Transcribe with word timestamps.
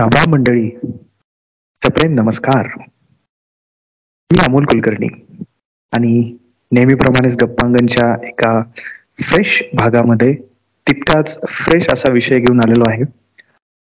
रामा 0.00 0.30
मंडळी 0.30 0.70
सप्रेम 1.84 2.12
नमस्कार. 2.12 2.68
मी 4.32 4.38
अमोल 4.48 4.64
कुलकर्णी 4.64 5.06
आणि 5.96 6.38
नेहमीप्रमाणेच 6.72 7.36
गप्पांगणच्या 7.42 8.28
एका 8.28 8.62
फ्रेश 9.22 9.62
भागामध्ये 9.74 10.34
तितकाच 10.86 11.38
फ्रेश 11.48 11.86
असा 11.92 12.12
विषय 12.12 12.38
घेऊन 12.38 12.60
आलेलो 12.60 12.88
आहे. 12.88 13.02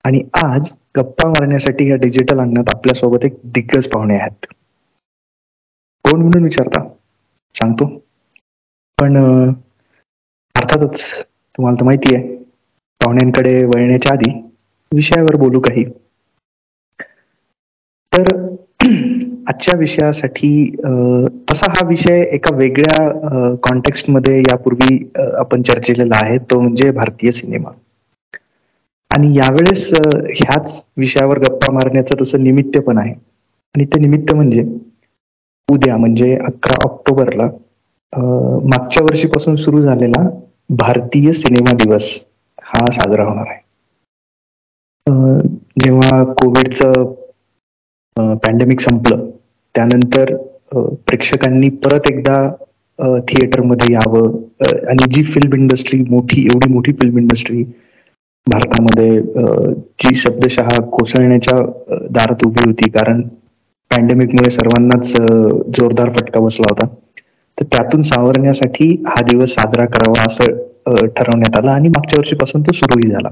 आणि 0.05 0.23
आज 0.43 0.77
गप्पा 0.97 1.29
मारण्यासाठी 1.29 1.89
या 1.89 1.95
डिजिटल 1.95 2.39
अंगणात 2.39 2.75
आपल्यासोबत 2.75 3.25
एक 3.25 3.33
दिग्गज 3.43 3.87
पाहुणे 3.87 4.19
आहेत. 4.19 4.45
कोण 6.05 6.21
म्हणून 6.21 6.43
विचारता? 6.43 6.87
सांगतो. 7.55 8.03
पण 8.97 9.17
अर्थातच 10.55 11.23
तुम्हाला 11.23 11.79
तर 11.79 11.85
माहिती 11.85 12.15
आहे 12.15 12.35
पाहुण्यांकडे 13.01 13.65
वळण्याच्या 13.65 14.13
आधी 14.13 14.50
विषयावर 14.91 15.35
बोलू 15.37 15.59
काही. 15.61 15.85
तर 18.13 18.29
आजच्या 19.47 19.75
विषयासाठी 19.77 20.49
तसा 21.49 21.71
हा 21.71 21.87
विषय 21.87 22.21
एका 22.33 22.55
वेगळ्या 22.55 23.49
कॉन्टेक्स्टमध्ये 23.63 24.37
यापूर्वी 24.41 24.97
आपण 25.39 25.61
चर्चेलेला 25.63 26.17
आहे 26.17 26.37
तो 26.43 26.59
म्हणजे 26.59 26.91
भारतीय 26.93 27.31
सिनेमा. 27.33 27.71
आणि 29.11 29.31
यावेळेस 29.35 29.89
ह्याच 29.93 30.85
विषयावर 30.97 31.39
गप्पा 31.39 31.71
मारण्याचं 31.73 32.21
तसं 32.21 32.43
निमित्त 32.43 32.77
पण 32.81 32.97
आहे. 32.97 33.13
आणि 33.75 33.85
ते 33.85 33.99
निमित्त 33.99 34.33
म्हणजे 34.35 34.63
उद्या 35.69 35.97
म्हणजे 35.97 36.33
अकरा 36.37 36.77
ऑक्टोबरला 36.83 37.47
मागच्या 38.13 39.03
वर्षीपासून 39.03 39.55
सुरू 39.55 39.81
झालेला 39.81 40.27
भारतीय 40.77 41.31
सिनेमा 41.33 41.73
दिवस 41.75 42.13
हा 42.63 42.85
साजरा 42.91 43.23
होणार 43.23 43.47
आहे. 43.47 43.60
जेव्हा 45.83 46.23
कोविडचं 46.41 47.13
पॅन्डेमिक 48.35 48.79
संपलं 48.79 49.29
त्यानंतर 49.75 50.35
प्रेक्षकांनी 50.73 51.69
परत 51.85 52.11
एकदा 52.11 52.47
थिएटरमध्ये 53.27 53.93
यावं. 53.93 54.31
आणि 54.89 55.11
जी 55.13 55.23
फिल्म 55.23 55.55
इंडस्ट्री 55.55 56.01
मोठी 56.09 56.41
एवढी 56.43 56.71
मोठी 56.73 56.91
फिल्म 57.01 57.17
इंडस्ट्री 57.17 57.63
भारतामध्ये 58.47 59.09
जी 60.03 60.13
शब्दशः 60.15 60.67
कोसळण्याच्या 60.91 61.59
दारात 62.11 62.45
उभी 62.45 62.63
होती 62.65 62.89
कारण 62.89 63.21
पॅन्डेमिकमुळे 63.91 64.51
सर्वांनाच 64.51 65.11
जोरदार 65.77 66.09
फटका 66.11 66.39
बसला 66.39 66.65
होता. 66.69 66.87
तर 67.57 67.65
त्यातून 67.71 68.01
सावरण्यासाठी 68.01 68.91
हा 69.07 69.21
दिवस 69.21 69.53
साजरा 69.53 69.85
करावा 69.85 70.25
असं 70.25 71.07
ठरवण्यात 71.07 71.57
आलं 71.57 71.71
आणि 71.71 71.89
मागच्या 71.89 72.19
वर्षीपासून 72.19 72.61
तो 72.61 72.73
सुरूही 72.73 73.11
झाला. 73.11 73.29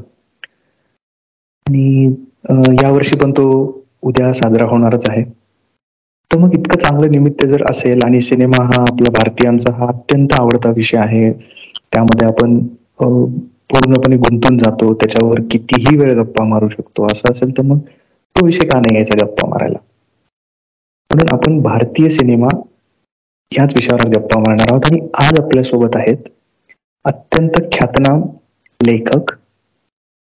आणि 1.70 2.14
यावर्षी 2.84 3.16
पण 3.18 3.32
तो 3.32 3.46
उद्या 4.04 4.32
साजरा 4.34 4.66
होणारच 4.68 5.10
आहे. 5.10 5.24
तर 6.32 6.38
मग 6.40 6.54
इतकं 6.54 6.78
चांगलं 6.80 7.12
निमित्त 7.12 7.44
जर 7.46 7.64
असेल 7.70 8.04
आणि 8.06 8.22
सिनेमा 8.22 8.64
हा 8.66 8.82
आपल्या 8.82 9.12
भारतीयांचा 9.14 9.74
हा 9.74 9.88
अत्यंत 9.88 10.34
आवडता 10.34 10.70
विषय 10.72 10.98
आहे 10.98 11.32
त्यामध्ये 11.32 12.28
आपण 12.28 12.58
पूर्णपणे 13.00 14.16
गुंतून 14.20 14.58
जातो 14.58 14.94
त्याच्यावर 14.94 15.40
कितीही 15.52 15.98
वेळ 15.98 16.14
गप्पा 16.20 16.44
मारू 16.46 16.70
शकतो 16.70 17.06
असं 17.06 17.32
असेल 17.32 17.58
तर 17.58 17.64
मग 17.64 17.80
तो 18.36 18.46
विषय 18.46 18.68
का 18.68 18.80
नाही 18.80 18.96
यायचा 18.96 19.24
गप्पा 19.24 19.48
मारायला? 19.50 19.78
म्हणून 21.12 21.30
आपण 21.30 21.62
भारतीय 21.62 22.10
सिनेमा 22.10 22.48
ह्याच 23.52 23.74
विषयावर 23.76 24.10
गप्पा 24.12 24.40
मारणार 24.40 24.72
आहोत 24.72 24.86
आणि 24.86 25.00
आज 25.22 25.40
आपल्यासोबत 25.40 25.96
आहेत 25.96 26.30
अत्यंत 27.06 27.62
ख्यातनाम 27.74 28.22
लेखक 28.80 29.36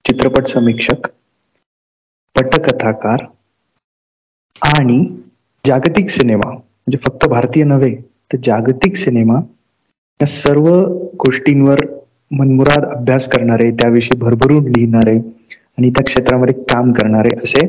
चित्रपट 0.05 0.47
समीक्षक 0.47 1.07
पटकथाकार 2.35 3.25
आणि 4.61 4.99
जागतिक 5.65 6.09
सिनेमा 6.09 6.49
म्हणजे 6.49 6.97
फक्त 7.05 7.27
भारतीय 7.29 7.63
नव्हे 7.63 7.95
तर 8.33 8.37
जागतिक 8.43 8.95
सिनेमा 8.97 9.39
या 10.19 10.25
सर्व 10.27 10.67
गोष्टींवर 11.23 11.81
मनमुराद 12.31 12.85
अभ्यास 12.85 13.27
करणारे 13.31 13.69
त्याविषयी 13.71 14.17
भरभरून 14.19 14.67
लिहिणारे 14.67 15.17
आणि 15.77 15.89
त्या 15.89 16.03
क्षेत्रामध्ये 16.03 16.53
काम 16.71 16.91
करणारे 16.93 17.33
असे 17.43 17.65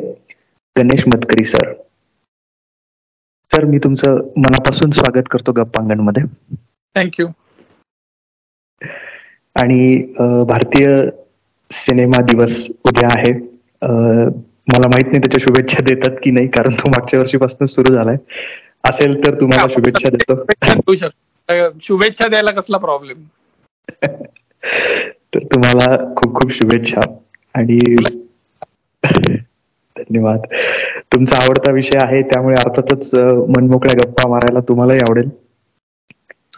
गणेश 0.77 1.05
मतकरी 1.07 1.45
सर. 1.45 1.73
सर 3.51 3.65
मी 3.65 3.79
तुमचं 3.85 4.17
मनापासून 4.37 4.91
स्वागत 4.91 5.29
करतो 5.31 5.53
गप्पांगणमध्ये 5.53 6.23
थँक्यू 6.97 7.27
आणि 9.57 9.97
भारतीय 10.49 10.89
सिनेमा 11.71 12.23
दिवस 12.31 12.67
उद्या 12.87 13.09
आहे. 13.17 13.33
मला 14.69 14.89
माहीत 14.89 15.07
नाही 15.07 15.19
त्याच्या 15.19 15.41
शुभेच्छा 15.41 15.81
देतात 15.81 16.17
की 16.23 16.31
नाही 16.31 16.49
कारण 16.49 16.75
तो 16.75 16.91
मागच्या 16.91 17.21
वर्षीपासून 17.21 17.67
सुरू 17.67 17.95
झालाय. 17.95 18.17
असेल 18.89 19.27
तर 19.27 19.41
तुम्हाला 19.41 19.69
शुभेच्छा 19.71 20.09
देतो. 20.17 20.95
शुभेच्छा 21.83 22.29
द्यायला 22.29 22.51
कसला 22.51 22.79
प्रॉब्लेम 22.79 23.23
तर 25.35 25.39
तुम्हाला 25.39 25.97
खूप 26.17 26.35
खूप 26.35 26.53
शुभेच्छा 26.53 27.01
आणि 27.55 27.79
धन्यवाद. 29.97 30.41
तुमचा 31.13 31.37
आवडता 31.45 31.71
विषय 31.71 31.99
आहे 32.03 32.23
त्यामुळे 32.23 32.57
अर्थातच 32.57 33.15
मनमोकळ्या 33.49 33.95
गप्पा 34.05 34.29
मारायला 34.29 34.61
तुम्हालाही 34.61 35.01
आवडेल. 35.01 35.31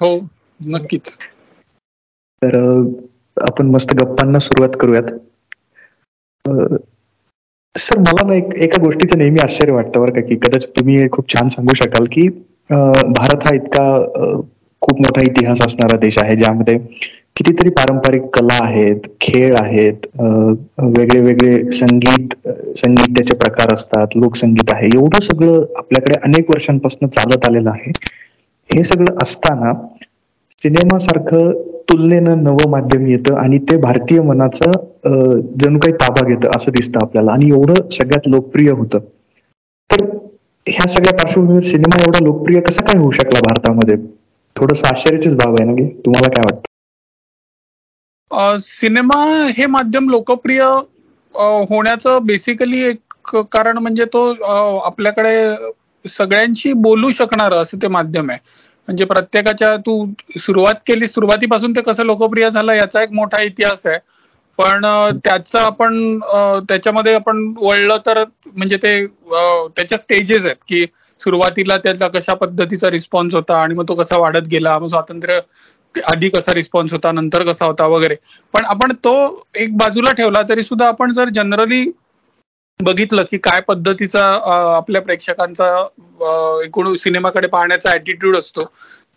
हो 0.00 0.28
नक्कीच. 0.68 1.16
तर 2.42 2.56
आपण 3.40 3.66
मस्त 3.66 3.94
गप्पांना 3.94 4.38
सुरुवात 4.38 4.76
करूयात. 4.80 5.10
सर 7.76 7.98
मला 7.98 8.26
ना 8.26 8.34
एक 8.34 8.54
एका 8.56 8.82
गोष्टीचं 8.82 9.18
नेहमी 9.18 9.40
आश्चर्य 9.42 9.72
वाटतं 9.72 10.00
बरं 10.00 10.12
का 10.12 10.20
की 10.20 10.36
कदाचित 10.36 10.68
तुम्ही 10.78 11.08
खूप 11.08 11.28
छान 11.28 11.48
सांगू 11.48 11.74
शकाल 11.74 12.06
की 12.12 12.28
भारत 12.70 13.46
हा 13.46 13.54
इतका 13.54 13.86
खूप 14.82 15.00
मोठा 15.00 15.20
इतिहास 15.20 15.60
असणारा 15.62 15.96
देश 15.96 16.18
आहे 16.18 16.36
ज्यामध्ये 16.36 16.76
कितीतरी 17.36 17.70
पारंपरिक 17.70 18.22
कला 18.34 18.58
आहेत 18.62 19.06
खेळ 19.20 19.54
आहेत 19.60 20.06
वेगळे 20.18 21.20
वेगळे 21.20 21.70
संगीत 21.72 22.34
संगीताचे 22.78 23.34
प्रकार 23.34 23.72
असतात 23.74 24.16
लोकसंगीत 24.16 24.72
आहे 24.72 24.86
एवढं 24.94 25.20
सगळं 25.20 25.64
आपल्याकडे 25.76 26.20
अनेक 26.22 26.50
वर्षांपासून 26.50 27.08
चालत 27.08 27.46
आलेलं 27.48 27.70
आहे. 27.70 27.90
हे 28.70 28.82
सगळं 28.84 29.22
असताना 29.22 29.72
सिनेमा 30.58 30.98
सारखं 30.98 31.50
तुलनेनं 31.88 32.42
नवं 32.44 32.70
माध्यम 32.70 33.06
येतं 33.06 33.36
आणि 33.38 33.58
ते 33.70 33.76
भारतीय 33.80 34.20
मनाचं 34.20 34.70
जणू 35.62 35.78
काही 35.78 35.92
ताबा 36.00 36.26
घेतं 36.28 36.56
असं 36.56 36.72
दिसतं 36.76 37.00
आपल्याला. 37.00 37.32
आणि 37.32 37.48
एवढं 37.48 37.88
सगळ्यात 37.92 38.28
लोकप्रिय 38.28 38.70
होतं. 38.70 38.98
तर 39.90 40.04
ह्या 40.66 40.88
सगळ्या 40.92 41.12
पार्श्वभूमीवर 41.18 41.62
सिनेमा 41.64 42.02
एवढा 42.02 42.24
लोकप्रिय 42.24 42.60
कसा 42.60 42.82
काय 42.84 42.96
होऊ 42.98 43.10
शकला 43.12 43.40
भारतामध्ये? 43.46 43.96
थोडस 44.56 44.82
आश्चर्याचीच 44.90 45.34
बाब 45.36 45.54
आहे 45.60 45.70
ना 45.70 45.86
तुम्हाला 46.06 46.28
काय 46.34 46.44
वाटतं? 46.44 46.64
सिनेमा 48.60 49.22
हे 49.56 49.66
माध्यम 49.66 50.08
लोकप्रिय 50.10 50.62
होण्याचं 51.70 52.26
बेसिकली 52.26 52.82
एक 52.84 53.36
कारण 53.52 53.78
म्हणजे 53.78 54.04
तो 54.12 54.24
आपल्याकडे 54.84 55.34
सगळ्यांशी 56.04 56.72
बोलू 56.86 57.10
शकणार 57.10 57.52
असं 57.52 57.78
ते 57.82 57.88
माध्यम 57.88 58.30
आहे. 58.30 58.38
म्हणजे 58.88 59.04
प्रत्येकाच्या 59.04 59.76
तू 59.78 60.04
सुरुवात 60.40 60.74
केली 60.86 61.06
सुरुवातीपासून 61.08 61.72
ते 61.72 61.80
कसं 61.82 62.04
लोकप्रिय 62.06 62.50
झालं 62.50 62.72
याचा 62.74 63.02
एक 63.02 63.12
मोठा 63.12 63.42
इतिहास 63.42 63.86
आहे. 63.86 63.98
पण 64.58 64.84
त्याचं 65.24 65.58
आपण 65.58 66.18
त्याच्यामध्ये 66.68 67.14
आपण 67.14 67.42
वळलं 67.58 67.96
तर 68.06 68.22
म्हणजे 68.46 68.76
ते 68.76 68.94
त्याच्या 69.06 69.98
स्टेजेस 69.98 70.44
आहेत 70.44 70.56
की 70.68 70.84
सुरुवातीला 71.20 71.76
त्याचा 71.78 72.08
कशा 72.10 72.34
पद्धतीचा 72.36 72.90
रिस्पॉन्स 72.90 73.34
होता 73.34 73.60
आणि 73.62 73.74
मग 73.74 73.88
तो 73.88 73.94
कसा 73.94 74.18
वाढत 74.18 74.46
गेला 74.50 74.78
मग 74.78 74.88
स्वातंत्र्य 74.88 75.40
आधी 75.94 76.28
कसा 76.30 76.52
रिस्पॉन्स 76.54 76.92
होता 76.92 77.10
नंतर 77.12 77.42
कसा 77.44 77.66
होता 77.66 77.86
वगैरे. 77.86 78.14
पण 78.54 78.64
आपण 78.66 78.92
तो 78.96 79.12
एक 79.56 79.76
बाजूला 79.76 80.12
ठेवला 80.12 80.42
तरी 80.48 80.62
सुद्धा 80.62 80.88
आपण 80.88 81.12
जर 81.12 81.28
जनरली 81.30 81.84
बघितलं 82.80 83.22
की 83.30 83.38
काय 83.38 83.60
पद्धतीचा 83.68 84.20
आपल्या 84.76 85.00
प्रेक्षकांचा 85.02 85.66
एकूण 86.64 86.94
सिनेमाकडे 86.96 87.46
पाहण्याचा 87.48 87.92
ऍटिट्यूड 87.92 88.36
असतो. 88.36 88.64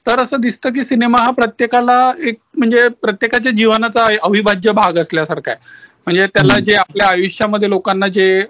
तर 0.08 0.20
असं 0.20 0.42
दिसतं 0.42 0.74
की 0.74 0.84
सिनेमा 0.84 1.18
हा 1.22 1.32
प्रत्येकाला 1.32 2.12
एक 2.28 2.38
म्हणजे 2.58 2.88
प्रत्येकाच्या 3.02 3.52
जीवनाचा 3.52 4.06
अविभाज्य 4.24 4.72
भाग 4.72 4.98
असल्यासारखा 4.98 5.52
आहे. 5.52 5.60
म्हणजे 6.08 6.26
त्याला 6.28 6.60
जे 6.60 6.76
आपल्या 6.76 7.08
आयुष्यामध्ये 7.08 7.70
लोकांना 7.70 8.08
जे 8.08 8.42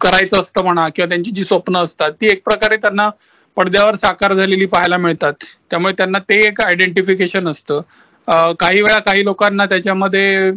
करायचं 0.00 0.40
असतं 0.40 0.64
म्हणा 0.64 0.88
किंवा 0.88 1.08
त्यांची 1.08 1.30
जी 1.30 1.44
स्वप्न 1.44 1.76
असतात 1.76 2.12
ती 2.20 2.26
एक 2.26 2.42
प्रकारे 2.44 2.76
त्यांना 2.76 3.08
पडद्यावर 3.56 3.94
साकार 3.96 4.32
झालेली 4.34 4.66
पाहायला 4.66 4.96
मिळतात. 4.96 5.32
त्यामुळे 5.70 5.94
त्यांना 5.98 6.18
ते 6.28 6.40
एक 6.46 6.60
आयडेंटिफिकेशन 6.60 7.48
असतं. 7.48 7.80
काही 8.28 8.80
वेळा 8.82 8.98
काही 9.00 9.24
लोकांना 9.24 9.64
त्याच्यामध्ये 9.66 10.50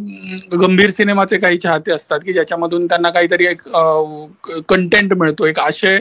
गंभीर 0.60 0.90
सिनेमाचे 0.90 1.38
काही 1.38 1.58
चाहते 1.58 1.92
असतात 1.92 2.20
की 2.20 2.32
ज्याच्यामधून 2.32 2.86
त्यांना 2.86 3.10
काहीतरी 3.10 3.46
एक 3.46 3.62
कंटेंट 4.68 5.12
मिळतो. 5.14 5.46
एक 5.46 5.58
आशय 5.60 5.98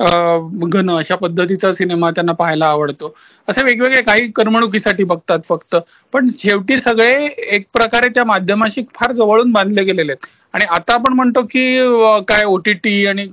घन 0.00 0.90
अशा 0.90 1.16
पद्धतीचा 1.16 1.72
सिनेमा 1.72 2.10
त्यांना 2.10 2.32
पाहायला 2.32 2.66
आवडतो. 2.66 3.14
असे 3.48 3.64
वेगवेगळे 3.64 4.02
काही 4.02 4.30
करमणुकीसाठी 4.36 5.04
बघतात 5.04 5.38
फक्त. 5.48 5.76
पण 6.14 6.28
शेवटी 6.38 6.76
सगळे 6.80 7.12
एक 7.56 7.66
प्रकारे 7.72 8.08
त्या 8.08 8.24
माध्यमाशी 8.24 8.82
फार 8.94 9.12
जवळून 9.12 9.52
बांधले 9.52 9.84
गेलेले 9.84 10.12
आहेत. 10.12 10.26
आणि 10.54 10.64
आता 10.70 10.94
आपण 10.94 11.12
म्हणतो 11.12 11.42
की 11.50 11.64
काय 12.28 12.44
ओटीटी 12.46 13.04
आणि 13.06 13.26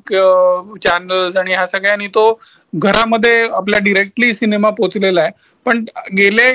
चॅनल्स 0.83 1.37
आणि 1.37 1.51
ह्या 1.53 1.65
सगळ्यांनी 1.67 2.07
तो 2.15 2.27
घरामध्ये 2.73 3.47
आपल्या 3.49 3.79
डिरेक्टली 3.83 4.33
सिनेमा 4.33 4.69
पोचलेला 4.77 5.21
आहे. 5.21 5.31
पण 5.65 5.83
गेले 6.17 6.47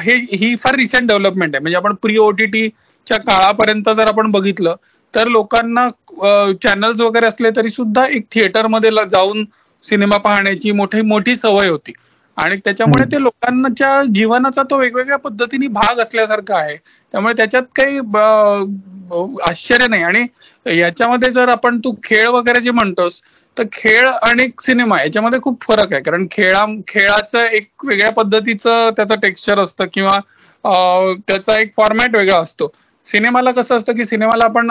हे 0.00 0.14
ही 0.32 0.54
फार 0.62 0.74
रिसेंट 0.76 1.08
डेव्हलपमेंट 1.08 1.54
आहे. 1.54 1.62
म्हणजे 1.62 1.76
आपण 1.76 1.94
प्री 2.02 2.16
ओटीटीच्या 2.18 3.18
काळापर्यंत 3.20 3.88
जर 3.96 4.08
आपण 4.08 4.30
बघितलं 4.30 4.74
तर 5.14 5.28
लोकांना 5.28 5.88
चॅनल्स 6.62 7.00
वगैरे 7.00 7.26
असले 7.26 7.50
तरी 7.56 7.70
सुद्धा 7.70 8.06
एक 8.08 8.24
थिएटरमध्ये 8.32 8.90
जाऊन 9.10 9.44
सिनेमा 9.84 10.16
पाहण्याची 10.18 10.72
मोठी 10.72 11.00
मोठी 11.02 11.36
सवय 11.36 11.68
होती. 11.68 11.92
आणि 12.38 12.56
त्याच्यामुळे 12.64 13.04
ते 13.12 13.22
लोकांच्या 13.22 14.02
जीवनाचा 14.14 14.62
तो 14.70 14.78
वेगवेगळ्या 14.78 15.18
पद्धतीने 15.18 15.68
भाग 15.70 16.00
असल्यासारखा 16.00 16.58
आहे. 16.58 16.76
त्यामुळे 17.14 17.34
त्याच्यात 17.36 17.62
काही 17.76 17.98
आश्चर्य 19.48 19.86
नाही. 19.88 20.02
आणि 20.02 20.24
याच्यामध्ये 20.78 21.30
जर 21.32 21.48
आपण 21.48 21.78
तू 21.84 21.94
खेळ 22.04 22.28
वगैरे 22.28 22.60
जे 22.62 22.70
म्हणतोस 22.70 23.20
तर 23.56 23.64
खेळ 23.72 24.06
आणि 24.08 24.48
सिनेमा 24.62 25.00
याच्यामध्ये 25.02 25.40
खूप 25.42 25.62
फरक 25.62 25.92
आहे. 25.92 26.02
कारण 26.02 26.26
खेळा 26.30 26.64
खेळाचं 26.88 27.44
एक 27.44 27.84
वेगळ्या 27.84 28.10
पद्धतीचं 28.12 28.90
त्याचं 28.96 29.20
टेक्स्चर 29.22 29.58
असतं 29.58 29.86
किंवा 29.92 30.18
त्याचा 31.28 31.58
एक 31.60 31.72
फॉर्मॅट 31.76 32.16
वेगळा 32.16 32.38
असतो. 32.40 32.72
सिनेमाला 33.06 33.50
कसं 33.52 33.76
असतं 33.76 33.92
की 33.96 34.04
सिनेमाला 34.04 34.44
आपण 34.44 34.70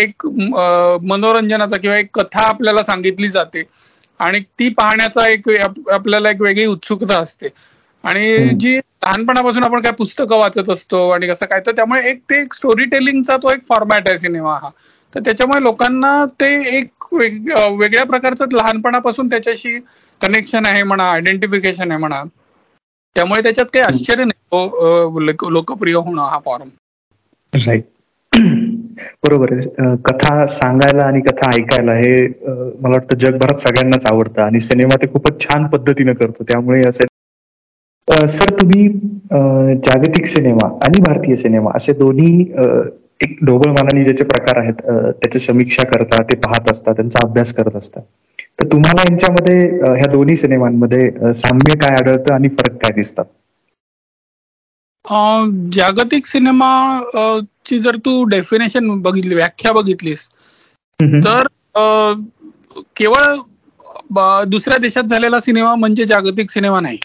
एक 0.00 0.26
मनोरंजनाचा 1.02 1.76
किंवा 1.76 1.96
एक 1.98 2.08
कथा 2.14 2.48
आपल्याला 2.48 2.82
सांगितली 2.82 3.28
जाते. 3.28 3.62
आणि 4.20 4.40
ती 4.58 4.68
पाहण्याचा 4.74 5.28
एक 5.30 5.48
आपल्याला 5.92 6.30
एक 6.30 6.40
वेगळी 6.42 6.66
उत्सुकता 6.66 7.18
असते. 7.20 7.48
आणि 8.04 8.48
जी 8.60 8.76
लहानपणापासून 8.76 9.64
आपण 9.64 9.80
काय 9.82 9.92
पुस्तकं 9.92 10.38
वाचत 10.38 10.70
असतो 10.70 11.08
आणि 11.10 11.28
कसं 11.28 11.46
काय 11.46 11.60
तर 11.66 11.72
त्यामुळे 11.76 12.08
एक 12.10 12.20
ते 12.30 12.40
एक 12.42 12.54
स्टोरी 12.54 12.84
टेलिंगचा 12.90 13.36
तो 13.36 13.50
एक 13.52 13.60
फॉर्मॅट 13.68 14.08
आहे 14.08 14.18
सिनेमा 14.18 14.54
हा. 14.54 14.68
तर 15.14 15.20
त्याच्यामुळे 15.20 15.62
लोकांना 15.62 16.24
ते 16.40 16.52
एक 16.78 17.14
वेगळ्या 17.14 18.04
प्रकारचं 18.06 18.44
लहानपणापासून 18.52 19.28
त्याच्याशी 19.30 19.78
कनेक्शन 20.20 20.66
आहे 20.66 20.82
म्हणा 20.82 21.10
आयडेंटिफिकेशन 21.12 21.90
आहे 21.90 21.98
म्हणा. 22.00 22.22
त्यामुळे 23.16 23.42
त्याच्यात 23.42 23.66
काही 23.66 23.84
आश्चर्य 23.86 24.24
नाही. 24.24 24.40
लोकप्रिय 25.50 25.94
होणं 25.96 26.22
हा 26.22 26.38
फॉर्म 26.44 26.68
राईट 27.52 27.84
बरोबर 29.24 29.52
आहे. 29.52 29.96
कथा 30.04 30.46
सांगायला 30.48 31.04
आणि 31.04 31.20
कथा 31.22 31.50
ऐकायला 31.50 31.92
हे 31.94 32.12
मला 32.46 32.90
वाटतं 32.90 33.18
जगभरात 33.18 33.60
सगळ्यांनाच 33.60 34.06
आवडतं 34.06 34.42
आणि 34.42 34.60
सिनेमा 34.60 34.96
ते 35.02 35.06
खूपच 35.12 35.40
छान 35.40 35.66
पद्धतीने 35.68 36.14
करतो. 36.14 36.44
त्यामुळे 36.44 36.80
असे 36.88 37.06
सर 38.28 38.50
तुम्ही 38.60 38.88
जागतिक 39.84 40.26
सिनेमा 40.26 40.68
आणि 40.84 41.00
भारतीय 41.00 41.36
सिनेमा 41.36 41.70
असे 41.74 41.92
दोन्ही 41.94 42.40
एक 43.20 43.36
ढोबळ 43.46 43.70
मानाने 43.70 44.02
ज्याचे 44.04 44.24
प्रकार 44.24 44.58
आहेत 44.58 44.80
त्याची 45.12 45.38
समीक्षा 45.38 45.84
करता 45.88 46.22
ते 46.22 46.36
पाहत 46.38 46.70
असतात 46.70 46.94
त्यांचा 46.94 47.20
अभ्यास 47.22 47.52
करत 47.54 47.76
असतात. 47.76 48.02
तर 48.58 48.66
तुम्हाला 48.72 49.02
यांच्यामध्ये 49.02 49.60
ह्या 49.96 50.10
दोन्ही 50.12 50.36
सिनेमांमध्ये 50.36 51.32
साम्य 51.34 51.76
काय 51.78 51.96
आढळतं 51.96 52.34
आणि 52.34 52.48
फरक 52.50 52.76
काय 52.82 52.92
दिसतात? 52.94 53.24
जागतिक 55.72 56.26
सिनेमा 56.26 56.70
ची 57.66 57.78
जर 57.80 57.96
तू 57.96 58.22
डेफिनेशन 58.24 58.88
बघितली 59.02 59.34
व्याख्या 59.34 59.72
बघितलीस 59.72 60.28
तर 61.24 61.46
केवळ 62.96 63.34
दुसऱ्या 64.46 64.78
देशात 64.78 65.04
झालेला 65.04 65.40
सिनेमा 65.40 65.74
म्हणजे 65.74 66.04
जागतिक 66.04 66.50
सिनेमा 66.50 66.80
नाही. 66.80 66.98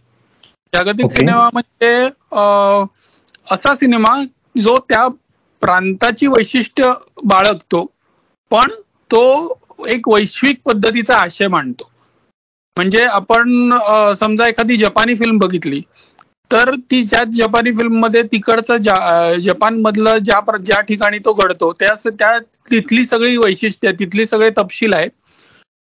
जागतिक 0.74 1.12
सिनेमा 1.12 1.50
म्हणजे 1.54 1.92
असा 3.54 3.76
सिनेमा 3.76 4.16
जो 4.58 4.76
त्या 4.90 5.08
प्रांताची 5.62 6.28
वैशिष्ट्य 6.28 6.92
बाळगतो 7.24 7.86
पण 8.52 8.70
तो 9.12 9.24
एक 9.88 10.08
वैश्विक 10.10 10.60
पद्धतीचा 10.66 11.16
आशय 11.16 11.48
मांडतो 11.48 11.90
म्हणजे 12.78 13.04
आपण 13.06 13.74
समजा 14.18 14.48
एखादी 14.48 14.78
जपानी 14.78 15.16
फिल्म 15.16 15.38
बघितली 15.38 15.82
तर 16.52 16.70
ती 16.92 17.04
ज्या 17.04 17.24
जपानी 17.34 17.72
फिल्ममध्ये 17.78 18.22
तिकडचं 18.24 18.78
जपान 19.44 19.80
मधलं 19.82 20.18
ज्या 20.18 20.40
ज्या 20.58 20.80
ठिकाणी 20.82 21.18
तो 21.26 21.34
घडतो 21.34 21.72
त्या 21.80 21.94
त्या 22.10 22.38
तिथली 22.72 23.06
सगळी 23.06 23.38
वैशिष्ट्य 23.38 23.92
तिथली 24.00 24.26
सगळे 24.26 24.50
तपशील 24.58 24.94
आहेत. 24.94 25.10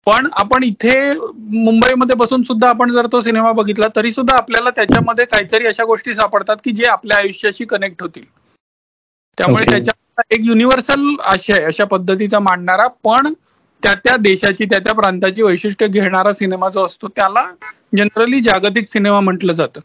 पण 0.07 0.27
आपण 0.37 0.63
इथे 0.65 0.95
मुंबईमध्ये 1.19 2.17
बसून 2.17 2.43
सुद्धा 2.43 2.69
आपण 2.69 2.91
जर 2.91 3.07
तो 3.13 3.21
सिनेमा 3.21 3.53
बघितला 3.53 3.87
तरी 3.97 4.13
सुद्धा 4.13 4.37
आपल्याला 4.37 4.71
त्याच्यामध्ये 4.71 5.25
काहीतरी 5.25 5.67
अशा 5.67 5.85
गोष्टी 5.85 6.15
सापडतात 6.15 6.57
की 6.65 6.71
जे 6.71 6.87
आपल्या 6.87 7.19
आयुष्याशी 7.19 7.65
कनेक्ट 7.65 8.03
होतील. 8.03 8.25
त्यामुळे 9.39 9.65
त्याच्या 9.71 10.23
एक 10.31 10.41
युनिव्हर्सल 10.45 11.15
आशय 11.27 11.65
अशा 11.65 11.85
पद्धतीचा 11.85 12.39
मांडणारा 12.41 12.87
पण 13.05 13.33
त्या 13.83 13.95
त्या 13.95 14.17
देशाची 14.17 14.65
त्या 14.65 14.79
त्या 14.79 14.93
प्रांताची 14.95 15.43
वैशिष्ट्य 15.43 15.87
घेणारा 15.89 16.33
सिनेमा 16.33 16.69
जो 16.69 16.85
असतो 16.87 17.09
त्याला 17.09 17.45
जनरली 17.97 18.41
जागतिक 18.41 18.89
सिनेमा 18.89 19.21
म्हटलं 19.21 19.53
जातं. 19.53 19.81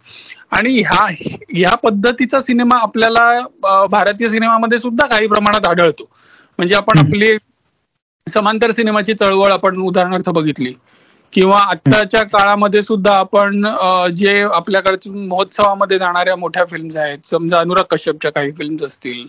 आणि 0.52 0.74
ह्या 0.80 1.06
ह्या 1.50 1.76
पद्धतीचा 1.84 2.42
सिनेमा 2.42 2.78
आपल्याला 2.82 3.86
भारतीय 3.92 4.30
सिनेमामध्ये 4.30 4.80
सुद्धा 4.80 5.06
काही 5.08 5.28
प्रमाणात 5.28 5.68
आढळतो. 5.68 6.10
म्हणजे 6.60 6.76
आपण 6.76 7.00
आपली 7.00 7.38
समांतर 8.28 8.72
सिनेमाची 8.72 9.14
चळवळ 9.14 9.52
आपण 9.52 9.78
उदाहरणार्थ 9.82 10.30
बघितली. 10.30 10.74
किंवा 11.34 11.58
आत्ताच्या 11.62 12.22
काळामध्ये 12.24 12.82
सुद्धा 12.82 13.14
आपण 13.16 13.66
जे 14.16 14.40
आपल्याकडे 14.44 15.10
महोत्सवामध्ये 15.10 15.98
जाणाऱ्या 16.00 16.36
मोठ्या 16.36 16.66
फिल्म्स 16.66 16.96
आहेत 16.98 17.28
समजा 17.30 17.60
अनुराग 17.60 17.86
कश्यपच्या 17.92 18.32
काही 18.32 18.52
फिल्म्स 18.52 18.84
असतील 18.84 19.26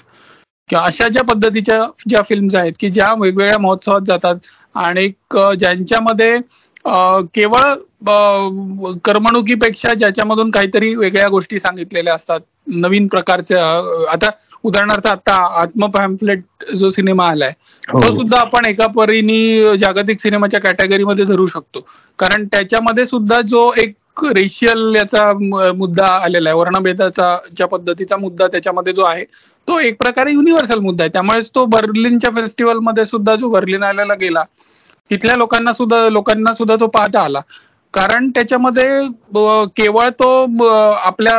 किंवा 0.70 0.84
अशा 0.84 1.08
ज्या 1.08 1.22
पद्धतीच्या 1.24 1.78
ज्या 2.08 2.22
फिल्म्स 2.22 2.54
आहेत 2.54 2.72
की 2.80 2.90
ज्या 2.90 3.12
वेगवेगळ्या 3.18 3.58
महोत्सवात 3.58 4.00
जातात. 4.06 4.36
आणि 4.74 5.06
ज्यांच्यामध्ये 5.60 6.36
केवळ 7.34 7.74
करमणुकीपेक्षा 9.04 9.92
ज्याच्यामधून 9.94 10.50
काहीतरी 10.50 10.94
वेगळ्या 10.94 11.28
गोष्टी 11.28 11.58
सांगितलेल्या 11.58 12.14
असतात. 12.14 12.40
नवीन 12.68 13.06
प्रकारच्या 13.08 13.64
आता 14.12 14.30
उदाहरणार्थ 14.64 15.06
आता 15.06 15.34
आत्म 15.60 15.86
पॅम्फलेट 15.90 16.42
जो 16.76 16.90
सिनेमा 16.90 17.26
आलाय 17.28 17.52
हो. 17.88 18.00
तो 18.00 18.10
सुद्धा 18.16 18.40
आपण 18.40 18.66
एका 18.66 18.86
परीने 18.96 19.76
जागतिक 19.78 20.20
सिनेमाच्या 20.20 20.60
कॅटेगरीमध्ये 20.60 21.24
धरू 21.24 21.46
शकतो. 21.46 21.86
कारण 22.18 22.46
त्याच्यामध्ये 22.52 23.06
सुद्धा 23.06 23.40
जो 23.40 23.72
एक 23.78 24.24
रेशियल 24.34 24.94
याचा 24.96 25.32
मुद्दा 25.76 26.06
आलेला 26.14 26.48
आहे 26.50 26.58
वर्णभेदाचा 26.58 27.36
ज्या 27.56 27.66
पद्धतीचा 27.66 28.16
मुद्दा 28.16 28.46
त्याच्यामध्ये 28.46 28.92
जो 28.92 29.04
आहे 29.04 29.24
तो 29.68 29.78
एक 29.80 29.96
प्रकारे 29.98 30.32
युनिव्हर्सल 30.32 30.78
मुद्दा 30.80 31.04
आहे. 31.04 31.12
त्यामुळेच 31.12 31.50
तो 31.54 31.64
बर्लिनच्या 31.66 32.30
फेस्टिवलमध्ये 32.36 33.04
सुद्धा 33.06 33.34
जो 33.36 33.48
बर्लिन 33.50 33.82
आलेला 33.82 34.14
गेला 34.20 34.44
तिथल्या 35.10 35.36
लोकांना 35.36 35.72
सुद्धा 35.72 36.08
लोकांना 36.10 36.52
सुद्धा 36.54 36.76
तो 36.76 36.86
पाहता 36.88 37.20
आला. 37.22 37.40
कारण 37.94 38.28
त्याच्यामध्ये 38.30 39.06
केवळ 39.76 40.08
तो 40.18 40.28
आपल्या 40.96 41.36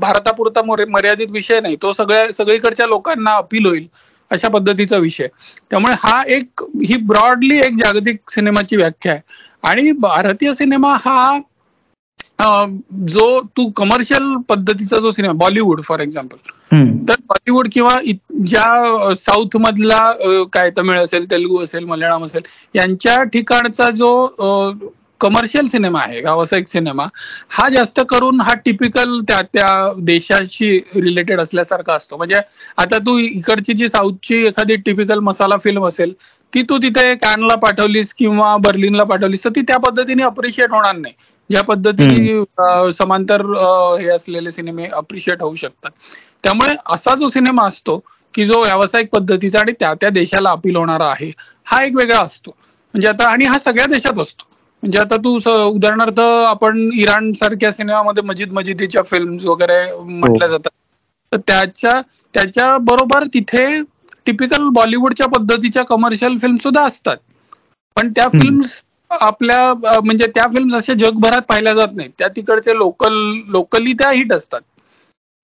भारतापुरता 0.00 0.62
मर्यादित 0.66 1.26
विषय 1.30 1.60
नाही. 1.60 1.76
तो 1.76 1.92
सगळ्या 1.92 2.32
सगळीकडच्या 2.32 2.86
लोकांना 2.86 3.34
अपील 3.36 3.66
होईल 3.66 3.86
अशा 4.30 4.48
पद्धतीचा 4.48 4.96
विषय. 4.98 5.26
त्यामुळे 5.70 5.94
हा 5.98 6.22
एक 6.28 6.62
ही 6.84 6.96
ब्रॉडली 7.06 7.58
एक 7.58 7.76
जागतिक 7.76 8.30
सिनेमाची 8.30 8.76
व्याख्या 8.76 9.12
आहे. 9.12 9.20
आणि 9.64 9.90
भारतीय 10.00 10.54
सिनेमा 10.54 10.96
हा 11.00 11.38
जो 12.40 13.40
तू 13.56 13.68
कमर्शियल 13.76 14.34
पद्धतीचा 14.48 14.98
जो 15.00 15.10
सिनेमा 15.10 15.32
बॉलिवूड 15.36 15.80
फॉर 15.82 16.00
एक्झाम्पल 16.00 16.36
तर 17.08 17.14
बॉलिवूड 17.28 17.68
किंवा 17.72 17.94
ज्या 18.44 19.14
साऊथ 19.18 19.56
मधला 19.60 20.44
काय 20.52 20.70
तमिळ 20.76 20.98
असेल 20.98 21.30
तेलुगू 21.30 21.62
असेल 21.64 21.84
मल्याळम 21.84 22.24
असेल 22.24 22.42
यांच्या 22.74 23.22
ठिकाणचा 23.32 23.90
जो 23.92 24.10
कमर्शियल 25.20 25.66
सिनेमा 25.68 26.00
आहे 26.00 26.20
व्यावसायिक 26.20 26.68
सिनेमा 26.68 27.06
हा 27.50 27.68
जास्त 27.68 28.00
करून 28.10 28.40
हा 28.40 28.54
टिपिकल 28.64 29.20
त्या 29.28 29.40
त्या 29.44 29.68
देशाशी 29.98 30.76
रिलेटेड 30.94 31.40
असल्यासारखा 31.40 31.94
असतो. 31.94 32.16
म्हणजे 32.16 32.36
आता 32.78 32.98
तू 32.98 33.16
इकडची 33.18 33.72
जी 33.72 33.88
साऊथची 33.88 34.44
एखादी 34.46 34.76
टिपिकल 34.76 35.18
मसाला 35.22 35.56
फिल्म 35.64 35.86
असेल 35.88 36.12
ती 36.52 36.62
तू 36.62 36.78
तिथे 36.78 37.14
कॅनला 37.16 37.54
पाठवलीस 37.56 38.12
किंवा 38.14 38.56
बर्लिनला 38.60 39.04
पाठवलीस 39.04 39.44
तर 39.44 39.50
ती 39.56 39.60
त्या 39.62 39.78
पद्धतीने 39.80 40.22
अप्रिशिएट 40.22 40.70
होणार 40.72 40.96
नाही. 40.96 41.14
ज्या 41.50 41.62
पद्धतीने 41.64 42.92
समांतर 42.92 43.42
हे 44.00 44.08
असलेले 44.10 44.50
सिनेमे 44.50 44.86
अप्रिशिएट 44.88 45.42
होऊ 45.42 45.54
शकतात. 45.54 45.90
त्यामुळे 46.44 46.74
असा 46.86 47.14
जो 47.14 47.28
सिनेमा 47.28 47.66
असतो 47.66 47.98
की 48.34 48.44
जो 48.46 48.60
व्यावसायिक 48.60 49.08
पद्धतीचा 49.12 49.60
आणि 49.60 49.72
त्या 49.80 49.92
त्या 50.00 50.10
देशाला 50.10 50.50
अपील 50.50 50.76
होणारा 50.76 51.06
आहे 51.06 51.30
हा 51.66 51.82
एक 51.84 51.96
वेगळा 51.96 52.22
असतो. 52.24 52.50
म्हणजे 52.94 53.08
आता 53.08 53.28
आणि 53.30 53.44
हा 53.46 53.58
सगळ्या 53.58 53.86
देशात 53.86 54.18
असतो. 54.18 54.44
म्हणजे 54.82 54.98
आता 55.00 55.16
तू 55.16 55.34
उदाहरणार्थ 55.36 56.20
आपण 56.20 56.78
इराण 56.94 57.32
सारख्या 57.32 57.72
सिनेमामध्ये 57.72 58.22
मजिद 58.22 58.52
मजिदीच्या 58.52 59.02
फिल्म 59.02 59.36
वगैरे 59.44 59.80
म्हटल्या 59.94 60.48
हो. 60.48 60.52
जातात. 60.52 60.70
तर 61.32 61.36
त्याच्या 61.48 62.00
त्याच्या 62.34 62.76
बरोबर 62.82 63.24
तिथे 63.34 63.66
टिपिकल 64.26 64.68
बॉलिवूडच्या 64.74 65.26
पद्धतीच्या 65.28 65.82
कमर्शियल 65.84 66.38
फिल्म 66.38 66.56
सुद्धा 66.56 66.82
असतात. 66.82 67.16
पण 67.96 68.10
त्या 68.12 68.28
फिल्म्स 68.30 68.82
आपल्या 69.10 69.72
म्हणजे 70.00 70.26
त्या 70.28 70.46
फिल्म 70.48 70.76
अशा 70.76 70.92
जगभरात 70.96 71.42
पाहिल्या 71.48 71.74
जात 71.74 71.94
नाहीत. 71.94 72.10
त्या 72.18 72.28
तिकडचे 72.30 72.76
लोकल 72.76 73.12
लोकली 73.48 73.92
त्या 73.94 74.10
हिट 74.10 74.32
असतात. 74.32 74.60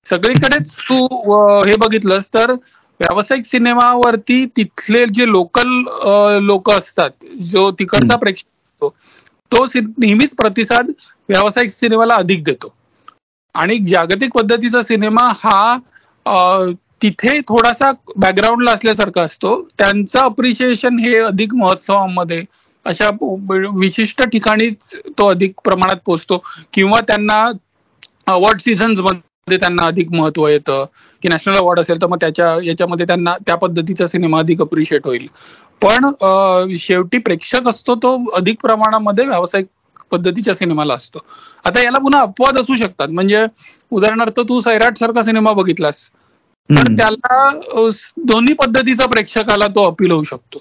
सगळीकडेच 0.06 0.76
तू 0.80 1.06
हे 1.62 1.76
बघितलंस 1.78 2.28
तर 2.30 2.52
व्यावसायिक 3.00 3.44
सिनेमावरती 3.46 4.44
तिथले 4.56 5.04
जे 5.14 5.26
लोकल 5.28 5.68
लोक 6.42 6.70
असतात 6.70 7.24
जो 7.46 7.70
तिकडचा 7.78 8.16
प्रेक्षक 8.16 8.46
असतो 8.46 8.88
तो 9.52 9.64
नेहमीच 9.98 10.34
प्रतिसाद 10.36 10.90
व्यावसायिक 11.28 11.70
सिनेमाला 11.70 12.14
अधिक 12.16 12.42
देतो. 12.44 12.72
आणि 13.54 13.78
जागतिक 13.88 14.32
पद्धतीचा 14.32 14.82
सिनेमा 14.82 15.30
हा 15.36 15.76
तिथे 17.02 17.38
थोडासा 17.40 17.90
बॅकग्राऊंडला 18.16 18.70
असल्यासारखा 18.72 19.22
असतो. 19.22 19.60
त्यांचं 19.78 20.18
अप्रिशिएशन 20.20 20.98
हे 20.98 21.16
अधिक 21.20 21.54
महोत्सवामध्ये 21.54 22.42
अशा 22.86 23.08
विशिष्ट 23.76 24.22
ठिकाणीच 24.22 24.94
तो 25.18 25.26
अधिक 25.26 25.60
प्रमाणात 25.64 25.96
पोचतो 26.06 26.42
किंवा 26.72 27.00
त्यांना 27.00 27.44
अवॉर्ड 28.26 28.60
सीझन्समध्ये 28.60 29.56
त्यांना 29.56 29.86
अधिक 29.86 30.10
महत्त्व 30.12 30.46
येतं. 30.48 30.84
की 31.22 31.28
नॅशनल 31.28 31.56
अवॉर्ड 31.56 31.80
असेल 31.80 32.00
तर 32.02 32.06
मग 32.06 32.16
त्याच्या 32.20 32.56
याच्यामध्ये 32.64 33.06
त्यांना 33.06 33.36
त्या 33.46 33.54
पद्धतीचा 33.56 34.06
सिनेमा 34.06 34.38
अधिक 34.38 34.60
अप्रिशिएट 34.62 35.06
होईल. 35.06 35.26
पण 35.82 36.74
शेवटी 36.78 37.18
प्रेक्षक 37.18 37.68
असतो 37.68 37.94
तो 37.94 38.16
अधिक 38.34 38.60
प्रमाणामध्ये 38.62 39.26
व्यावसायिक 39.26 39.66
पद्धतीच्या 40.12 40.54
सिनेमाला 40.54 40.94
असतो. 40.94 41.18
आता 41.64 41.82
याला 41.84 41.98
पुन्हा 41.98 42.20
अपवाद 42.20 42.58
असू 42.58 42.74
शकतात. 42.74 43.08
म्हणजे 43.08 43.44
उदाहरणार्थ 43.92 44.40
तू 44.40 44.60
सैराट 44.60 44.98
सारखा 44.98 45.22
सिनेमा 45.22 45.52
बघितलास. 45.52 46.08
तर 46.70 46.92
त्याला 46.96 47.50
दोन्ही 48.28 48.54
पद्धतीचा 48.54 49.06
प्रेक्षकाला 49.06 49.66
तो 49.66 49.86
अपील 49.86 50.10
होऊ 50.10 50.22
शकतो. 50.22 50.58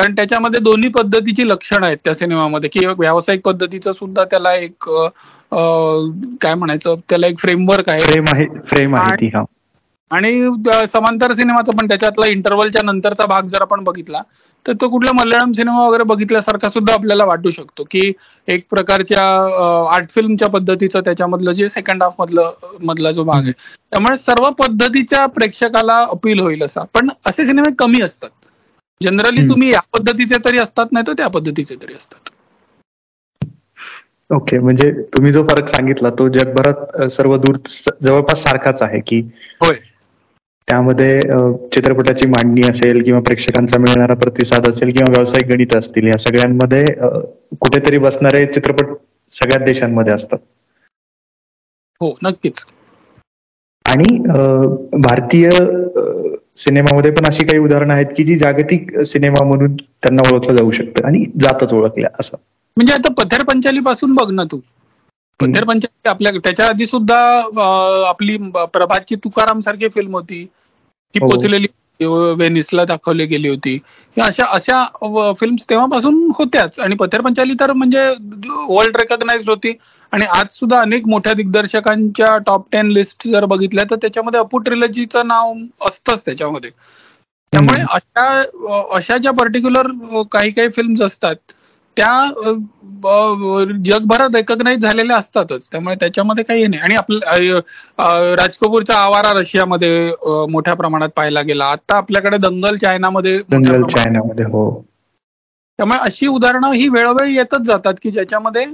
कारण 0.00 0.14
त्याच्यामध्ये 0.16 0.60
दोन्ही 0.60 0.88
पद्धतीची 0.90 1.48
लक्षणं 1.48 1.86
आहेत 1.86 1.96
त्या 2.04 2.14
सिनेमामध्ये. 2.14 2.68
की 2.70 2.84
व्यावसायिक 2.88 3.40
पद्धतीचं 3.44 3.92
सुद्धा 3.92 4.24
त्याला 4.30 4.54
एक 4.54 4.88
काय 6.42 6.54
म्हणायचं? 6.54 6.94
त्याला 7.08 7.26
एक 7.26 7.38
फ्रेमवर्क 7.38 7.88
आहे. 7.88 8.00
फ्रेम 8.02 8.28
आहे 8.28 8.46
फ्रेम 8.66 8.94
आहे 8.96 9.42
आणि 10.10 10.32
समांतर 10.88 11.32
सिनेमाचा 11.32 11.72
पण 11.80 11.88
त्याच्यातला 11.88 12.28
इंटरव्हलच्या 12.28 12.82
नंतरचा 12.84 13.26
भाग 13.26 13.46
जर 13.46 13.62
आपण 13.62 13.84
बघितला 13.84 14.22
तर 14.66 14.72
तो 14.80 14.88
कुठला 14.88 15.12
मल्याळम 15.14 15.52
सिनेमा 15.52 15.86
वगैरे 15.86 16.04
बघितल्यासारखा 16.04 16.68
सुद्धा 16.68 16.92
आपल्याला 16.94 17.24
वाटू 17.24 17.50
शकतो. 17.50 17.84
की 17.90 18.12
एक 18.48 18.64
प्रकारच्या 18.70 19.22
आर्ट 19.94 20.10
फिल्मच्या 20.10 20.48
पद्धतीचं 20.48 21.00
त्याच्यामधलं 21.04 21.52
जे 21.52 21.68
सेकंड 21.68 22.02
हाफ 22.02 22.14
मधलं 22.18 22.50
मधला 22.82 23.12
जो 23.12 23.24
भाग 23.24 23.42
आहे. 23.42 23.52
त्यामुळे 23.92 24.16
सर्व 24.16 24.48
पद्धतीच्या 24.58 25.24
प्रेक्षकाला 25.28 25.98
अपील 26.10 26.40
होईल 26.40 26.62
असा. 26.62 26.84
पण 26.94 27.08
असे 27.26 27.46
सिनेमे 27.46 27.70
कमी 27.78 28.02
असतात. 28.02 28.28
जनरली 29.00 29.42
तुम्ही 29.48 29.70
या 29.70 29.80
पद्धतीचे 29.92 30.38
तरी 30.44 30.58
असतात 30.58 30.92
नाही 30.92 31.06
तर 31.06 31.12
त्या 31.18 31.28
पद्धतीचे 31.30 31.74
तरी 31.82 31.94
असतात. 31.94 32.30
ओके 34.30 34.58
म्हणजे 34.58 34.90
तुम्ही 35.14 35.32
जो 35.32 35.42
फरक 35.44 35.68
सांगितला 35.68 36.10
तो 36.18 36.28
जगभरात 36.30 37.00
सर्व 37.10 37.36
दूर 37.36 37.56
जवळपास 37.66 38.42
सारखाच 38.42 38.82
आहे 38.82 39.00
की 39.06 39.20
होय. 39.60 39.76
त्यामध्ये 40.68 41.18
चित्रपटाची 41.68 42.26
मांडणी 42.28 42.60
असेल 42.70 43.02
किंवा 43.04 43.20
प्रेक्षकांचा 43.20 43.78
मिळणारा 43.78 44.14
प्रतिसाद 44.16 44.68
असेल 44.68 44.90
किंवा 44.90 45.10
व्यावसायिक 45.10 45.50
गणित 45.50 45.74
असतील 45.76 46.06
या 46.06 46.18
सगळ्यांमध्ये 46.18 46.84
कुठेतरी 47.60 47.98
बसणारे 47.98 48.44
चित्रपट 48.46 48.94
सगळ्याच 49.32 49.64
देशांमध्ये 49.64 50.12
असतात. 50.12 50.38
हो 52.00 52.08
नक्कीच. 52.22 52.64
आणि 53.84 54.18
भारतीय 55.00 55.48
सिनेमामध्ये 56.56 57.10
पण 57.10 57.26
अशी 57.26 57.44
काही 57.44 57.58
उदाहरणं 57.58 57.94
आहेत 57.94 58.06
की 58.16 58.22
जी 58.24 58.36
जागतिक 58.36 59.00
सिनेमा 59.00 59.44
म्हणून 59.44 59.74
त्यांना 59.76 60.32
ओळखलं 60.32 60.56
जाऊ 60.56 60.70
शकतं 60.70 61.06
आणि 61.06 61.24
जातच 61.40 61.72
ओळखल्या 61.72 62.10
असं. 62.20 62.36
म्हणजे 62.76 62.92
आता 62.92 63.08
पथर 63.18 63.42
पंचाली 63.44 63.80
पासून 63.80 64.12
बघ 64.14 64.30
ना 64.30 64.44
तू. 64.44 64.58
पथर 65.40 65.64
पंचाली 65.64 66.08
आपल्या 66.08 66.32
त्याच्या 66.44 66.66
आधी 66.66 66.86
सुद्धा 66.86 67.18
आपली 68.08 68.36
प्रभातची 68.72 69.16
तुकाराम 69.16 69.60
सारखी 69.60 69.88
फिल्म 69.88 70.12
होती. 70.12 70.44
ती 71.14 71.18
हो. 71.22 71.28
पोचलेली 71.28 71.66
वेनिसला 72.00 72.84
दाखवली 72.84 73.26
गेली 73.26 73.48
होती. 73.48 73.78
अशा 74.16 74.44
अशा 74.46 74.84
फिल्म 75.40 75.56
तेव्हापासून 75.70 76.30
होत्याच. 76.38 76.78
आणि 76.80 76.94
पथर 76.96 77.20
पंचाली 77.20 77.54
तर 77.60 77.72
म्हणजे 77.72 78.08
वर्ल्ड 78.68 78.96
रेकॉग्नाइज 78.96 79.48
होती. 79.48 79.72
आणि 80.12 80.24
आज 80.30 80.46
सुद्धा 80.52 80.80
अनेक 80.80 81.06
मोठ्या 81.08 81.32
दिग्दर्शकांच्या 81.34 82.36
टॉप 82.46 82.66
टेन 82.72 82.90
लिस्ट 82.92 83.28
जर 83.28 83.44
बघितल्या 83.46 83.84
तर 83.90 83.96
त्याच्यामध्ये 83.96 84.40
अपू 84.40 84.58
ट्रिलजीचं 84.58 85.26
नाव 85.26 85.52
असतंच 85.88 86.24
त्याच्यामध्ये. 86.24 86.70
त्यामुळे 87.52 87.82
अशा 87.90 88.24
अशा 88.96 89.16
ज्या 89.18 89.32
पर्टिक्युलर 89.32 89.86
काही 90.32 90.50
काही 90.50 90.68
फिल्म्स 90.76 91.00
असतात 91.02 91.52
त्या 92.00 93.72
जगभरात 93.86 94.34
रेकग्नाईज 94.34 94.82
झालेल्या 94.82 95.16
असतातच. 95.16 95.68
त्यामुळे 95.72 95.94
त्याच्यामध्ये 96.00 96.44
काही 96.44 96.66
नाही. 96.66 96.82
आणि 96.82 96.94
आपल्या 96.94 97.60
राजकपूरचा 98.36 98.94
आवारा 98.96 99.32
रशियामध्ये 99.38 100.12
मोठ्या 100.50 100.74
प्रमाणात 100.74 101.08
पाहायला 101.16 101.42
गेला. 101.42 101.64
आता 101.66 101.96
आपल्याकडे 101.96 102.36
दंगल 102.38 102.76
चायनामध्ये 102.76 103.36
दंगल 103.50 103.82
चायनामध्ये 103.86 104.44
हो. 104.44 104.68
त्यामुळे 105.78 105.98
अशी 106.02 106.26
उदाहरणं 106.26 106.72
ही 106.72 106.88
वेळोवेळी 106.88 107.34
येतच 107.36 107.60
जातात 107.66 107.94
की 108.02 108.10
ज्याच्यामध्ये 108.10 108.64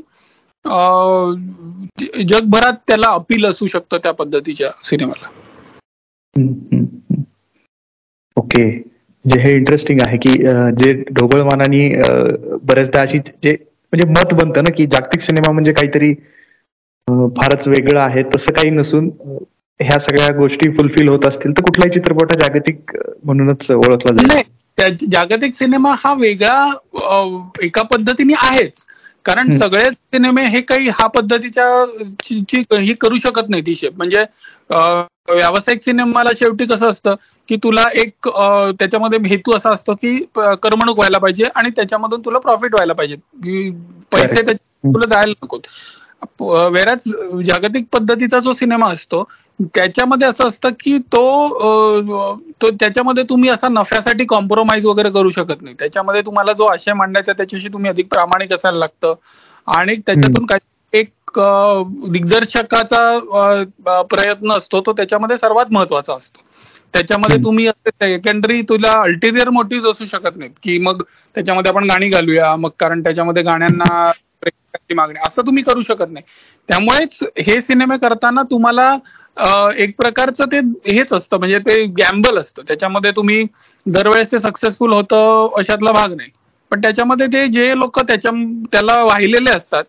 जगभरात 2.25 2.79
त्याला 2.89 3.09
अपील 3.11 3.45
असू 3.47 3.67
शकतं 3.67 3.99
त्या 4.03 4.13
पद्धतीच्या 4.13 4.71
सिनेमाला. 4.85 5.29
ओके. 8.37 8.67
जे 9.27 9.39
हे 9.41 9.53
इंटरेस्टिंग 9.53 10.01
आहे 10.03 10.17
की 10.19 10.33
जे 10.79 10.93
ढोबळमानानी 11.11 11.89
बऱ्याचदा 11.99 13.01
अशी 13.01 13.19
जे 13.43 13.53
म्हणजे 13.53 14.09
मत 14.11 14.35
बनतं 14.35 14.63
ना 14.63 14.73
की 14.77 14.87
जागतिक 14.87 15.21
सिनेमा 15.23 15.53
म्हणजे 15.53 15.73
काहीतरी 15.73 16.13
फारच 17.37 17.67
वेगळं 17.69 18.01
आहे 18.01 18.23
तसं 18.35 18.53
काही 18.53 18.71
नसून 18.71 19.09
ह्या 19.81 19.99
सगळ्या 20.01 20.35
गोष्टी 20.37 20.71
फुलफिल 20.71 21.09
होत 21.09 21.27
असतील 21.27 21.53
तर 21.53 21.63
कुठलाही 21.63 21.93
चित्रपट 21.93 22.33
जागतिक 22.39 22.97
म्हणूनच 23.25 23.71
ओळखला 23.71 24.13
जाईल. 24.15 24.43
जागतिक 25.11 25.55
सिनेमा 25.55 25.95
हा 25.99 26.13
वेगळा 26.15 27.37
एका 27.63 27.83
पद्धतीने 27.85 28.35
आहेच. 28.39 28.87
कारण 29.25 29.51
सगळे 29.51 29.89
सिनेमे 29.91 30.43
हे 30.47 30.61
काही 30.63 30.89
हा 30.95 31.07
पद्धतीच्या 31.15 32.79
ही 32.81 32.95
करू 33.01 33.17
शकत 33.19 33.49
नाही 33.49 33.63
ती 33.67 33.75
शेप 33.75 33.97
म्हणजे 33.97 34.25
व्यावसायिक 35.29 35.83
सिनेमाला 35.83 36.31
शेवटी 36.37 36.67
कसं 36.67 36.91
असतं 36.91 37.15
की 37.49 37.57
तुला 37.63 37.85
एक 37.95 38.29
त्याच्यामध्ये 38.29 39.19
हेतू 39.29 39.57
असा 39.57 39.71
असतो 39.71 39.95
की 39.95 40.17
करमणूक 40.35 40.97
व्हायला 40.97 41.19
पाहिजे 41.19 41.45
आणि 41.55 41.71
त्याच्यामधून 41.77 42.21
तुला 42.25 42.39
प्रॉफिट 42.39 42.75
व्हायला 42.75 42.93
पाहिजे. 42.93 43.17
पैसे 44.13 44.43
तुला 44.43 45.07
जायला 45.07 45.33
नको. 45.43 45.59
वेराच 46.71 47.05
जागतिक 47.47 47.85
पद्धतीचा 47.93 48.39
जो 48.41 48.53
सिनेमा 48.53 48.87
असतो 48.93 49.23
त्याच्यामध्ये 49.75 50.29
असं 50.29 50.49
असतं 50.49 50.71
की 50.81 50.97
तो 51.13 51.23
तो 52.63 52.71
त्याच्यामध्ये 52.71 53.23
तुम्ही 53.31 53.51
असा 53.51 53.69
नफ्यासाठी 53.71 54.25
कॉम्प्रोमाइज 54.29 54.87
वगैरे 54.87 55.11
करू 55.11 55.31
शकत 55.31 55.63
नाही. 55.63 55.75
त्याच्यामध्ये 55.79 56.23
तुम्हाला 56.23 56.53
जो 56.53 56.65
आशय 56.65 56.93
मांडायचा 56.95 57.33
त्याच्याशी 57.33 57.69
तुम्ही 57.69 57.91
अधिक 57.91 58.09
प्रामाणिक 58.11 58.53
असायला 58.53 58.79
लागतं. 58.79 59.15
आणि 59.69 59.97
त्याच्यातून 59.97 60.47
काही 60.47 60.61
एक 61.37 62.11
दिग्दर्शकाचा 62.13 64.03
प्रयत्न 64.11 64.53
असतो 64.53 64.81
तो 64.81 64.93
त्याच्यामध्ये 64.93 65.37
सर्वात 65.39 65.67
महत्त्वाचा 65.71 66.15
असतो. 66.15 66.43
त्याच्यामध्ये 66.95 67.37
तुम्ही 67.45 67.69
सेकंडरी 67.69 68.61
तुला 68.69 68.91
अल्टिरियर 69.01 69.49
मोटिव्ह 69.51 69.91
असू 69.91 70.05
शकत 70.07 70.37
नाहीत 70.37 70.53
की 70.63 70.79
मग 70.81 71.03
त्याच्यामध्ये 71.37 71.71
आपण 71.71 71.85
गाणी 71.91 72.09
घालूया 72.11 72.55
मग 72.57 72.71
कारण 72.79 73.03
त्याच्यामध्ये 73.03 73.43
गाण्यांना 73.43 74.11
मागणी 74.95 75.19
असं 75.27 75.43
तुम्ही 75.43 75.63
करू 75.65 75.83
शकत 75.83 76.11
नाही. 76.11 76.25
त्यामुळेच 76.69 77.23
हे 77.39 77.61
सिनेमे 77.63 77.97
करताना 77.99 78.43
तुम्हाला 78.51 78.91
एक 79.77 79.95
प्रकारचं 79.97 80.45
ते 80.53 80.59
हेच 80.89 81.13
असतं 81.13 81.39
म्हणजे 81.39 81.59
ते 81.61 81.83
गॅम्बल 81.99 82.39
असतं. 82.39 82.63
त्याच्यामध्ये 82.69 83.11
तुम्ही 83.13 83.45
दरवेळेस 83.87 84.33
ते 84.33 84.39
सक्सेसफुल 84.41 84.93
होतं 84.93 85.49
अशातला 85.59 85.93
भाग 85.93 86.13
नाही. 86.13 86.31
पण 86.73 86.81
त्याच्यामध्ये 86.81 87.27
ते 87.29 87.47
जे 87.49 87.73
लोक 87.79 87.99
त्याच्या 88.01 88.31
त्याला 88.73 89.03
वाहिलेले 89.05 89.51
असतात 89.51 89.85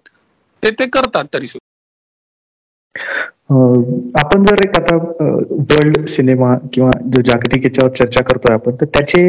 ते 0.63 0.71
ते 0.73 0.85
करतात 0.89 1.25
तरी 1.33 1.47
सुद्धा. 1.47 1.65
आपण 4.17 4.43
जर 4.45 4.63
एक 4.63 4.75
आता 4.77 4.95
वर्ल्ड 4.95 6.05
सिनेमा 6.07 6.53
किंवा 6.73 6.91
जो 7.07 7.21
जागतिक 7.23 7.63
याच्यावर 7.65 7.91
चर्चा 7.93 8.21
करतोय 8.23 8.53
आपण 8.53 8.75
तर 8.75 8.85
त्याचे 8.87 9.21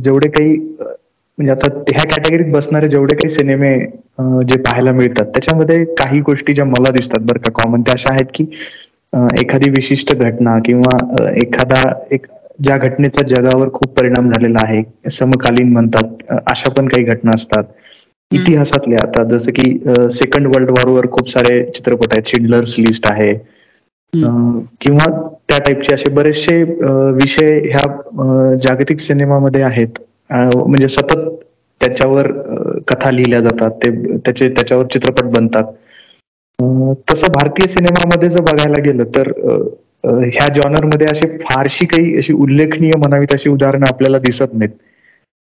जेवढे 0.00 0.28
काही 0.30 0.56
म्हणजे 1.38 1.52
आता 1.52 1.68
ह्या 1.90 2.04
कॅटेगरीत 2.06 2.52
बसणारे 2.52 2.88
जेवढे 2.88 3.14
काही 3.14 3.28
सिनेमे 3.30 3.74
जे 4.46 4.58
पाहायला 4.60 4.92
मिळतात 4.92 5.26
त्याच्यामध्ये 5.26 5.84
काही 5.96 6.20
गोष्टी 6.22 6.54
ज्या 6.54 6.64
मला 6.66 6.90
दिसतात 6.92 7.20
बरं 7.22 7.40
का 7.40 7.50
कॉमन 7.54 7.82
त्या 7.82 7.92
अशा 7.92 8.10
आहेत 8.10 8.26
की 8.34 8.44
एखादी 9.36 9.70
विशिष्ट 9.70 10.14
घटना 10.14 10.58
किंवा 10.64 10.96
एखादा 11.36 11.82
एक 12.10 12.26
ज्या 12.60 12.76
घटनेचा 12.78 13.26
जगावर 13.26 13.68
खूप 13.72 13.98
परिणाम 13.98 14.30
झालेला 14.30 14.58
आहे 14.62 15.10
समकालीन 15.10 15.72
म्हणतात 15.72 16.32
अशा 16.46 16.70
पण 16.72 16.88
काही 16.88 17.04
घटना 17.06 17.30
असतात. 17.34 17.64
इतिहासातल्या 18.32 18.98
आता. 19.02 19.22
जसं 19.26 19.52
की 19.52 19.70
सेकंड 20.12 20.46
वर्ल्ड 20.46 20.70
वॉरवर 20.70 21.06
खूप 21.12 21.28
सारे 21.30 21.62
चित्रपट 21.70 22.12
आहेत. 22.12 22.26
शिंडलर्स 22.26 22.78
लिस्ट 22.78 23.06
आहे. 23.06 23.32
किंवा 24.80 25.06
त्या 25.42 25.58
टाईपचे 25.58 25.94
असे 25.94 26.10
बरेचसे 26.12 26.62
विषय 27.14 27.58
ह्या 27.64 28.54
जागतिक 28.64 29.00
सिनेमामध्ये 29.00 29.62
आहेत. 29.64 29.98
म्हणजे 30.30 30.88
सतत 30.88 31.28
त्याच्यावर 31.80 32.30
कथा 32.88 33.10
लिहिल्या 33.10 33.40
जातात. 33.40 33.70
ते 33.74 33.90
त्याचे 34.18 34.48
त्याच्यावर 34.50 34.86
चित्रपट 34.92 35.24
बनतात. 35.30 35.64
तसं 37.04 37.32
भारतीय 37.32 37.66
सिनेमामध्ये 37.68 38.28
जर 38.30 38.42
बघायला 38.42 38.80
गेलं 38.82 39.04
तर 39.12 39.30
ह्या 40.04 40.46
जॉनरमध्ये 40.54 41.06
असे 41.06 41.26
फारशी 41.40 41.86
काही 41.86 42.16
अशी 42.16 42.32
उल्लेखनीय 42.34 42.96
म्हणावीत 42.96 43.34
अशी 43.34 43.50
उदाहरणं 43.50 43.86
आपल्याला 43.88 44.18
दिसत 44.20 44.54
नाहीत. 44.54 44.70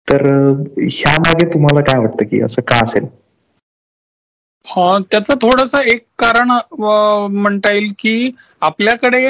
तर 0.07 0.25
ह्या 0.79 1.13
मागे 1.19 1.45
तुम्हाला 1.53 1.81
काय 1.83 1.99
वाटतं 1.99 2.25
की 2.25 2.41
असं 2.41 2.61
का 2.63 2.79
असेल? 2.83 3.05
त्याचं 4.65 5.33
थोडस 5.41 5.73
एक 5.81 6.03
कारण 6.19 6.49
म्हणता 7.33 7.71
येईल 7.71 7.91
की 7.99 8.31
आपल्याकडे 8.61 9.21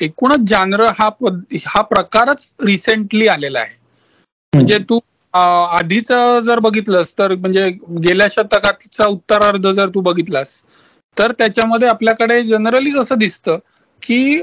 एकूणच 0.00 0.48
जानर 0.48 0.80
हा 0.98 1.08
हा 1.66 1.80
प्रकारच 1.84 2.50
रिसेंटली 2.64 3.26
आलेला 3.28 3.60
आहे. 3.60 3.76
म्हणजे 4.52 4.78
तू 4.90 4.98
आधीच 5.34 6.08
जर 6.44 6.58
बघितलंस 6.60 7.14
तर 7.18 7.34
म्हणजे 7.34 7.68
गेल्या 8.02 8.26
शतकाचा 8.30 9.06
उत्तरार्ध 9.08 9.66
जर 9.68 9.88
तू 9.94 10.00
बघितलास 10.00 10.60
तर 11.16 11.32
त्याच्यामध्ये 11.38 11.88
आपल्याकडे 11.88 12.42
जनरली 12.44 12.90
कसं 12.90 13.18
दिसतं 13.18 13.58
की 14.02 14.36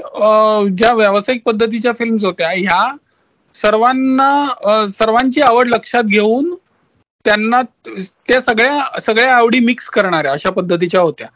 ज्या 0.76 0.92
व्यावसायिक 0.94 1.42
पद्धतीच्या 1.46 1.92
फिल्म्स 1.98 2.24
होत्या 2.24 2.48
ह्या 2.50 2.82
सर्वांना 3.54 4.86
सर्वांची 4.88 5.40
आवड 5.42 5.68
लक्षात 5.68 6.04
घेऊन 6.04 6.54
त्यांना 7.24 7.60
त्या 8.28 8.40
सगळ्या 8.40 9.00
सगळ्या 9.00 9.34
आवडी 9.36 9.58
मिक्स 9.60 9.88
करणाऱ्या 9.90 10.32
अशा 10.32 10.50
पद्धतीच्या 10.50 11.00
होत्या. 11.00 11.26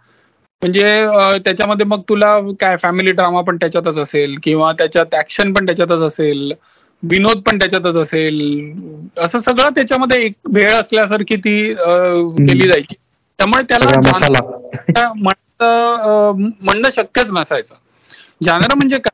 म्हणजे 0.62 0.82
त्याच्यामध्ये 1.44 1.86
मग 1.86 2.00
तुला 2.08 2.38
काय 2.60 2.76
फॅमिली 2.82 3.12
ड्रामा 3.12 3.40
पण 3.40 3.56
त्याच्यातच 3.56 3.96
असेल 3.98 4.36
किंवा 4.42 4.70
त्याच्यात 4.72 5.14
ऍक्शन 5.14 5.52
पण 5.52 5.66
त्याच्यातच 5.66 6.02
असेल 6.02 6.52
विनोद 7.02 7.40
पण 7.46 7.58
त्याच्यातच 7.58 7.96
असेल 7.96 8.38
असं 9.18 9.38
सगळं 9.40 9.70
त्याच्यामध्ये 9.74 10.22
एक 10.24 10.34
भेळ 10.50 10.72
असल्यासारखी 10.72 11.36
ती 11.36 11.56
केली 11.72 12.68
जायची. 12.68 12.96
त्यामुळे 13.38 13.62
त्याला 13.68 14.40
म्हणणं 16.62 16.88
शक्यच 16.92 17.32
नसायचं. 17.32 17.74
जानर 18.42 18.74
म्हणजे 18.74 18.98
काय? 18.98 19.10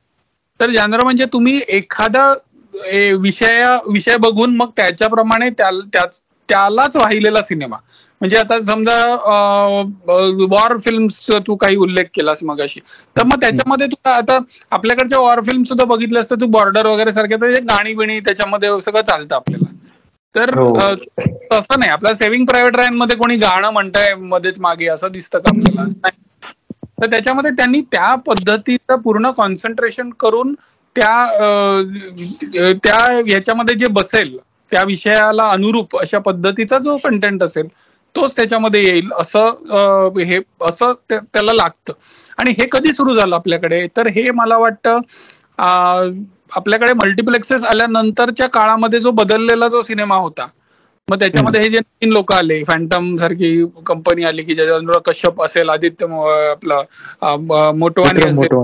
तर 0.61 0.71
जानर 0.71 1.02
म्हणजे 1.02 1.25
तुम्ही 1.33 1.61
एखादा 1.69 2.33
विषया 3.20 3.78
विषय 3.86 4.16
बघून 4.16 4.56
मग 4.56 4.70
त्याच्याप्रमाणे 4.76 5.50
त्याच 5.50 6.22
त्यालाच 6.48 6.96
वाहिलेला 6.96 7.42
सिनेमा. 7.42 7.76
म्हणजे 8.20 8.36
आता 8.36 8.60
समजा 8.62 8.94
वॉर 10.50 10.76
फिल्म 10.78 11.06
तू 11.46 11.54
काही 11.56 11.76
उल्लेख 11.76 12.04
केलास 12.14 12.42
मगाशी. 12.42 12.80
तर 13.16 13.24
मग 13.24 13.40
त्याच्यामध्ये 13.40 13.86
तू 13.86 14.08
आता 14.10 14.38
आपल्याकडच्या 14.70 15.18
वॉर 15.18 15.40
फिल्म 15.42 15.62
सुद्धा 15.62 15.84
बघितल्यास 15.84 16.30
तर 16.30 16.40
तू 16.40 16.46
बॉर्डर 16.46 16.86
वगैरे 16.86 17.12
सारखे 17.12 17.36
तर 17.36 17.60
गाणी 17.62 17.94
बिणी 17.94 18.18
त्याच्यामध्ये 18.20 18.80
सगळं 18.82 19.02
चालतं 19.02 19.34
आपल्याला. 19.34 19.74
तर 20.34 20.58
हो. 20.58 20.94
तसं 21.52 21.78
नाही 21.78 21.90
आपल्या 21.90 22.14
सेव्हिंग 22.14 22.44
प्रायव्हेट 22.46 22.76
राईन 22.76 22.94
मध्ये 22.94 23.16
कोणी 23.16 23.36
गाणं 23.36 23.70
म्हणताय 23.70 24.14
मध्येच 24.14 24.58
मागे 24.60 24.86
असं 24.86 25.12
दिसतं 25.12 25.38
का 25.38 25.48
आपल्याला? 25.48 26.10
तर 27.02 27.06
त्याच्यामध्ये 27.06 27.50
त्यांनी 27.50 27.80
त्या 27.80 28.14
पद्धतीचं 28.14 29.00
पूर्ण 29.00 29.30
कॉन्सन्ट्रेशन 29.30 30.10
करून 30.10 30.54
त्या 30.97 32.73
त्या 32.85 32.97
ह्याच्यामध्ये 33.26 33.75
जे 33.76 33.87
बसेल 33.92 34.37
त्या 34.73 34.82
विषयाला 34.87 35.49
अनुरूप 35.50 35.97
अशा 36.00 36.18
पद्धतीचा 36.20 36.78
जो 36.78 36.97
कंटेंट 37.04 37.42
असेल 37.42 37.66
तोच 38.14 38.35
त्याच्यामध्ये 38.37 38.82
येईल 38.85 39.11
असं 39.18 40.18
हे 40.18 40.38
असं 40.62 40.92
त्याला 41.11 41.52
लागतं. 41.52 41.92
आणि 42.38 42.50
हे 42.59 42.66
कधी 42.73 42.92
सुरू 42.92 43.14
झालं 43.14 43.35
आपल्याकडे? 43.37 43.87
तर 43.97 44.06
हे 44.09 44.30
मला 44.32 44.56
वाटतं 44.59 45.00
आपल्याकडे 46.52 46.92
मल्टिप्लेक्सेस 46.94 47.64
आल्यानंतरच्या 47.64 48.49
काळामध्ये 48.50 49.00
जो 49.00 49.11
बदललेला 49.12 49.68
जो 49.68 49.82
सिनेमा 49.82 50.16
होता 50.16 50.47
मग 51.09 51.19
त्याच्यामध्ये 51.19 51.61
हे 51.61 51.69
जे 51.71 51.78
तीन 51.80 52.12
लोक 52.12 52.33
आले 52.33 52.62
फॅन्टम 52.64 53.16
सारखी 53.16 53.50
कंपनी 53.87 54.25
आली 54.25 54.42
की 54.42 54.54
ज्याच्यावर 54.54 54.99
कश्यप 55.04 55.42
असेल 55.42 55.69
आदित्य 55.69 56.07
आपलं 56.50 57.73
मोटवानी 57.78 58.28
असेल 58.28 58.57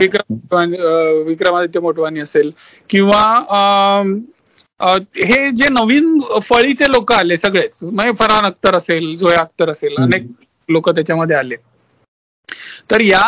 विक्रम 0.00 0.74
विक्रमादित्य 1.26 1.80
मोटवानी 1.80 2.20
असेल 2.20 2.50
किंवा 2.90 3.22
हे 4.80 5.50
जे 5.50 5.68
नवीन 5.70 6.18
फळीचे 6.42 6.90
लोक 6.90 7.12
आले 7.12 7.36
सगळेच 7.36 7.78
म्हणजे 7.82 8.12
फरहान 8.18 8.44
अख्तर 8.44 8.74
असेल 8.74 9.16
जोया 9.16 9.40
अख्तर 9.40 9.70
असेल 9.70 9.96
अनेक 9.98 10.26
लोक 10.68 10.88
त्याच्यामध्ये 10.90 11.36
आले. 11.36 11.56
तर 12.90 13.00
या 13.00 13.22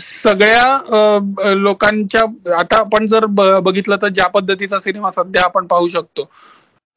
सगळ्या 0.00 1.54
लोकांच्या 1.54 2.22
आता 2.58 2.78
आपण 2.80 3.06
जर 3.06 3.24
बघितलं 3.26 3.96
तर 4.02 4.08
ज्या 4.08 4.26
पद्धतीचा 4.28 4.78
सिनेमा 4.78 5.10
सध्या 5.10 5.42
आपण 5.44 5.66
पाहू 5.66 5.88
शकतो 5.88 6.28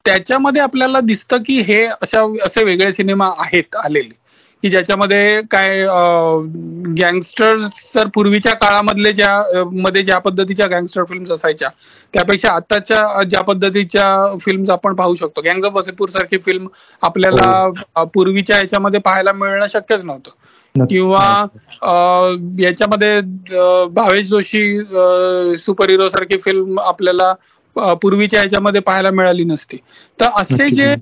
त्याच्यामध्ये 0.04 0.62
आपल्याला 0.62 1.00
दिसतं 1.00 1.42
की 1.46 1.60
हे 1.68 1.84
अशा 1.86 2.22
असे 2.44 2.64
वेगळे 2.64 2.92
सिनेमा 2.92 3.30
आहेत 3.38 3.76
आलेले. 3.84 4.22
की 4.62 4.68
ज्याच्यामध्ये 4.70 5.40
काय 5.50 5.82
गँगस्टर्स 6.98 7.94
तर 7.94 8.08
पूर्वीच्या 8.14 8.52
काळामधले 8.56 9.12
ज्या 9.12 9.64
मध्ये 9.72 10.02
ज्या 10.02 10.18
पद्धतीच्या 10.18 10.66
गँगस्टर 10.66 11.04
फिल्म्स 11.08 11.30
असायच्या 11.30 11.68
त्यापेक्षा 12.14 12.52
आताच्या 12.52 13.22
ज्या 13.22 13.42
पद्धतीच्या 13.44 14.36
फिल्म्स 14.42 14.70
आपण 14.70 14.94
पाहू 14.94 15.14
शकतो. 15.14 15.40
गँग्स 15.44 15.66
ऑफ 15.66 15.76
वसेपूर 15.76 16.08
सारखी 16.10 16.38
फिल्म 16.46 16.66
आपल्याला. 17.02 18.04
पूर्वीच्या 18.14 18.58
याच्यामध्ये 18.58 19.00
पाहायला 19.00 19.32
मिळणं 19.32 19.66
शक्यच 19.70 20.04
नव्हतं. 20.04 20.30
किंवा 20.74 21.46
याच्यामध्ये 22.60 23.20
भावेश 23.94 24.26
जोशी 24.28 24.78
सुपर 25.58 25.90
हिरो 25.90 26.08
सारखी 26.08 26.38
फिल्म 26.44 26.80
आपल्याला 26.80 27.32
पूर्वीच्या 27.76 28.40
याच्यामध्ये 28.42 28.80
पाहायला 28.80 29.10
मिळाली 29.10 29.44
नसती. 29.44 29.76
तर 30.18 30.40
असे 30.40 30.68
जे 30.70 30.94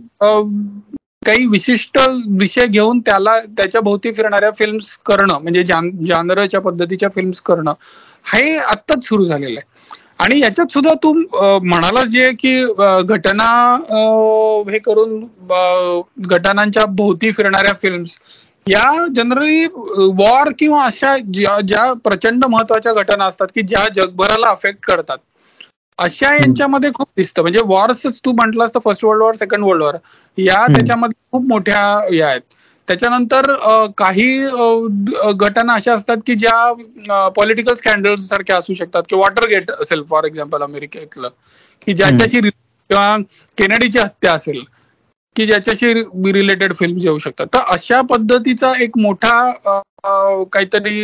काही 1.26 1.46
विशिष्ट 1.46 1.98
विषय 2.38 2.66
घेऊन 2.66 3.00
त्याला 3.00 3.38
त्याच्या 3.56 3.80
भोवती 3.80 4.12
फिरणाऱ्या 4.12 4.50
फिल्म्स 4.58 4.96
करणं 5.06 5.38
म्हणजे 5.42 5.62
जानरच्या 5.62 6.60
पद्धतीच्या 6.60 7.08
फिल्म्स 7.14 7.40
करणं 7.40 7.72
हे 8.26 8.56
आत्ताच 8.58 9.04
सुरू 9.06 9.24
झालेलं 9.24 9.58
आहे. 9.58 9.70
आणि 10.18 10.38
याच्यात 10.40 10.72
सुद्धा 10.72 10.92
तू 11.02 11.12
म्हणाला 11.62 12.02
जे 12.10 12.30
की 12.38 12.54
घटना 13.04 13.46
हे 14.68 14.78
करून 14.78 15.18
घटनांच्या 16.26 16.84
भोवती 16.88 17.30
फिरणाऱ्या 17.32 17.72
फिल्म्स 17.82 18.16
या 18.66 19.06
जनरली 19.16 19.66
वॉर 20.18 20.50
किंवा 20.58 20.84
अशा 20.84 21.16
ज्या 21.34 21.58
ज्या 21.60 21.92
प्रचंड 22.04 22.44
महत्त्वाच्या 22.44 22.92
घटना 22.92 23.24
असतात 23.24 23.48
की 23.54 23.62
ज्या 23.62 23.86
जगभराला 23.94 24.48
अफेक्ट 24.48 24.84
करतात. 24.84 25.18
अशा 26.04 26.34
यांच्यामध्ये 26.34 26.90
खूप 26.94 27.08
दिसतं. 27.16 27.42
म्हणजे 27.42 27.60
वॉर्स 27.66 28.06
तू 28.24 28.32
म्हटलास 28.32 28.74
तर 28.74 28.80
first 28.84 29.04
world 29.04 29.22
war 29.22 29.34
second 29.36 29.64
world 29.64 29.82
war 29.82 29.96
या 30.38 30.66
त्याच्यामध्ये 30.74 31.20
खूप 31.32 31.48
मोठ्या 31.48 32.14
या 32.14 32.28
आहेत. 32.28 32.40
त्याच्यानंतर 32.88 33.52
काही 33.98 34.26
घटना 35.32 35.74
अशा 35.74 35.94
असतात 35.94 36.16
की 36.26 36.34
ज्या 36.34 37.28
पॉलिटिकल 37.36 37.74
स्कॅन्डल 37.74 38.14
सारख्या 38.20 38.56
असू 38.56 38.74
शकतात. 38.74 39.02
की 39.08 39.16
वॉटर 39.16 39.48
गेट 39.48 39.70
असेल 39.70 40.02
फॉर 40.10 40.24
एक्झाम्पल 40.24 40.62
अमेरिकेतलं. 40.62 41.28
की 41.86 41.92
ज्याच्याशी 41.92 42.40
किंवा 42.40 43.16
केनेडीची 43.58 43.98
हत्या 43.98 44.32
असेल 44.32 44.62
की 45.36 45.46
ज्याच्याशी 45.46 45.92
रिलेटेड 46.32 46.74
फिल्म 46.74 46.98
येऊ 47.00 47.18
शकतात. 47.18 47.46
तर 47.46 47.72
अशा 47.74 48.00
पद्धतीचा 48.10 48.72
एक 48.82 48.98
मोठा 48.98 49.50
काहीतरी 50.52 51.00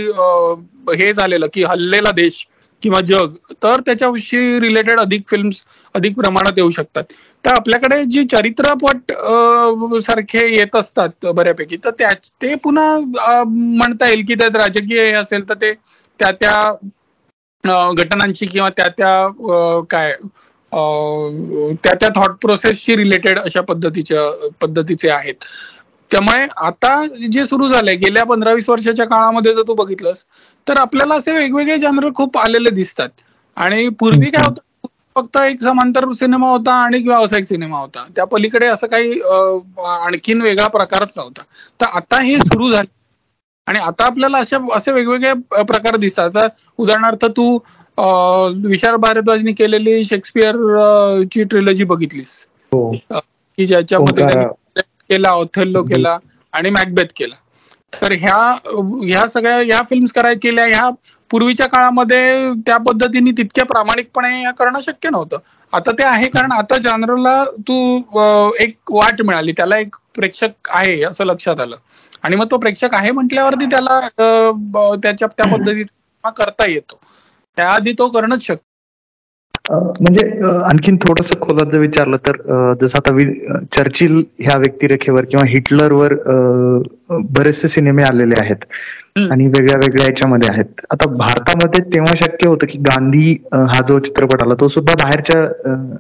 हे 0.99 1.13
झालेलं 1.13 1.47
की 1.53 1.65
हल्लेला 1.65 2.11
देश 2.17 2.47
किंवा 2.83 3.01
जग 3.03 3.35
तर 3.63 3.81
त्याच्याविषयी 3.87 4.59
रिलेटेड 4.61 5.01
अधिक 5.01 5.23
फिल्म्स 5.25 5.63
अधिक 5.95 6.15
प्रमाणात 6.17 6.59
येऊ 6.59 6.71
शकतात. 6.71 7.05
तर 7.45 7.51
आपल्याकडे 7.53 8.03
जी 8.07 8.25
चरित्रपट 8.29 9.13
सारखे 10.03 10.47
येत 10.49 10.77
असतात 10.77 11.27
बऱ्यापैकी 11.29 11.77
तर 11.77 11.91
त्या 11.99 12.13
ते 12.37 12.55
पुन्हा 12.65 13.45
म्हणता 13.47 14.09
येईल 14.09 14.25
की 14.27 14.35
त्यात 14.35 14.57
राजकीय 14.57 15.13
असेल 15.15 15.49
तर 15.49 15.55
ते 15.57 15.73
त्या 16.21 16.31
त्या 16.35 17.93
घटनांशी 17.93 18.47
किंवा 18.47 18.69
त्या 18.71 18.89
त्या 18.91 19.83
काय 19.91 20.13
त्या 21.83 21.93
त्या 21.95 22.09
थॉट 22.17 22.37
प्रोसेसशी 22.39 22.97
रिलेटेड 22.97 23.39
अशा 23.39 23.61
पद्धतीच्या 23.63 24.23
पद्धतीचे 24.61 25.09
आहेत. 25.11 25.35
त्यामुळे 26.11 26.47
आता 26.59 26.91
जे 27.29 27.45
सुरू 27.47 27.69
झालंय 27.69 27.95
गेल्या 27.97 28.25
पंधरा 28.27 28.53
वीस 28.53 28.69
वर्षाच्या 28.69 29.05
काळामध्ये 29.07 29.55
जर 29.55 29.63
तू 29.63 29.75
बघितलंस 29.77 30.25
तर 30.69 30.79
आपल्याला 30.81 31.15
असे 31.15 31.37
वेगवेगळे 31.39 31.77
जनर 31.79 32.09
खूप 32.15 32.39
आलेले 32.39 32.71
दिसतात. 32.71 33.09
आणि 33.57 33.89
पूर्वी 34.01 34.31
काय 34.31 34.45
होतं 34.47 34.87
फक्त 35.17 35.37
एक 35.41 35.61
समांतर 35.63 36.11
सिनेमा 36.13 36.49
होता 36.51 36.73
आणि 36.75 36.99
व्यावसायिक 37.03 37.47
सिनेमा 37.47 37.79
होता. 37.79 38.05
त्या 38.17 38.25
पलीकडे 38.25 38.67
असं 38.67 38.87
काही 38.87 39.21
आणखीन 39.87 40.43
वेगळा 40.43 40.67
प्रकारच 40.69 41.15
नव्हता. 41.17 41.43
तर 41.81 41.87
आता 41.93 42.21
हे 42.23 42.37
सुरू 42.39 42.71
झाले. 42.71 42.97
आणि 43.67 43.79
आता 43.79 44.05
आपल्याला 44.07 44.39
अशा 44.39 44.59
असे 44.75 44.93
वेगवेगळे 44.93 45.33
प्रकार 45.65 45.97
दिसतात. 45.97 46.39
उदाहरणार्थ 46.79 47.27
तू 47.37 47.59
विशाल 48.65 48.97
भारद्वाजनी 48.97 49.53
केलेली 49.53 50.05
शेक्सपियर 50.05 50.57
ची 51.33 51.45
ट्रिलॉजी 51.45 51.85
बघितलीस. 51.85 52.31
हो. 52.73 52.91
की 53.59 53.67
ज्याच्यामध्ये 53.67 54.45
केला 55.11 55.33
ओथेल्लो 55.35 55.83
केला 55.83 56.19
आणि 56.55 56.71
मॅकबेथ 56.71 57.13
केला. 57.17 57.35
तर 57.93 58.13
ह्या 58.13 58.37
ह्या 59.03 59.27
सगळ्या 59.29 59.59
ह्या 59.59 59.81
फिल्म्स 59.91 60.13
कराय 60.13 60.35
केल्या. 60.43 60.65
ह्या 60.67 60.89
पूर्वीच्या 61.31 61.67
काळामध्ये 61.69 62.53
त्या 62.67 62.77
पद्धतीने 62.89 63.31
तितक्या 63.39 63.65
प्रामाणिकपणे 63.67 64.51
करणं 64.59 64.81
शक्य 64.83 65.11
नव्हतं. 65.11 65.39
आता 65.73 65.93
ते 65.99 66.05
आहे 66.07 66.29
कारण 66.31 66.53
आता 66.53 66.77
जनरलला 66.83 67.43
तू 67.69 67.77
एक 68.61 68.91
वाट 68.93 69.23
मिळाली. 69.23 69.53
त्याला 69.57 69.79
एक 69.79 69.97
प्रेक्षक 70.15 70.69
आहे 70.71 71.03
असं 71.05 71.25
लक्षात 71.27 71.61
आलं. 71.61 71.77
आणि 72.23 72.37
मग 72.37 72.51
तो 72.51 72.59
प्रेक्षक 72.59 72.95
आहे 72.95 73.11
म्हटल्यावरती 73.13 73.67
त्याला 73.71 74.01
त्याच्या 75.03 75.29
त्या 75.29 75.53
पद्धतीत 75.53 75.87
करता 76.37 76.67
येतो. 76.69 77.01
त्याआधी 77.57 77.93
तो 77.99 78.09
करणंच 78.11 78.43
शक्य 78.47 78.63
म्हणजे 79.71 80.27
आणखीन 80.65 80.97
थोडस 80.97 81.31
खोलात 81.41 81.73
जर 81.73 81.79
विचारलं 81.79 82.17
तर 82.29 82.37
जसं 82.81 82.99
आता 82.99 83.17
चर्चिल 83.77 84.23
ह्या 84.39 84.57
व्यक्तिरेखेवर 84.59 85.25
किंवा 85.25 85.47
हिटलरवर 85.49 86.15
बरेचसे 87.11 87.69
सिनेमे 87.69 88.03
आलेले 88.03 88.35
आहेत 88.41 88.65
आणि 89.31 89.47
वेगळ्या 89.47 89.77
वेगळ्या 89.77 90.07
याच्यामध्ये 90.07 90.49
आहेत. 90.53 90.81
आता 90.93 91.09
भारतामध्ये 91.13 91.81
तेव्हा 91.95 92.15
शक्य 92.17 92.47
होतं 92.47 92.67
की 92.71 92.79
गांधी 92.81 93.37
हा 93.53 93.81
जो 93.89 93.99
चित्रपट 94.01 94.43
आला 94.43 94.55
तो 94.61 94.69
सुद्धा 94.69 94.95
बाहेरच्या 95.03 95.47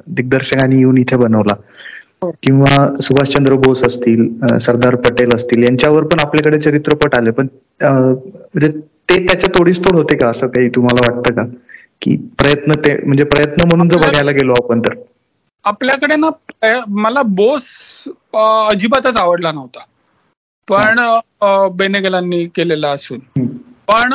दिग्दर्शकांनी 0.08 0.76
येऊन 0.78 0.98
इथे 0.98 1.16
बनवला. 1.16 1.54
हो. 2.22 2.30
किंवा 2.42 2.86
सुभाषचंद्र 3.02 3.54
बोस 3.66 3.82
असतील 3.86 4.28
सरदार 4.60 4.94
पटेल 5.04 5.34
असतील 5.34 5.62
यांच्यावर 5.62 6.04
पण 6.04 6.20
आपल्याकडे 6.20 6.58
चित्रपट 6.60 7.18
आले. 7.18 7.30
पण 7.30 7.46
म्हणजे 7.82 8.68
ते 8.68 9.26
त्याच्या 9.26 9.48
तोडीस 9.58 9.78
तोड 9.84 9.96
होते 9.96 10.16
का 10.16 10.28
असं 10.28 10.46
काही 10.46 10.68
तुम्हाला 10.74 11.10
वाटतं 11.12 11.34
का? 11.34 11.42
की 12.02 12.16
प्रयत्न 12.38 12.72
ते 12.78 12.94
म्हणजे 13.06 13.24
प्रयत्न 13.24 13.66
म्हणून 13.68 13.88
जर 13.88 13.98
बघायला 14.00 14.30
गेलो 14.30 14.52
आपण 14.56 14.80
तर. 14.80 14.94
आपल्याकडे 15.64 16.16
ना 16.16 16.28
मला 16.98 17.22
बोस 17.36 17.68
अजिबातच 18.36 19.16
आवडला 19.16 19.52
नव्हता. 19.52 19.84
पण 20.68 20.98
बेनेगलांनी 21.76 22.44
केलेला 22.54 22.90
असून. 22.90 23.18
पण 23.88 24.14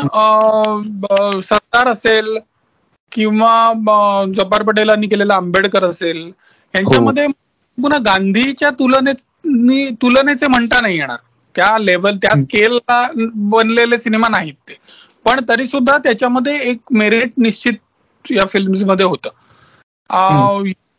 सरदार 1.42 1.88
असेल 1.88 2.38
किंवा 3.12 4.24
जब्बार 4.36 4.64
पटेलांनी 4.64 5.08
केलेला 5.08 5.36
आंबेडकर 5.36 5.84
असेल 5.84 6.22
यांच्यामध्ये 6.74 7.26
पुन्हा 7.78 8.00
गांधीच्या 8.06 8.70
तुलनेत 8.70 9.22
तुलनेचे 10.02 10.48
म्हणता 10.48 10.80
नाही 10.82 10.98
येणार. 10.98 11.18
त्या 11.56 11.78
लेवल 11.80 12.16
त्या 12.18 12.36
स्केलला 12.40 13.06
बनलेले 13.48 13.98
सिनेमा 13.98 14.28
नाहीत 14.28 14.54
ते. 14.70 14.74
पण 15.26 15.40
तरी 15.50 15.66
सुद्धा 15.68 15.98
त्याच्यामध्ये 15.98 16.58
एक 16.62 16.80
मेरिट 16.92 17.32
निश्चित 17.38 18.32
या 18.32 18.46
फिल्म्समध्ये 18.46 19.06
होतं 19.06 19.30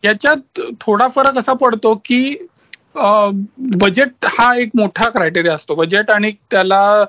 याच्यात 0.05 0.61
थोडा 0.81 1.07
फरक 1.09 1.39
असा 1.39 1.53
पडतो 1.53 1.95
की 2.05 2.35
बजेट 3.77 4.27
हा 4.31 4.55
एक 4.57 4.71
मोठा 4.77 5.09
क्रायटेरिया 5.11 5.55
असतो. 5.55 5.75
बजेट 5.75 6.11
आणि 6.11 6.31
त्याला 6.51 7.05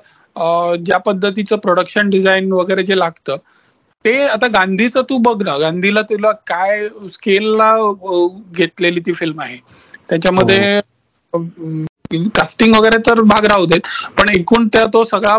ज्या 0.76 0.98
पद्धतीचं 0.98 1.56
प्रोडक्शन 1.56 2.08
डिझाईन 2.10 2.52
वगैरे 2.52 2.82
जे 2.82 2.98
लागतं 2.98 3.36
ते 4.04 4.20
आता 4.24 4.46
गांधीचं 4.46 5.02
तू 5.10 5.18
बघ 5.18 5.42
ना. 5.42 5.56
गांधीला 5.58 6.02
तुला 6.02 6.30
काय 6.46 6.88
स्केलला 7.12 7.74
घेतलेली 8.52 9.00
ती 9.00 9.12
फिल्म 9.12 9.40
आहे. 9.40 9.56
त्याच्यामध्ये 10.08 10.76
हो. 11.32 11.38
कास्टिंग 12.10 12.74
वगैरे 12.76 12.98
तर 13.00 13.20
भाग 13.22 13.46
राहू 13.46 13.66
देत 13.66 13.86
पण 14.18 14.28
एकूण 14.30 14.66
त्या 14.68 14.84
तो 14.92 15.02
सगळा 15.04 15.36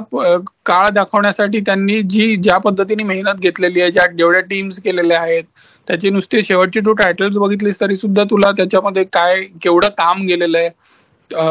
काळ 0.66 0.90
दाखवण्यासाठी 0.90 1.60
त्यांनी 1.60 2.02
जी 2.06 2.36
ज्या 2.38 2.58
पद्धतीने 2.58 3.04
मेहनत 3.04 3.40
घेतलेली 3.42 3.82
आहे 3.82 3.92
ज्या 3.92 4.06
जेवढ्या 4.10 4.42
टीम्स 4.44 4.80
केलेल्या 4.80 5.20
आहेत 5.22 5.44
त्याची 5.88 6.10
नुसती 6.10 6.44
शेवटची 6.44 6.80
टू 6.80 6.94
टायटल्स 6.94 7.38
बघितलीस 7.38 7.80
तरी 7.82 7.96
सुद्धा 7.96 8.24
तुला 8.24 8.52
त्याच्यामध्ये 8.52 9.04
काय 9.14 9.44
केवढं 9.62 9.90
काम 9.98 10.22
गेलेलं 10.26 10.58
आहे 10.58 10.70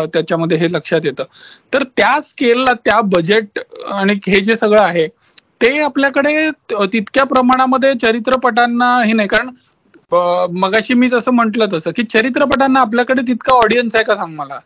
त्याच्यामध्ये 0.06 0.58
हे 0.58 0.72
लक्षात 0.72 1.00
येतं. 1.04 1.24
तर 1.72 1.82
त्या 1.96 2.20
स्केलला 2.22 2.72
त्या 2.84 3.00
बजेट 3.06 3.58
आणि 3.92 4.14
हे 4.26 4.40
जे 4.40 4.56
सगळं 4.56 4.82
आहे 4.82 5.06
ते 5.60 5.78
आपल्याकडे 5.80 6.50
तितक्या 6.92 7.24
प्रमाणामध्ये 7.24 7.92
चरित्रपटांना 8.02 8.96
हे 9.02 9.12
नाही 9.12 9.28
कारण 9.28 9.50
मगाशी 10.54 10.94
मी 10.94 11.08
जसं 11.08 11.34
म्हंटल 11.34 11.64
तसं 11.72 11.90
की 11.96 12.02
चरित्रपटांना 12.04 12.80
आपल्याकडे 12.80 13.22
तितका 13.28 13.52
ऑडियन्स 13.54 13.96
आहे 13.96 14.04
का 14.04 14.14
सांग 14.16 14.34
मला? 14.34 14.58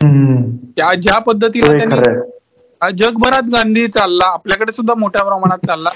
त्या 0.00 0.92
ज्या 1.02 1.18
पद्धतीने 1.20 1.78
त्यांनी 1.78 2.96
जगभरात 2.98 3.48
गांधी 3.52 3.86
चालला 3.94 4.24
आपल्याकडे 4.34 4.72
सुद्धा 4.72 4.94
मोठ्या 4.98 5.24
प्रमाणात 5.24 5.66
चालला. 5.66 5.90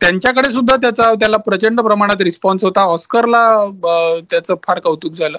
त्यांच्याकडे 0.00 0.50
सुद्धा 0.50 0.76
त्याचा 0.82 1.12
त्याला 1.20 1.36
प्रचंड 1.46 1.80
प्रमाणात 1.80 2.20
रिस्पॉन्स 2.22 2.64
होता. 2.64 2.80
ऑस्करला 2.92 3.42
त्याचं 4.30 4.54
फार 4.66 4.78
कौतुक 4.80 5.12
झालं. 5.14 5.38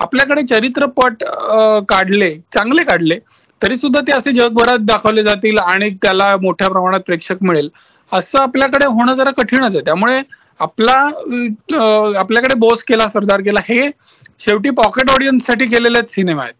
आपल्याकडे 0.00 0.42
चरित्रपट 0.46 1.24
काढले 1.88 2.34
चांगले 2.54 2.82
काढले 2.84 3.18
तरी 3.62 3.76
सुद्धा 3.76 4.00
ते 4.06 4.12
असे 4.12 4.32
जगभरात 4.32 4.78
दाखवले 4.86 5.22
जातील 5.24 5.58
आणि 5.58 5.88
त्याला 6.02 6.36
मोठ्या 6.42 6.68
प्रमाणात 6.68 7.00
प्रेक्षक 7.06 7.42
मिळेल. 7.42 7.68
असं 8.12 8.38
आपल्याकडे 8.38 8.86
होणं 8.86 9.14
जरा 9.14 9.30
कठीणच 9.38 9.74
आहे. 9.74 9.84
त्यामुळे 9.84 10.20
आपला 10.60 10.92
आपल्याकडे 12.18 12.54
बोस 12.58 12.82
केला 12.84 13.08
सरदार 13.08 13.40
केला 13.40 13.60
हे 13.64 13.88
शेवटी 14.40 14.70
पॉकेट 14.76 15.10
ऑडियन्ससाठी 15.10 15.66
केलेलेच 15.66 16.14
सिनेमा 16.14 16.42
आहेत. 16.42 16.54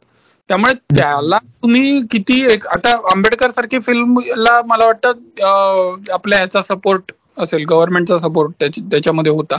त्यामुळे 0.49 0.75
त्याला 0.97 1.39
तुम्ही 1.63 2.01
किती 2.11 2.41
एक 2.53 2.67
आता 2.67 2.91
आंबेडकर 3.13 3.51
सारखी 3.51 3.79
फिल्मला 3.87 4.61
मला 4.67 4.87
वाटतं 4.87 6.13
आपल्या 6.13 6.39
ह्याचा 6.39 6.63
सपोर्ट 6.63 7.13
असेल 7.39 7.65
गव्हर्नमेंटचा 7.69 8.19
सपोर्ट 8.19 8.65
त्याच्यामध्ये 8.65 9.33
होता. 9.33 9.59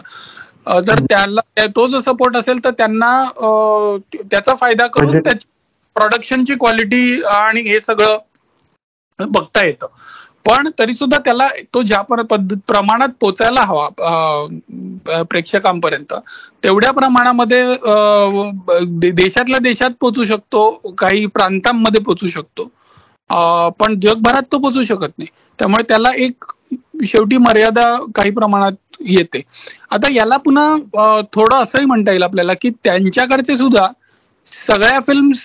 जर 0.85 0.99
त्याला 1.09 1.67
तो 1.75 1.87
जो 1.87 1.99
सपोर्ट 1.99 2.35
असेल 2.37 2.63
तर 2.63 2.71
त्यांना 2.77 3.11
त्याचा 4.15 4.55
फायदा 4.55 4.87
करून 4.87 5.19
त्याची 5.19 5.47
प्रोडक्शनची 5.95 6.55
क्वालिटी 6.55 7.21
आणि 7.35 7.61
हे 7.61 7.79
सगळं 7.81 8.17
बघता 9.19 9.63
येतं. 9.65 9.87
पण 10.49 10.67
तरी 10.79 10.93
सुद्धा 10.93 11.17
त्याला 11.25 11.47
तो 11.73 11.81
ज्या 11.83 12.01
प्रमाणात 12.67 13.09
पोचायला 13.19 13.61
हवा 13.65 13.87
प्रेक्षकांपर्यंत 15.23 16.13
तेवढ्या 16.63 16.91
प्रमाणामध्ये 16.93 17.63
देशातल्या 19.11 19.59
देशात 19.63 19.91
पोचू 20.01 20.23
शकतो 20.23 20.69
काही 20.97 21.25
प्रांतांमध्ये 21.27 22.01
पोचू 22.03 22.27
शकतो. 22.27 22.69
पण 23.79 23.99
जगभरात 24.01 24.43
तो 24.51 24.57
पोचू 24.59 24.83
शकत 24.83 25.17
नाही. 25.17 25.27
त्यामुळे 25.59 25.83
त्याला 25.89 26.09
एक 26.17 26.45
शेवटी 27.05 27.37
मर्यादा 27.39 27.83
काही 28.15 28.31
प्रमाणात 28.31 28.71
येते. 29.07 29.41
आता 29.91 30.11
याला 30.13 30.37
पुन्हा 30.39 31.19
थोडं 31.33 31.55
असंही 31.57 31.85
म्हणता 31.85 32.11
येईल 32.11 32.23
आपल्याला 32.23 32.53
की 32.61 32.69
त्यांच्याकडचे 32.83 33.57
सुद्धा 33.57 33.87
सगळ्या 34.47 34.99
फिल्म्स 35.07 35.41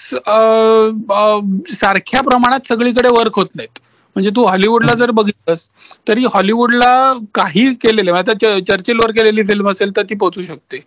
सारख्या 1.74 2.20
प्रमाणात 2.22 2.66
सगळीकडे 2.68 3.08
वर्क 3.10 3.36
होत 3.36 3.54
नाहीत. 3.54 3.78
म्हणजे 4.16 4.30
तू 4.36 4.44
हॉलिवूडला 4.44 4.94
जर 4.94 5.10
बघितलंस 5.10 5.68
तरी 6.08 6.24
हॉलिवूडला 6.34 6.92
काही 7.34 7.72
केलेले 7.74 8.10
आता 8.10 8.32
चर्चिलवर 8.68 9.10
केलेली 9.10 9.42
फिल्म 9.42 9.70
असेल 9.70 9.96
तर 9.96 10.02
ती 10.02 10.14
पोचू 10.14 10.42
शकते. 10.42 10.78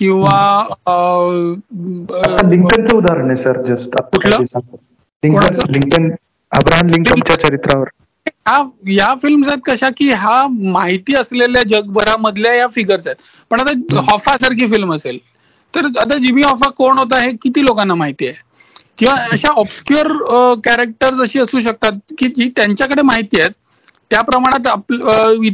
किंवा 0.00 0.64
लिंकनचं 2.48 2.96
उदाहरण 2.96 3.26
आहे 3.26 3.36
सर 3.36 3.60
जस्ट 3.66 3.96
कुठलं? 4.12 4.44
लिंकन 5.22 6.10
अब्राहम 6.52 6.88
लिंकनच्या 6.88 7.38
चरित्रावर. 7.40 7.88
या 8.88 9.14
फिल्म्स 9.22 9.48
आहेत 9.48 9.60
कशा 9.66 9.88
की 9.96 10.08
हा 10.12 10.46
माहिती 10.50 11.14
असलेल्या 11.16 11.62
जगभरामधल्या 11.68 12.54
या 12.54 12.66
फिगर्स 12.66 13.06
आहेत. 13.06 13.16
पण 13.50 13.60
आता 13.60 14.00
हॉफा 14.10 14.36
सारखी 14.36 14.66
फिल्म 14.66 14.94
असेल. 14.94 15.18
तर 15.74 15.86
आता 16.00 16.16
जिमी 16.18 16.42
हॉफा 16.42 16.68
कोण 16.70 16.98
होता 16.98 17.20
हे 17.20 17.30
किती 17.42 17.64
लोकांना 17.64 17.94
माहिती 17.94 18.26
आहे? 18.26 18.36
किंवा 19.02 19.14
अशा 19.32 19.48
ऑब्स्क्युअर 19.56 20.12
कॅरेक्टर्स 20.64 21.20
अशी 21.20 21.38
असू 21.40 21.60
शकतात 21.60 22.12
की 22.18 22.28
जी 22.36 22.48
त्यांच्याकडे 22.56 23.02
माहिती 23.02 23.40
आहेत. 23.40 23.50
त्या 24.10 24.20
प्रमाणात 24.22 24.90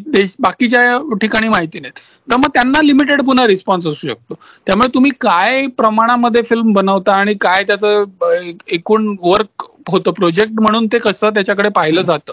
देश 0.08 0.34
बाकीच्या 0.40 0.80
ठिकाणी 1.20 1.48
माहिती 1.48 1.80
नाहीत. 1.80 1.98
तर 2.28 2.36
मग 2.36 2.48
त्यांना 2.54 2.80
लिमिटेड 2.82 3.22
पुन्हा 3.22 3.46
रिस्पॉन्स 3.46 3.86
असू 3.86 4.06
शकतो. 4.08 4.34
त्यामुळे 4.66 4.88
तुम्ही 4.94 5.10
काय 5.20 5.66
प्रमाणामध्ये 5.78 6.42
फिल्म 6.48 6.72
बनवता 6.72 7.14
आणि 7.14 7.34
काय 7.40 7.62
त्याचं 7.66 8.04
एकूण 8.72 9.14
वर्क 9.22 9.64
होतं 9.88 10.12
प्रोजेक्ट 10.12 10.60
म्हणून 10.60 10.86
ते 10.92 10.98
कसं 10.98 11.30
त्याच्याकडे 11.34 11.68
पाहिलं 11.76 12.02
जातं 12.02 12.32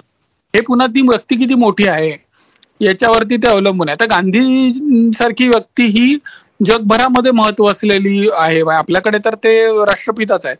हे 0.53 0.61
पुन्हा 0.63 0.87
ती 0.87 1.01
व्यक्ती 1.03 1.35
किती 1.35 1.55
मोठी 1.57 1.87
आहे 1.89 2.11
याच्यावरती 2.81 3.37
ते 3.37 3.47
अवलंबून 3.47 3.89
आहे. 3.89 3.93
आता 3.93 4.05
गांधी 4.15 5.11
सारखी 5.13 5.47
व्यक्ती 5.49 5.85
ही 5.89 6.17
जगभरामध्ये 6.59 7.31
महत्त्व 7.33 7.67
असलेली 7.67 8.27
आहे. 8.33 8.61
आपल्याकडे 8.71 9.17
तर 9.25 9.35
ते 9.43 9.53
राष्ट्रपिताच 9.85 10.45
आहे 10.45 10.55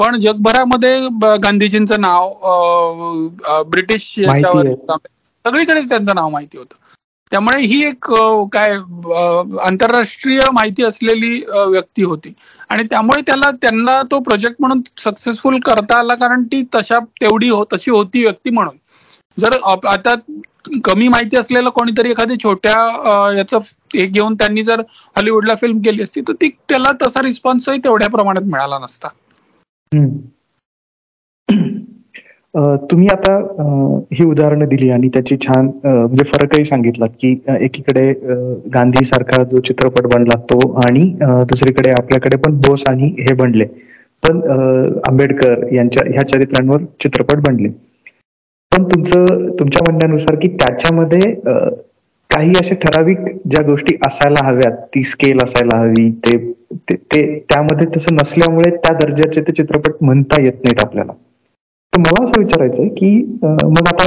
पण 0.00 0.18
जगभरामध्ये 0.20 0.98
गांधीजींचं 1.42 2.00
नाव 2.00 3.62
ब्रिटिश 3.70 4.14
याच्यावर 4.18 4.72
सगळीकडेच 5.44 5.88
त्यांचं 5.88 6.14
नाव 6.14 6.28
माहिती 6.30 6.58
होतं. 6.58 6.74
त्यामुळे 7.32 7.60
ही 7.62 7.82
एक 7.86 8.06
काय 8.52 8.72
आंतरराष्ट्रीय 9.62 10.40
माहिती 10.52 10.84
असलेली 10.84 11.34
व्यक्ती 11.48 12.02
होती. 12.02 12.32
आणि 12.70 12.82
त्यामुळे 12.90 13.20
त्याला 13.26 13.50
त्यांना 13.62 14.00
तो 14.10 14.18
प्रोजेक्ट 14.20 14.56
म्हणून 14.60 14.80
सक्सेसफुल 14.98 15.58
करता 15.66 15.98
आला 15.98 16.14
कारण 16.14 16.42
ती 16.52 16.62
तशा 16.74 16.98
तेवढी 17.20 17.48
हो 17.50 17.64
तशी 17.72 17.90
होती 17.90 18.22
व्यक्ती 18.22 18.50
म्हणून. 18.50 18.76
जर 19.38 19.56
आता 19.86 20.14
कमी 20.84 21.08
माहिती 21.08 21.36
असलेलं 21.36 21.70
कोणीतरी 21.70 22.10
एखादी 22.10 22.34
छोट्या 22.42 23.32
याचं 23.36 23.58
हे 23.94 24.04
घेऊन 24.06 24.34
त्यांनी 24.34 24.62
जर 24.62 24.80
हॉलिवूडला 25.16 25.54
फिल्म 25.60 25.80
केली 25.84 26.02
असती 26.02 26.20
तर 26.20 26.32
ती 26.40 26.48
त्याला 26.68 26.90
तसा 27.02 27.22
रिस्पॉन्सही 27.22 27.78
तेवढ्या 27.84 28.08
प्रमाणात 28.10 28.42
मिळाला 28.44 28.78
नसता. 28.78 29.08
तुम्ही 32.90 33.06
आता 33.12 33.32
ही 34.12 34.24
उदाहरणं 34.24 34.68
दिली 34.68 34.90
आणि 34.90 35.08
त्याची 35.14 35.36
छान 35.46 35.66
म्हणजे 35.84 36.24
फरकही 36.28 36.64
सांगितलात 36.64 37.08
की 37.20 37.30
एकीकडे 37.60 38.04
गांधी 38.74 39.04
सारखा 39.04 39.42
जो 39.50 39.60
चित्रपट 39.68 40.06
बनला 40.14 40.38
तो 40.52 40.58
आणि 40.82 41.02
दुसरीकडे 41.20 41.90
आपल्याकडे 41.92 42.36
पण 42.44 42.60
बोस 42.66 42.84
आणि 42.88 43.08
हे 43.20 43.34
बनले. 43.34 43.64
पण 44.22 44.40
आंबेडकर 45.08 45.66
यांच्या 45.74 46.08
ह्या 46.10 46.26
चरित्रांवर 46.28 46.82
चित्रपट 47.02 47.40
बनले. 47.48 47.68
पण 48.72 48.84
तुमचं 48.88 49.48
तुमच्या 49.58 49.82
म्हणण्यानुसार 49.84 50.34
की 50.40 50.48
त्याच्यामध्ये 50.56 51.20
काही 52.30 52.52
अशा 52.58 52.74
ठराविक 52.82 53.18
ज्या 53.46 53.66
गोष्टी 53.66 53.94
असायला 54.06 54.46
हव्यात 54.46 54.76
ती 54.94 55.02
स्केल 55.02 55.42
असायला 55.44 55.78
हवी 55.78 56.10
ते 56.26 56.36
ते 57.10 57.22
त्यामध्ये 57.50 57.86
तसं 57.96 58.14
नसल्यामुळे 58.14 58.70
त्या 58.76 58.92
दर्जाचे 58.96 59.40
ते 59.40 59.52
चित्रपट 59.52 60.02
म्हणता 60.02 60.40
येत 60.42 60.52
नाहीत 60.64 60.84
आपल्याला. 60.84 61.12
तर 61.92 61.98
मला 62.00 62.22
असं 62.24 62.40
विचारायचंय 62.40 62.88
की 62.90 63.10
मग 63.42 63.88
आता 63.88 64.04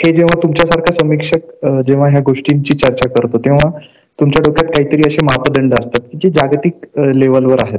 हे 0.00 0.12
जेव्हा 0.12 0.40
तुमच्यासारखा 0.42 0.92
समीक्षक 0.92 1.66
जेव्हा 1.86 2.08
ह्या 2.08 2.20
गोष्टींची 2.26 2.76
चर्चा 2.78 3.08
करतो 3.10 3.38
तेव्हा 3.38 3.70
तुमच्या 4.18 4.42
डोक्यात 4.46 4.72
काहीतरी 4.72 5.06
असे 5.06 5.24
मापदंड 5.24 5.74
असतात 5.74 6.00
की 6.02 6.18
जे 6.22 6.30
जागतिक 6.30 6.98
लेवलवर 7.14 7.62
आहेत. 7.62 7.78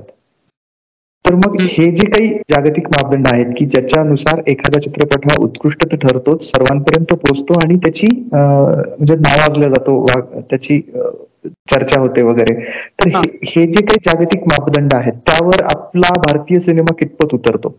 तर 1.25 1.35
मग 1.35 1.55
हे 1.61 1.89
जे 1.95 2.05
काही 2.09 2.27
जागतिक 2.51 2.87
मापदंड 2.87 3.27
आहेत 3.27 3.53
की 3.57 3.65
ज्याच्यानुसार 3.65 4.41
एखादा 4.49 4.79
चित्रपट 4.81 5.25
हा 5.25 5.35
उत्कृष्ट 5.43 5.85
तर 5.91 5.95
ठरतोच 5.97 6.43
सर्वांपर्यंत 6.45 7.13
पोहोचतो 7.13 7.59
आणि 7.61 7.75
त्याची 7.83 8.07
म्हणजे 8.33 9.15
नावाजला 9.17 9.67
जातो 9.69 10.05
त्याची 10.41 10.79
चर्चा 11.71 11.99
होते 12.01 12.21
वगैरे. 12.21 12.53
तर 12.99 13.09
हे 13.45 13.65
जे 13.67 13.85
काही 13.85 13.99
जागतिक 14.05 14.41
मापदंड 14.47 14.93
आहेत 14.95 15.13
त्यावर 15.27 15.63
आपला 15.65 16.09
भारतीय 16.17 16.59
सिनेमा 16.59 16.95
कितपत 16.99 17.33
उतरतो? 17.33 17.69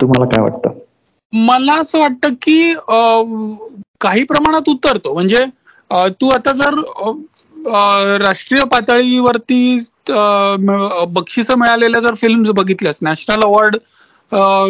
तुम्हाला 0.00 0.26
काय 0.26 0.42
वाटतं? 0.42 0.78
मला 1.32 1.80
असं 1.80 1.98
वाटतं 1.98 2.34
की 2.42 2.74
काही 4.00 4.22
प्रमाणात 4.24 4.68
उतरतो. 4.68 5.14
म्हणजे 5.14 5.44
तू 6.20 6.28
आता 6.34 6.52
जर 6.52 6.80
राष्ट्रीय 7.58 8.64
पातळीवरती 8.70 9.78
बक्षिस 11.10 11.50
मिळालेल्या 11.52 12.00
जर 12.00 12.14
फिल्म 12.14 12.52
बघितल्यास 12.52 12.98
नॅशनल 13.02 13.42
अवॉर्ड 13.42 13.76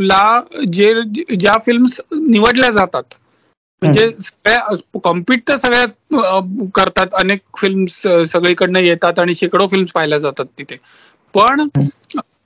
ला 0.03 0.41
जे 0.73 0.93
ज्या 1.31 1.57
फिल्म्स 1.67 2.01
निवडल्या 2.13 2.71
जातात 2.73 3.15
म्हणजे 3.83 4.09
सगळ्या 4.21 4.99
कॉम्पिट 5.05 5.43
तर 5.43 5.57
सगळ्या 5.57 5.85
करतात. 6.75 7.07
अनेक 7.13 7.41
फिल्म्स 7.57 8.01
सगळीकडनं 8.29 8.79
येतात 8.81 9.19
आणि 9.19 9.35
शेकडो 9.35 9.67
फिल्म्स 9.71 9.91
पाहिल्या 9.93 10.19
जातात 10.19 10.47
तिथे. 10.59 10.77
पण 11.35 11.67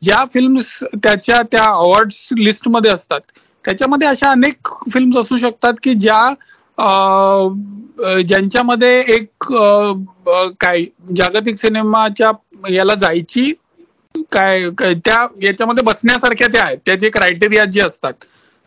ज्या 0.03 0.25
फिल्म्स 0.35 0.79
त्याच्या 0.95 1.41
त्या 1.53 1.65
अवॉर्ड 1.65 2.13
लिस्टमध्ये 2.39 2.91
असतात 2.91 3.21
त्याच्यामध्ये 3.65 4.09
अशा 4.09 4.31
अनेक 4.31 4.69
फिल्म्स 4.93 5.17
असू 5.17 5.37
शकतात 5.37 5.75
की 5.83 5.95
ज्या 5.97 6.23
ज्यांच्यामध्ये 6.79 8.99
एक 9.09 9.53
काय 10.61 10.85
जागतिक 11.17 11.59
सिनेमाच्या 11.59 12.31
याला 12.65 12.95
जायची 12.97 13.53
काय 14.33 14.69
त्या 14.79 15.27
याच्यामध्ये 15.43 15.85
बसण्यासारख्या 15.85 16.49
त्या 16.49 16.65
आहेत 16.65 16.79
त्याचे 16.87 17.11
क्रायटेरिया 17.11 17.65
जे 17.67 17.81
असतात 17.81 18.13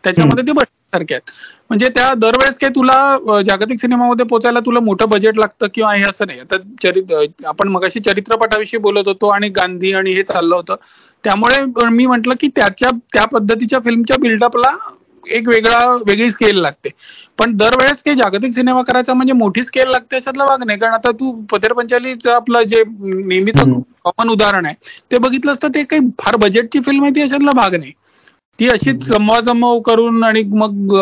त्याच्यामध्ये 0.04 0.44
ते 0.46 0.52
बसण्यासारखे 0.52 1.14
आहेत. 1.14 1.30
म्हणजे 1.70 1.88
त्या 1.90 2.12
दरवेळेस 2.16 2.58
काही 2.58 2.74
तुला 2.74 3.40
जागतिक 3.46 3.80
सिनेमामध्ये 3.80 4.26
पोचायला 4.26 4.60
तुला 4.66 4.80
मोठं 4.80 5.08
बजेट 5.10 5.38
लागतं 5.38 5.66
किंवा 5.74 5.94
हे 5.94 6.02
असं 6.04 6.26
नाही. 6.26 6.40
आता 6.40 6.56
चरित्र 6.82 7.24
आपण 7.46 7.68
मगाशी 7.68 8.00
चरित्रपटाविषयी 8.00 8.80
बोलत 8.80 9.08
होतो 9.08 9.28
आणि 9.28 9.48
गांधी 9.56 9.92
आणि 9.94 10.12
हे 10.12 10.22
चाललं 10.24 10.56
होतं. 10.56 10.76
त्यामुळे 11.24 11.64
मी 11.90 12.06
म्हंटल 12.06 12.32
की 12.40 12.48
त्याच्या 12.56 12.90
त्या 13.12 13.24
पद्धतीच्या 13.28 13.78
फिल्मच्या 13.80 14.16
बिल्डअपला 14.20 14.76
एक 15.28 15.48
वेगळा 15.48 15.78
वेगळी 16.00 16.30
स्केल 16.30 16.58
लागते. 16.58 16.88
पण 17.38 17.52
दरवेळेस 17.56 18.02
काही 18.02 18.16
जागतिक 18.16 18.52
सिनेमा 18.52 18.82
करायचा 18.82 19.14
म्हणजे 19.14 19.32
मोठी 19.34 19.62
स्केल 19.64 19.88
लागते 19.88 20.16
अशातला 20.16 20.44
भाग 20.46 20.62
नाही. 20.62 20.78
कारण 20.78 20.94
आता 20.94 21.10
तू 21.12 21.32
पतेर 21.50 21.72
पंचालीचं 21.74 22.32
आपलं 22.32 22.62
जे 22.64 22.82
नेहमीच 22.96 23.60
कॉमन 23.60 24.30
उदाहरण 24.30 24.66
आहे 24.66 24.74
ते 25.10 25.18
बघितलं 25.18 25.52
असतं 25.52 25.68
ते 25.70 25.84
काही 25.84 26.08
फार 26.16 26.36
बजेटची 26.38 26.80
फिल्म 26.80 27.04
आहे 27.04 27.14
ती 27.14 27.22
अशातला 27.22 27.52
भाग 27.54 27.74
नाही. 27.74 27.92
ती 28.58 28.68
अशीच 28.68 29.02
जमवाजमव 29.04 29.78
करून 29.86 30.22
आणि 30.24 30.42
मग 30.52 30.92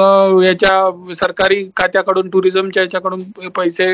याच्या 0.45 1.15
सरकारी 1.15 1.63
खात्याकडून 1.77 2.29
टुरिझमच्या 2.31 2.83
याच्याकडून 2.83 3.21
पैसे 3.57 3.87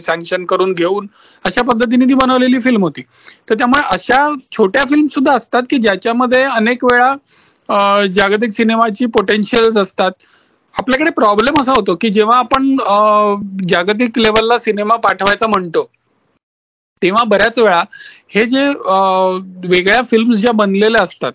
सँक्शन 0.00 0.44
करून 0.46 0.72
घेऊन 0.74 1.06
अशा 1.44 1.62
पद्धतीने 1.64 2.04
ती 2.04 2.14
बनवलेली 2.14 2.60
फिल्म 2.60 2.82
होती. 2.82 3.02
तर 3.48 3.54
त्यामुळे 3.54 3.82
अशा 3.88 4.28
छोट्या 4.52 4.84
फिल्म 4.84 5.06
सुद्धा 5.10 5.32
असतात 5.34 5.62
की 5.70 5.76
ज्याच्यामध्ये 5.78 6.42
अनेक 6.46 6.84
वेळा 6.84 7.14
जागतिक 8.10 8.52
सिनेमाची 8.52 9.06
पोटेन्शियल्स 9.08 9.76
असतात. 9.78 10.12
आपल्याकडे 10.74 11.10
प्रॉब्लेम 11.12 11.58
असा 11.60 11.72
होतो 11.72 11.94
की 11.96 12.08
जेव्हा 12.10 12.38
आपण 12.38 12.76
जागतिक 13.68 14.18
लेवलला 14.18 14.58
सिनेमा 14.58 14.96
पाठवायचा 14.98 15.46
म्हणतो 15.46 15.88
तेव्हा 17.02 17.22
बऱ्याच 17.26 17.58
वेळा 17.58 17.82
हे 18.30 18.44
जे 18.46 18.66
वेगळ्या 19.68 20.02
फिल्म्स 20.04 20.38
ज्या 20.40 20.52
बनलेल्या 20.54 21.02
असतात 21.02 21.32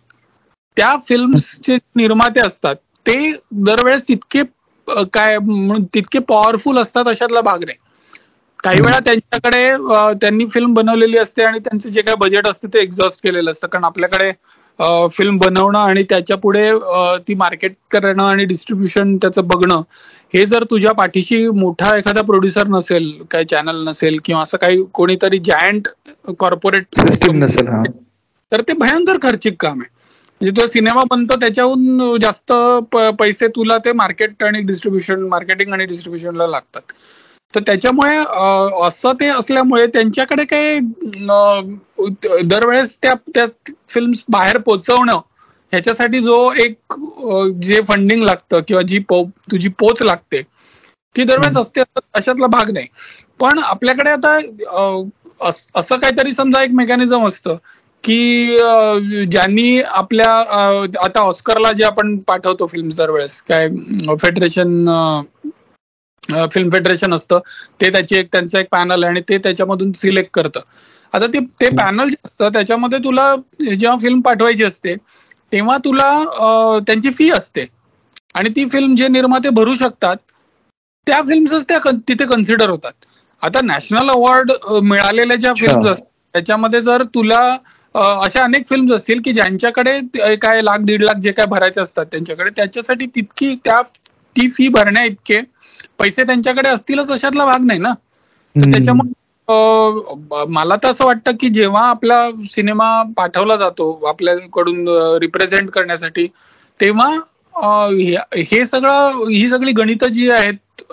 त्या 0.78 0.96
फिल्म्सचे 1.08 1.76
निर्माते 1.96 2.46
असतात 2.46 2.76
ते 3.06 3.32
दरवेळेस 3.60 4.04
तितके 4.08 4.42
काय 5.14 5.38
तितके 5.94 6.20
पॉवरफुल 6.28 6.78
असतात 6.78 7.08
अशातला 7.08 7.42
भाग 7.44 7.64
नाही. 7.64 7.78
काही 8.60 8.82
वेळा 8.82 9.00
त्यांच्याकडे 9.02 10.14
त्यांनी 10.22 10.46
फिल्म 10.50 10.74
बनवलेली 10.74 11.18
असते 11.18 11.44
आणि 11.44 11.60
त्यांचं 11.60 11.90
जे 11.90 12.02
काही 12.02 12.18
बजेट 12.20 12.48
असते 12.48 12.68
ते 12.68 12.80
एक्झॉस्ट 12.82 13.24
केलेलं 13.24 13.52
असतं. 13.52 13.68
कारण 13.68 13.84
आपल्याकडे 13.86 14.32
फिल्म 14.80 15.38
बनवणं 15.38 15.80
आणि 15.80 16.04
त्याच्या 16.04 16.38
पुढे 16.38 16.72
ती 17.28 17.36
मार्केट 17.36 17.74
करणं 17.92 18.24
आणि 18.24 18.46
डिस्ट्रीब्युशन 18.46 19.16
त्याचं 19.18 19.48
बघणं 19.48 19.82
हे 20.34 20.46
जर 20.46 20.64
तुझ्या 20.64 20.92
पाठीशी 20.92 21.48
मोठा 21.50 21.96
एखादा 21.98 22.22
प्रोड्युसर 22.22 22.68
नसेल 22.68 23.12
काही 23.32 23.46
चॅनल 23.46 23.84
नसेल 23.88 24.20
किंवा 24.26 24.42
असं 24.42 24.58
काही 24.58 24.84
कोणीतरी 24.94 25.40
जायंट 25.46 25.88
कॉर्पोरेट 26.40 27.00
सिस्टीम 27.00 27.44
नसेल 27.44 27.68
तर 28.52 28.62
ते 28.62 28.74
भयंकर 28.80 29.18
खर्चिक 29.22 29.56
काम 29.60 29.82
आहे. 29.82 29.96
म्हणजे 30.42 30.62
तो 30.62 30.68
सिनेमा 30.68 31.04
बनतो 31.10 31.36
त्याच्याहून 31.36 32.18
जास्त 32.22 32.54
पैसे 33.20 33.48
तुला 33.48 33.78
ते 33.86 33.92
मार्केट 33.94 34.44
आणि 34.44 34.62
डिस्ट्रीब्युशन 34.62 35.22
मार्केटिंग 35.30 35.74
आणि 35.74 35.86
डिस्ट्रीब्युशनला 35.86 36.48
लागतात. 36.48 36.82
तर 37.54 37.62
त्याच्यामुळे 37.62 38.18
असं 38.88 39.14
ते 39.20 39.28
असल्यामुळे 39.30 39.86
त्यांच्याकडे 39.88 40.46
काही 40.46 40.80
दरवेळेस 42.44 42.98
त्या 42.98 43.14
त्या 43.36 43.46
फिल्म 43.90 44.12
बाहेर 44.30 44.58
पोचवणं 44.60 45.20
ह्याच्यासाठी 45.74 46.20
जो 46.20 46.38
एक 46.58 46.94
जे 47.62 47.82
फंडिंग 47.88 48.24
लागतं 48.24 48.60
किंवा 48.68 48.82
जी 48.82 49.00
पो 49.10 49.24
तुझी 49.52 49.70
पोच 49.80 50.02
लागते 50.02 50.42
ती 51.16 51.24
दरवेळेस 51.24 51.58
असते 51.58 51.82
अशातला 52.14 52.48
भाग 52.48 52.70
नाही. 52.72 52.88
पण 53.40 53.60
आपल्याकडे 53.60 54.10
आता 54.10 54.38
असं 55.76 55.98
काहीतरी 55.98 56.32
समजा 56.32 56.62
एक 56.64 56.72
मेकॅनिझम 56.74 57.26
असतं 57.28 57.56
की 58.04 58.58
ज्यांनी 59.32 59.80
आपल्या 59.82 60.32
आता 61.00 61.22
ऑस्करला 61.22 61.72
जे 61.72 61.84
आपण 61.84 62.18
पाठवतो 62.28 62.68
फिल्म 62.68 62.90
दरवेळेस 62.98 63.42
काय 63.42 63.68
फेडरेशन 64.18 64.88
फिल्म 66.30 66.70
फेडरेशन 66.70 67.14
असतं. 67.14 67.40
ते 67.82 67.90
त्याची 67.92 68.18
एक 68.20 68.28
त्यांचं 68.32 68.58
एक 68.60 68.68
पॅनल 68.72 69.04
आहे 69.04 69.12
आणि 69.12 69.22
ते 69.30 69.38
त्याच्यामधून 69.38 69.92
सिलेक्ट 69.96 70.30
करतं. 70.34 70.60
आता 71.14 71.28
ते 71.34 71.40
ते 71.62 71.70
पॅनल 71.78 72.10
जे 72.10 72.16
असतं 72.26 72.50
त्याच्यामध्ये 72.54 73.00
तुला 73.04 73.34
जेव्हा 73.62 73.98
फिल्म 74.02 74.20
पाठवायची 74.22 74.64
असते 74.64 74.96
तेव्हा 75.54 75.78
तुला 75.86 76.80
त्यांची 76.88 77.10
फी 77.12 77.30
असते. 77.32 77.66
आणि 78.36 78.50
ती 78.56 78.66
फिल्म 78.70 78.96
जे 78.96 79.08
निर्माते 79.08 79.50
भरू 79.52 79.76
शकतात 79.76 80.18
त्या 81.08 81.22
फिल्म्सच 81.22 81.64
त्या 81.70 81.92
तिथे 82.08 82.26
कन्सिडर 82.26 82.70
होतात. 82.70 82.94
आता 83.42 83.60
नॅशनल 83.64 84.10
अवॉर्ड 84.10 84.52
मिळालेल्या 84.84 85.36
ज्या 85.38 85.54
फिल्म्स 85.56 85.88
असतात 85.88 86.06
त्याच्यामध्ये 86.34 86.82
जर 86.82 87.04
तुला 87.16 87.40
अशा 87.96 88.44
अनेक 88.44 88.68
फिल्म्स 88.70 88.92
असतील 88.94 89.22
की 89.22 89.32
ज्यांच्याकडे 89.34 90.00
काय 90.38 90.62
लाख 90.62 90.80
दीड 90.86 91.04
लाख 91.04 91.20
जे 91.22 91.32
काय 91.32 91.46
भरायचे 91.50 91.82
असतात 91.82 92.06
त्यांच्याकडे 92.06 92.50
त्याच्यासाठी 92.56 93.06
तितकी 93.16 93.54
त्या 93.66 93.82
ती 94.36 94.50
फी 94.52 94.68
भरण्या 94.70 95.04
इतके 95.04 95.40
पैसे 96.00 96.24
त्यांच्याकडे 96.24 96.70
असतीलच 96.70 97.12
अशातला 97.12 97.46
भाग 97.46 97.66
नाही 97.66 97.80
ना. 97.80 97.94
तर 98.56 98.70
त्याच्यामुळे 98.72 99.14
मला 100.50 100.76
तर 100.76 100.90
असं 100.90 101.06
वाटतं 101.06 101.36
की 101.40 101.50
जेव्हा 101.50 101.84
आपला 101.90 102.30
सिनेमा 102.52 102.88
पाठवला 103.18 103.56
जातो 103.58 103.92
आपल्याकडून 104.08 104.88
रिप्रेझेंट 105.22 105.70
करण्यासाठी 105.70 106.28
तेव्हा 106.80 107.10
हे 108.42 108.66
सगळं 108.66 109.24
ही 109.30 109.48
सगळी 109.48 109.72
गणित 109.74 110.04
जी 110.08 110.30
आहेत 110.32 110.84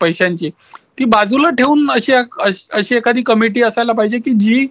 पैशांची 0.00 0.50
ती 0.98 1.04
बाजूला 1.06 1.50
ठेवून 1.50 1.90
अशी 1.90 2.12
अशी 2.12 2.96
एखादी 2.96 3.22
कमिटी 3.26 3.62
असायला 3.62 3.92
पाहिजे 3.92 4.18
की 4.18 4.30
जी 4.36 4.66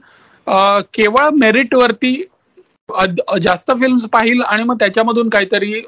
केवळ 0.94 1.30
मेरिट 1.36 1.76
वरती 1.76 2.14
जास्त 3.42 3.72
फिल्म्स 3.72 4.06
पाहिल 4.10 4.42
आणि 4.44 4.64
मग 4.64 4.76
त्याच्यामधून 4.80 5.30
काहीतरी 5.30 5.80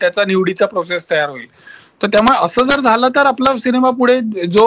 त्याचा 0.00 0.24
निवडीचा 0.24 0.66
प्रोसेस 0.66 1.06
तयार 1.10 1.28
होईल. 1.28 1.46
तर 2.00 2.08
त्यामुळे 2.08 2.38
असं 2.44 2.64
जर 2.66 2.80
झालं 2.80 3.08
तर 3.16 3.26
आपला 3.26 3.56
सिनेमा 3.58 3.90
पुढे 3.98 4.18
जो 4.48 4.66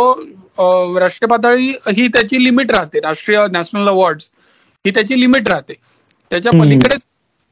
राष्ट्रीय 0.99 1.27
पातळी 1.29 1.67
ही 1.89 2.07
त्याची 2.09 2.43
लिमिट 2.43 2.71
राहते. 2.71 2.99
राष्ट्रीय 3.01 3.45
नॅशनल 3.51 3.87
अवॉर्ड 3.89 4.21
ही 4.85 4.91
त्याची 4.91 5.19
लिमिट 5.19 5.47
राहते. 5.49 5.73
त्याच्या 6.31 6.51
पलीकडे 6.53 6.95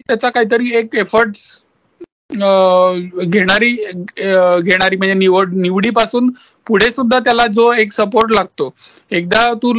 त्याचा 0.10 0.30
काहीतरी 0.30 0.72
एक 0.78 0.96
एफर्ट्स 0.96 1.46
घेणारी 3.24 3.72
घेणारी 4.62 4.96
म्हणजे 4.96 5.14
निवड 5.14 5.54
निवडीपासून 5.56 6.30
पुढे 6.68 6.90
सुद्धा 6.92 7.20
त्याला 7.20 7.46
जो 7.54 7.72
एक 7.74 7.92
सपोर्ट 7.94 8.32
लागतो. 8.32 8.70
एकदा 9.12 9.54
तू 9.64 9.74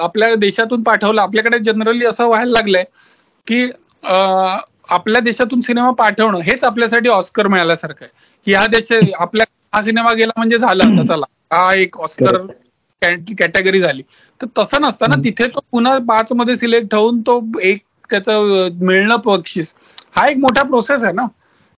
आपल्या 0.00 0.34
देशातून 0.36 0.82
पाठवलं 0.82 1.22
आपल्याकडे 1.22 1.58
जनरली 1.62 2.06
असं 2.06 2.26
व्हायला 2.26 2.50
लागलंय 2.52 2.84
की 3.46 3.64
आपल्या 4.90 5.20
देशातून 5.22 5.60
सिनेमा 5.60 5.90
पाठवणं 5.98 6.40
हेच 6.42 6.64
आपल्यासाठी 6.64 7.08
ऑस्कर 7.10 7.46
मिळाल्यासारखं 7.46 8.04
आहे. 8.04 8.12
की 8.46 8.52
ह्या 8.52 8.66
देश 8.66 8.92
आपल्या 9.18 9.46
हा 9.74 9.82
सिनेमा 9.82 10.12
गेला 10.14 10.32
म्हणजे 10.36 10.58
झाला 10.58 10.84
आता 10.84 11.04
चला. 11.06 11.26
हा 11.52 11.70
एक 11.76 11.98
ऑस्कर 12.00 12.36
कॅटेगरी 13.38 13.80
झाली. 13.80 14.02
तर 14.40 14.46
तसं 14.58 14.80
नसतं 14.82 15.08
ना 15.10 15.16
तिथे 15.24 15.46
तो 15.46 15.60
पुन्हा 15.72 15.96
पाच 16.08 16.32
मध्ये 16.32 16.56
सिलेक्ट 16.56 16.94
होऊन 16.94 17.20
तो 17.20 17.40
एक 17.62 17.82
त्याचं 18.10 18.68
मिळणं 18.80 19.16
बक्षीस. 19.24 19.74
हा 20.16 20.26
एक 20.28 20.36
मोठा 20.38 20.62
प्रोसेस 20.62 21.04
आहे 21.04 21.12
ना. 21.12 21.26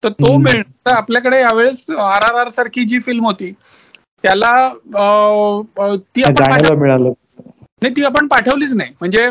तर 0.03 0.09
तो 0.11 0.37
मिळणं 0.37 0.91
आपल्याकडे 0.91 1.39
यावेळेस 1.39 1.85
आर 1.89 2.23
आर 2.23 2.39
आर 2.39 2.47
सारखी 2.49 2.83
जी 2.85 2.99
फिल्म 2.99 3.25
होती 3.25 3.51
त्याला 4.23 4.53
ती 6.15 6.23
आपण 6.23 6.77
मिळालं. 6.79 7.11
नाही 7.81 7.93
ती 7.95 8.03
आपण 8.03 8.27
पाठवलीच 8.27 8.75
नाही. 8.75 8.93
म्हणजे 8.99 9.29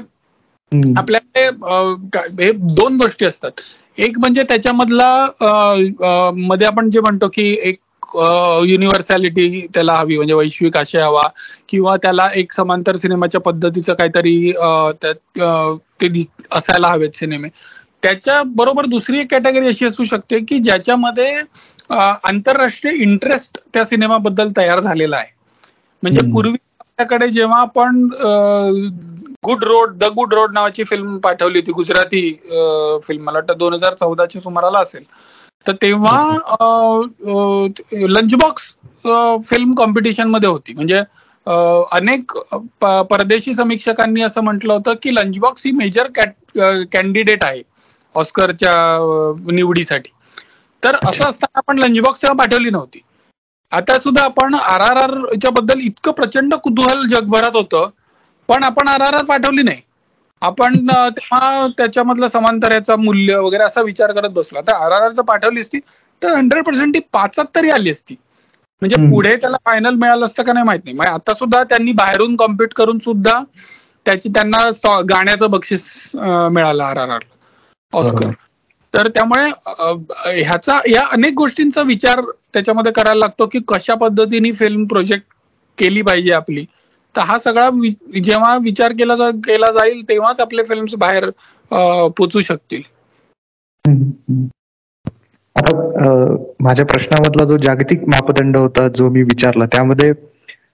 आपल्याकडे 0.96 2.44
हे 2.44 2.50
दोन 2.52 2.96
गोष्टी 2.96 3.24
असतात. 3.26 3.60
एक 3.98 4.18
म्हणजे 4.18 4.42
त्याच्यामधला 4.48 6.32
मध्ये 6.38 6.66
आपण 6.66 6.90
जे 6.90 7.00
म्हणतो 7.00 7.28
की 7.32 7.44
एक 7.62 7.78
युनिव्हर्सॅलिटी 8.64 9.66
त्याला 9.74 9.94
हवी 9.94 10.16
म्हणजे 10.16 10.34
वैश्विक 10.34 10.76
आशय 10.76 11.02
हवा 11.02 11.26
किंवा 11.68 11.96
त्याला 11.96 12.28
एक 12.34 12.52
समांतर 12.52 12.96
सिनेमाच्या 12.96 13.40
पद्धतीचं 13.40 13.94
काहीतरी 13.94 14.52
ते 16.00 16.08
असायला 16.52 16.88
हवेत 16.88 17.16
सिनेमे. 17.16 17.48
त्याच्या 18.02 18.42
बरोबर 18.56 18.86
दुसरी 18.86 19.18
एक 19.20 19.30
कॅटेगरी 19.30 19.68
अशी 19.68 19.86
असू 19.86 20.04
शकते 20.04 20.38
की 20.40 20.58
ज्याच्यामध्ये 20.60 21.30
आंतरराष्ट्रीय 21.90 23.02
इंटरेस्ट 23.02 23.58
त्या 23.74 23.84
सिनेमाबद्दल 23.84 24.50
तयार 24.56 24.80
झालेला 24.80 25.16
आहे. 25.16 25.30
म्हणजे 26.02 26.20
पूर्वी 26.32 26.56
आपल्याकडे 26.80 27.28
जेव्हा 27.30 27.60
आपण 27.60 28.06
good 29.44 29.62
road 29.64 29.92
the 29.98 30.04
good 30.14 30.34
road 30.34 30.52
नावाची 30.54 30.84
फिल्म 30.84 31.16
पाठवली 31.24 31.58
होती 31.58 31.72
गुजराती 31.72 32.20
फिल्म 33.04 33.22
मला 33.24 33.38
वाटतं 33.38 33.58
दोन 33.58 33.72
हजार 33.74 33.92
चौदाच्या 34.00 34.40
सुमाराला 34.42 34.78
असेल. 34.78 35.04
तर 35.66 35.72
तेव्हा 35.82 36.36
लंच 38.08 38.34
बॉक्स 38.40 38.72
फिल्म 39.50 39.72
कॉम्पिटिशनमध्ये 39.78 40.48
होती. 40.48 40.72
म्हणजे 40.74 40.98
अनेक 41.96 42.32
परदेशी 43.10 43.54
समीक्षकांनी 43.54 44.22
असं 44.22 44.40
म्हटलं 44.44 44.72
होतं 44.72 44.94
की 45.02 45.14
लंच 45.14 45.38
बॉक्स 45.38 45.66
ही 45.66 45.72
मेजर 45.76 46.08
कॅन्डिडेट 46.92 47.44
आहे 47.44 47.62
ऑस्करच्या 48.14 48.72
निवडीसाठी. 49.52 50.10
तर 50.82 50.96
असं 51.08 51.28
असताना 51.28 51.58
आपण 51.58 51.78
लंच 51.78 52.00
बॉक्स 52.00 52.22
तेव्हा 52.22 52.36
पाठवली 52.38 52.70
नव्हती. 52.70 53.00
आता 53.72 53.98
सुद्धा 53.98 54.24
आपण 54.24 54.54
आर 54.54 54.80
आर 54.80 54.96
आरबद्दल 54.98 55.80
इतकं 55.80 56.12
प्रचंड 56.12 56.54
कुतूहल 56.64 57.06
जगभरात 57.08 57.56
होतं 57.56 57.88
पण 58.50 58.62
आपण 58.64 58.88
आर 58.88 59.00
आर 59.00 59.14
आर 59.14 59.24
पाठवली 59.24 59.62
नाही. 59.62 59.80
आपण 60.42 60.74
तेव्हा 60.86 61.66
त्याच्यामधलं 61.78 62.28
समांतराचं 62.28 63.00
मूल्य 63.00 63.36
वगैरे 63.38 63.64
असा 63.64 63.80
विचार 63.82 64.12
करत 64.12 64.30
बसलो. 64.32 64.58
आता 64.58 64.76
आर 64.76 64.92
आर 64.92 65.02
आर 65.02 65.20
पाठवली 65.24 65.60
असती 65.60 65.78
तर 66.22 66.34
हंड्रेड 66.34 66.64
पर्सेंट 66.64 66.94
ती 66.94 67.00
पाचात 67.12 67.44
तरी 67.54 67.70
आली 67.70 67.90
असती. 67.90 68.14
म्हणजे 68.82 68.96
पुढे 69.10 69.34
त्याला 69.36 69.56
फायनल 69.66 69.94
मिळालं 69.94 70.24
असतं 70.24 70.42
का 70.42 70.52
नाही 70.52 70.66
माहीत 70.66 70.80
नाही. 70.84 70.96
म्हणजे 70.96 71.12
आता 71.12 71.34
सुद्धा 71.34 71.62
त्यांनी 71.64 71.92
बाहेरून 71.94 72.36
कॉम्पिट 72.36 72.74
करून 72.74 72.98
सुद्धा 73.00 73.40
त्याची 74.06 74.28
त्यांना 74.30 75.00
गाण्याचं 75.04 75.50
बक्षीस 75.50 75.88
मिळालं 76.14 76.82
आर 76.84 76.96
आर 76.96 77.08
आर 77.08 77.24
ऑस्कर 77.92 78.30
तर 78.94 79.08
त्यामुळे 79.08 79.44
ह्याचा 80.36 80.78
या 80.88 81.04
अनेक 81.12 81.34
गोष्टींचा 81.34 81.82
विचार 81.82 82.20
त्याच्यामध्ये 82.54 82.92
करायला 82.92 83.18
लागतो 83.18 83.46
की 83.46 83.58
कशा 83.68 83.94
पद्धतीने 83.96 84.52
फिल्म 84.52 84.84
प्रोजेक्ट 84.86 85.26
केली 85.78 86.02
पाहिजे 86.02 86.32
आपली. 86.32 86.64
तर 87.14 87.20
हा 87.22 87.38
सगळा 87.38 87.68
जेव्हा 88.14 88.56
विचार 88.62 88.92
केला 88.98 89.16
जा, 89.16 89.30
केला 89.44 89.70
जाईल 89.72 90.02
तेव्हाच 90.08 90.40
आपले 90.40 90.62
फिल्म्स 90.64 90.94
बाहेर 90.96 91.30
पोचू 92.16 92.40
शकतील. 92.42 92.82
आता 95.56 96.14
माझ्या 96.60 96.84
प्रश्नामधला 96.86 97.44
जो 97.44 97.56
जागतिक 97.58 98.02
मापदंड 98.06 98.56
होता 98.56 98.86
जो 98.96 99.08
मी 99.10 99.22
विचारला 99.24 99.66
त्यामध्ये 99.72 100.12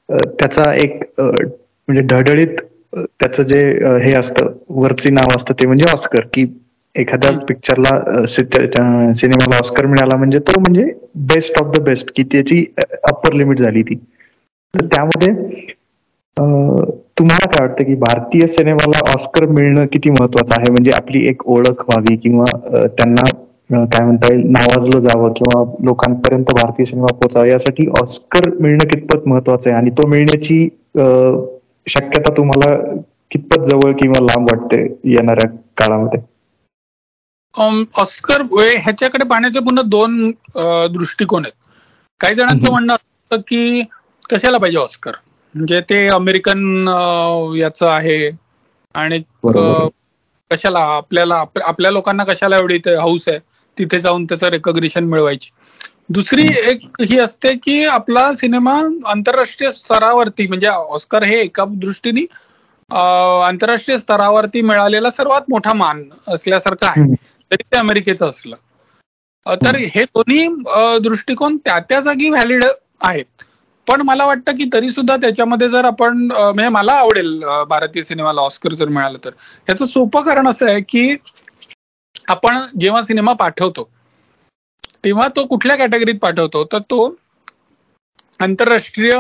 त्याचा 0.09 0.73
एक 0.75 1.01
म्हणजे 1.21 2.03
ढळढळीत 2.05 2.57
त्याचं 2.95 3.43
जे 3.45 3.63
हे 4.05 4.13
असतं 4.19 4.53
वरची 4.75 5.11
नाव 5.11 5.35
असतं 5.37 5.55
ते 5.55 5.67
म्हणजे 5.67 5.91
ऑस्कर 5.93 6.27
की 6.33 6.45
एखाद्या 6.95 7.31
पिक्चरला 7.49 8.25
सिनेमाला 8.27 9.57
ऑस्कर 9.57 9.87
मिळाला 9.87 10.17
म्हणजे 10.17 10.39
तो 10.49 10.59
म्हणजे 10.61 10.85
बेस्ट 11.27 11.61
ऑफ 11.61 11.75
द 11.75 11.83
बेस्ट 11.85 12.11
की 12.17 12.23
त्याची 12.33 12.65
अप्पर 12.79 13.33
लिमिट 13.33 13.59
झाली 13.59 13.83
ती. 13.83 13.95
तर 14.75 14.85
त्यामध्ये 14.87 15.33
तुम्हाला 16.37 17.47
काय 17.51 17.67
वाटतं 17.67 17.85
की 17.85 17.95
भारतीय 18.01 18.47
सिनेमाला 18.47 18.99
ऑस्कर 19.13 19.45
मिळणं 19.49 19.87
किती 19.93 20.11
महत्वाचं 20.11 20.55
आहे? 20.59 20.71
म्हणजे 20.71 20.91
आपली 20.93 21.27
एक 21.29 21.47
ओळख 21.49 21.81
व्हावी 21.89 22.17
किंवा 22.23 22.45
त्यांना 22.97 23.23
काय 23.71 24.05
म्हणता 24.05 24.33
येईल 24.33 24.43
नावाजलं 24.51 25.01
जावं 25.01 25.33
किंवा 25.37 25.63
लोकांपर्यंत 25.87 26.53
भारतीय 26.57 26.85
सिनेमा 26.87 27.13
पोहोचावा 27.13 27.47
यासाठी 27.47 27.87
ऑस्कर 28.03 28.51
मिळणं 28.61 28.89
कितपत 28.89 29.27
महत्वाचं 29.29 29.71
आहे? 29.71 29.79
आणि 29.79 29.91
तो 29.99 30.07
मिळण्याची 30.09 30.63
शक्यता 31.87 32.37
तुम्हाला 32.37 32.75
कितपत 33.31 33.65
जवळ 33.71 33.93
किंवा 33.99 34.23
लांब 34.25 34.51
वाटते 34.51 34.83
येणाऱ्या 35.13 35.49
काळामध्ये? 35.77 36.21
ऑस्कर 38.01 38.43
ह्याच्याकडे 38.53 39.25
पाहण्याचे 39.29 39.61
पुन्हा 39.65 39.83
दोन 39.87 40.31
दृष्टिकोन 40.93 41.45
आहेत. 41.45 41.55
काही 42.21 42.35
जणांचं 42.35 42.71
म्हणणं 42.71 42.93
असतं 42.95 43.41
की 43.49 43.83
कशाला 44.31 44.59
पाहिजे 44.59 44.79
ऑस्कर? 44.79 45.13
म्हणजे 45.57 45.81
ते 45.91 46.07
अमेरिकन 46.09 46.89
याचं 47.57 47.87
आहे. 47.89 48.31
आणि 48.95 49.19
कशाला? 50.51 50.79
आपल्याला 50.97 51.43
आपल्या 51.65 51.91
लोकांना 51.91 52.25
कशाला 52.25 52.57
एवढी 52.57 52.79
हाऊस 52.89 53.29
आहे? 53.29 53.39
तिथे 53.77 53.99
जाऊन 54.01 54.25
त्याचं 54.25 54.49
रेकॉग्निशन 54.49 55.05
मिळवायची. 55.05 55.51
दुसरी 56.11 56.43
एक 56.71 57.01
ही 57.03 57.19
असते 57.19 57.53
की 57.57 57.85
आपला 57.85 58.33
सिनेमा 58.35 58.75
आंतरराष्ट्रीय 59.11 59.71
स्तरावरती 59.71 60.47
म्हणजे 60.47 60.67
ऑस्कर 60.69 61.23
हे 61.23 61.41
एका 61.41 61.65
दृष्टीने 61.71 62.25
आंतरराष्ट्रीय 62.91 63.99
स्तरावरती 63.99 64.61
मिळालेला 64.63 65.11
सर्वात 65.11 65.51
मोठा 65.51 65.73
मान 65.75 66.03
असल्यासारखं 66.29 66.87
आहे. 66.87 67.13
तरी 67.51 67.63
ते 67.63 67.77
अमेरिकेचं 67.79 68.29
असलं. 68.29 68.57
तर 69.47 69.77
हे 69.95 70.05
दोन्ही 70.05 70.47
दृष्टिकोन 71.03 71.57
त्या 71.57 71.79
त्या 71.79 72.01
जागी 72.01 72.31
व्हॅलिड 72.31 72.65
आहेत. 73.01 73.25
पण 73.87 74.01
मला 74.03 74.25
वाटतं 74.27 74.57
की 74.57 74.65
तरी 74.73 74.91
सुद्धा 74.91 75.17
त्याच्यामध्ये 75.17 75.69
जर 75.69 75.85
आपण 75.85 76.17
म्हणजे 76.31 76.69
मला 76.69 76.93
आवडेल 76.93 77.39
भारतीय 77.69 78.03
सिनेमाला 78.03 78.41
ऑस्कर 78.41 78.75
जर 78.75 78.89
मिळालं 78.89 79.19
तर. 79.25 79.31
याचं 79.69 79.87
सोपं 79.87 80.23
कारण 80.27 80.49
असं 80.49 80.71
आहे 80.71 80.81
की 80.89 81.17
आपण 82.29 82.59
जेव्हा 82.81 83.03
सिनेमा 83.03 83.33
पाठवतो 83.35 83.89
तेव्हा 85.05 85.29
तो 85.37 85.45
कुठल्या 85.47 85.77
कॅटेगरीत 85.77 86.19
पाठवतो? 86.23 86.65
तर 86.65 86.79
तो 86.91 87.15
आंतरराष्ट्रीय 88.41 89.13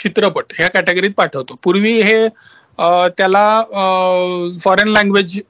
चित्रपट 0.00 0.52
ह्या 0.56 0.68
कॅटेगरीत 0.70 1.10
पाठवतो. 1.16 1.54
पूर्वी 1.64 1.92
हे 2.02 2.28
त्याला 3.18 3.62
फॉरेन 4.62 4.88
लँग्वेज 4.88 5.40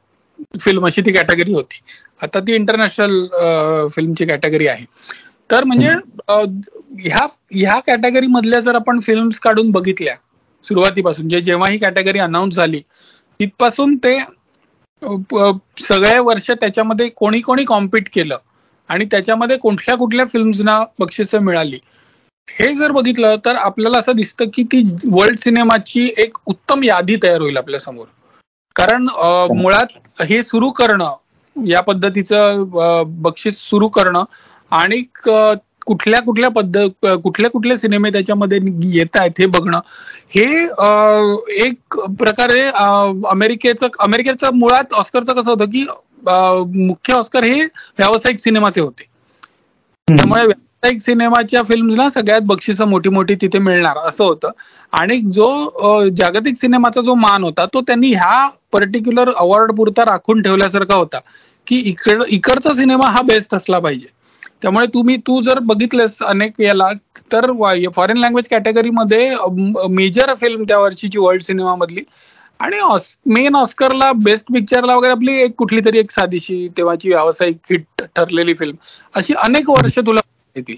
फिल्म 0.61 0.87
अशी 0.87 1.03
ती 1.07 1.13
कॅटेगरी 1.13 1.53
होती. 1.53 1.81
आता 2.23 2.41
ती 2.41 2.55
इंटरनॅशनल 2.55 3.89
फिल्मची 3.95 4.27
कॅटेगरी 4.27 4.67
आहे. 4.67 4.85
तर 5.51 5.65
म्हणजे 5.65 5.91
ह्या 7.01 7.27
ह्या 7.51 7.79
कॅटेगरी 7.81 8.27
मधल्या 8.27 8.61
जर 8.61 8.75
आपण 8.75 9.01
फिल्म्स 9.01 9.39
काढून 9.41 9.71
बघितल्या 9.71 10.15
सुरुवातीपासून 10.65 11.29
जे 11.29 11.41
जेव्हा 11.41 11.69
ही 11.71 11.79
कॅटेगरी 11.79 12.19
अनाऊन्स 12.19 12.57
झाली 12.57 12.81
तिथपासून 13.41 13.97
ते 13.97 14.19
सगळ्या 15.81 16.21
वर्ष 16.23 16.51
त्याच्यामध्ये 16.51 17.09
कोणी 17.09 17.41
कोणी 17.41 17.65
कॉम्पिट 17.65 18.09
केलं 18.13 18.39
आणि 18.89 19.05
त्याच्यामध्ये 19.05 19.57
कुठल्या 19.57 19.97
कुठल्या 19.97 20.27
फिल्म्सना 20.27 20.83
बक्षिसं 20.99 21.41
मिळाली. 21.41 21.79
हे 22.49 22.75
जर 22.77 22.93
बघितलं 22.93 23.35
तर 23.45 23.57
आपल्याला 23.57 23.99
असं 23.99 24.17
दिसतं 24.17 24.45
की 24.55 24.63
ती 24.63 24.83
वर्ल्ड 25.11 25.39
सिनेमाची 25.39 26.09
एक 26.17 26.37
उत्तम 26.47 26.83
यादी 26.85 27.17
तयार 27.23 27.41
होईल 27.41 27.57
आपल्यासमोर. 27.57 28.07
कारण 28.77 29.07
मुळात 29.53 30.23
हे 30.23 30.43
सुरू 30.43 30.71
करणं 30.71 31.15
या 31.67 31.81
पद्धतीचं 31.81 32.65
बक्षीस 33.23 33.59
सुरू 33.61 33.89
करणं 33.89 34.25
आणि 34.73 35.03
कुठल्या 35.87 36.21
कुठल्या 36.23 36.49
पद्धत 36.49 37.07
कुठले 37.23 37.49
कुठले 37.49 37.77
सिनेमे 37.77 38.11
त्याच्यामध्ये 38.11 38.59
येत 38.93 39.17
आहेत 39.17 39.39
हे 39.39 39.47
बघणं 39.47 39.81
हे 40.31 40.45
एक 41.67 41.99
प्रकारे 42.19 42.63
अमेरिकेचं 43.29 43.89
अमेरिकेचं 43.99 44.55
मुळात 44.55 44.93
ऑस्करचं 44.93 45.35
कसं 45.35 45.51
होतं 45.51 45.71
की 45.71 45.87
मुख्य 46.87 47.15
ऑस्कर 47.15 47.45
हे 47.45 47.61
व्यावसायिक 47.63 48.41
सिनेमाचे 48.41 48.81
होते. 48.81 49.05
त्यामुळे 50.09 50.45
व्यावसायिक 50.83 51.01
सिनेमाच्या 51.03 51.63
फिल्म्सला 51.69 52.09
सगळ्यात 52.11 52.41
बक्षिस 52.47 52.81
मोठी 52.83 53.09
मोठी 53.11 53.35
तिथे 53.41 53.59
मिळणार 53.59 53.97
असं 53.99 54.25
होतं. 54.25 54.51
आणि 54.93 55.19
जो 55.33 56.09
जागतिक 56.17 56.57
सिनेमाचा 56.57 57.01
जो 57.03 57.15
मान 57.15 57.45
होता 57.45 57.65
तो 57.75 57.81
त्यांनी 57.87 58.11
ह्या 58.13 58.49
पर्टिक्युलर 58.73 59.31
अवॉर्ड 59.37 59.73
पुरता 59.77 60.05
राखून 60.05 60.43
ठेवल्यासारखा 60.43 60.97
होता 60.97 61.19
की 61.67 61.77
इकड 61.91 62.23
इकडचा 62.29 62.75
सिनेमा 62.75 63.07
हा 63.11 63.23
बेस्ट 63.27 63.55
असला 63.55 63.79
पाहिजे. 63.79 64.07
त्यामुळे 64.63 64.87
तुम्ही 64.95 65.17
तू 65.27 65.41
जर 65.43 65.59
बघितलंस 65.63 66.23
अनेक 66.25 66.61
याला 66.61 66.89
तर 67.33 67.51
फॉरेन 67.97 68.17
लँग्वेज 68.19 68.49
कॅटेगरीमध्ये 68.51 69.31
मेजर 69.91 70.35
फिल्म 70.41 70.65
त्या 70.69 70.79
वर्षीची 70.79 71.19
वर्ल्ड 71.19 71.43
सिनेमा 71.43 71.75
मधली. 71.77 72.03
आणि 72.61 72.77
मेन 73.33 73.55
ऑस्करला 73.57 74.11
बेस्ट 74.15 74.47
पिक्चरला 74.53 74.95
वगैरे 74.97 75.13
आपली 75.13 75.35
एक 75.43 75.55
कुठली 75.59 75.81
तरी 75.85 75.99
एक 75.99 76.11
साधीशी 76.11 76.67
तेव्हाची 76.77 77.09
व्यावसायिक 77.09 77.57
हिट 77.71 78.03
ठरलेली 78.17 78.55
फिल्म 78.55 78.77
अशी 79.15 79.35
अनेक 79.39 79.71
वर्ष 79.71 79.99
तुला 79.99 80.21
येतील. 80.57 80.77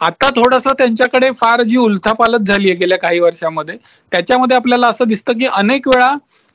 आता 0.00 0.28
थोडस 0.30 0.66
त्यांच्याकडे 0.68 1.30
फार 1.36 1.62
जी 1.62 1.76
उलथापालत 1.76 2.46
झाली 2.46 2.68
आहे 2.68 2.78
गेल्या 2.78 2.98
काही 2.98 3.18
वर्षामध्ये 3.20 3.76
त्याच्यामध्ये 4.12 4.56
आपल्याला 4.56 4.88
असं 4.88 5.08
दिसतं 5.08 5.38
की 5.38 5.46
अनेक 5.46 5.88
वेळा 5.88 6.14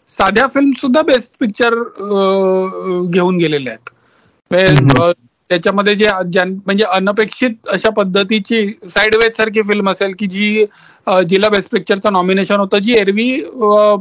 साध्या 0.09 0.47
फिल्म 0.47 0.71
सुद्धा 0.77 1.01
बेस्ट 1.03 1.35
पिक्चर 1.39 1.73
घेऊन 3.07 3.37
गेलेले 3.37 3.69
आहेत. 3.69 3.89
त्याच्यामध्ये 5.49 5.95
जे 5.95 6.05
म्हणजे 6.43 6.83
अनपेक्षित 6.83 7.67
अशा 7.71 7.89
पद्धतीची 7.93 8.65
साईडवेज 8.85 9.35
सारखी 9.37 9.61
फिल्म 9.61 9.89
असेल 9.89 10.13
की 10.19 10.27
जी 10.27 10.65
जिला 11.25 11.49
बेस्ट 11.49 11.71
पिक्चरचं 11.71 12.13
नॉमिनेशन 12.13 12.59
होतं 12.59 12.77
जी 12.77 12.93
एरवी 12.97 13.29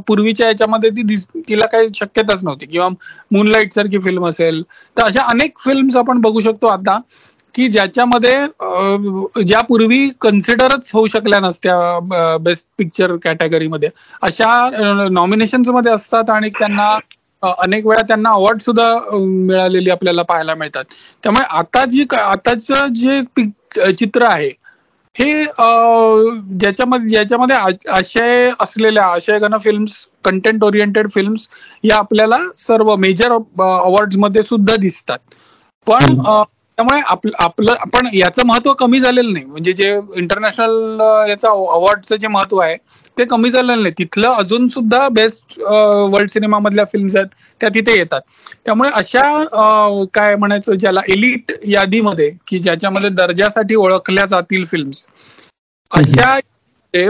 पूर्वीच्या 0.07 0.47
याच्यामध्ये 0.47 0.89
ती 0.91 1.15
तिला 1.39 1.65
काही 1.65 1.87
शक्यताच 1.95 2.43
नव्हती. 2.43 2.65
किंवा 2.65 2.87
मूनलाईट 3.31 3.73
सारखी 3.73 3.99
फिल्म 3.99 4.27
असेल. 4.27 4.61
तर 4.97 5.03
अशा 5.03 5.23
अनेक 5.25 5.59
फिल्म्स 5.59 5.95
आपण 5.95 6.21
बघू 6.21 6.39
शकतो 6.41 6.67
आता. 6.67 6.99
की 7.55 7.67
ज्याच्यामध्ये 7.67 9.43
ज्या 9.43 9.61
पूर्वी 9.67 10.07
कन्सिडरच 10.21 10.89
होऊ 10.93 11.07
शकल्या 11.07 11.39
नसत्या 11.39 12.37
बेस्ट 12.41 12.65
पिक्चर 12.77 13.15
कॅटेगरीमध्ये 13.23 13.89
अशा 14.21 15.07
नॉमिनेशनमध्ये 15.11 15.91
असतात 15.91 16.29
आणि 16.29 16.49
त्यांना 16.59 16.97
अनेक 17.43 17.85
वेळा 17.87 18.01
त्यांना 18.07 18.29
अवॉर्ड 18.29 18.61
सुद्धा 18.61 18.87
मिळालेली 19.19 19.89
आपल्याला 19.89 20.21
पाहायला 20.21 20.53
मिळतात. 20.55 20.83
त्यामुळे 21.23 21.45
आता 21.57 21.83
जी 21.85 22.05
आताचं 22.13 22.93
जे 22.93 23.21
चित्र 23.91 24.25
आहे 24.25 24.49
हे 25.15 25.43
ज्याच्यामध्ये 26.59 27.09
ज्याच्यामध्ये 27.09 27.55
आशय 27.91 28.49
असलेल्या 28.61 29.03
आशयगण 29.05 29.57
फिल्म्स 29.63 29.93
कंटेंट 30.25 30.63
ओरिएंटेड 30.63 31.09
फिल्म्स 31.09 31.47
या 31.83 31.97
आपल्याला 31.97 32.37
सर्व 32.57 32.95
मेजर 32.95 33.31
अवॉर्डमध्ये 33.31 34.43
सुद्धा 34.43 34.75
दिसतात. 34.75 35.19
पण 35.87 36.19
त्यामुळे 36.77 36.99
आपलं 37.39 37.71
आपण 37.73 38.07
याचं 38.13 38.45
महत्त्व 38.47 38.73
कमी 38.79 38.99
झालेलं 38.99 39.31
नाही. 39.33 39.45
म्हणजे 39.45 39.73
जे 39.73 39.91
इंटरनॅशनल 40.17 41.01
याचं 41.29 41.47
अवॉर्डचं 41.47 42.15
जे 42.15 42.27
महत्त्व 42.27 42.57
आहे 42.59 42.75
ते 43.17 43.25
कमी 43.25 43.49
झालेलं 43.51 43.81
नाही. 43.81 43.93
तिथलं 43.97 44.29
अजून 44.29 44.67
सुद्धा 44.67 45.07
बेस्ट 45.11 45.59
वर्ल्ड 45.59 46.29
सिनेमा 46.29 46.59
मधल्या 46.59 46.85
फिल्म्स 46.93 47.15
आहेत 47.15 47.27
त्या 47.61 47.69
तिथे 47.75 47.97
येतात. 47.97 48.21
त्यामुळे 48.65 48.89
अशा 48.93 49.21
काय 50.13 50.35
म्हणायचं 50.35 50.75
ज्याला 50.75 51.01
एलिट 51.11 51.51
यादीमध्ये 51.67 52.29
की 52.47 52.59
ज्याच्यामध्ये 52.59 53.09
दर्जासाठी 53.11 53.75
ओळखल्या 53.77 54.25
जातील 54.27 54.65
फिल्म्स 54.71 55.07
अशा 55.91 56.39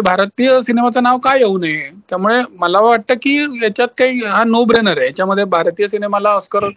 भारतीय 0.03 0.49
सिनेमाचं 0.61 1.03
नाव 1.03 1.17
काय 1.23 1.39
येऊ 1.39 1.57
नये? 1.57 1.89
त्यामुळे 2.09 2.35
मला 2.59 2.79
वाटतं 2.81 3.13
की 3.21 3.35
याच्यात 3.63 3.87
काही 3.97 4.19
हा 4.25 4.43
नो 4.43 4.63
ब्रेनर 4.65 4.97
आहे. 4.97 5.05
याच्यामध्ये 5.07 5.43
भारतीय 5.47 5.87
सिनेमाला 5.87 6.29
ऑस्कर 6.31 6.69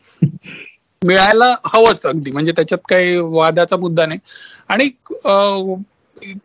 मिळायला 1.02 1.54
हवंच 1.64 2.06
अगदी. 2.06 2.30
म्हणजे 2.30 2.52
त्याच्यात 2.52 2.78
काही 2.90 3.16
वादाचा 3.22 3.76
मुद्दा 3.76 4.06
नाही. 4.06 4.20
आणि 4.68 4.88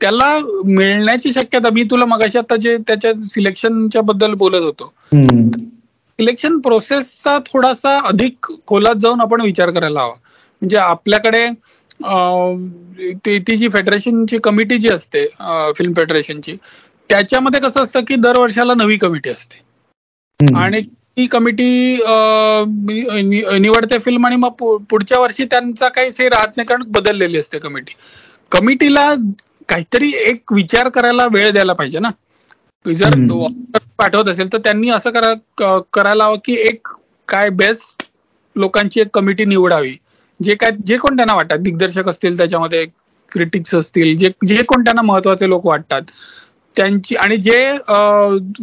त्याला 0.01 0.37
मिळण्याची 0.65 1.31
शक्यता 1.33 1.69
मी 1.73 1.83
तुला 1.91 2.05
मगाशी 2.05 2.37
आता 2.37 2.55
जे 2.55 2.75
त्याच्या 2.87 3.11
सिलेक्शनच्या 3.29 4.01
बद्दल 4.01 4.33
बोलत 4.33 4.63
होतो. 4.63 4.93
सिलेक्शन 6.19 6.59
प्रोसेसचा 6.59 7.37
थोडासा 7.45 7.97
अधिक 8.07 8.51
खोलात 8.67 8.95
जाऊन 8.95 9.21
आपण 9.21 9.41
विचार 9.41 9.71
करायला 9.71 10.01
हवा. 10.01 10.13
म्हणजे 10.61 10.77
आपल्याकडे 10.77 11.47
ती 13.47 13.55
जी 13.57 13.67
फेडरेशनची 13.69 14.37
कमिटी 14.43 14.77
जी 14.77 14.89
असते 14.89 15.25
फिल्म 15.77 15.93
फेडरेशनची 15.93 16.55
त्याच्यामध्ये 17.09 17.61
कसं 17.61 17.83
असतं 17.83 18.03
की 18.07 18.15
दर 18.15 18.39
वर्षाला 18.39 18.73
नवी 18.73 18.97
कमिटी 18.97 19.29
असते. 19.29 19.61
आणि 20.39 20.81
ती 21.18 21.26
कमिटी 21.28 21.97
निवडते 23.59 23.97
फिल्म 23.99 24.26
आणि 24.26 24.36
मग 24.38 24.64
पुढच्या 24.89 25.20
वर्षी 25.20 25.45
त्यांचा 25.45 25.88
काही 25.89 26.11
से 26.11 26.28
राहत 26.30 26.57
नाही 26.57 26.66
कारण 26.66 26.84
बदललेली 26.91 27.38
असते 27.38 27.59
कमिटी 27.59 27.93
कमिटीला 28.51 29.14
काहीतरी 29.70 30.11
एक 30.24 30.53
विचार 30.53 30.89
करायला 30.91 31.28
वेळ 31.32 31.51
द्यायला 31.51 31.74
पाहिजे 31.74 31.99
ना. 31.99 32.09
जर 32.86 33.14
पाठवत 33.97 34.28
असेल 34.30 34.51
तर 34.53 34.57
त्यांनी 34.59 34.89
असं 34.91 35.09
करा 35.11 35.80
करायला 35.93 36.26
हवं 36.26 36.38
की 36.45 36.55
एक 36.61 36.88
काय 37.30 37.49
बेस्ट 37.51 38.03
लोकांची 38.55 39.01
एक 39.01 39.07
कमिटी 39.14 39.45
निवडावी. 39.45 39.95
जे 40.39 40.55
काय 40.55 40.72
जे 40.86 40.97
कोण 40.97 41.16
त्यांना 41.18 41.36
वाटतात 41.36 41.59
दिग्दर्शक 41.59 42.07
असतील 42.09 42.38
त्याच्यामध्ये 42.38 42.86
क्रिटिक्स 43.32 43.76
असतील 43.76 44.16
जे 44.18 44.30
जे 44.47 44.64
कोण 44.64 44.84
त्यांना 44.84 45.01
महत्त्वाचे 45.03 45.49
लोक 45.49 45.66
वाटतात. 45.66 46.01
त्यांची 46.76 47.15
आणि 47.15 47.38
जे 47.38 47.71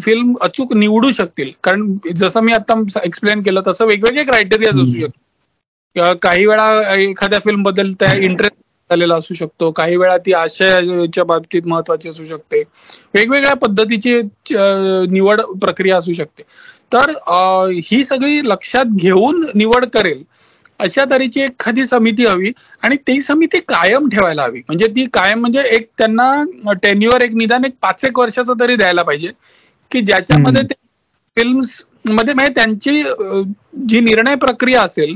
फिल्म 0.03 0.33
अचूक 0.43 0.73
निवडू 0.75 1.11
शकतील. 1.13 1.51
कारण 1.65 1.97
जसं 2.17 2.41
मी 2.45 2.53
आता 2.53 2.83
एक्सप्लेन 3.05 3.43
केलं 3.43 3.63
तसं 3.67 3.87
वेगवेगळे 3.87 4.25
क्रायटेरिया 4.25 4.71
असू 4.71 4.85
शकतो 4.85 5.19
काही 6.23 6.47
वेळा 6.47 6.95
एखाद्या 6.97 7.39
फिल्मबद्दल 7.45 7.91
त्या 8.01 8.15
इंटरेस्ट 8.17 8.57
झालेला 8.91 9.15
असू 9.15 9.35
शकतो. 9.35 9.71
काही 9.71 9.97
वेळा 9.97 10.17
ती 10.19 10.33
आशयाच्या 10.33 11.25
बाबतीत 11.25 11.67
महत्वाची 11.67 12.09
असू 12.09 12.25
शकते. 12.25 12.63
वेगवेगळ्या 13.15 13.55
पद्धतीची 13.57 14.15
निवड 15.11 15.41
प्रक्रिया 15.61 15.97
असू 15.99 16.13
शकते. 16.13 16.43
तर 16.93 17.11
ही 17.85 18.05
सगळी 18.05 18.41
लक्षात 18.45 18.97
घेऊन 18.97 19.45
निवड 19.55 19.87
करेल. 19.95 20.23
अशा 20.81 21.05
तऱ्हेची 21.07 21.41
एखादी 21.43 21.85
समिती 21.87 22.27
हवी 22.27 22.53
आणि 22.83 22.97
ती 22.99 23.21
समिती 23.23 23.61
कायम 23.69 24.09
ठेवायला 24.11 24.43
हवी. 24.45 24.61
म्हणजे 24.61 24.87
ती 24.89 25.05
कायम 25.13 25.41
म्हणजे 25.41 25.63
एक 25.71 25.89
त्यांना 25.99 26.73
टेन्युअर 26.83 27.23
एक 27.23 27.35
निदान 27.35 27.65
एक 27.65 27.75
पाच 27.83 28.05
एक 28.05 28.19
वर्षाचं 28.19 28.61
तरी 28.61 28.77
द्यायला 28.77 29.03
पाहिजे. 29.03 29.31
की 29.91 30.01
ज्याच्यामध्ये 30.03 30.63
ते 30.65 30.75
फिल्म्समध्ये 31.37 32.35
म्हणजे 32.35 32.53
त्यांची 32.55 33.03
जी 33.89 34.01
निर्णय 34.01 34.35
प्रक्रिया 34.37 34.83
असेल 34.83 35.15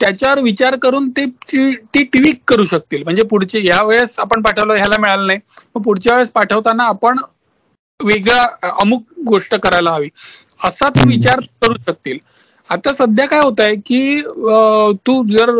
त्याच्यावर 0.00 0.38
विचार 0.42 0.76
करून 0.76 1.08
ते 1.10 1.24
ती 1.46 2.02
ट्विक 2.04 2.40
करू 2.46 2.64
शकतील. 2.64 3.02
म्हणजे 3.04 3.22
पुढचे 3.26 3.60
ह्या 3.60 3.82
वेळेस 3.84 4.18
आपण 4.18 4.42
पाठवलं 4.42 4.74
ह्याला 4.74 4.96
मिळालं 5.00 5.26
नाही. 5.26 5.38
मग 5.74 5.82
पुढच्या 5.82 6.14
वेळेस 6.14 6.30
पाठवताना 6.32 6.84
आपण 6.86 7.18
वेगळा 8.00 8.42
अमुक 8.80 9.02
गोष्ट 9.26 9.54
करायला 9.56 9.90
हवी. 9.92 10.08
असा 10.60 10.88
ते 10.90 11.06
विचार 11.06 11.40
करू 11.62 11.74
शकतील. 11.80 12.18
आता 12.68 12.92
सध्या 12.92 13.26
काय 13.26 13.40
होत 13.40 13.60
आहे 13.60 13.74
की 13.78 14.20
तू 15.06 15.22
जर 15.28 15.50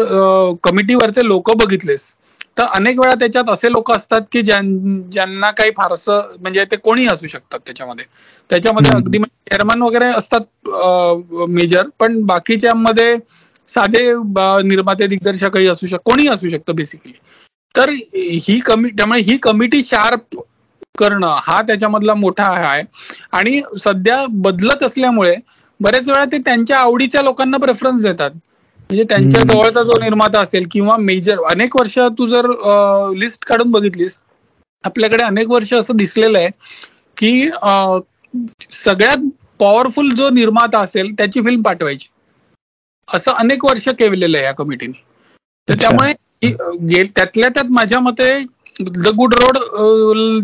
कमिटीवरचे 0.64 1.26
लोक 1.26 1.50
बघितलेस 1.57 2.14
तर 2.59 2.64
अनेक 2.76 2.98
वेळा 2.98 3.14
त्याच्यात 3.14 3.50
असे 3.50 3.70
लोक 3.72 3.90
असतात 3.92 4.20
की 4.32 4.40
ज्यांना 4.42 5.50
काही 5.53 5.70
फारसं 5.76 6.32
म्हणजे 6.40 6.64
ते 6.64 6.76
कोणी 6.78 7.07
असू 7.07 7.26
शकतात 7.26 7.59
त्याच्यामध्ये. 7.61 8.05
त्याच्यामध्ये 8.50 8.90
अगदी 8.92 9.18
चेअरमन 9.18 9.82
वगैरे 9.82 10.07
असतात 10.09 10.68
मेजर 11.50 11.88
पण 11.98 12.20
बाकीच्या 12.26 12.72
साधे 13.68 14.07
निर्माते 14.64 15.07
दिग्दर्शकही 15.07 15.66
असू 15.68 15.86
शकत 15.86 16.00
कोणी 16.05 16.26
असू 16.28 16.48
शकतं 16.48 16.74
बेसिकली 16.76 17.12
तर 17.74 17.90
ही 18.40 18.59
कमी 18.61 18.88
त्यामुळे 18.90 19.20
ही 19.22 19.36
कमिटी 19.42 19.82
शार्प 19.82 20.38
करणं 20.98 21.34
हा 21.38 21.61
त्याच्यामधला 21.62 22.14
मोठा 22.14 22.46
आहे. 22.48 22.82
आणि 23.32 23.61
सध्या 23.78 24.24
बदलत 24.30 24.82
असल्यामुळे 24.82 25.34
बरेच 25.81 26.09
वेळा 26.09 26.25
ते 26.25 26.39
त्यांच्या 26.39 26.79
आवडीच्या 26.79 27.23
लोकांना 27.23 27.57
प्रेफरन्स 27.59 28.03
देतात. 28.03 28.31
म्हणजे 28.91 29.05
त्यांच्या 29.09 29.43
जवळचा 29.45 29.83
जो 29.83 29.99
निर्माता 30.01 30.41
असेल 30.41 30.66
किंवा 30.73 30.97
मेजर 31.01 31.43
अनेक 31.51 31.77
वर्ष 31.77 31.99
तू 32.18 32.27
जर 32.27 32.47
लिस्ट 33.16 33.45
काढून 33.45 33.70
बघितलीस 33.70 34.18
आपल्याकडे 34.85 35.23
अनेक 35.25 35.51
वर्ष 35.51 35.73
असं 35.75 35.97
दिसलेलं 35.97 36.39
आहे 36.39 36.49
की 37.16 37.49
सगळ्यात 38.75 39.29
पॉवरफुल 39.61 40.14
जो 40.14 40.29
निर्माता 40.31 40.79
असेल 40.81 41.12
त्याची 41.18 41.41
फिल्म 41.41 41.62
पाठवायची. 41.62 42.09
असं 43.09 43.33
अनेक 43.33 43.64
वर्ष 43.64 43.89
केलेलं 43.99 44.37
आहे 44.37 44.47
या 44.47 44.53
कमिटीने 44.53 45.01
तर 45.68 45.75
त्यामुळे 45.81 46.12
त्यातल्या 47.07 47.49
त्यात 47.49 47.70
माझ्या 47.70 48.01
मते 48.01 48.29
द 48.81 49.09
गुड 49.16 49.35
रोड 49.35 49.57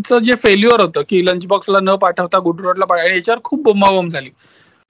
चं 0.07 0.19
जे 0.19 0.35
फेल्युअर 0.43 0.81
होतं 0.81 1.03
की 1.09 1.25
लंच 1.27 1.47
बॉक्सला 1.47 1.79
न 1.83 1.95
पाठवता 1.97 2.39
गुड 2.39 2.61
रोडला 2.61 3.05
याच्यावर 3.05 3.41
खूप 3.45 3.63
बोंबाबोंब 3.63 4.11
झाली. 4.11 4.31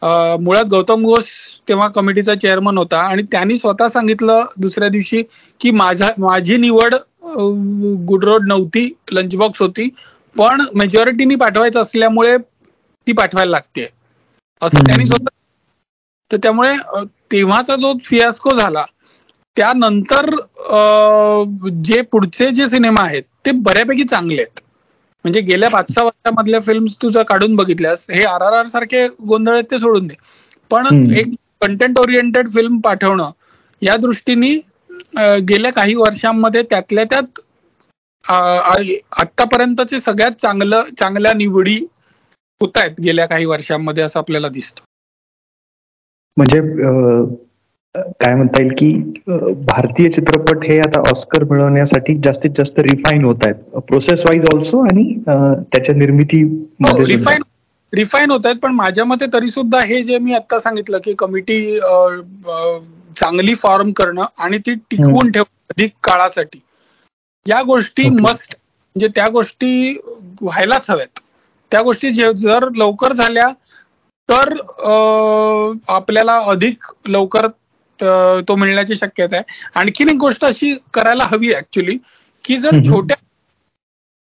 मुळात 0.03 0.65
गौतम 0.65 1.05
घोष 1.05 1.27
तेव्हा 1.69 1.89
कमिटीचा 1.89 2.35
चेअरमन 2.35 2.79
होता 2.79 2.99
आणि 3.01 3.23
त्यांनी 3.33 3.57
स्वतः 3.59 3.89
सांगितलं 3.89 4.45
दुसऱ्या 4.57 4.89
दिवशी 4.89 5.23
की 5.61 5.71
माझा 5.71 6.11
माझी 6.19 6.57
निवड 6.57 6.95
गुड 8.09 8.25
रोड 8.25 8.47
नव्हती 8.49 8.89
लंच 9.13 9.35
बॉक्स 9.37 9.63
होती 9.63 9.89
पण 10.37 10.63
मेजॉरिटीनी 10.75 11.35
पाठवायचं 11.35 11.81
असल्यामुळे 11.81 12.37
ती 12.37 13.13
पाठवायला 13.13 13.51
लागते. 13.51 13.87
असं 14.61 14.85
त्यांनी 14.87 15.07
स्वतः 15.07 15.37
तर 16.31 16.37
त्यामुळे 16.43 16.73
तेव्हाचा 17.33 17.77
जो 17.77 17.93
फियास्को 18.05 18.55
झाला 18.57 18.85
त्यानंतर 19.57 20.31
जे 21.85 22.01
पुढचे 22.13 22.51
जे 22.51 22.67
सिनेमा 22.69 23.03
आहेत 23.03 23.23
ते 23.47 23.51
बऱ्यापैकी 23.53 24.05
चांगले 24.05 24.43
आहेत. 24.43 24.61
म्हणजे 25.25 25.41
गेल्या 25.43 25.69
पाच 25.71 25.93
सहा 25.93 26.05
वर्षामधल्या 26.05 26.61
फिल्म 26.61 26.87
तू 27.03 27.09
जर 27.11 27.23
काढून 27.29 27.57
बघितल्यास 27.57 28.07
हे 28.11 28.23
आर 28.25 28.41
आर 28.43 28.53
आर 28.53 28.67
सारखे 28.69 29.07
गोंधळ 29.29 29.53
आहेत 29.53 29.65
ते 29.71 29.79
सोडून 29.79 30.07
दे. 30.07 30.15
पण 30.71 31.13
एक 31.13 31.35
कंटेंट 31.63 31.99
ओरिएंटेड 31.99 32.51
फिल्म 32.53 32.79
पाठवणं 32.81 33.31
या 33.83 33.97
दृष्टीने 33.99 34.55
गेल्या 35.43 35.73
काही 35.73 35.95
वर्षांमध्ये 35.95 36.63
त्यातल्या 36.71 37.05
त्यात 37.05 37.41
आतापर्यंतचे 39.15 40.01
सगळ्यात 40.01 40.33
चांगलं 40.33 40.85
चांगल्या 40.99 41.33
निवडी 41.37 41.77
होत 42.61 42.79
आहेत 42.79 43.01
गेल्या 43.01 43.27
काही 43.27 43.45
वर्षांमध्ये 43.45 44.05
असं 44.05 44.19
आपल्याला 44.21 44.49
दिसतं. 44.49 44.83
म्हणजे 46.37 46.61
काय 48.21 48.35
म्हणता 48.35 48.63
येईल 48.63 48.73
की 48.79 48.93
भारतीय 49.67 50.09
चित्रपट 50.11 50.65
हे 50.65 50.79
आता 50.79 51.01
ऑस्कर 51.11 51.45
मिळवण्यासाठी 51.45 52.15
जास्तीत 52.25 52.51
जास्त 52.57 52.79
रिफाईन 52.81 53.25
होत 53.25 53.45
आहेत. 53.47 53.79
प्रोसेस 53.81 54.21
वाईज 54.21 54.45
ऑल्सो 54.55 54.81
आणि 54.83 55.13
त्याच्या 55.29 55.95
निर्मिती 55.95 56.43
रिफाईन 57.07 57.43
रिफाईन 57.93 58.31
होत 58.31 58.47
आहेत 58.47 58.57
पण 58.57 58.73
माझ्या 58.73 59.05
मते 59.05 59.27
तरी 59.33 59.51
सुद्धा 59.51 59.79
हे 59.81 60.03
जे 60.03 60.19
मी 60.19 60.33
आता 60.35 60.59
सांगितलं 60.61 60.99
की 61.05 61.13
कमिटी 61.19 61.61
चांगली 63.17 63.55
फॉर्म 63.55 63.91
करणं 63.93 64.25
आणि 64.39 64.59
ती 64.59 64.75
टिकवून 64.91 65.31
ठेवणं 65.31 65.71
अधिक 65.71 65.93
काळासाठी 66.05 66.61
या 67.47 67.63
गोष्टी 67.63 68.09
मस्ट 68.11 68.53
म्हणजे 68.55 69.09
त्या 69.15 69.29
गोष्टी 69.29 69.93
व्हायलाच 70.43 70.91
हव्यात. 70.91 71.21
त्या 71.73 71.81
गोष्टी 71.83 72.11
जर 72.13 72.69
लवकर 72.77 73.13
झाल्या 73.13 73.49
तर 74.29 74.53
आपल्याला 75.89 76.37
अधिक 76.47 76.93
लवकर 77.09 77.47
तो 78.01 78.57
मिळण्याची 78.57 78.97
शक्यता 78.97 79.37
आहे. 79.37 79.45
आणखीन 79.75 80.09
एक 80.09 80.17
गोष्ट 80.19 80.45
अशी 80.45 80.75
करायला 80.95 81.25
हवी 81.31 81.53
ऍक्च्युली 81.55 81.97
की 82.45 82.57
जर 82.59 82.79
छोट्या 82.87 83.17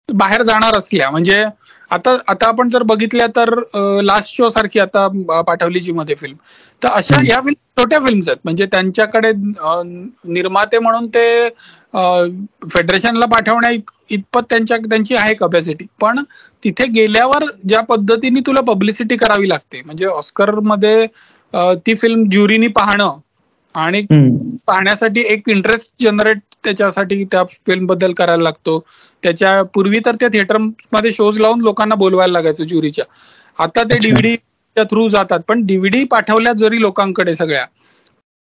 बाहेर 0.10 0.42
जाणार 0.44 0.78
असल्या 0.78 1.10
म्हणजे 1.12 1.44
आता 1.92 2.16
आता 2.28 2.48
आपण 2.48 2.70
जर 2.70 2.84
बघितल्या 2.84 3.26
तर 3.36 3.50
लास्ट 4.04 4.36
शो 4.36 4.50
सारखी 4.50 4.80
आता 4.80 5.08
पाठवली 5.42 5.80
जी 5.80 5.92
मध्ये 5.92 6.16
फिल्म 6.16 6.36
तर 6.82 6.90
अशा 6.90 7.20
या 7.26 7.40
फिल्म 7.42 7.82
छोट्या 7.82 8.00
फिल्म्स 8.00 8.28
आहेत. 8.28 8.38
म्हणजे 8.44 8.66
त्यांच्याकडे 8.66 9.32
निर्माते 9.36 10.80
म्हणून 10.80 11.08
ते 11.08 11.50
फेडरेशनला 12.66 13.26
पाठवण्या 13.28 13.72
इतपत 14.10 14.44
त्यांच्या 14.50 14.78
त्यांची 14.80 15.16
आहे 15.16 15.34
कपॅसिटी 15.36 15.86
पण 16.02 16.20
तिथे 16.64 16.86
गेल्यावर 16.92 17.46
ज्या 17.64 17.82
पद्धतीने 17.86 18.40
तुला 18.48 18.62
पब्लिसिटी 18.68 19.18
करावी 19.18 19.50
लागते 19.50 19.82
म्हणजे 19.86 20.06
ऑस्करमध्ये 20.08 21.06
ती 21.78 21.96
फिल्म 21.96 22.30
ज्युरीनी 22.30 22.68
पाहणं 22.70 23.18
आणि 23.78 24.02
पाहण्यासाठी 24.68 25.24
एक 25.28 25.50
इंटरेस्ट 25.50 25.92
जनरेट 26.00 26.38
त्याच्यासाठी 26.64 27.24
त्या 27.24 27.44
फिल्मबद्दल 27.68 28.14
करायला 28.14 28.44
लागतो. 28.44 28.80
त्याच्या 29.24 29.62
पूर्वी 29.74 30.00
तर 30.06 30.16
त्या 30.20 30.30
थिएटरमध्ये 30.30 31.12
शोज 31.12 31.40
लावून 31.40 31.62
लोकांना 31.62 31.96
बोलवायला 31.96 32.34
लागायचं 32.34 32.64
ज्युरीच्या 32.66 33.06
आता 33.60 33.84
ते 33.84 34.00
डीव्हीडी 34.00 34.36
थ्रू 34.78 35.08
जातात 35.10 35.40
पण 35.48 35.66
डीव्हीडी 35.66 36.04
पाठवल्या 36.06 36.54
जरी 36.54 36.82
लोकांकडे 36.82 37.34
सगळ्या 37.36 37.66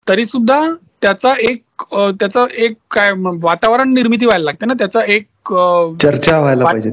तरी 0.08 0.26
सुद्धा 0.26 0.60
त्याचा 1.02 1.34
एक 1.42 1.84
त्याचं 2.20 2.46
एक 2.58 2.74
काय 2.92 3.12
वातावरण 3.42 3.94
निर्मिती 3.94 4.26
व्हायला 4.26 4.44
लागते 4.44 4.66
ना 4.66 4.74
त्याचा 4.74 5.02
एक 5.08 5.54
चर्चा 6.02 6.40
व्हायला 6.40 6.64
पाहिजे 6.66 6.90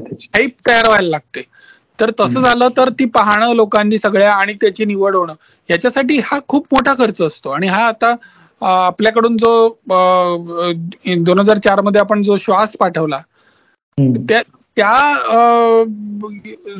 तयार 0.67 0.87
व्हायला 0.87 1.09
लागते. 1.09 1.41
तर 1.99 2.11
तसं 2.19 2.41
झालं 2.41 2.67
तर 2.77 2.89
ती 2.99 3.05
पाहणं 3.15 3.53
लोकांनी 3.55 3.97
सगळ्या 3.97 4.33
आणि 4.33 4.53
त्याची 4.61 4.85
निवड 4.85 5.15
होणं. 5.15 5.33
याच्यासाठी 5.69 6.17
हा 6.25 6.39
खूप 6.47 6.65
मोठा 6.73 6.93
खर्च 6.99 7.21
असतो. 7.21 7.49
आणि 7.49 7.67
हा 7.67 7.85
आता 7.87 8.15
आपल्याकडून 8.61 9.37
जो 9.37 9.67
दोन 9.87 11.39
हजार 11.39 11.57
चारमध्ये 11.57 12.01
आपण 12.01 12.21
जो 12.23 12.37
श्वास 12.37 12.75
पाठवला 12.79 13.19
त्या 14.27 14.41
त्या 14.77 14.93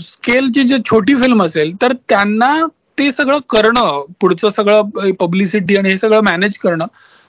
स्केलची 0.02 0.64
जी 0.64 0.78
छोटी 0.86 1.16
फिल्म 1.16 1.44
असेल 1.44 1.74
तर 1.82 1.94
त्यांना 2.10 2.56
ते 3.00 3.12
सगळं 3.12 3.40
करणं 3.50 4.02
पुढचं 4.22 4.50
सगळं 4.50 5.12
पब्लिसिटी 5.20 5.76
आणि 5.78 5.90
हे 5.90 5.98
सगळं 5.98 6.22
मॅनेज 6.24 6.58
करणं 6.58 6.86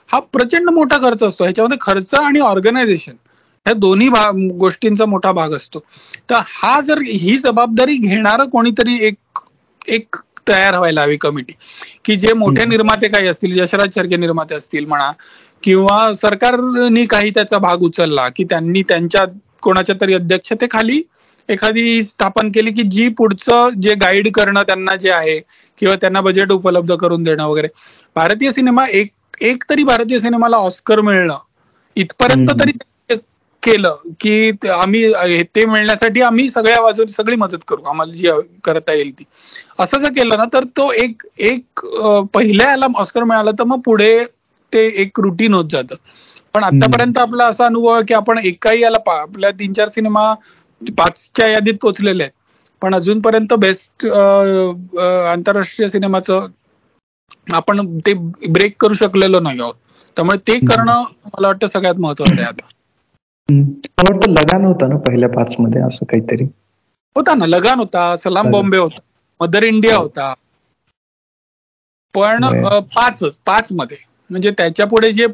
हा 0.09 0.19
प्रचंड 0.33 0.69
मोठा 0.69 0.97
खर्च 1.01 1.23
असतो. 1.23 1.43
ह्याच्यामध्ये 1.43 1.77
खर्च 1.81 2.13
आणि 2.15 2.39
ऑर्गनायझेशन. 2.39 3.13
ह्या 3.65 3.73
दोन्ही 3.75 4.07
गोष्टींचा 4.55 5.05
मोठा 5.05 5.31
भाग 5.31 5.53
असतो. 5.53 5.79
तर 6.29 6.35
हा 6.47 6.79
जर 6.81 6.99
ही 7.03 7.37
जबाबदारी 7.39 7.95
घेणार 7.97 8.43
कोणीतरी 8.51 8.97
एक 9.01 9.39
एक 9.87 10.15
तयार 10.47 10.77
व्हायला 10.77 11.01
हवी 11.01 11.15
कमिटी 11.17 11.53
की 12.05 12.15
जे 12.15 12.33
मोठे 12.35 12.65
निर्माते 12.65 13.07
काही 13.07 13.27
असतील 13.27 13.59
यशराज 13.59 13.93
सारखे 13.95 14.17
निर्माते 14.17 14.55
असतील 14.55 14.85
म्हणा 14.85 15.11
किंवा 15.63 16.11
सरकारनी 16.15 17.05
काही 17.07 17.29
त्याचा 17.29 17.57
भाग 17.59 17.81
उचलला 17.83 18.27
की 18.29 18.43
त्यांनी 18.49 18.81
त्यांच्या 18.89 19.25
कोणाच्या 19.63 19.95
तरी 20.01 20.13
अध्यक्षतेखाली 20.13 21.01
एखादी 21.49 22.01
स्थापन 22.03 22.51
केली 22.51 22.71
की 22.71 22.83
जी 22.91 23.07
पुढचं 23.17 23.79
जे 23.81 23.93
गाईड 23.95 24.31
करणं 24.33 24.63
त्यांना 24.63 24.95
जे 24.95 25.09
आहे 25.11 25.39
किंवा 25.79 25.95
त्यांना 25.95 26.21
बजेट 26.21 26.51
उपलब्ध 26.51 26.93
करून 26.93 27.23
देणं 27.23 27.45
वगैरे. 27.45 27.67
भारतीय 28.15 28.51
सिनेमा 28.51 28.85
एक 28.89 29.11
एक 29.41 29.63
तरी 29.69 29.83
भारतीय 29.83 30.19
सिनेमाला 30.19 30.57
ऑस्कर 30.59 31.01
मिळणं 31.01 31.37
इथपर्यंत 31.97 32.49
तरी 32.59 32.71
केलं 33.65 33.95
की 34.19 34.51
आम्ही 34.71 35.43
ते 35.55 35.65
मिळण्यासाठी 35.65 36.21
आम्ही 36.21 36.49
सगळ्या 36.49 36.81
बाजू 36.81 37.05
सगळी 37.09 37.35
मदत 37.35 37.63
करू. 37.67 37.81
आम्हाला 37.83 38.13
जी 38.13 38.29
करता 38.63 38.93
येईल 38.93 39.11
ती. 39.11 39.23
असं 39.79 39.99
जर 39.99 40.11
केलं 40.13 40.37
ना 40.37 40.45
तर 40.53 40.63
तो 40.77 40.91
एक 40.95 41.23
एक 41.41 41.85
पहिल्या 42.33 42.69
याला 42.69 42.85
ऑस्कर 42.97 43.23
मिळाला 43.23 43.51
तर 43.59 43.63
मग 43.65 43.79
पुढे 43.85 44.17
ते 44.73 44.85
एक 45.01 45.19
रुटीन 45.19 45.53
होत 45.53 45.65
जातं. 45.71 45.95
पण 46.55 46.63
आतापर्यंत 46.63 47.17
आपला 47.19 47.45
असा 47.47 47.65
अनुभव 47.65 47.89
आहे 47.89 48.03
की 48.07 48.13
आपण 48.13 48.37
एकाही 48.43 48.81
याला 48.81 48.97
आपल्या 49.13 49.49
तीन 49.59 49.73
चार 49.73 49.87
सिनेमा 49.89 50.33
पाचच्या 50.81 51.47
यादीत 51.49 51.73
पोहोचलेले 51.81 52.23
आहेत. 52.23 52.31
पण 52.81 52.95
अजूनपर्यंत 52.95 53.53
बेस्ट 53.59 54.05
आंतरराष्ट्रीय 54.07 55.87
सिनेमाचं 55.89 56.47
आपण 57.53 57.85
ते 58.05 58.13
ब्रेक 58.49 58.75
करू 58.79 58.93
शकलेलो 58.95 59.39
नाही 59.39 59.59
आहोत. 59.59 59.73
त्यामुळे 60.17 60.37
ते 60.47 60.57
करणं 60.65 61.03
मला 61.25 61.47
वाटतं 61.47 61.67
सगळ्यात 61.67 61.95
महत्वाचं 61.97 62.33
आहे 62.33 62.47
आता. 62.47 62.67
मला 63.49 64.09
वाटतं 64.09 64.31
लगान 64.31 64.65
होता 64.65 64.87
ना 64.87 64.95
पहिल्या 64.97 65.29
पाच 65.29 65.55
मध्ये 65.59 65.81
असं 65.81 66.05
काहीतरी. 66.05 66.45
होता 67.15 67.33
ना 67.35 67.45
लगान 67.45 67.79
होता 67.79 68.15
सलाम 68.15 68.49
बॉम्बे 68.51 68.77
होता 68.77 69.01
मदर 69.41 69.63
इंडिया 69.63 69.97
होता. 69.97 70.33
पण 72.15 72.43
पाच 72.95 73.23
पाच 73.45 73.71
मध्ये. 73.71 73.97
म्हणजे 74.29 74.51
त्याच्या 74.57 74.85
पुढे 74.87 75.11
जे 75.13 75.27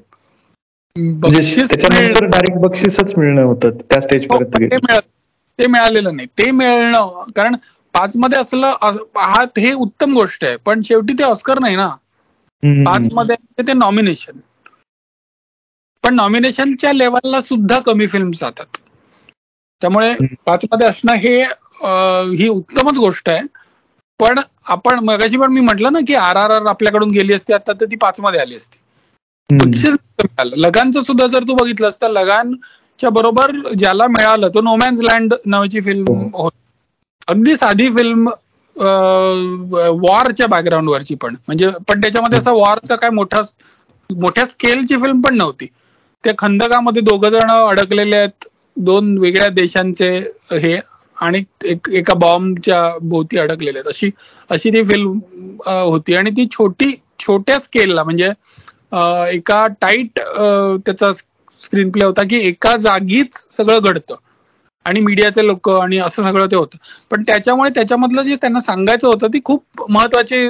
म्हणजे 0.96 1.40
बक्षीस 1.40 1.72
डायरेक्ट 1.74 2.58
बक्षीसच 2.60 3.14
मिळणं 3.18 3.44
होतं 3.44 3.78
त्या 3.82 4.02
स्टेज 4.02 4.26
हो, 4.32 4.40
ते 5.60 5.68
मिळालेलं 5.68 6.16
नाही. 6.16 6.28
ते 6.38 6.50
मिळणं 6.52 7.30
कारण 7.36 7.56
पाच 7.96 8.16
मध्ये 8.18 8.40
असलं 8.40 8.74
हा 9.18 9.44
हे 9.58 9.74
उत्तम 9.74 10.14
गोष्ट 10.14 10.44
आहे. 10.46 10.56
पण 10.58 10.82
शेवटी 10.82 11.14
ते 11.14 11.24
ऑस्कर 11.24 11.60
नाही 11.60 11.76
ना. 11.76 11.88
पाच 12.86 13.08
मध्ये 13.14 13.64
ते 13.68 13.74
नॉमिनेशन 13.74 14.40
पण 16.04 16.16
नॉमिनेशनच्या 16.16 16.92
लेवलला 16.94 17.42
सुद्धा 17.42 17.80
कमी 17.86 18.08
फिल्म 18.08 18.32
जातात. 18.34 18.78
त्यामुळे 19.82 20.14
पाच 20.46 20.66
मध्ये 20.72 20.88
असणं 20.88 21.16
हे 21.16 21.38
ही 22.38 22.48
उत्तमच 22.50 22.98
गोष्ट 22.98 23.30
आहे. 23.30 23.42
पण 24.20 24.40
आपण 24.70 25.00
मगाशी 25.06 25.38
पण 25.38 25.52
मी 25.54 25.60
म्हटलं 25.62 25.94
ना 25.94 26.00
की 26.08 26.16
आर 26.16 26.36
आर 26.36 26.50
आर 26.52 26.66
आपल्याकडून 26.70 27.10
गेली 27.12 27.34
असती 27.34 27.54
आता 27.54 27.74
तर 27.74 27.86
ती 27.86 27.96
पाच 27.96 28.20
मध्ये 28.22 28.40
आली 28.40 28.56
असती. 28.56 28.78
लगानचं 30.56 31.02
सुद्धा 31.02 31.28
जर 31.28 31.44
तू 31.48 31.54
बघितलंस 31.56 32.02
तर 32.02 32.10
लगानच्या 32.10 33.10
बरोबर 33.10 33.52
ज्याला 33.74 34.08
मिळालं 34.08 34.50
तो 34.54 34.62
नोमॅन्स 34.62 35.02
लँड 35.04 35.34
नावाची 35.46 35.82
फिल्म 35.82 36.14
हो. 36.34 36.50
अगदी 37.28 37.56
साधी 37.56 37.90
फिल्म 37.96 38.30
वॉरच्या 38.76 40.48
बॅकग्राऊंडवरची 40.48 41.16
पण. 41.16 41.36
म्हणजे 41.48 41.70
पण 41.88 42.02
त्याच्यामध्ये 42.02 42.40
असा 42.40 42.52
वॉरचा 42.52 42.96
काय 42.96 43.10
मोठा 43.10 43.42
मोठ्या 44.10 44.46
स्केलची 44.46 44.96
फिल्म 44.96 45.22
पण 45.22 45.36
नव्हती. 45.38 45.68
त्या 46.24 46.34
खंदकामध्ये 46.38 47.02
दोघ 47.02 47.26
जण 47.26 47.52
अडकलेले 47.52 48.16
आहेत. 48.16 48.48
दोन 48.78 49.18
वेगळ्या 49.18 49.48
देशांचे 49.52 50.10
हे 50.54 50.80
आणि 51.18 51.44
एक 51.66 51.90
एका 51.92 52.14
बॉम्बच्या 52.18 52.82
भोवती 53.02 53.38
अडकलेले 53.38 53.78
आहेत. 53.80 53.88
अशी 53.90 54.10
अशी 54.50 54.70
ती 54.72 54.84
फिल्म 54.86 55.20
होती. 55.68 56.14
आणि 56.16 56.32
ती 56.38 56.46
छोटी 56.52 56.92
छोट्या 57.20 57.60
स्केलला 57.60 58.04
म्हणजे 58.04 58.30
एका 59.34 59.66
टाईट 59.82 60.20
त्याचा 60.86 61.12
स्क्रीन 61.60 61.90
प्ले 61.92 62.06
होता 62.06 62.24
की 62.24 62.40
एका 62.48 62.76
जागीच 62.80 63.46
सगळं 63.52 63.80
घडतं. 63.82 64.16
आणि 64.86 65.00
मीडियाचे 65.02 65.46
लोक 65.46 65.70
आणि 65.72 65.98
असं 66.00 66.24
सगळं 66.24 66.46
ते 66.52 66.56
होतं. 66.56 66.78
पण 67.12 67.24
त्याच्यामुळे 67.24 67.70
त्याच्यामधलं 67.76 68.24
जे 68.24 68.36
त्यांना 68.36 68.60
सांगायचं 68.62 69.08
होतं 69.08 69.28
ती 69.34 69.40
खूप 69.46 69.84
महत्वाची 69.90 70.48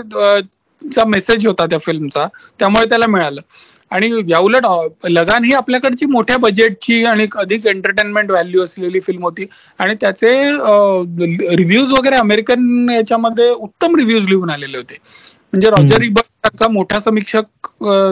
चा 0.81 1.03
मेसेज 1.07 1.45
होता 1.47 1.65
त्या 1.65 1.77
फिल्मचा 1.79 2.25
त्यामुळे 2.59 2.89
त्याला 2.89 3.07
मिळालं. 3.07 3.41
आणि 3.91 4.09
याउलट 4.29 4.65
लगान 5.05 5.43
ही 5.45 5.53
आपल्याकडची 5.53 6.05
मोठ्या 6.05 6.37
बजेटची 6.39 7.03
आणि 7.05 7.27
अधिक 7.37 7.65
एंटरटेनमेंट 7.67 8.31
व्हॅल्यू 8.31 8.63
असलेली 8.63 8.99
फिल्म 8.99 9.23
होती. 9.23 9.45
आणि 9.79 9.95
त्याचे 10.01 10.31
रिव्ह्यूज 11.55 11.93
वगैरे 11.93 12.15
अमेरिकन 12.15 12.89
याच्यामध्ये 12.89 13.49
उत्तम 13.49 13.95
रिव्ह्यूज 13.95 14.27
लिहून 14.27 14.49
आलेले 14.49 14.77
होते. 14.77 14.97
म्हणजे 15.53 15.69
रॉजर 15.69 16.01
इबर 16.03 16.21
सारखा 16.21 16.67
मोठा 16.71 16.99
समीक्षक 16.99 17.67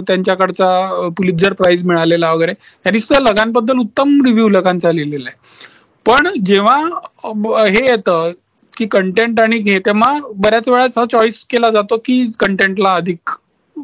त्यांच्याकडचा 0.08 1.10
पुलिजर 1.18 1.54
प्राइज 1.54 1.84
मिळालेला 1.88 2.32
वगैरे 2.34 2.54
त्यांनी 2.54 3.00
सुद्धा 3.00 3.20
लगानबद्दल 3.30 3.78
उत्तम 3.80 4.22
रिव्ह्यू 4.26 4.50
लगानचा 4.50 4.92
लिहिलेला 4.92 5.30
आहे. 5.30 5.68
पण 6.06 6.28
जेव्हा 6.46 6.78
हे 7.66 7.86
येतं 7.88 8.32
की 8.74 8.86
कंटेंट 8.92 9.40
आणि 9.40 9.58
घे 9.60 9.78
तेव्हा 9.86 10.18
बऱ्याच 10.36 10.68
वेळा 10.70 10.84
हा 10.96 11.06
चॉईस 11.12 11.44
केला 11.50 11.70
जातो 11.70 11.98
की 12.06 12.24
कंटेंटला 12.40 12.94
अधिक 12.96 13.30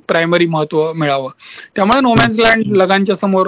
प्रायमरी 0.07 0.45
महत्त्व 0.47 0.91
मिळावं. 0.93 1.29
त्यामुळे 1.75 1.99
नोमॅन्स 2.01 2.39
लँड 2.39 2.75
लगांच्या 2.77 3.15
समोर 3.15 3.47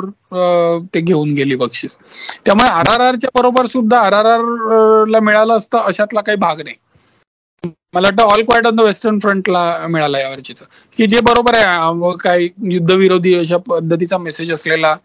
ते 0.93 0.99
घेऊन 1.01 1.33
गेली 1.33 1.55
बक्षीस. 1.55 1.97
त्यामुळे 2.45 2.69
आर 2.69 2.91
आर 2.91 3.01
आरच्या 3.01 3.29
बरोबर 3.35 3.65
सुद्धा 3.65 3.99
आर 3.99 4.13
आर 4.13 4.25
आर 4.27 5.05
ला 5.07 5.19
मिळालं 5.19 5.57
असतं 5.57 5.77
अशातला 5.79 6.21
काही 6.21 6.37
भाग 6.37 6.61
नाही. 6.61 6.75
मला 7.93 8.07
वाटतं 8.07 8.23
all 8.25 8.43
quiet 8.45 8.65
on 8.67 8.75
the 8.75 8.81
western 8.81 9.19
फ्रंटला 9.19 9.87
मिळाला 9.89 10.19
यावर्षीच 10.19 10.61
की 10.99 11.05
जे 11.07 11.19
बरोबर 11.23 11.55
आहे 11.55 12.15
काही 12.23 12.49
युद्धविरोधी 12.71 13.33
अशा 13.35 13.57
पद्धतीचा 13.67 14.17
मेसेज 14.17 14.51
असलेला 14.51 14.95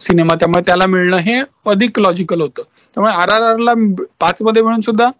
सिनेमा 0.00 0.34
त्यामुळे 0.34 0.62
त्याला 0.66 0.86
मिळणं 0.86 1.16
हे 1.18 1.40
अधिक 1.66 1.98
लॉजिकल 2.00 2.40
होतं. 2.40 2.62
त्यामुळे 2.96 3.12
आर 3.12 3.32
आर 3.32 3.42
आरला 3.42 3.72
पाच 4.20 4.42
मध्ये 4.42 4.62
मिळून 4.62 4.80
सुद्धा 4.80 5.10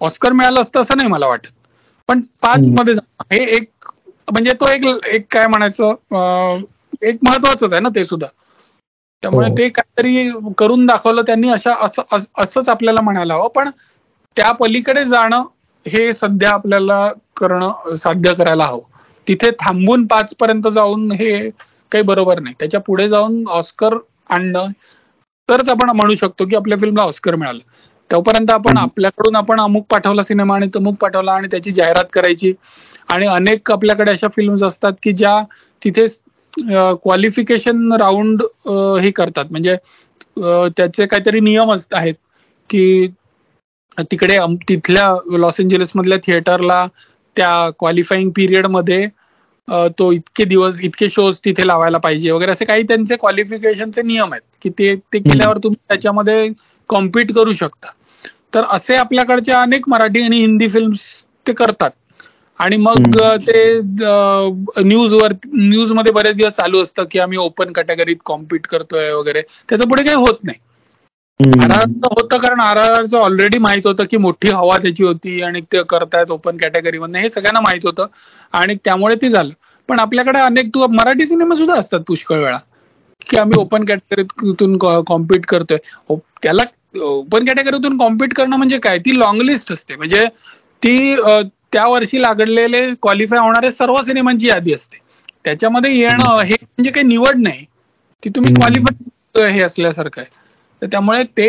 ऑस्कर 0.00 0.32
मिळालं 0.32 0.60
असतं 0.60 0.80
असं 0.80 0.96
नाही 0.96 1.08
मला 1.08 1.26
वाटत. 1.26 1.48
पण 2.08 2.20
पाच 2.42 2.68
मध्ये 2.78 2.94
हे 3.32 3.38
एक 3.56 3.68
म्हणजे 4.28 4.52
तो 4.52 4.68
एक 4.68 4.84
एक 5.06 5.26
काय 5.30 5.46
म्हणायचं 5.46 6.62
एक 7.02 7.18
महत्वाचंच 7.22 7.72
आहे 7.72 7.80
ना 7.80 7.88
ते 7.94 8.04
सुद्धा. 8.04 8.26
त्यामुळे 9.22 9.48
हो. 9.48 9.54
ते 9.58 9.68
काहीतरी 9.68 10.30
करून 10.58 10.84
दाखवलं 10.86 11.22
त्यांनी 11.22 11.48
अशा 11.48 11.74
असं 11.82 12.02
असंच 12.38 12.68
आपल्याला 12.68 13.00
म्हणायला 13.00 13.34
हवं. 13.34 13.48
पण 13.48 13.70
त्या 14.36 14.50
पलीकडे 14.52 15.04
जाणं 15.04 15.44
हे 15.86 16.12
सध्या 16.12 16.50
आपल्याला 16.50 17.08
करणं 17.36 17.94
साध्य 17.96 18.34
करायला 18.34 18.64
हवं. 18.64 18.80
तिथे 19.26 19.50
थांबून 19.60 20.06
पाच 20.06 20.34
पर्यंत 20.34 20.68
जाऊन 20.68 21.10
हे 21.12 21.48
काही 21.92 22.02
बरोबर 22.04 22.40
नाही. 22.40 22.54
त्याच्या 22.58 22.80
पुढे 22.80 23.08
जाऊन 23.08 23.42
ऑस्कर 23.48 23.96
आणणं 24.28 24.68
तरच 25.48 25.68
आपण 25.68 25.90
म्हणू 25.90 26.14
शकतो 26.14 26.44
की 26.44 26.56
आपल्या 26.56 26.78
फिल्मला 26.78 27.02
ऑस्कर 27.02 27.34
मिळालं. 27.34 27.58
तोपर्यंत 28.10 28.50
आपण 28.50 28.78
आपल्याकडून 28.78 29.36
आपण 29.36 29.60
अमुक 29.60 29.84
पाठवला 29.90 30.22
सिनेमा 30.22 30.54
आणि 30.54 30.66
तमुक 30.74 30.94
पाठवला 31.00 31.32
आणि 31.32 31.48
त्याची 31.50 31.70
जाहिरात 31.72 32.04
करायची. 32.12 32.52
आणि 33.08 33.26
अनेक 33.28 33.70
आपल्याकडे 33.72 34.10
अशा 34.10 34.28
फिल्म्स 34.36 34.62
असतात 34.62 34.92
की 35.02 35.12
ज्या 35.12 35.42
तिथे 35.82 36.06
क्वालिफिकेशन 37.02 37.92
राऊंड 38.00 38.42
हे 39.00 39.10
करतात. 39.10 39.44
म्हणजे 39.50 39.76
त्याचे 40.68 41.06
काहीतरी 41.06 41.40
नियम 41.40 41.70
आहेत 41.92 42.14
की 42.70 43.06
तिकडे 44.10 44.38
तिथल्या 44.68 45.36
लॉस 45.38 45.60
एंजलिस 45.60 45.92
मधल्या 45.94 46.18
थिएटरला 46.22 46.86
त्या 47.36 47.68
क्वालिफाईंग 47.78 48.30
पिरियडमध्ये 48.30 49.06
तो 49.98 50.10
इतके 50.12 50.44
दिवस 50.44 50.80
इतके 50.84 51.08
शोज 51.08 51.38
तिथे 51.44 51.66
लावायला 51.66 51.98
पाहिजे 51.98 52.30
वगैरे 52.30 52.52
असे 52.52 52.64
काही 52.64 52.82
त्यांचे 52.88 53.16
क्वालिफिकेशनचे 53.16 54.02
नियम 54.02 54.32
आहेत. 54.32 54.42
की 54.62 54.70
ते 54.70 54.94
ते 55.12 55.18
केल्यावर 55.20 55.58
तुम्ही 55.58 55.78
त्याच्यामध्ये 55.88 56.48
कॉम्पिट 56.88 57.32
करू 57.32 57.52
शकता. 57.52 57.90
तर 58.54 58.64
असे 58.70 58.94
आपल्याकडच्या 58.96 59.60
अनेक 59.62 59.88
मराठी 59.88 60.22
आणि 60.22 60.38
हिंदी 60.40 60.68
फिल्म्स 60.68 61.00
ते 61.46 61.52
करतात. 61.52 61.90
आणि 62.60 62.76
मग 62.76 63.16
ते 63.46 63.62
न्यूजवर 64.78 65.32
न्यूजमध्ये 65.46 66.12
बरेच 66.12 66.36
दिवस 66.36 66.52
चालू 66.52 66.82
असतं 66.82 67.04
की 67.10 67.18
आम्ही 67.18 67.38
ओपन 67.38 67.72
कॅटेगरीत 67.72 68.16
कॉम्पिट 68.24 68.66
करतोय 68.66 69.12
वगैरे. 69.12 69.42
त्याचं 69.68 69.88
पुढे 69.88 70.02
काही 70.04 70.16
होत 70.16 70.44
नाही. 70.44 70.58
आर 71.40 71.70
आर 71.70 71.84
होतं 72.04 72.38
कारण 72.38 72.60
आर 72.60 72.78
आर 72.78 73.14
ऑलरेडी 73.16 73.58
माहीत 73.58 73.86
होतं 73.86 74.04
की 74.10 74.16
मोठी 74.16 74.48
हवा 74.50 74.76
त्याची 74.78 75.04
होती 75.04 75.40
आणि 75.42 75.60
ते 75.72 75.82
करतायत 75.88 76.30
ओपन 76.30 76.56
कॅटेगरी 76.56 76.98
मध्ये 76.98 77.20
हे 77.22 77.30
सगळ्यांना 77.30 77.60
माहीत 77.60 77.86
होतं 77.86 78.06
आणि 78.52 78.74
त्यामुळे 78.84 79.14
ते 79.22 79.30
झालं. 79.30 79.52
पण 79.88 79.98
आपल्याकडे 80.00 80.38
अनेक 80.40 80.68
तू 80.74 80.86
मराठी 80.90 81.26
सिनेमा 81.26 81.54
सुद्धा 81.54 81.74
असतात 81.74 82.00
पुष्कळ 82.06 82.38
वेळा. 82.38 82.58
की 83.20 83.36
आम्ही 83.36 83.58
ओपन 83.58 83.84
कॅटेगरीतून 83.84 84.76
कॉम्पिट 84.78 85.46
करतोय. 85.46 85.78
त्याला 86.42 86.62
ओपन 87.02 87.44
कॅटेगरीतून 87.44 87.96
कॉम्पिट 87.98 88.34
करणं 88.34 88.56
म्हणजे 88.56 88.78
काय? 88.78 88.98
ती 88.98 89.18
लॉंग 89.18 89.42
लिस्ट 89.42 89.72
असते. 89.72 89.96
म्हणजे 89.96 90.26
ती 90.82 91.14
त्या 91.72 91.86
वर्षी 91.88 92.20
लागलेले 92.22 92.86
क्वालिफाय 93.02 93.38
होणारे 93.38 93.70
सर्व 93.72 94.00
सिनेमांची 94.02 94.46
यादी 94.48 94.72
असते. 94.74 94.98
त्याच्यामध्ये 95.44 95.92
येणं 95.92 96.40
हे 96.40 96.54
म्हणजे 96.60 96.90
काही 96.90 97.06
निवड 97.06 97.38
नाही. 97.38 97.64
ती 98.22 98.30
तुम्ही 98.30 98.54
क्वालिफाय 98.54 99.50
हे 99.52 99.60
असल्यासारखं 99.62 100.20
आहे. 100.20 100.30
तर 100.82 100.86
त्यामुळे 100.86 101.22
ते 101.36 101.48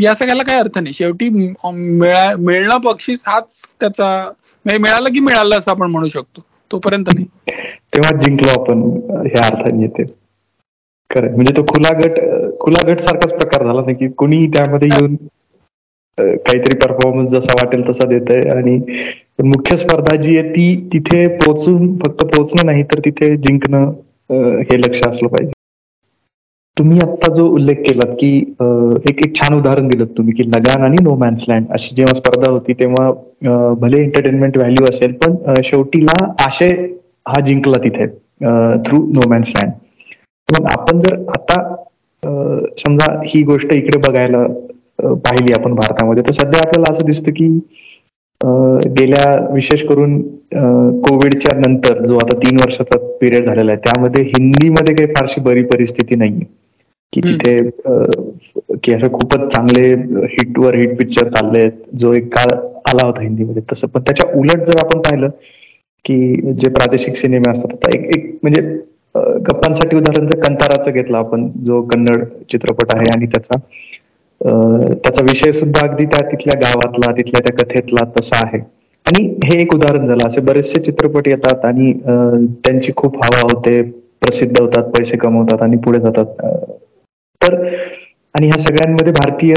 या 0.00 0.14
सगळ्याला 0.14 0.42
काही 0.42 0.58
अर्थ 0.58 0.78
नाही. 0.78 0.92
शेवटी 0.94 1.28
मिळणं 1.28 2.80
बक्षीस 2.82 3.22
हाच 3.26 3.74
त्याचा 3.80 4.06
म्हणजे 4.64 4.78
मिळालं 4.78 5.12
की 5.12 5.20
मिळालं 5.20 5.58
असं 5.58 5.70
आपण 5.70 5.90
म्हणू 5.90 6.08
शकतो. 6.08 6.44
तोपर्यंत 6.70 7.08
नाही. 7.14 7.26
तेव्हा 7.92 8.10
जिंकलो 8.20 8.60
आपण 8.60 8.80
ह्या 9.26 9.46
अर्थाने 9.46 9.82
येते 9.82 10.04
खरं 11.10 11.34
म्हणजे 11.34 11.52
तो 11.56 11.62
खुला 11.64 11.92
गट 11.98 12.18
खुला 12.60 12.86
गट 12.88 13.00
सारखाच 13.00 13.32
प्रकार 13.32 13.64
झाला 13.66 13.80
नाही 13.80 13.94
की 13.96 14.08
कुणी 14.18 14.46
त्यामध्ये 14.56 14.88
येऊन 14.92 15.14
काहीतरी 16.18 16.76
परफॉर्मन्स 16.78 17.30
जसा 17.30 17.52
वाटेल 17.62 17.88
तसा 17.88 18.06
देत 18.08 18.30
आहे 18.30 18.48
आणि 18.50 18.76
मुख्य 19.44 19.76
स्पर्धा 19.76 20.14
जी 20.16 20.36
आहे 20.38 20.48
ती 20.50 20.64
तिथे 20.92 21.26
पोहोचून 21.36 21.96
फक्त 21.98 22.22
पोहोचणं 22.24 22.66
नाही 22.66 22.82
तर 22.92 23.00
तिथे 23.04 23.36
जिंकणं 23.36 23.90
हे 24.62 24.78
लक्ष 24.78 25.02
असलं 25.02 25.28
पाहिजे. 25.28 25.52
तुम्ही 26.76 26.98
आता 27.02 27.32
जो 27.34 27.46
उल्लेख 27.48 27.76
केलात 27.86 28.14
की 28.20 28.28
एक 29.10 29.24
एक 29.24 29.34
छान 29.36 29.54
उदाहरण 29.58 29.88
दिलं 29.88 30.04
तुम्ही 30.18 30.34
की 30.34 30.42
लगान 30.50 30.82
आणि 30.84 31.02
नो 31.02 31.14
मॅन्स 31.16 31.44
लँड 31.48 31.66
अशी 31.72 31.94
जेव्हा 31.96 32.14
स्पर्धा 32.14 32.50
होती 32.50 32.72
तेव्हा 32.74 33.10
भले 33.80 34.02
एंटरटेनमेंट 34.02 34.56
व्हॅल्यू 34.58 34.86
असेल 34.88 35.12
पण 35.16 35.60
शेवटीला 35.64 36.24
आशय 36.44 36.76
हा 37.26 37.40
जिंकला 37.40 37.82
तिथे 37.84 38.06
थ्रू 38.86 38.98
नो 39.12 39.28
मॅन्स 39.28 39.52
लँड 39.56 39.72
मग 40.48 40.66
आपण 40.70 41.00
जर 41.00 41.16
आता 41.30 41.60
समजा 42.78 43.06
ही 43.26 43.42
गोष्ट 43.42 43.72
इकडे 43.72 43.98
बघायला 43.98 44.46
पाहिली 45.02 45.52
आपण 45.52 45.74
भारतामध्ये 45.74 46.22
तर 46.22 46.32
सध्या 46.32 46.60
आपल्याला 46.60 46.92
असं 46.92 47.06
दिसतं 47.06 47.32
की 47.32 47.48
गेल्या 48.96 49.34
विशेष 49.54 49.82
करून 49.84 50.20
कोविडच्या 51.02 51.56
नंतर 51.58 52.04
जो 52.06 52.16
आता 52.16 52.36
तीन 52.38 52.56
वर्षाचा 52.60 52.98
पिरियड 53.20 53.46
झालेला 53.46 53.72
आहे 53.72 53.80
त्यामध्ये 53.84 54.22
हिंदीमध्ये 54.24 54.94
काही 54.94 55.12
फारशी 55.14 55.40
बरी 55.40 55.62
परिस्थिती 55.64 56.14
नाहीये. 56.14 56.44
की 57.12 57.20
तिथे 57.20 57.56
की 58.76 58.92
असं 58.94 59.08
खूपच 59.12 59.46
चांगले 59.54 59.88
हिटवर 60.32 60.74
हिट 60.74 60.96
पिक्चर 60.98 61.28
चालले 61.28 61.68
जो 61.98 62.12
एक 62.12 62.28
काळ 62.34 62.54
आला 62.90 63.06
होता 63.06 63.22
हिंदीमध्ये 63.22 63.62
तसं. 63.72 63.86
पण 63.86 64.02
त्याच्या 64.02 64.30
उलट 64.40 64.64
जर 64.66 64.84
आपण 64.84 65.00
पाहिलं 65.00 65.28
की 66.04 66.52
जे 66.52 66.68
प्रादेशिक 66.70 67.16
सिनेमे 67.16 67.50
असतात 67.50 67.72
आता 67.72 67.98
एक 67.98 68.04
एक 68.16 68.38
म्हणजे 68.42 68.60
गप्पांसाठी 69.46 69.96
उदाहरण 69.96 70.26
जर 70.26 70.40
कंताराचं 70.40 70.90
घेतलं 70.90 71.18
आपण 71.18 71.48
जो 71.64 71.80
कन्नड 71.82 72.24
चित्रपट 72.50 72.94
आहे 72.94 73.10
आणि 73.14 73.26
त्याचा 73.26 73.58
त्याचा 74.40 75.22
विषय 75.22 75.52
सुद्धा 75.52 75.86
अगदी 75.86 76.04
त्या 76.04 76.26
तिथल्या 76.30 76.58
गावातला 76.60 77.12
तिथल्या 77.16 77.40
त्या 77.40 77.56
कथेतला 77.56 78.04
तसा 78.10 78.36
आहे. 78.46 78.58
आणि 79.06 79.24
हे 79.44 79.60
एक 79.60 79.74
उदाहरण 79.74 80.06
झालं 80.06 80.26
असे 80.26 80.40
बरेचसे 80.40 80.80
चित्रपट 80.80 81.28
येतात 81.28 81.64
आणि 81.64 81.92
त्यांची 82.64 82.92
खूप 82.96 83.16
हवा 83.16 83.40
होते 83.42 83.80
प्रसिद्ध 84.22 84.60
होतात 84.60 84.90
पैसे 84.90 85.16
कमवतात 85.16 85.62
आणि 85.62 85.76
पुढे 85.76 86.00
जातात 86.00 86.26
तर 87.40 87.54
आणि 88.34 88.46
ह्या 88.46 88.58
सगळ्यांमध्ये 88.58 89.12
भारतीय 89.12 89.54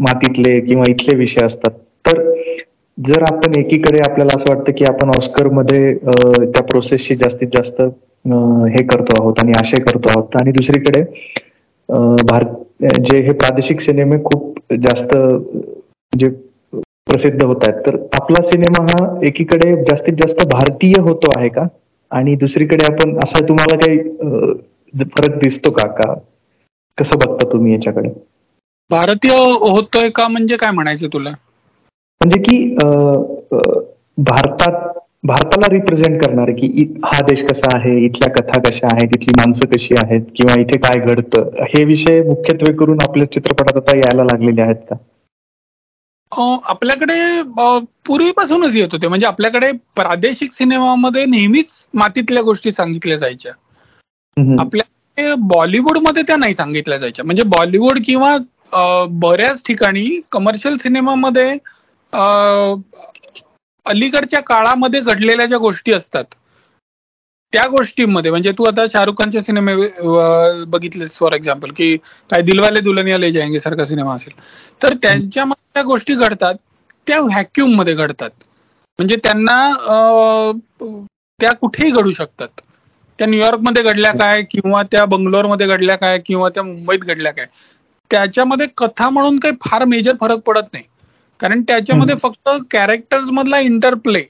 मातीतले 0.00 0.58
किंवा 0.60 0.84
इथले 0.88 1.16
विषय 1.16 1.46
असतात 1.46 1.70
जर 3.06 3.22
आपण 3.22 3.58
एकीकडे 3.58 3.98
आपल्याला 4.02 4.36
असं 4.36 4.52
वाटतं 4.54 4.72
की 4.78 4.84
आपण 4.84 5.10
ऑस्करमध्ये 5.16 5.94
त्या 5.96 6.62
प्रोसेसशी 6.62 7.14
जास्तीत 7.16 7.48
जास्त 7.56 7.80
हे 8.74 8.82
करतो 8.86 9.14
आहोत 9.20 9.42
आणि 9.42 9.52
आशय 9.58 9.82
करतो 9.82 10.08
आहोत 10.10 10.36
आणि 10.40 10.52
दुसरीकडे 10.52 11.02
भारत 12.28 12.84
जे 13.06 13.18
हे 13.26 13.32
प्रादेशिक 13.34 13.80
सिनेमे 13.80 14.16
खूप 14.24 14.58
जास्त 14.82 15.14
जे 16.12 16.28
प्रसिद्ध 17.06 17.42
होत 17.44 17.64
आहेत. 17.68 17.80
तर 17.86 17.96
आपला 18.20 18.42
सिनेमा 18.42 18.82
हा 18.84 19.06
एकीकडे 19.26 19.74
जास्तीत 19.82 20.14
जास्त 20.20 20.46
भारतीय 20.48 21.00
होतो 21.00 21.30
आहे 21.36 21.48
का? 21.48 21.66
आणि 22.10 22.34
दुसरीकडे 22.34 22.84
आपण 22.84 23.16
असा 23.24 23.44
तुम्हाला 23.48 23.76
काही 23.76 23.98
फरक 25.10 25.38
दिसतो 25.42 25.70
का? 25.70 25.86
का 25.88 26.14
कसं 26.98 27.18
बघता 27.18 27.50
तुम्ही 27.52 27.72
याच्याकडे? 27.72 28.08
भारतीय 28.90 29.34
होतोय 29.60 30.08
का 30.14 30.28
म्हणजे 30.28 30.56
काय 30.56 30.70
म्हणायचं 30.72 31.08
तुला? 31.12 31.30
म्हणजे 32.20 32.38
की 32.38 32.56
भारतात 34.22 34.98
भारताला 35.24 35.68
रिप्रेझेंट 35.70 36.22
करणार 36.22 36.50
की 36.58 36.66
हा 37.04 37.20
देश 37.28 37.42
कसा 37.42 37.76
आहे 37.76 37.96
इथल्या 38.04 38.28
कथा 38.32 38.60
कशा 38.60 38.86
आहेत 38.86 39.14
इथली 39.14 39.34
माणसं 39.38 39.68
कशी 39.72 39.94
आहेत 40.02 40.22
किंवा 40.36 40.58
इथे 40.60 40.78
काय 40.78 40.98
घडतं 41.06 41.48
हे 41.70 41.84
विषय 41.84 42.22
मुख्यत्वे 42.22 42.72
करून 42.76 42.98
आपल्या 43.02 43.30
चित्रपटात 43.32 43.76
आता 43.76 43.96
यायला 43.96 44.24
लागलेले 44.24 44.62
आहेत 44.62 44.84
का? 44.90 44.96
आपल्याकडे 46.64 47.14
पूर्वीपासूनच 48.06 48.76
येत 48.76 48.88
होते. 48.92 49.08
म्हणजे 49.08 49.26
आपल्याकडे 49.26 49.70
प्रादेशिक 49.96 50.52
सिनेमामध्ये 50.52 51.24
नेहमीच 51.26 51.86
मातीतल्या 51.94 52.42
गोष्टी 52.42 52.70
सांगितल्या 52.70 53.16
जायच्या. 53.18 53.52
आपल्या 54.60 55.34
बॉलिवूडमध्ये 55.48 56.22
त्या 56.26 56.36
नाही 56.36 56.54
सांगितल्या 56.54 56.98
जायच्या. 56.98 57.24
म्हणजे 57.24 57.42
बॉलिवूड 57.56 57.98
किंवा 58.06 58.36
बऱ्याच 59.22 59.64
ठिकाणी 59.66 60.08
कमर्शियल 60.32 60.76
सिनेमामध्ये 60.76 61.52
अलीकडच्या 63.86 64.40
काळामध्ये 64.42 65.00
घडलेल्या 65.02 65.46
ज्या 65.46 65.58
गोष्टी 65.58 65.92
असतात 65.92 66.24
त्या 67.52 67.66
गोष्टींमध्ये 67.68 68.30
म्हणजे 68.30 68.50
तू 68.58 68.64
आता 68.64 68.84
शाहरुख 68.88 69.14
खानचे 69.14 69.40
सिनेमे 69.40 69.74
बघितलेस 70.68 71.16
फॉर 71.18 71.32
एक्झाम्पल 71.32 71.70
की 71.76 71.96
काय 72.30 72.42
दिलवाले 72.42 72.80
दुलनिया 72.80 73.18
ले 73.18 73.30
जायंगे 73.32 73.60
सारखा 73.60 73.84
सिनेमा 73.84 74.14
असेल. 74.14 74.32
तर 74.80 74.92
त्यांच्यामध्ये 75.02 75.72
त्या 75.74 75.82
गोष्टी 75.84 76.14
घडतात 76.16 76.54
त्या 77.06 77.20
व्हॅक्युममध्ये 77.20 77.94
घडतात. 77.94 78.30
म्हणजे 78.98 79.16
त्यांना 79.24 79.56
त्या 81.40 81.52
कुठेही 81.54 81.90
घडू 81.92 82.10
शकतात. 82.12 82.48
त्या 83.18 83.26
न्यूयॉर्कमध्ये 83.26 83.82
घडल्या 83.82 84.12
काय 84.14 84.42
किंवा 84.50 84.82
त्या 84.92 85.04
बंगलोरमध्ये 85.06 85.66
घडल्या 85.66 85.96
काय 85.96 86.18
किंवा 86.26 86.48
त्या 86.48 86.62
मुंबईत 86.62 87.00
घडल्या 87.00 87.32
काय. 87.32 87.46
त्याच्यामध्ये 88.10 88.66
कथा 88.76 89.08
म्हणून 89.10 89.38
काही 89.38 89.54
फार 89.62 89.84
मेजर 89.86 90.16
फरक 90.20 90.38
पडत 90.46 90.72
नाही. 90.72 90.84
कारण 91.40 91.62
त्याच्यामध्ये 91.68 92.14
फक्त 92.22 92.48
कॅरेक्टर्स 92.70 93.30
मधला 93.32 93.58
इंटरप्ले 93.60 94.22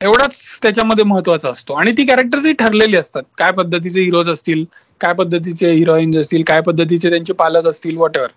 एवढाच 0.00 0.58
त्याच्यामध्ये 0.62 1.04
महत्त्वाचा 1.04 1.50
असतो. 1.50 1.74
आणि 1.74 1.92
ती 1.98 2.04
कॅरेक्टर्सही 2.06 2.52
ठरलेली 2.54 2.96
असतात. 2.96 3.22
काय 3.38 3.52
पद्धतीचे 3.52 4.00
हिरोज 4.00 4.28
असतील 4.30 4.64
काय 5.00 5.12
पद्धतीचे 5.14 5.70
हिरोईन्स 5.72 6.16
असतील 6.16 6.42
काय 6.46 6.60
पद्धतीचे 6.62 7.10
त्यांचे 7.10 7.32
पालक 7.34 7.66
असतील 7.68 7.96
वॉट 7.96 8.16
एव्हर 8.16 8.30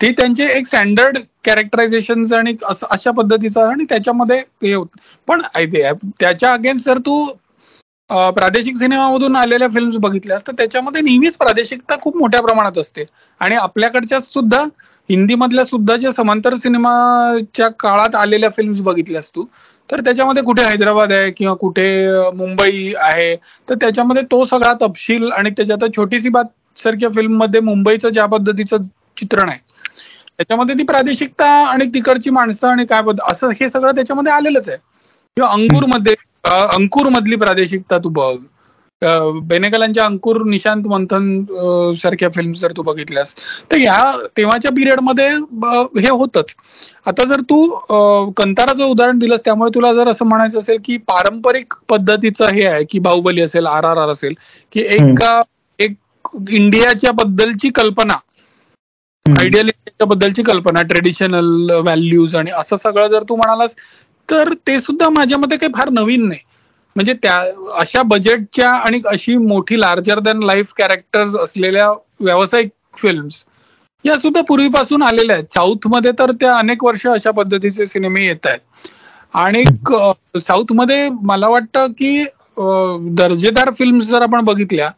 ते 0.00 0.10
त्यांचे 0.12 0.44
एक 0.48 0.66
स्टँडर्ड 0.66 1.18
कॅरेक्टरायझेशन 1.44 2.24
आणि 2.34 2.54
अशा 2.64 3.10
पद्धतीचं 3.12 3.60
आणि 3.62 3.84
त्याच्यामध्ये 3.88 4.38
हे 4.62 4.72
होत. 4.74 4.86
पण 5.28 5.40
त्याच्या 6.20 6.52
अगेन्स्ट 6.52 6.86
जर 6.86 6.98
तू 7.00 7.24
प्रादेशिक 8.30 8.76
सिनेमामधून 8.76 9.36
आलेल्या 9.36 9.68
फिल्म्स 9.68 9.96
बघितल्यास 9.98 10.46
तर 10.46 10.52
त्याच्यामध्ये 10.58 11.00
नेहमीच 11.02 11.36
प्रादेशिकता 11.36 11.94
खूप 12.02 12.16
मोठ्या 12.16 12.40
प्रमाणात 12.42 12.78
असते. 12.78 13.04
आणि 13.40 13.54
आपल्याकडच्या 13.56 14.20
सुद्धा 14.22 14.64
हिंदी 15.08 15.34
मधल्या 15.34 15.64
सुद्धा 15.64 15.96
ज्या 15.96 16.12
समांतर 16.12 16.54
सिनेमाच्या 16.54 17.68
काळात 17.68 18.14
आलेल्या 18.14 18.50
फिल्म्स 18.50 18.80
बघितल्यास 18.80 19.30
तू 19.34 19.44
तर 19.90 20.00
त्याच्यामध्ये 20.00 20.42
कुठे 20.42 20.62
हैदराबाद 20.62 21.12
आहे 21.12 21.30
किंवा 21.30 21.54
कुठे 21.54 21.86
मुंबई 22.34 22.92
आहे 22.96 23.34
तर 23.68 23.74
त्याच्यामध्ये 23.74 24.22
तो 24.22 24.44
सगळा 24.44 24.72
तपशील 24.82 25.30
आणि 25.32 25.50
त्याच्यात 25.50 25.88
छोटीशी 25.96 26.28
बात 26.28 26.44
सारख्या 26.76 27.08
फिल्ममध्ये 27.08 27.60
मुंबईचं 27.60 28.08
ज्या 28.08 28.26
पद्धतीचं 28.26 28.76
चित्रण 29.16 29.48
आहे 29.48 29.58
त्याच्यामध्ये 30.38 30.74
ती 30.74 30.82
प्रादेशिकता 30.82 31.46
आणि 31.66 31.86
तिकडची 31.86 32.30
माणसं 32.30 32.68
आणि 32.68 32.84
काय 32.86 33.02
असं 33.30 33.50
हे 33.60 33.68
सगळं 33.68 33.94
त्याच्यामध्ये 33.94 34.32
आलेलंच 34.32 34.68
आहे. 34.68 34.78
किंवा 35.36 35.50
अंगूरमध्ये 35.50 36.14
अंकुर 36.44 37.08
मधली 37.08 37.36
प्रादेशिकता 37.36 37.98
तू 37.98 38.08
बघ. 38.08 38.36
बेनेकलांच्या 39.44 40.04
अंकुर 40.04 40.42
निशांत 40.46 40.86
मंथन 40.88 41.92
सारख्या 41.96 42.28
फिल्म 42.34 42.52
जर 42.52 42.72
तू 42.76 42.82
बघितल्यास 42.82 43.34
तर 43.72 43.78
या 43.78 43.98
तेव्हाच्या 44.36 44.70
पिरियडमध्ये 44.76 45.28
हे 45.28 46.10
होतच. 46.10 46.54
आता 47.06 47.24
जर 47.24 47.40
तू 47.50 48.30
कंताराचं 48.36 48.84
उदाहरण 48.84 49.18
दिलंस 49.18 49.40
त्यामुळे 49.44 49.74
तुला 49.74 49.92
जर 49.92 50.08
असं 50.08 50.26
म्हणायचं 50.26 50.58
असेल 50.58 50.78
की 50.84 50.96
पारंपरिक 51.08 51.74
पद्धतीचं 51.88 52.52
हे 52.54 52.64
आहे 52.66 52.84
की 52.90 52.98
बाहुबली 52.98 53.42
असेल 53.42 53.66
आर 53.66 53.84
आर 53.84 53.96
आर 53.96 54.08
असेल 54.08 54.34
की 54.72 54.80
एक 54.90 55.22
एक 55.78 55.94
इंडियाच्या 56.50 57.12
बद्दलची 57.14 57.70
कल्पना 57.74 58.18
आयडियल 59.26 59.68
बद्दलची 60.00 60.42
कल्पना 60.42 60.82
ट्रेडिशनल 60.82 61.70
व्हॅल्यूज 61.72 62.34
आणि 62.36 62.50
असं 62.58 62.76
सगळं 62.76 63.06
जर 63.08 63.22
तू 63.28 63.36
म्हणालास 63.36 63.74
तर 64.28 64.52
ते 64.66 64.78
सुद्धा 64.78 65.08
माझ्या 65.10 65.38
मते 65.38 65.56
काही 65.56 65.72
फार 65.76 65.88
नवीन 65.90 66.26
नाही. 66.28 66.40
म्हणजे 66.96 67.12
त्या 67.22 67.38
अशा 67.80 68.02
बजेटच्या 68.06 68.70
आणि 68.70 69.00
अशी 69.10 69.36
मोठी 69.36 69.80
लार्जर 69.80 70.18
दॅन 70.20 70.42
लाईफ 70.42 70.72
कॅरेक्टर्स 70.78 71.36
असलेल्या 71.36 71.90
व्यावसायिक 72.20 72.70
फिल्म्स 72.98 73.44
या 74.04 74.18
सुद्धा 74.18 74.40
पूर्वीपासून 74.48 75.02
आलेल्या 75.02 75.36
आहेत. 75.36 75.46
साऊथमध्ये 75.50 76.10
तर 76.18 76.30
त्या 76.40 76.56
अनेक 76.56 76.84
वर्ष 76.84 77.06
अशा 77.06 77.30
पद्धतीचे 77.30 77.86
सिनेमे 77.86 78.24
येत 78.26 78.46
आहेत. 78.46 78.58
आणि 79.34 79.62
साऊथमध्ये 80.40 81.08
मला 81.22 81.48
वाटतं 81.48 81.92
की 81.92 82.24
दर्जेदार 83.18 83.70
फिल्म्स 83.78 84.06
जर 84.08 84.22
आपण 84.22 84.44
बघितल्या 84.44 84.90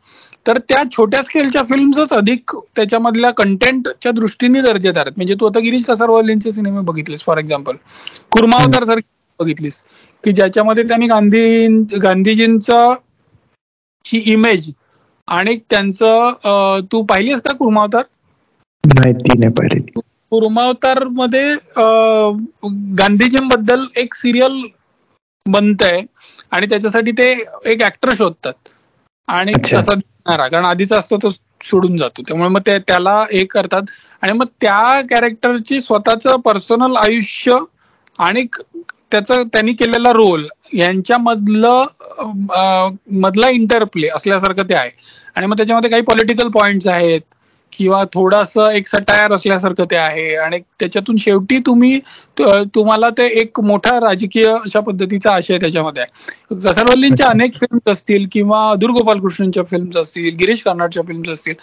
तर 0.47 0.59
त्या 0.69 0.83
छोट्या 0.93 1.23
स्केलच्या 1.23 1.63
फिल्म्सच 1.71 2.13
अधिक 2.13 2.55
त्याच्यामधल्या 2.77 3.31
कंटेंटच्या 3.37 4.13
दृष्टीने 4.13 4.61
दर्जेदार 4.63 5.07
आहेत. 5.07 5.17
म्हणजे 5.17 5.35
तू 5.41 5.47
आता 5.47 5.61
गिरीश 5.61 5.85
कसरवालींचे 5.85 6.53
सिनेमे 6.53 6.81
बघितलेस 6.83 7.25
फॉर 7.25 7.39
एक्झाम्पल 7.39 7.77
कुर्मावतार 8.33 8.85
सारखे 8.85 9.15
बघितलीस. 9.41 9.83
की 10.25 10.33
ज्याच्यामध्ये 10.33 10.83
त्यांनी 10.85 11.07
गांधी 11.07 11.67
गांधीजींचा 12.03 12.81
ची 14.05 14.19
इमेज 14.33 14.71
आणि 15.29 15.57
त्यांचं 15.71 16.81
तू 16.93 17.03
पाहिलीस 17.05 17.41
का 17.41 17.53
कुर्मावतार? 17.55 18.03
माहिती 18.85 19.39
नाही 19.39 19.53
पाहिली. 19.53 19.81
कुर्मावतारमध्ये 20.33 21.55
गांधीजींबद्दल 22.99 23.85
एक 23.97 24.15
सिरियल 24.15 24.63
बनत 25.47 25.83
आहे 25.83 26.01
आणि 26.53 26.67
त्याच्यासाठी 26.67 27.11
ते 27.13 27.31
एक 27.65 27.83
ऍक्टर 27.83 28.15
शोधतात. 28.15 28.53
आणि 29.29 29.53
तसा 29.65 29.95
दिसणारा 29.95 30.47
कारण 30.49 30.65
आधीचा 30.65 30.99
असतो 30.99 31.17
तो 31.19 31.31
सोडून 31.31 31.97
जातो. 31.97 32.23
त्यामुळे 32.23 32.49
मग 32.51 32.61
ते 32.67 32.79
त्याला 32.81 33.19
हे 33.33 33.45
करतात. 33.47 33.83
आणि 34.23 34.33
मग 34.33 34.47
त्या 34.61 35.01
कॅरेक्टरची 35.11 35.81
स्वतःच 35.81 36.27
पर्सनल 36.45 36.97
आयुष्य 36.97 37.57
आणि 38.19 38.45
त्याचा 39.13 39.43
त्यांनी 39.45 39.73
केलेला 39.75 40.13
रोल 40.13 40.47
यांच्यामधलं 40.75 41.85
मधला 43.21 43.49
इंटरप्ले 43.51 44.09
असल्यासारखं 44.09 44.69
ते 44.69 44.75
आहे. 44.75 44.91
आणि 45.37 45.47
मग 45.47 45.57
त्याच्यामध्ये 45.57 45.91
काही 45.91 46.03
पॉलिटिकल 46.03 46.49
पॉइंट्स 46.51 46.87
आहेत 46.89 47.21
किंवा 47.73 48.03
थोडस 48.13 48.57
एक 48.73 48.87
सटायर 48.89 49.33
असल्यासारखं 49.33 49.85
ते 49.91 49.97
आहे. 49.97 50.35
आणि 50.37 50.59
त्याच्यातून 50.81 51.17
शेवटी 51.21 51.59
तुम्ही 51.67 51.99
तुम्हाला 52.75 53.09
ते 53.19 53.27
एक 53.41 53.61
मोठा 53.63 53.99
राजकीय 54.01 54.45
अशा 54.47 54.81
पद्धतीचा 54.81 55.33
आशय 55.35 55.59
त्याच्यामध्ये 55.59 56.03
आहे. 56.03 56.55
कसरवल्लींच्या 56.63 57.29
अनेक 57.29 57.55
फिल्म्स 57.55 57.91
असतील 57.93 58.27
किंवा 58.33 58.73
दुर्गोपाल 58.81 59.21
कृष्णच्या 59.21 59.63
फिल्म्स 59.71 59.97
असतील 59.97 60.35
गिरीश 60.39 60.63
कर्नाडच्या 60.63 61.03
फिल्म्स 61.07 61.29
असतील 61.29 61.55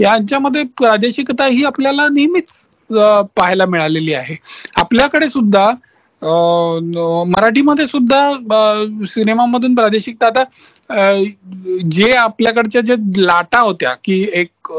यांच्यामध्ये 0.00 0.62
प्रादेशिकता 0.78 1.46
ही 1.46 1.64
आपल्याला 1.64 2.08
नेहमीच 2.10 2.66
पाहायला 2.90 3.66
मिळालेली 3.66 4.14
आहे. 4.14 4.36
आपल्याकडे 4.76 5.28
सुद्धा 5.28 5.70
मराठीमध्ये 6.22 7.86
सुद्धा 7.86 9.04
सिनेमामधून 9.06 9.74
प्रादेशिकता 9.74 10.26
आता 10.26 10.44
जे 11.90 12.10
आपल्याकडच्या 12.16 12.80
जे 12.80 12.94
लाटा 13.16 13.60
होत्या 13.60 13.94
की 14.04 14.20
एक 14.32 14.72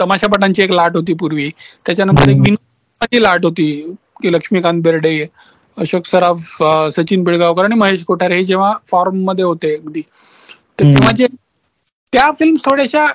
तमाशापटांची 0.00 0.62
एक 0.62 0.70
लाट 0.70 0.96
होती 0.96 1.14
पूर्वी 1.14 1.50
त्याच्यानंतर 1.86 2.28
एक 2.28 2.40
विनोदाची 2.40 3.22
लाट 3.22 3.44
होती 3.44 3.70
की 4.22 4.32
लक्ष्मीकांत 4.32 4.82
बेर्डे 4.82 5.26
अशोक 5.78 6.06
सराफ 6.06 6.62
सचिन 6.92 7.24
पिळगावकर 7.24 7.64
आणि 7.64 7.76
महेश 7.76 8.04
कोठारे 8.04 8.36
हे 8.36 8.44
जेव्हा 8.44 8.72
फॉर्ममध्ये 8.90 9.44
होते 9.44 9.74
अगदी 9.74 10.00
तेव्हा 10.80 11.10
जे 11.10 11.26
त्या 12.12 12.30
फिल्म 12.30 12.56
थोड्याशा 12.64 13.06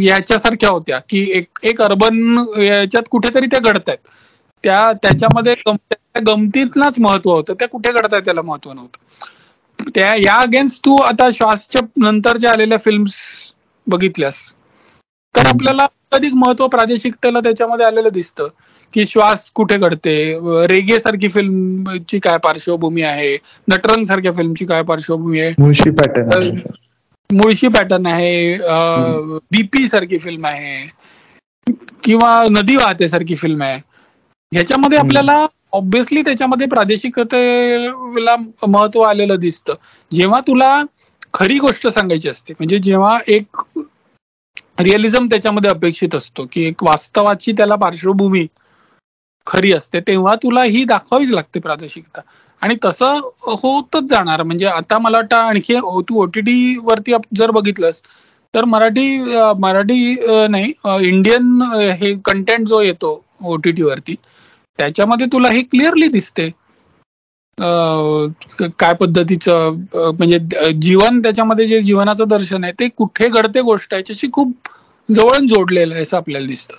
याच्यासारख्या 0.00 0.70
होत्या 0.70 0.98
की 1.08 1.20
एक 1.34 1.58
एक 1.62 1.82
अर्बन 1.82 2.44
याच्यात 2.58 3.02
कुठेतरी 3.10 3.46
त्या 3.46 3.60
घडत 3.60 3.88
आहेत 3.88 4.08
त्या 4.64 4.92
त्याच्यामध्ये 5.02 5.54
गमतीतलाच 6.26 6.98
महत्त्व 6.98 7.30
होतं. 7.30 7.54
त्या 7.54 7.68
कुठे 7.68 7.92
घडताय 7.92 8.20
त्याला 8.20 8.42
महत्त्व 8.42 8.72
नव्हतं. 8.72 9.88
त्या 9.94 10.14
या 10.14 10.34
अगेन्स्ट 10.36 10.84
तू 10.84 10.96
आता 11.02 11.28
श्वासच्या 11.34 11.82
नंतरच्या 11.96 12.50
आलेल्या 12.52 12.78
फिल्म्स 12.78 13.14
बघितल्यास 13.86 14.42
तर 15.34 15.46
आपल्याला 15.46 15.86
अधिक 16.12 16.34
महत्त्व 16.34 16.66
प्रादेशिकतेला 16.68 17.40
त्याच्यामध्ये 17.40 17.86
आलेलं 17.86 18.08
दिसतं 18.12 18.48
की 18.94 19.04
श्वास 19.06 19.50
कुठे 19.54 19.76
घडते 19.78 20.14
रेगे 20.68 20.98
सारखी 21.00 21.28
फिल्मची 21.28 22.18
काय 22.18 22.38
पार्श्वभूमी 22.44 23.02
आहे 23.02 23.36
नटरंग 23.68 24.04
सारख्या 24.04 24.32
फिल्मची 24.32 24.64
काय 24.66 24.82
पार्श्वभूमी 24.82 25.40
आहे. 25.40 25.52
मुळशी 25.58 25.90
पॅटर्न 25.90 26.54
मुळशी 27.30 27.68
पॅटर्न 27.68 28.06
आहे 28.06 28.56
बीपी 29.52 29.86
सारखी 29.88 30.18
फिल्म 30.18 30.46
आहे 30.46 30.88
किंवा 32.04 32.42
नदी 32.50 32.76
वाहते 32.76 33.08
सारखी 33.08 33.34
फिल्म 33.34 33.62
आहे. 33.62 33.78
ह्याच्यामध्ये 34.52 34.98
आपल्याला 34.98 35.34
ऑब्विसली 35.72 36.22
त्याच्यामध्ये 36.22 36.66
प्रादेशिकतेला 36.68 38.34
महत्त्व 38.66 39.00
आलेलं 39.00 39.38
दिसतं. 39.40 39.74
जेव्हा 40.12 40.40
तुला 40.46 40.82
खरी 41.34 41.58
गोष्ट 41.58 41.86
सांगायची 41.88 42.28
असते 42.28 42.52
म्हणजे 42.58 42.78
जेव्हा 42.82 43.18
एक 43.26 43.60
रिअलिझम 44.80 45.26
त्याच्यामध्ये 45.30 45.70
अपेक्षित 45.70 46.14
असतो 46.14 46.46
की 46.52 46.64
एक 46.68 46.82
वास्तवाची 46.84 47.52
त्याला 47.56 47.76
पार्श्वभूमी 47.76 48.46
खरी 49.46 49.72
असते 49.72 50.00
तेव्हा 50.06 50.34
तुला 50.42 50.62
ही 50.64 50.82
दाखवावीच 50.84 51.30
लागते 51.32 51.60
प्रादेशिकता. 51.60 52.20
आणि 52.62 52.74
तसं 52.84 53.20
होतच 53.62 54.08
जाणार. 54.10 54.42
म्हणजे 54.42 54.66
आता 54.66 54.98
मला 54.98 55.18
वाटतं 55.18 55.36
आणखी 55.36 55.74
तू 56.08 56.20
ओटीटी 56.22 56.76
वरती 56.82 57.12
जर 57.36 57.50
बघितलंस 57.50 58.00
तर 58.54 58.64
मराठी 58.64 59.18
मराठी 59.58 60.14
नाही 60.50 60.72
इंडियन 61.08 61.62
हे 62.00 62.12
कंटेंट 62.24 62.66
जो 62.68 62.80
येतो 62.82 63.20
ओटीटी 63.44 63.82
वरती 63.82 64.14
त्याच्यामध्ये 64.78 65.26
तुला 65.32 65.48
हे 65.52 65.62
क्लिअरली 65.62 66.08
दिसते 66.08 66.48
काय 68.78 68.92
पद्धतीचं 68.94 69.76
म्हणजे 69.94 70.38
जीवन 70.72 71.20
त्याच्यामध्ये 71.22 71.66
जे 71.66 71.80
जीवनाचं 71.80 72.28
दर्शन 72.28 72.64
आहे 72.64 72.72
ते 72.72 72.88
कुठे 72.88 73.28
घडते 73.28 73.60
गोष्ट 73.60 73.94
आहे 73.94 74.02
त्याची 74.06 74.28
खूप 74.32 74.52
जवळ 75.08 75.46
जोडलेलं 75.46 75.94
आहे 75.94 76.02
असं 76.02 76.16
आपल्याला 76.16 76.46
दिसतं. 76.46 76.74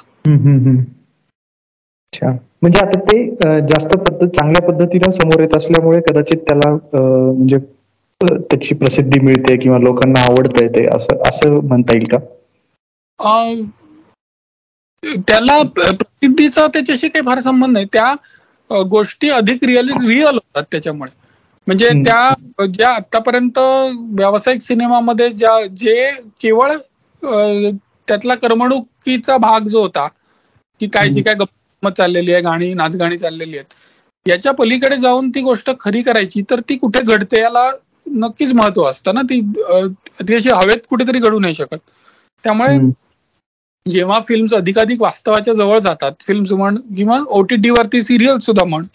अच्छा. 2.13 2.31
म्हणजे 2.61 2.79
आता 2.79 2.99
ते 3.01 3.59
जास्त 3.67 3.95
पद्धत 3.97 4.27
चांगल्या 4.27 4.61
पद्धतीनं 4.61 5.11
समोर 5.11 5.41
येत 5.41 5.55
असल्यामुळे 5.55 6.01
कदाचित 6.01 6.37
त्याला 6.37 6.71
म्हणजे 6.91 7.57
त्याची 8.21 8.75
प्रसिद्धी 8.75 9.19
मिळते 9.19 9.57
किंवा 9.57 9.77
लोकांना 9.79 10.21
आवडता 10.21 10.63
येते 10.63 10.85
असं 10.95 11.21
असं 11.29 11.59
म्हणता 11.67 11.93
येईल 11.95 12.07
का? 12.07 12.17
त्याला 15.03 15.61
प्रसिद्धीचा 15.75 16.65
त्याच्याशी 16.67 17.07
काही 17.09 17.25
फार 17.25 17.39
संबंध 17.41 17.73
नाही. 17.73 17.85
त्या 17.93 18.13
गोष्टी 18.89 19.29
अधिक 19.31 19.63
रिअली 19.63 19.93
रिअल 19.99 20.33
होतात 20.33 20.63
त्याच्यामुळे. 20.71 21.11
म्हणजे 21.67 21.87
त्या 22.03 22.65
ज्या 22.67 22.89
आतापर्यंत 22.91 23.57
व्यावसायिक 24.13 24.61
सिनेमामध्ये 24.61 25.29
ज्या 25.31 25.57
जे 25.75 26.09
केवळ 26.41 26.71
त्यातला 28.07 28.35
करमणुकीचा 28.35 29.37
भाग 29.39 29.65
जो 29.65 29.81
होता 29.81 30.07
की 30.81 30.87
काय 30.89 31.09
जे 31.09 31.21
काय 31.21 31.33
गंमत 31.35 31.91
चाललेली 31.91 32.33
आहे 32.33 32.41
गाणी 32.43 32.73
नाचगाणी 32.73 33.17
चाललेली 33.17 33.57
आहेत 33.57 33.73
याच्या 34.25 34.51
पलीकडे 34.53 34.97
जाऊन 34.97 35.29
ती 35.31 35.41
गोष्ट 35.41 35.69
खरी 35.79 36.01
करायची 36.03 36.41
तर 36.49 36.59
ती 36.69 36.75
कुठे 36.77 37.01
घडते 37.03 37.39
याला 37.39 37.69
नक्कीच 38.15 38.53
महत्त्व 38.53 38.83
असतं 38.83 39.13
ना. 39.13 39.21
ती 39.23 40.35
अशी 40.35 40.49
हवेत 40.51 40.85
कुठेतरी 40.89 41.19
घडू 41.19 41.39
नाही 41.39 41.53
शकत. 41.55 41.77
त्यामुळे 42.43 42.77
जेव्हा 43.86 44.19
फिल्म्स 44.19 44.53
अधिकाधिक 44.53 45.01
वास्तवाच्या 45.01 45.53
जवळ 45.53 45.79
जातात 45.79 46.11
फिल्म्स 46.21 46.51
म्हण 46.51 46.75
किंवा 46.97 47.19
ओटीटी 47.27 47.69
वरती 47.69 48.01
सिरियल 48.01 48.38
सुद्धा 48.38 48.63
म्हण 48.63 48.86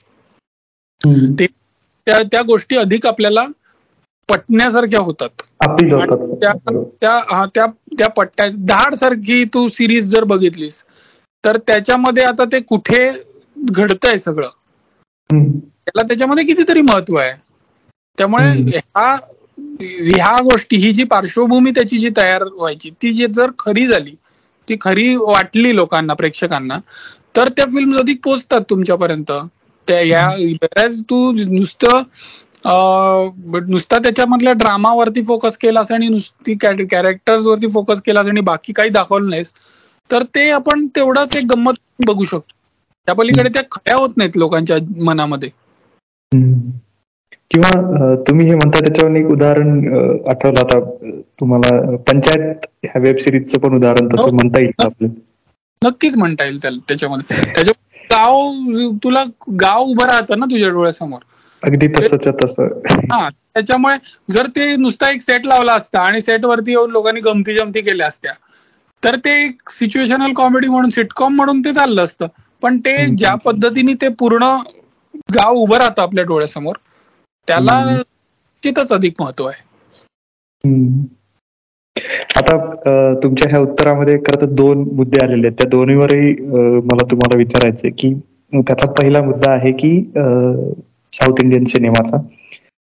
ते 1.38 1.46
त्या 1.46 2.22
त्या 2.22 2.42
गोष्टी 2.42 2.76
अधिक 2.76 3.06
आपल्याला 3.06 3.46
पटण्यासारख्या 4.28 5.00
होतात. 5.00 5.28
त्या 6.40 6.52
त्या 7.54 7.66
त्या 7.98 8.08
पट्ट्या 8.08 8.48
दहाड 8.58 8.94
सारखी 8.94 9.44
तू 9.44 9.66
सिरीज 9.68 10.10
जर 10.10 10.24
बघितलीस 10.24 10.82
तर 11.44 11.56
त्याच्यामध्ये 11.66 12.24
आता 12.24 12.44
ते 12.44 12.60
कुठे 12.60 13.08
घडतंय 13.56 14.18
सगळं? 14.18 14.48
त्याला 15.30 16.02
त्याच्यामध्ये 16.02 16.44
कितीतरी 16.44 16.80
महत्त्व 16.82 17.16
आहे. 17.16 17.32
त्यामुळे 18.18 18.48
ह्या 18.68 19.14
ह्या 19.70 20.36
गोष्टी 20.42 20.76
ही 20.76 20.92
जी 20.92 21.04
पार्श्वभूमी 21.04 21.70
त्याची 21.70 21.98
जी 21.98 22.10
तयार 22.16 22.42
व्हायची 22.44 22.90
ती 23.02 23.12
जी 23.12 23.26
जर 23.34 23.50
खरी 23.58 23.86
झाली 23.86 24.14
ती 24.68 24.76
खरी 24.80 25.14
वाटली 25.16 25.74
लोकांना 25.76 26.14
प्रेक्षकांना. 26.14 26.78
तर 27.36 27.48
त्या 27.48 27.64
फिल्म 27.66 27.98
अधिक 27.98 28.20
पोचतात 28.24 28.60
तुमच्यापर्यंत. 28.70 29.32
त्या 29.88 30.00
या 30.00 30.28
बऱ्याच 30.62 31.00
तू 31.02 31.30
नुसतं 31.48 32.02
नुसता 33.68 33.98
त्याच्यामधल्या 33.98 34.52
ड्रामावरती 34.52 35.22
फोकस 35.24 35.56
केलास 35.58 35.90
आणि 35.92 36.08
नुसती 36.08 36.54
कॅरेक्टर्स 36.60 37.46
वरती 37.46 37.68
फोकस 37.68 38.00
केलास 38.02 38.26
आणि 38.26 38.40
बाकी 38.40 38.72
काही 38.72 38.90
दाखवलं 38.90 39.30
नाहीस 39.30 39.52
तर 40.10 40.22
ते 40.34 40.48
आपण 40.50 40.86
तेवढाच 40.96 41.36
एक 41.36 41.44
गंमत 41.50 41.74
बघू 42.06 42.24
शकतो. 42.24 42.54
त्या 43.08 43.14
पलीकडे 43.14 43.48
त्या 43.48 43.62
खऱ्या 43.70 43.96
होत 43.96 44.16
नाहीत 44.16 44.36
लोकांच्या 44.36 44.76
मनामध्ये. 45.04 45.50
किंवा 47.50 48.14
तुम्ही 48.28 48.46
हे 48.46 48.54
म्हणता 48.54 48.78
त्याच्यावर 48.78 49.16
एक 49.16 49.26
उदाहरण 49.30 49.68
आठवलं 50.28 50.60
आता 50.60 50.78
तुम्हाला 51.40 51.96
पंचायत 52.08 52.66
ह्या 52.84 53.00
वेब 53.02 53.16
सिरीजचं 53.18 53.58
पण 53.58 53.74
उदाहरण 53.74 54.08
तसं 54.08 54.22
हो. 54.22 54.30
म्हणता 54.32 54.60
येईल 54.60 54.84
आपलं. 54.84 55.08
नक्कीच 55.82 56.16
म्हणता 56.16 56.44
येईल 56.44 56.78
त्याच्यामध्ये. 56.80 57.36
त्याच्या 57.54 57.72
गाव 58.10 58.92
तुला 59.04 59.24
गाव 59.60 59.82
उभं 59.82 60.04
राहतं 60.04 60.38
ना 60.38 60.46
तुझ्या 60.50 60.68
डोळ्यासमोर. 60.70 61.18
अगदी 61.62 61.86
तसंच 61.90 62.26
तसं. 62.42 62.68
हा 63.12 63.28
त्याच्यामुळे 63.28 63.96
जर 64.28 64.46
ते 64.56 64.74
नुसता 64.76 65.10
एक 65.10 65.22
सेट 65.22 65.46
लावला 65.46 65.72
असता 65.74 66.00
आणि 66.00 66.20
सेट 66.20 66.44
वरती 66.44 66.70
येऊन 66.70 66.90
लोकांनी 66.90 67.20
गमती 67.20 67.54
जमती 67.54 67.80
केल्या 67.80 68.06
असत्या 68.06 68.32
तर 69.02 69.16
ते 69.24 69.30
एक 69.44 69.70
सिच्युएशनल 69.70 70.32
कॉमेडी 70.32 70.68
म्हणून 70.68 70.90
सिटकॉम 70.90 71.34
म्हणून 71.36 71.60
ते 71.60 71.72
चाललं 71.74 72.04
असतं. 72.04 72.26
पण 72.62 72.78
ते 72.78 72.96
ज्या 73.08 73.34
पद्धतीने 73.44 73.92
ते 74.00 74.08
पूर्ण 74.18 74.44
गाव 75.34 75.54
उभं 75.54 75.76
राहतं 75.76 76.02
आपल्या 76.02 76.24
डोळ्यासमोर 76.24 76.76
त्याला 77.48 77.84
निश्चितच 77.84 78.92
अधिक 78.92 79.20
महत्त्व 79.20 79.46
आहे. 79.46 79.62
आता 82.36 82.56
तुमच्या 83.22 83.50
ह्या 83.50 83.60
उत्तरामध्ये 83.60 84.16
खरं 84.18 84.40
तर 84.40 84.46
दोन 84.54 84.82
मुद्दे 84.96 85.22
आलेले 85.24 85.46
आहेत. 85.46 85.56
त्या 85.58 85.68
दोन्हीवरही 85.70 86.32
मला 86.88 87.04
तुम्हाला 87.10 87.38
विचारायचंय 87.38 87.90
की 87.98 88.12
त्याचा 88.52 88.90
पहिला 88.92 89.22
मुद्दा 89.22 89.52
आहे 89.52 89.72
की 89.72 89.90
साऊथ 91.12 91.42
इंडियन 91.42 91.64
सिनेमाचा 91.64 92.16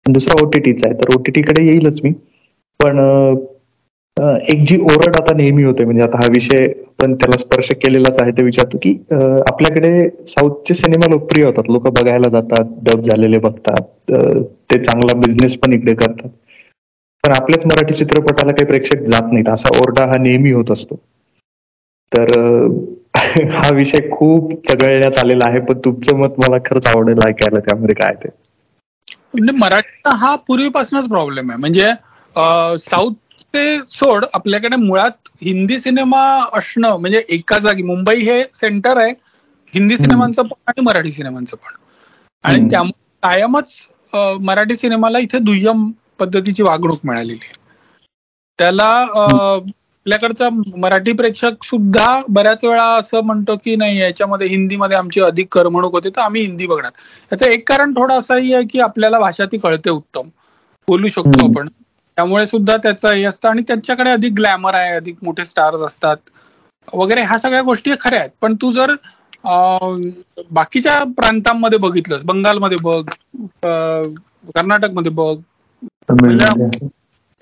दुसरा 0.05 0.43
ओटीटीचा 0.45 0.87
आहे. 0.87 0.95
तर 0.95 1.15
ओटीटी 1.15 1.41
कडे 1.41 1.65
येईलच 1.65 1.99
मी. 2.03 2.11
पण 2.79 2.97
एक 4.51 4.63
जी 4.67 4.77
ओरड 4.81 5.15
आता 5.15 5.35
नेहमी 5.37 5.63
होते. 5.63 5.83
म्हणजे 5.85 6.03
आता 6.03 6.17
हा 6.17 6.27
विषय 6.33 6.67
पण 6.99 7.13
त्याला 7.15 7.37
स्पर्श 7.37 7.69
केलेलाच 7.75 8.21
आहे 8.21 8.31
ते 8.31 8.43
विचारतो 8.43 8.77
की 8.81 8.93
आपल्याकडे 9.11 9.91
साऊथचे 10.27 10.73
सिनेमा 10.73 11.09
लोकप्रिय 11.09 11.45
होतात. 11.45 11.63
लोक 11.67 11.87
बघायला 11.91 12.29
जातात 12.31 12.73
डब 12.83 13.03
झालेले 13.03 13.37
बघतात 13.39 14.11
ते 14.69 14.83
चांगला 14.83 15.17
बिझनेस 15.17 15.57
पण 15.57 15.73
इकडे 15.73 15.93
करतात. 15.95 16.29
पण 17.23 17.31
आपल्याच 17.33 17.65
मराठी 17.65 17.93
चित्रपटाला 17.95 18.51
काही 18.51 18.65
प्रेक्षक 18.65 19.03
जात 19.05 19.31
नाहीत. 19.31 19.49
असा 19.49 19.77
ओरडा 19.77 20.05
हा 20.05 20.17
नेहमी 20.19 20.51
होत 20.51 20.71
असतो. 20.71 20.99
तर 22.11 22.31
हा 23.51 23.69
विषय 23.75 24.09
खूप 24.11 24.51
चघळण्यात 24.63 25.17
आलेला 25.19 25.49
आहे 25.49 25.59
पण 25.61 25.79
तुमचं 25.85 26.17
मत 26.17 26.39
मला 26.39 26.57
खरंच 26.65 26.87
आवडेल 26.87 27.19
ऐकायला 27.23 27.59
त्यामध्ये 27.61 27.95
काय 27.95 28.13
ते. 28.15 28.29
म्हणजे 29.33 29.55
मराठा 29.57 30.15
हा 30.17 30.35
पूर्वीपासूनच 30.47 31.07
प्रॉब्लेम 31.09 31.49
आहे. 31.51 31.59
म्हणजे 31.59 31.91
साऊथ 32.79 33.13
ते 33.45 33.77
सोड 33.89 34.25
आपल्याकडे 34.33 34.75
मुळात 34.77 35.29
हिंदी 35.41 35.77
सिनेमा 35.79 36.21
असणं 36.53 36.97
म्हणजे 36.97 37.23
एका 37.29 37.57
जागी 37.59 37.83
मुंबई 37.83 38.21
हे 38.21 38.41
सेंटर 38.53 38.97
आहे 38.97 39.11
हिंदी 39.73 39.97
सिनेमांचं 39.97 40.41
पण 40.43 40.61
आणि 40.67 40.81
मराठी 40.81 41.11
सिनेमांचं 41.11 41.57
पण. 41.57 41.73
आणि 42.43 42.67
त्यामुळे 42.69 42.97
कायमच 43.23 43.87
मराठी 44.41 44.75
सिनेमाला 44.75 45.19
इथे 45.19 45.39
दुय्यम 45.39 45.89
पद्धतीची 46.19 46.63
वागणूक 46.63 46.99
मिळालेली 47.03 47.39
आहे. 47.41 47.53
त्याला 48.59 48.85
आपल्याकडचा 50.05 50.49
मराठी 50.77 51.11
प्रेक्षक 51.13 51.63
सुद्धा 51.65 52.19
बऱ्याच 52.29 52.63
वेळा 52.65 52.83
असं 52.95 53.23
म्हणतो 53.25 53.55
की 53.55 53.75
नाही 53.75 53.99
याच्यामध्ये 53.99 54.47
हिंदीमध्ये 54.47 54.97
आमची 54.97 55.21
अधिक 55.21 55.47
करमणूक 55.53 55.93
होते 55.93 56.09
तर 56.09 56.21
आम्ही 56.21 56.41
हिंदी 56.41 56.67
बघणार. 56.67 56.91
याचं 57.31 57.45
एक 57.47 57.67
कारण 57.69 57.93
थोडं 57.93 58.17
असंही 58.19 58.53
आहे 58.53 58.63
की 58.71 58.79
आपल्याला 58.81 59.19
भाषा 59.19 59.45
ती 59.51 59.57
कळते 59.59 59.89
उत्तम. 59.89 60.29
बोलू 60.87 61.07
शकतो 61.09 61.47
आपण. 61.49 61.67
त्यामुळे 62.19 62.45
सुद्धा 62.47 62.75
त्याचं 62.77 63.13
हे 63.13 63.23
असतं 63.23 63.47
आणि 63.49 63.61
त्यांच्याकडे 63.67 64.09
अधिक 64.11 64.33
ग्लॅमर 64.35 64.75
आहे 64.75 64.95
अधिक 64.95 65.15
मोठे 65.23 65.45
स्टार्स 65.45 65.81
असतात. 65.81 66.17
वगैरे 66.93 67.21
ह्या 67.23 67.37
सगळ्या 67.39 67.61
गोष्टी 67.63 67.91
खऱ्या 67.99 68.19
आहेत. 68.19 68.29
पण 68.41 68.55
तू 68.61 68.71
जर 68.71 68.93
बाकीच्या 70.51 71.03
प्रांतांमध्ये 71.17 71.77
बघितलंस 71.79 72.23
बंगालमध्ये 72.25 72.77
बघ 72.83 73.03
कर्नाटकमध्ये 74.47 75.11
बघ 75.13 75.35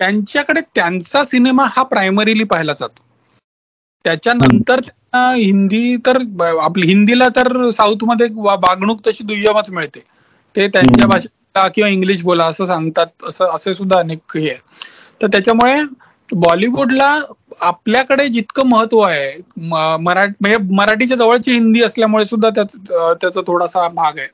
त्यांच्याकडे 0.00 0.60
त्यांचा 0.74 1.22
सिनेमा 1.24 1.64
हा 1.68 1.82
प्रायमरीली 1.84 2.44
पाहिला 2.46 2.72
जातो. 2.72 3.02
त्याच्यानंतर 4.04 4.80
त्यांना 4.80 5.30
हिंदी 5.34 5.96
तर 6.06 6.18
आपली 6.62 6.86
हिंदीला 6.86 7.28
तर 7.36 7.68
साऊथमध्ये 7.72 8.26
वागणूक 8.36 9.00
तशी 9.06 9.24
दुय्यमच 9.24 9.70
मिळते. 9.70 10.00
ते 10.54 10.66
त्यांच्या 10.68 11.06
भाषेत 11.06 11.30
किंवा 11.68 11.88
इंग्लिश 11.90 12.22
बोला 12.22 12.44
असं 12.46 12.66
सांगतात 12.66 13.24
असं 13.28 13.54
असे 13.54 13.74
सुद्धा 13.74 13.98
अनेक 13.98 14.36
हे 14.36 14.48
आहेत. 14.48 14.60
तर 15.22 15.26
त्याच्यामुळे 15.28 15.76
बॉलिवूडला 16.30 17.18
आपल्याकडे 17.62 18.26
जितकं 18.28 18.66
महत्त्व 18.68 18.98
आहे 19.00 19.30
मराठी 19.98 20.32
म्हणजे 20.40 20.56
मराठीच्या 20.70 21.16
जवळची 21.16 21.52
हिंदी 21.52 21.82
असल्यामुळे 21.82 22.24
सुद्धा 22.24 22.48
त्याचा 22.50 23.40
थोडासा 23.42 23.88
भाग 23.90 24.18
आहे. 24.18 24.26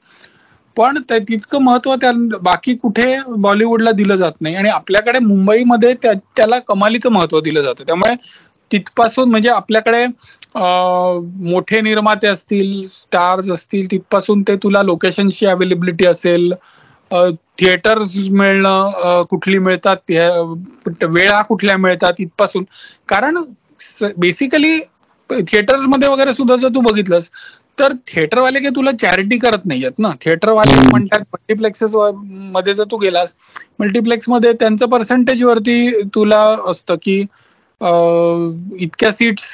पण 0.76 0.96
तितकं 1.10 1.62
महत्त्व 1.62 1.94
त्या 1.96 2.10
बाकी 2.42 2.74
कुठे 2.76 3.16
बॉलिवूडला 3.38 3.90
दिलं 3.92 4.16
जात 4.16 4.32
नाही. 4.40 4.54
आणि 4.54 4.68
आपल्याकडे 4.70 5.18
मुंबईमध्ये 5.20 5.92
त्याला 6.02 6.58
कमालीचं 6.68 7.12
महत्त्व 7.12 7.40
दिलं 7.40 7.62
जातं. 7.62 7.84
त्यामुळे 7.84 8.14
तिथपासून 8.70 9.30
म्हणजे 9.30 9.48
आपल्याकडे 9.50 10.04
मोठे 11.44 11.80
निर्माते 11.80 12.26
असतील 12.26 12.84
स्टार्स 12.88 13.50
असतील 13.50 13.90
तिथपासून 13.90 14.42
ते 14.42 14.56
तुला 14.58 14.82
लोकेशनची 14.82 15.46
अवेलेबिलिटी 15.46 16.06
असेल 16.06 16.52
थिएटर्स 17.10 18.16
मिळणं 18.32 19.22
कुठली 19.30 19.58
मिळतात 19.58 20.10
वेळा 21.02 21.40
कुठल्या 21.48 21.76
मिळतात 21.78 22.20
इथपासून? 22.20 22.64
कारण 23.08 23.42
बेसिकली 24.16 24.78
थिएटर्समध्ये 25.30 26.08
वगैरे 26.08 26.32
सुद्धा 26.32 26.56
जर 26.56 26.68
तू 26.74 26.80
बघितलंस 26.82 27.30
तर 27.78 27.92
थिएटरवाले 28.06 28.58
काही 28.58 28.74
तुला 28.76 28.90
चॅरिटी 29.00 29.36
करत 29.38 29.64
नाहीयेत 29.66 29.98
ना? 29.98 30.10
थिएटरवाले 30.20 30.74
म्हणतात 30.90 31.20
मल्टिप्लेक्सेस 31.32 31.94
मध्ये 31.94 32.74
जर 32.74 32.84
तू 32.90 32.96
गेलास 32.96 33.34
मल्टिप्लेक्समध्ये 33.80 34.52
त्यांचं 34.52 34.88
पर्सेंटेज 34.90 35.42
वरती 35.44 35.90
तुला 36.14 36.42
असतं 36.70 36.94
की 37.02 37.18
इतक्या 38.80 39.10
सीट्स 39.12 39.46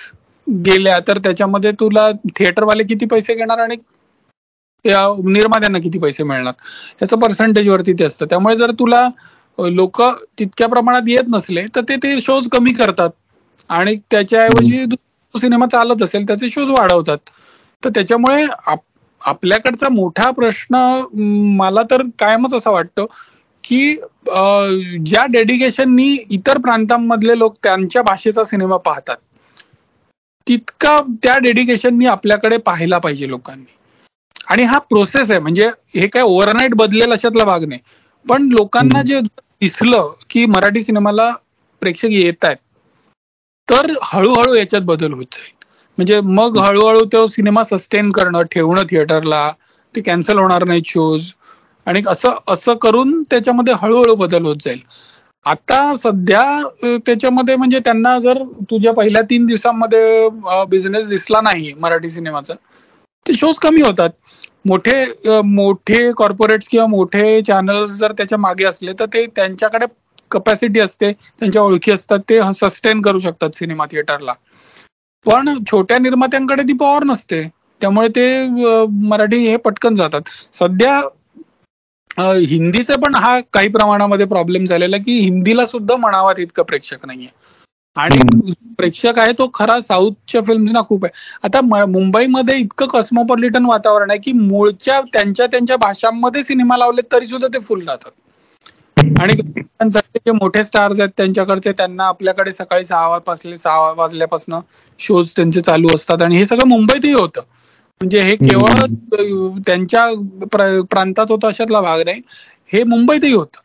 गेल्या 0.47 0.99
तर 1.09 1.19
त्याच्यामध्ये 1.19 1.71
तुला 1.81 2.11
थिएटरवाले 2.37 2.83
किती 2.85 3.07
पैसे 3.07 3.35
घेणार 3.35 3.59
आणि 3.59 3.77
निर्मात्यांना 4.85 5.79
किती 5.79 5.99
पैसे 5.99 6.23
मिळणार? 6.25 6.53
याचं 7.03 7.19
पर्सेंटेज 7.21 7.69
वरती 7.69 7.93
ते 7.99 8.05
असतं. 8.05 8.27
त्यामुळे 8.27 8.57
जर 8.57 8.71
तुला 8.79 9.09
लोक 9.59 10.01
तितक्या 10.39 10.69
प्रमाणात 10.69 11.09
येत 11.09 11.25
नसले 11.29 11.65
तर 11.75 11.81
ते 11.89 11.97
ते 12.03 12.21
शोज 12.21 12.49
कमी 12.53 12.73
करतात. 12.75 13.11
आणि 13.71 13.95
त्याच्याऐवजी 14.11 14.85
सिनेमा 15.35 15.67
चालत 15.73 16.03
असेल 16.03 16.27
त्याचे 16.29 16.49
शोज 16.51 16.71
वाढवतात. 16.71 17.19
तर 17.83 17.91
त्याच्यामुळे 17.95 18.45
आपल्याकडचा 19.23 19.89
मोठा 19.91 20.31
प्रश्न 20.31 20.77
मला 21.57 21.83
तर 21.91 22.03
कायमच 22.19 22.55
असं 22.55 22.71
वाटतं 22.73 23.07
की 23.65 23.95
ज्या 25.05 25.25
डेडिकेशननी 25.31 26.17
इतर 26.31 26.59
प्रांतांमधले 26.59 27.39
लोक 27.39 27.57
त्यांच्या 27.63 28.03
भाषेचा 28.03 28.45
सिनेमा 28.45 28.77
पाहतात 28.79 29.17
तितका 30.47 30.97
त्या 31.23 31.37
डेडिकेशननी 31.41 32.07
आपल्याकडे 32.09 32.57
पाहायला 32.59 32.99
पाहिजे 32.99 33.29
लोकांनी. 33.29 33.65
आणि 34.51 34.63
हा 34.65 34.79
प्रोसेस 34.81 35.31
आहे. 35.31 35.41
म्हणजे 35.41 35.69
हे 35.95 36.07
काय 36.09 36.23
ओव्हरनाईट 36.23 36.75
बदलेल 36.77 37.13
अशातला 37.13 37.45
भाग 37.45 37.65
नाही. 37.65 37.81
पण 38.27 38.49
लोकांना 38.51 39.03
जे 39.03 39.21
दिसलं 39.21 40.11
की 40.31 40.45
मराठी 40.49 40.83
सिनेमाला 40.83 41.31
प्रेक्षक 41.83 42.09
येत 42.13 42.45
आहेत 42.45 42.57
तर 43.69 43.91
हळूहळू 44.05 44.55
याच्यात 44.55 44.83
बदल 44.85 45.13
होत 45.13 45.25
जाईल. 45.33 45.55
म्हणजे 45.99 46.21
मग 46.23 46.59
हळूहळू 46.59 47.05
तो 47.13 47.27
सिनेमा 47.29 47.63
सस्टेन 47.65 48.11
करणं 48.13 48.43
ठेवणं 48.51 48.83
थिएटरला 48.91 49.51
ते 49.95 50.01
कॅन्सल 50.03 50.39
होणार 50.39 50.65
नाहीत 50.65 50.83
शोज 50.87 51.33
आणि 51.87 52.03
असं 52.09 52.35
असं 52.49 52.75
करून 52.83 53.23
त्याच्यामध्ये 53.31 53.75
हळूहळू 53.79 54.15
बदल 54.17 54.45
होत 54.47 54.57
जाईल. 54.61 54.81
आता 55.47 55.95
सध्या 55.97 56.43
त्याच्यामध्ये 56.99 57.55
म्हणजे 57.57 57.79
त्यांना 57.85 58.19
जर 58.19 58.43
तुझ्या 58.71 58.93
पहिल्या 58.93 59.23
तीन 59.31 59.47
दिवसांमध्ये 59.47 60.29
बिझनेस 60.69 61.09
दिसला 61.09 61.41
नाही 61.43 61.73
मराठी 61.75 62.11
सिनेमाचा 62.11 62.55
ते 63.27 63.35
शोज 63.35 63.59
कमी 63.61 63.81
होतात. 63.83 64.11
मोठे 64.67 64.95
मोठे 65.47 66.11
कॉर्पोरेट्स 66.15 66.69
किंवा 66.69 66.87
मोठे 66.89 67.41
चॅनल्स 67.43 67.91
जर 67.99 68.13
त्याच्यामागे 68.13 68.65
असले 68.65 68.93
तर 68.95 69.07
ते 69.13 69.25
त्यांच्याकडे 69.37 69.87
कपॅसिटी 70.31 70.81
असते 70.81 71.13
त्यांच्या 71.13 71.63
ओळखी 71.63 71.93
असतात 71.93 72.19
ते 72.29 72.41
सस्टेन 72.55 73.01
करू 73.03 73.19
शकतात 73.19 73.55
सिनेमा 73.55 73.87
थिएटरला 73.87 74.33
पण 75.27 75.49
छोट्या 75.65 75.99
निर्मात्यांकडे 76.01 76.63
ती 76.63 76.73
पॉवर 76.79 77.05
नसते. 77.05 77.43
त्यामुळे 77.81 78.09
ते 78.09 78.25
मराठी 79.03 79.39
हे 79.41 79.57
पटकन 79.59 79.95
जातात. 79.95 80.23
सध्या 80.55 81.01
हिंदीचा 82.19 82.95
पण 82.99 83.15
हा 83.17 83.39
काही 83.55 83.69
प्रमाणामध्ये 83.71 84.27
प्रॉब्लेम 84.27 84.65
झालेला 84.67 84.97
की 84.99 85.19
हिंदीला 85.21 85.67
सुद्धा 85.67 85.97
म्हणावा 85.97 86.33
तितका 86.35 86.63
प्रेक्षक 86.65 87.07
नाहीये. 87.07 87.29
आणि 87.97 88.53
प्रेक्षक 88.79 89.19
आहे 89.19 89.33
तो 89.39 89.49
खरा 89.55 89.81
साऊथच्या 89.81 90.41
फिल्मना 90.47 90.81
खूप 90.89 91.05
आहे. 91.05 91.13
आता 91.45 91.61
मुंबईमध्ये 91.87 92.57
इतकं 92.59 92.87
कॉस्मोपॉलिटन 92.89 93.65
वातावरण 93.67 94.11
आहे 94.11 94.19
की 94.21 94.33
मूळच्या 94.33 95.01
त्यांच्या 95.13 95.47
त्यांच्या 95.47 95.77
भाषांमध्ये 95.79 96.43
सिनेमा 96.45 96.77
लावले 96.77 97.03
तरी 97.13 97.27
सुद्धा 97.27 97.49
ते 97.49 97.59
फुल 97.61 97.85
राहतात 97.87 98.11
आणि 99.21 99.33
जे 99.35 100.33
मोठे 100.33 100.63
स्टार्स 100.65 101.01
आहेत 101.01 101.11
त्यांच्याकडचे 101.17 101.73
त्यांना 101.73 102.05
आपल्याकडे 102.05 102.53
सकाळी 102.53 102.85
सहा 102.85 103.09
वाजले 103.09 103.57
सहा 103.57 103.91
वाजल्यापासून 103.93 104.55
शोज 105.01 105.33
त्यांचे 105.37 105.61
चालू 105.61 105.95
असतात 105.95 106.23
आणि 106.23 106.37
हे 106.37 106.45
सगळं 106.47 106.69
मुंबईतही 106.69 107.13
होतं. 107.13 107.41
म्हणजे 108.01 108.21
हे 108.21 108.35
केवळ 108.37 109.59
त्यांच्या 109.67 110.07
प्रांतात 110.91 111.31
होतं 111.31 111.49
अशातला 111.49 111.81
भाग 111.81 112.01
नाही. 112.05 112.21
हे 112.73 112.83
मुंबईतही 112.85 113.33
होतं. 113.33 113.61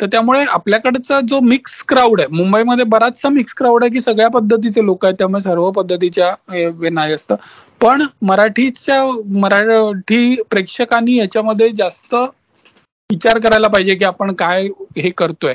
तर 0.00 0.06
त्यामुळे 0.06 0.44
आपल्याकडचा 0.50 1.18
जो 1.28 1.40
मिक्स 1.40 1.82
क्राऊड 1.88 2.20
आहे 2.20 2.36
मुंबईमध्ये 2.36 2.84
बराचसा 2.88 3.28
मिक्स 3.28 3.54
क्राऊड 3.56 3.84
आहे 3.84 3.92
की 3.92 4.00
सगळ्या 4.00 4.28
पद्धतीचे 4.30 4.84
लोक 4.86 5.04
आहेत 5.04 5.14
त्यामुळे 5.18 5.40
सर्व 5.42 5.70
पद्धतीच्या 5.70 6.34
नाही 6.90 7.12
असतं. 7.12 7.34
पण 7.80 8.02
मराठीच्या 8.22 9.02
मराठी 9.38 10.34
प्रेक्षकांनी 10.50 11.16
याच्यामध्ये 11.16 11.68
जास्त 11.76 12.14
विचार 13.10 13.38
करायला 13.40 13.68
पाहिजे 13.68 13.94
की 13.94 14.04
आपण 14.04 14.32
काय 14.34 14.66
हे 14.98 15.10
करतोय. 15.10 15.54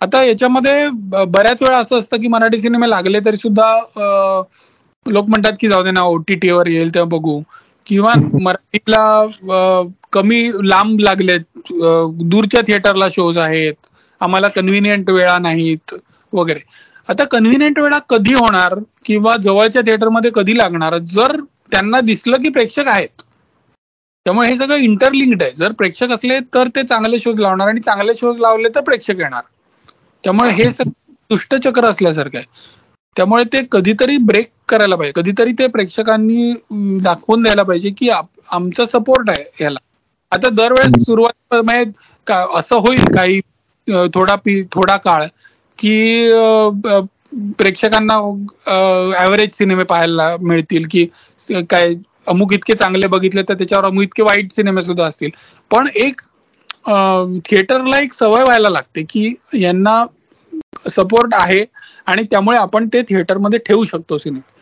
आता 0.00 0.22
याच्यामध्ये 0.24 0.88
बऱ्याच 1.26 1.62
वेळा 1.62 1.78
असं 1.78 1.98
असतं 1.98 2.20
की 2.20 2.28
मराठी 2.28 2.58
सिनेमे 2.58 2.88
लागले 2.90 3.20
तरी 3.26 3.36
सुद्धा 3.36 3.72
लोक 5.06 5.28
म्हणतात 5.28 5.52
की 5.60 5.68
जाऊ 5.68 5.82
दे 5.82 5.90
ना 5.90 6.02
ओटीटीवर 6.04 6.66
येईल 6.66 6.94
तेव्हा 6.94 7.16
बघू. 7.16 7.40
किंवा 7.86 8.12
मराठीला 8.42 9.84
कमी 10.12 10.42
लांब 10.68 11.00
लागलेत 11.00 11.72
दूरच्या 12.22 12.60
थिएटरला 12.66 13.08
शोज 13.12 13.38
आहेत 13.38 13.74
आम्हाला 14.20 14.48
कन्व्हिनियंट 14.48 15.10
वेळा 15.10 15.38
नाहीत 15.38 15.94
वगैरे. 16.32 16.60
आता 17.08 17.24
कन्व्हिनियंट 17.32 17.78
वेळा 17.78 17.98
कधी 18.08 18.34
होणार 18.34 18.74
किंवा 19.04 19.36
जवळच्या 19.42 19.82
थिएटरमध्ये 19.86 20.30
कधी 20.34 20.56
लागणार 20.58 20.96
जर 20.98 21.40
त्यांना 21.72 22.00
दिसलं 22.00 22.42
की 22.42 22.48
प्रेक्षक 22.48 22.88
आहेत. 22.88 23.22
त्यामुळे 24.26 24.48
हे 24.48 24.56
सगळं 24.56 24.76
इंटरलिंक्ड 24.76 25.42
आहे. 25.42 25.52
जर 25.56 25.72
प्रेक्षक 25.72 26.10
असले 26.12 26.38
तर 26.54 26.68
ते 26.76 26.82
चांगले 26.82 27.18
शोज 27.20 27.40
लावणार 27.40 27.68
आणि 27.68 27.80
चांगले 27.80 28.14
शोज 28.14 28.38
लावले 28.40 28.68
तर 28.74 28.82
प्रेक्षक 28.82 29.18
येणार. 29.20 29.42
त्यामुळे 30.24 30.50
हे 30.52 30.70
सगळं 30.72 31.12
दुष्टचक्र 31.30 31.88
असल्यासारखं 31.88 32.38
आहे. 32.38 32.46
त्यामुळे 33.16 33.44
ते 33.52 33.66
कधीतरी 33.72 34.16
ब्रेक 34.26 34.50
करायला 34.68 34.96
पाहिजे. 34.96 35.12
कधीतरी 35.16 35.52
ते 35.58 35.66
प्रेक्षकांनी 35.68 36.52
दाखवून 37.02 37.42
द्यायला 37.42 37.62
पाहिजे 37.62 37.90
की 37.98 38.08
आमचा 38.10 38.86
सपोर्ट 38.86 39.30
आहे 39.30 39.64
याला 39.64 39.78
आता 40.32 40.48
दरवेळेस 40.52 41.02
सुरुवात 41.04 42.30
असं 42.56 42.76
होईल 42.76 43.04
काही 43.16 43.40
थोडा 44.14 44.34
पी 44.44 44.62
थोडा 44.72 44.96
काळ 44.96 45.24
की 45.78 46.30
प्रेक्षकांना 47.58 48.14
ऍव्हरेज 49.22 49.54
सिनेमे 49.54 49.84
पाहायला 49.84 50.36
मिळतील 50.40 50.86
की 50.90 51.06
काय 51.70 51.94
अमुक 52.28 52.52
इतके 52.52 52.72
चांगले 52.72 53.06
बघितले 53.06 53.42
तर 53.42 53.54
त्याच्यावर 53.54 53.84
अमुक 53.84 54.02
इतके 54.02 54.22
वाईट 54.22 54.52
सिनेमे 54.52 54.82
सुद्धा 54.82 55.04
असतील. 55.04 55.30
पण 55.70 55.88
एक 55.94 56.20
थिएटरला 57.44 58.00
एक 58.02 58.12
सवय 58.12 58.42
व्हायला 58.42 58.68
लागते 58.68 59.02
की 59.10 59.34
यांना 59.54 60.04
सपोर्ट 60.90 61.34
आहे 61.34 61.64
आणि 62.06 62.22
त्यामुळे 62.30 62.58
आपण 62.58 62.86
ते 62.92 63.02
थिएटरमध्ये 63.02 63.58
ठेवू 63.66 63.84
शकतो 63.84 64.18
सिनेमा 64.18 64.52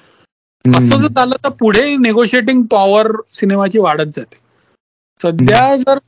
असं 0.64 1.00
जर 1.00 1.08
झालं 1.08 1.36
तर 1.44 1.50
पुढे 1.60 1.94
नेगोशिएटिंग 1.98 2.62
पॉवर 2.70 3.10
सिनेमाची 3.34 3.78
वाढत 3.78 4.12
जाते. 4.12 4.36
सध्या 5.20 5.76
जर 5.78 5.98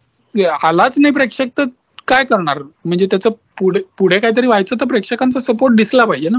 आलाच 0.64 0.98
नाही 0.98 1.14
प्रेक्षक 1.14 1.48
तर 1.58 1.64
काय 2.08 2.24
करणार? 2.24 2.58
म्हणजे 2.84 3.06
त्याचं 3.10 3.30
पुढे 3.58 3.80
पुढे 3.98 4.18
काहीतरी 4.20 4.46
व्हायचं 4.46 4.76
तर 4.80 4.86
प्रेक्षकांचा 4.86 5.40
सपोर्ट 5.40 5.76
दिसला 5.76 6.04
पाहिजे 6.04 6.28
ना. 6.28 6.38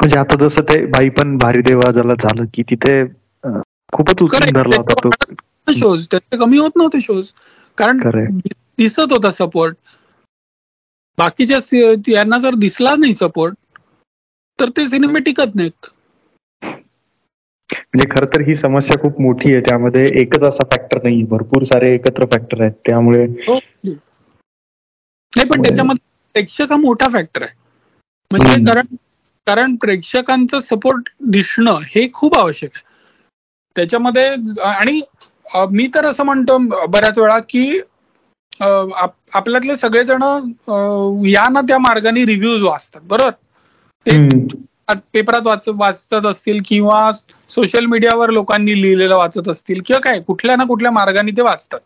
म्हणजे 0.00 0.18
आता 0.20 0.36
जसं 0.40 0.62
ते 0.62 0.84
बाई 0.86 1.08
पण 1.08 1.36
भारी 1.38 1.60
देवा 1.62 1.90
झाला 1.92 2.14
झालं 2.14 2.44
की 2.54 2.62
तिथे 2.70 3.02
खूपच 3.92 4.22
उचलून 4.22 4.52
धरला 4.54 4.76
होता 4.78 4.94
तो. 5.04 5.10
शोज 5.72 6.06
त्याचे 6.10 6.36
कमी 6.38 6.58
होत 6.58 6.76
नव्हते 6.76 7.00
शोज 7.00 7.26
कारण 7.78 8.00
दिसत 8.78 9.12
होता 9.12 9.30
सपोर्ट 9.30 9.76
बाकीच्या 11.18 11.58
यांना 12.08 12.38
जर 12.38 12.54
दिसला 12.58 12.94
नाही 12.96 13.12
सपोर्ट 13.14 13.54
तर 14.58 14.70
ते 14.76 14.86
सिनेमे 14.88 15.20
टिकत 15.20 15.54
नाहीत. 15.56 15.86
म्हणजे 17.72 18.08
खर 18.10 18.24
तर 18.34 18.40
ही 18.46 18.54
समस्या 18.54 18.98
खूप 19.02 19.20
मोठी 19.20 19.52
आहे. 19.52 19.60
त्यामध्ये 19.68 20.06
एकच 20.20 20.42
असा 20.44 20.64
फॅक्टर 20.72 21.02
नाही 21.02 21.22
भरपूर 21.30 21.64
सारे 21.64 21.94
एकत्र 21.94 22.24
फॅक्टर 22.32 22.60
आहेत. 22.62 22.72
त्यामुळे 22.86 23.24
हो. 23.46 23.58
नाही 23.86 25.48
पण 25.48 25.62
त्याच्यामध्ये 25.62 26.04
प्रेक्षक 26.34 26.72
हा 26.72 26.76
मोठा 26.76 27.08
फॅक्टर 27.12 27.42
आहे. 27.42 27.54
म्हणजे 28.30 28.64
कारण 28.64 28.94
कारण 29.46 29.74
प्रेक्षकांचं 29.82 30.60
सपोर्ट 30.60 31.08
दिसणं 31.32 31.78
हे 31.88 32.08
खूप 32.14 32.36
आवश्यक 32.36 32.70
आहे. 32.74 32.84
त्याच्यामध्ये 33.76 34.28
आणि 34.64 35.00
मी 35.72 35.86
तर 35.94 36.06
असं 36.06 36.24
म्हणतो 36.24 36.58
बऱ्याच 36.86 37.18
वेळा 37.18 37.38
की 37.48 37.80
आपल्यातले 38.60 39.76
सगळेजण 39.76 40.22
या 41.26 41.48
ना 41.52 41.60
त्या 41.68 41.78
मार्गाने 41.78 42.24
रिव्ह्यूज 42.26 42.62
वाचतात. 42.62 43.00
बरोबर? 43.02 43.30
ते 44.06 44.16
पेपरात 45.12 45.46
वाच 45.46 45.68
वाचत 45.68 46.26
असतील 46.26 46.60
किंवा 46.66 47.10
सोशल 47.50 47.86
मीडियावर 47.86 48.30
लोकांनी 48.30 48.80
लिहिलेलं 48.82 49.16
वाचत 49.16 49.48
असतील 49.48 49.80
किंवा 49.86 50.00
काय 50.00 50.20
कुठल्या 50.20 50.56
ना 50.56 50.64
कुठल्या 50.64 50.90
मार्गाने 50.92 51.30
ते 51.36 51.42
वाचतात. 51.42 51.80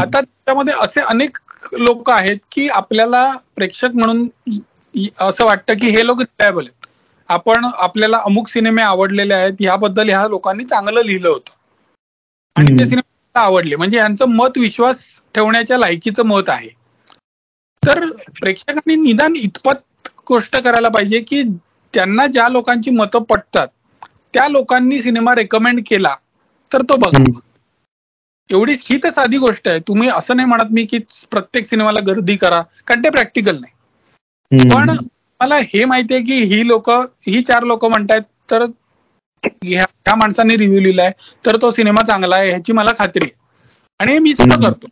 आता 0.00 0.20
त्यामध्ये 0.20 0.74
असे 0.82 1.00
अनेक 1.02 1.36
लोक 1.78 2.10
आहेत 2.10 2.38
की 2.52 2.68
आपल्याला 2.70 3.30
प्रेक्षक 3.56 3.94
म्हणून 3.94 4.28
असं 5.20 5.44
वाटतं 5.44 5.74
की 5.80 5.90
हे 5.90 6.04
लोक 6.06 6.20
रिलायबल 6.20 6.62
आहेत. 6.62 6.86
आपण 7.28 7.64
आपल्याला 7.64 8.18
अमुक 8.26 8.48
सिनेमे 8.48 8.82
आवडलेले 8.82 9.34
आहेत 9.34 9.60
ह्याबद्दल 9.60 10.08
ह्या 10.08 10.26
लोकांनी 10.28 10.64
चांगलं 10.64 11.02
लिहिलं 11.02 11.28
होतं. 11.28 11.52
आणि 12.56 12.78
ते 12.78 12.86
सिनेमे 12.86 13.38
आवडले. 13.40 13.76
म्हणजे 13.76 13.96
यांचं 13.96 14.28
मत 14.30 14.58
विश्वास 14.58 15.04
ठेवण्याच्या 15.34 15.78
लायकीचं 15.78 16.26
मत 16.26 16.48
आहे. 16.48 16.68
तर 17.82 18.06
प्रेक्षकांनी 18.40 18.96
निदान 18.96 19.36
इतपत 19.36 19.82
गोष्ट 20.30 20.56
करायला 20.56 20.88
पाहिजे 20.88 21.20
की 21.20 21.42
त्यांना 21.94 22.26
ज्या 22.26 22.48
लोकांची 22.48 22.90
मतं 22.90 23.22
पटतात 23.22 23.68
त्या 24.34 24.48
लोकांनी 24.48 25.00
सिनेमा 25.00 25.34
रेकमेंड 25.34 25.80
केला 25.86 26.14
तर 26.72 26.82
तो 26.82 26.96
बघा. 26.96 27.22
एवढीच 28.50 28.86
ही 28.90 28.96
तर 29.04 29.10
साधी 29.10 29.38
गोष्ट 29.38 29.68
आहे. 29.68 29.78
तुम्ही 29.78 30.08
असं 30.08 30.36
नाही 30.36 30.48
म्हणत 30.48 30.72
मी 30.72 30.84
की 30.84 30.98
प्रत्येक 31.30 31.66
सिनेमाला 31.66 32.00
गर्दी 32.06 32.36
करा 32.36 32.60
कारण 32.86 33.04
ते 33.04 33.10
प्रॅक्टिकल 33.10 33.58
नाही. 33.60 34.68
पण 34.70 34.90
मला 35.40 35.58
हे 35.74 35.84
माहितीये 35.84 36.20
की 36.22 36.42
ही 36.44 36.66
लोक 36.68 36.90
ही 37.26 37.40
चार 37.42 37.64
लोक 37.64 37.84
म्हणतायत 37.84 38.22
तर 38.50 38.64
ह्या 39.64 40.14
माणसांनी 40.16 40.56
रिव्ह्यू 40.56 40.80
लिहिलाय 40.80 41.10
तर 41.46 41.56
तो 41.62 41.70
सिनेमा 41.70 42.02
चांगला 42.02 42.36
आहे 42.36 42.48
ह्याची 42.48 42.72
मला 42.72 42.90
खात्री 42.98 43.24
आहे. 43.24 43.38
आणि 44.00 44.18
मी 44.18 44.34
सुद्धा 44.34 44.56
करतो. 44.56 44.86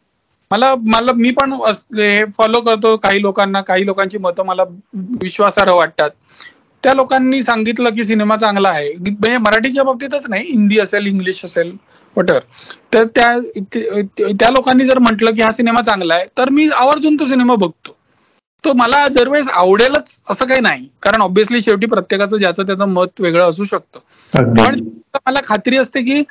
मला 0.51 0.75
मला 0.87 1.13
मी 1.15 1.31
पण 1.33 1.53
हे 1.95 2.25
फॉलो 2.37 2.61
करतो 2.61 2.97
काही 2.99 3.21
लोकांना 3.23 3.61
काही 3.63 3.87
लोकांची 3.87 4.19
मतं 4.19 4.45
मला 4.47 4.63
विश्वासार्ह 5.23 5.73
वाटतात. 5.75 6.11
त्या 6.85 6.93
लोकांनी 6.95 7.43
सांगितलं 7.43 7.91
की 7.95 8.05
सिनेमा 8.05 8.37
चांगला 8.37 8.69
आहे. 8.69 8.93
म्हणजे 8.93 9.37
मराठीच्या 9.39 9.85
बाबतीतच 9.85 10.27
नाही 10.29 10.45
हिंदी 10.45 10.79
असेल 10.81 11.07
इंग्लिश 11.07 11.45
असेल 11.45 11.77
वटर 12.17 12.39
तर 12.93 13.05
त्या 13.07 13.37
त्या 14.29 14.51
लोकांनी 14.51 14.85
जर 14.85 14.99
म्हटलं 15.01 15.35
की 15.35 15.43
हा 15.43 15.51
सिनेमा 15.53 15.81
चांगला 15.83 16.15
आहे 16.15 16.25
तर 16.39 16.51
मी 16.51 16.69
आवर्जून 16.77 17.17
तो 17.17 17.27
सिनेमा 17.27 17.55
बघतो. 17.57 17.95
तो 18.65 18.73
मला 18.75 19.07
दरवेळेस 19.11 19.49
आवडेलच 19.51 20.19
असं 20.31 20.47
काही 20.47 20.61
नाही. 20.61 20.87
कारण 21.03 21.23
ऑब्व्हियसली 21.23 21.61
शेवटी 21.61 21.87
प्रत्येकाचं 21.87 22.37
ज्याचं 22.39 22.67
त्याचं 22.67 22.89
मत 22.91 23.21
वेगळं 23.21 23.51
असू 23.51 23.65
शकतं. 23.65 23.99
पण 24.33 24.81
मला 25.27 25.41
खात्री 25.45 25.77
असते 25.77 26.01
की 26.03 26.23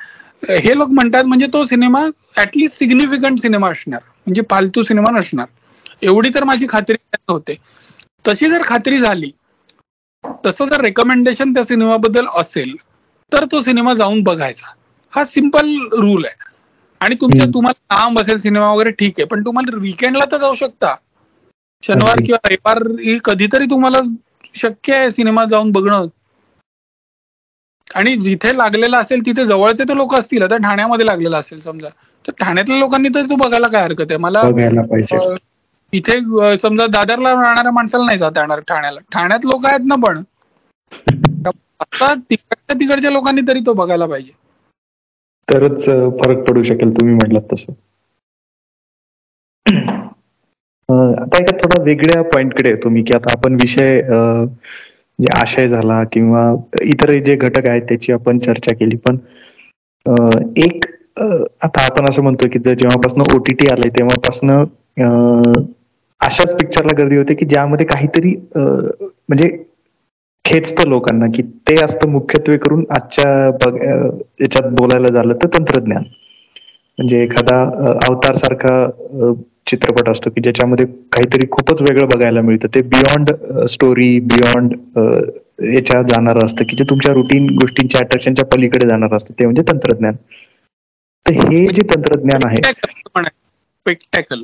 हे 0.42 0.76
लोक 0.78 0.88
म्हणतात 0.88 1.24
म्हणजे 1.24 1.46
तो 1.52 1.64
सिनेमा 1.64 2.04
ऍटलिस्ट 2.36 2.78
सिग्निफिकंट 2.78 3.38
सिनेमा 3.38 3.70
असणार. 3.70 4.00
म्हणजे 4.26 4.42
पालतू 4.42 4.82
सिनेमा 4.82 5.10
नसणार. 5.10 5.46
एवढी 6.02 6.28
तर 6.34 6.44
माझी 6.44 6.66
खात्री 6.68 6.96
होते. 7.28 7.54
तशी 8.24 8.48
जर 8.50 8.62
खात्री 8.64 8.98
झाली 8.98 9.30
तसं 10.44 10.66
जर 10.66 10.80
रेकमेंडेशन 10.80 11.52
त्या 11.54 11.64
सिनेमाबद्दल 11.64 12.26
असेल 12.36 12.74
तर 13.32 13.44
तो 13.52 13.60
सिनेमा 13.62 13.94
जाऊन 13.94 14.22
बघायचा. 14.22 14.74
हा 15.12 15.24
सिंपल 15.24 15.66
रूल 15.92 16.24
आहे. 16.24 16.46
आणि 17.00 17.14
तुमच्या 17.20 17.44
तुम्हाला 17.54 17.94
काम 17.94 18.18
असेल 18.18 18.38
सिनेमा 18.38 18.72
वगैरे 18.72 18.90
ठीक 18.90 19.18
आहे 19.18 19.24
पण 19.26 19.44
तुम्हाला 19.44 19.76
विकेंडला 19.80 20.24
तर 20.32 20.36
जाऊ 20.36 20.54
शकता. 20.54 20.94
शनिवार 21.82 22.20
किंवा 22.26 22.38
रविवार 22.46 22.82
ही 23.00 23.18
कधीतरी 23.24 23.64
तुम्हाला 23.64 23.98
शक्य 24.54 24.94
आहे 24.94 25.10
सिनेमा 25.10 25.44
जाऊन 25.44 25.70
बघणं. 25.72 26.06
आणि 27.96 28.16
जिथे 28.16 28.56
लागलेला 28.56 28.98
असेल 28.98 29.24
तिथे 29.26 29.44
जवळचे 29.46 29.84
तर 29.88 29.94
लोक 29.96 30.14
असतील. 30.14 30.42
आता 30.42 30.56
ठाण्यामध्ये 30.58 31.06
लागलेला 31.06 31.38
असेल 31.38 31.60
समजा. 31.60 31.88
तर 32.24 32.32
ठाण्यातल्या 32.40 32.78
लोकांनी 32.78 33.08
तर 33.08 33.26
तू 33.30 33.36
बघायला 33.36 33.68
काय 33.68 33.82
हरकत 33.82 34.10
आहे? 34.10 34.16
मला 34.18 34.42
इथे 35.92 36.18
समजा 36.58 36.86
दादरला 36.86 37.30
राहणाऱ्या 37.32 37.72
माणसाला 37.72 38.04
नाही 38.04 38.18
जाता 38.18 38.40
येणार 38.40 38.60
ठाण्याला. 38.68 39.00
ठाण्यात 39.12 39.46
लोक 39.46 39.66
आहेत 39.66 39.86
ना 39.86 39.94
पण. 40.06 40.22
आता 41.80 42.12
तिकडच्या 42.14 42.78
तिकडच्या 42.80 43.10
लोकांनी 43.10 43.40
तरी 43.48 43.60
तो 43.66 43.72
बघायला 43.72 44.06
पाहिजे. 44.06 44.32
तरच 45.48 45.84
फरक 46.18 46.44
पडू 46.48 46.62
शकेल. 46.62 46.90
तुम्ही 46.92 47.14
म्हटलात 47.14 47.52
तसं. 47.52 47.72
आता 50.88 51.38
एका 51.38 51.56
थोडा 51.56 51.82
वेगळ्या 51.82 52.22
पॉइंटकडे 52.24 52.74
तुम्ही 52.84 53.02
की 53.04 53.14
आता 53.14 53.32
आपण 53.32 53.54
विषय 53.60 54.00
जे 55.18 55.32
आशय 55.32 55.66
झाला 55.68 56.02
किंवा 56.12 56.42
इतर 56.84 57.12
जे 57.20 57.34
घटक 57.36 57.66
आहेत 57.66 57.82
त्याची 57.88 58.12
आपण 58.12 58.38
चर्चा 58.38 58.74
केली. 58.74 58.96
पण 58.98 59.16
एक 60.58 60.84
आता 61.16 61.84
आपण 61.84 62.08
असं 62.08 62.22
म्हणतो 62.22 62.48
की 62.48 62.58
जेव्हापासून 62.60 63.22
ओटीटी 63.28 63.72
आलंय 63.72 63.88
तेव्हापासून 63.98 64.50
अशाच 66.20 66.52
पिक्चरला 66.54 66.94
गर्दी 66.98 67.16
होते 67.16 67.34
की 67.34 67.46
ज्यामध्ये 67.46 67.86
काहीतरी 67.86 68.34
म्हणजे 68.56 69.48
खेचतं 70.44 70.88
लोकांना 70.88 71.26
की 71.34 71.42
ते 71.68 71.74
असतं 71.84 72.10
मुख्यत्वे 72.10 72.56
करून 72.58 72.84
आजच्या 72.90 73.32
याच्यात 74.40 74.70
बोलायला 74.72 75.08
झालं 75.10 75.34
तर 75.42 75.46
तंत्रज्ञान. 75.58 76.02
म्हणजे 76.98 77.22
एखादा 77.22 77.60
अवतार 78.08 78.36
सारखा 78.36 79.32
चित्रपट 79.70 80.08
असतो 80.10 80.30
की 80.30 80.40
ज्याच्यामध्ये 80.40 80.84
काहीतरी 81.12 81.46
खूपच 81.50 81.82
वेगळं 81.82 82.08
बघायला 82.08 82.40
मिळतं. 82.42 82.68
ते 82.74 82.80
बियॉन्ड 82.84 83.30
स्टोरी 83.70 84.18
बियॉन्ड 84.32 84.74
याच्या 85.66 86.00
जाणार 86.04 86.44
असतं 86.44 86.64
की 86.68 86.76
जे 86.76 86.84
तुमच्या 86.90 87.12
रुटीन 87.14 87.46
गोष्टींच्या 87.54 88.00
अट्रॅक्शनच्या 88.00 88.46
पलीकडे 88.54 88.88
जाणार 88.88 89.14
असतं. 89.16 89.32
ते 89.38 89.44
म्हणजे 89.44 89.62
तंत्रज्ञान. 89.72 90.14
तर 91.26 91.34
हे 91.48 91.64
जे 91.68 91.82
तंत्रज्ञान 91.94 92.46
आहे 92.46 92.56
स्पेक्टॅकल 92.66 94.42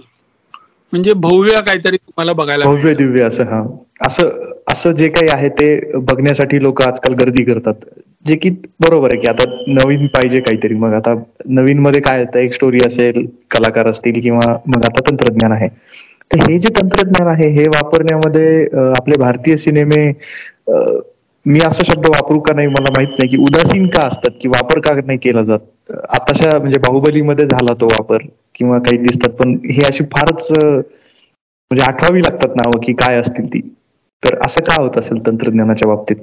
म्हणजे 0.93 1.13
भव्य 1.17 1.61
काहीतरी 1.67 1.97
तुम्हाला 1.97 2.33
बघायला 2.33 2.65
भव्य 2.65 2.95
दिव्य 2.95 3.23
असं 3.27 3.45
हा. 3.45 3.63
असं 4.07 4.53
असं 4.73 4.93
जे 4.93 5.09
काही 5.09 5.29
आहे 5.33 5.49
ते 5.51 5.97
बघण्यासाठी 5.97 6.63
लोक 6.63 6.83
आजकाल 6.83 7.15
गर्दी 7.15 7.45
करतात. 7.45 7.75
जे 8.25 8.37
की 8.37 8.51
बरोबर 8.81 9.15
आहे 9.15 9.21
की 9.23 9.29
आता 9.29 9.45
नवीन 9.71 10.07
पाहिजे 10.09 10.41
काहीतरी. 10.41 10.75
मग 10.77 10.93
आता 10.95 11.15
नवीन 11.51 11.79
मध्ये 11.81 12.01
काय 12.01 12.19
होतं 12.21 12.39
एक 12.39 12.53
स्टोरी 12.55 12.79
असेल 12.87 13.27
कलाकार 13.51 13.89
असतील 13.89 14.21
किंवा 14.23 14.57
मग 14.67 14.85
आता 14.85 15.01
तंत्रज्ञान 15.11 15.53
आहे. 15.53 15.69
तर 16.31 16.51
हे 16.51 16.59
जे 16.59 16.69
तंत्रज्ञान 16.77 17.29
आहे 17.29 17.49
हे 17.53 17.63
वापरण्यामध्ये 17.69 18.65
आपले 18.91 19.19
भारतीय 19.21 19.57
सिनेमे 19.57 20.07
मी 21.47 21.61
असा 21.67 21.83
शब्द 21.85 22.07
वापरू 22.07 22.39
का 22.41 22.55
नाही 22.55 22.67
मला 22.69 22.91
माहीत 22.91 23.19
नाही 23.19 23.29
की 23.31 23.37
उदासीन 23.43 23.87
का 23.89 24.07
असतात 24.07 24.37
की 24.43 24.49
वापर 24.49 24.79
का 24.81 24.95
नाही 24.97 25.19
केला 25.19 25.43
जात? 25.45 25.59
आताशा 25.91 26.59
म्हणजे 26.59 26.79
बाहुबलीमध्ये 26.81 27.47
झाला 27.47 27.75
तो 27.81 27.87
वापर 27.87 28.23
किंवा 28.55 28.79
काही 28.79 28.99
दिसतात 28.99 29.35
पण 29.39 29.57
हे 29.71 29.85
अशी 29.87 30.05
फारच 30.15 30.49
म्हणजे 30.61 31.85
आठवावी 31.85 32.21
लागतात 32.21 32.57
नावं 32.57 32.81
की 32.83 32.93
काय 32.95 33.17
असतील 33.19 33.47
ती. 33.47 33.61
तर 34.23 34.39
असं 34.47 34.63
का 34.65 34.81
होत 34.83 34.97
असेल 34.99 35.27
तंत्रज्ञानाच्या 35.27 35.89
बाबतीत? 35.89 36.17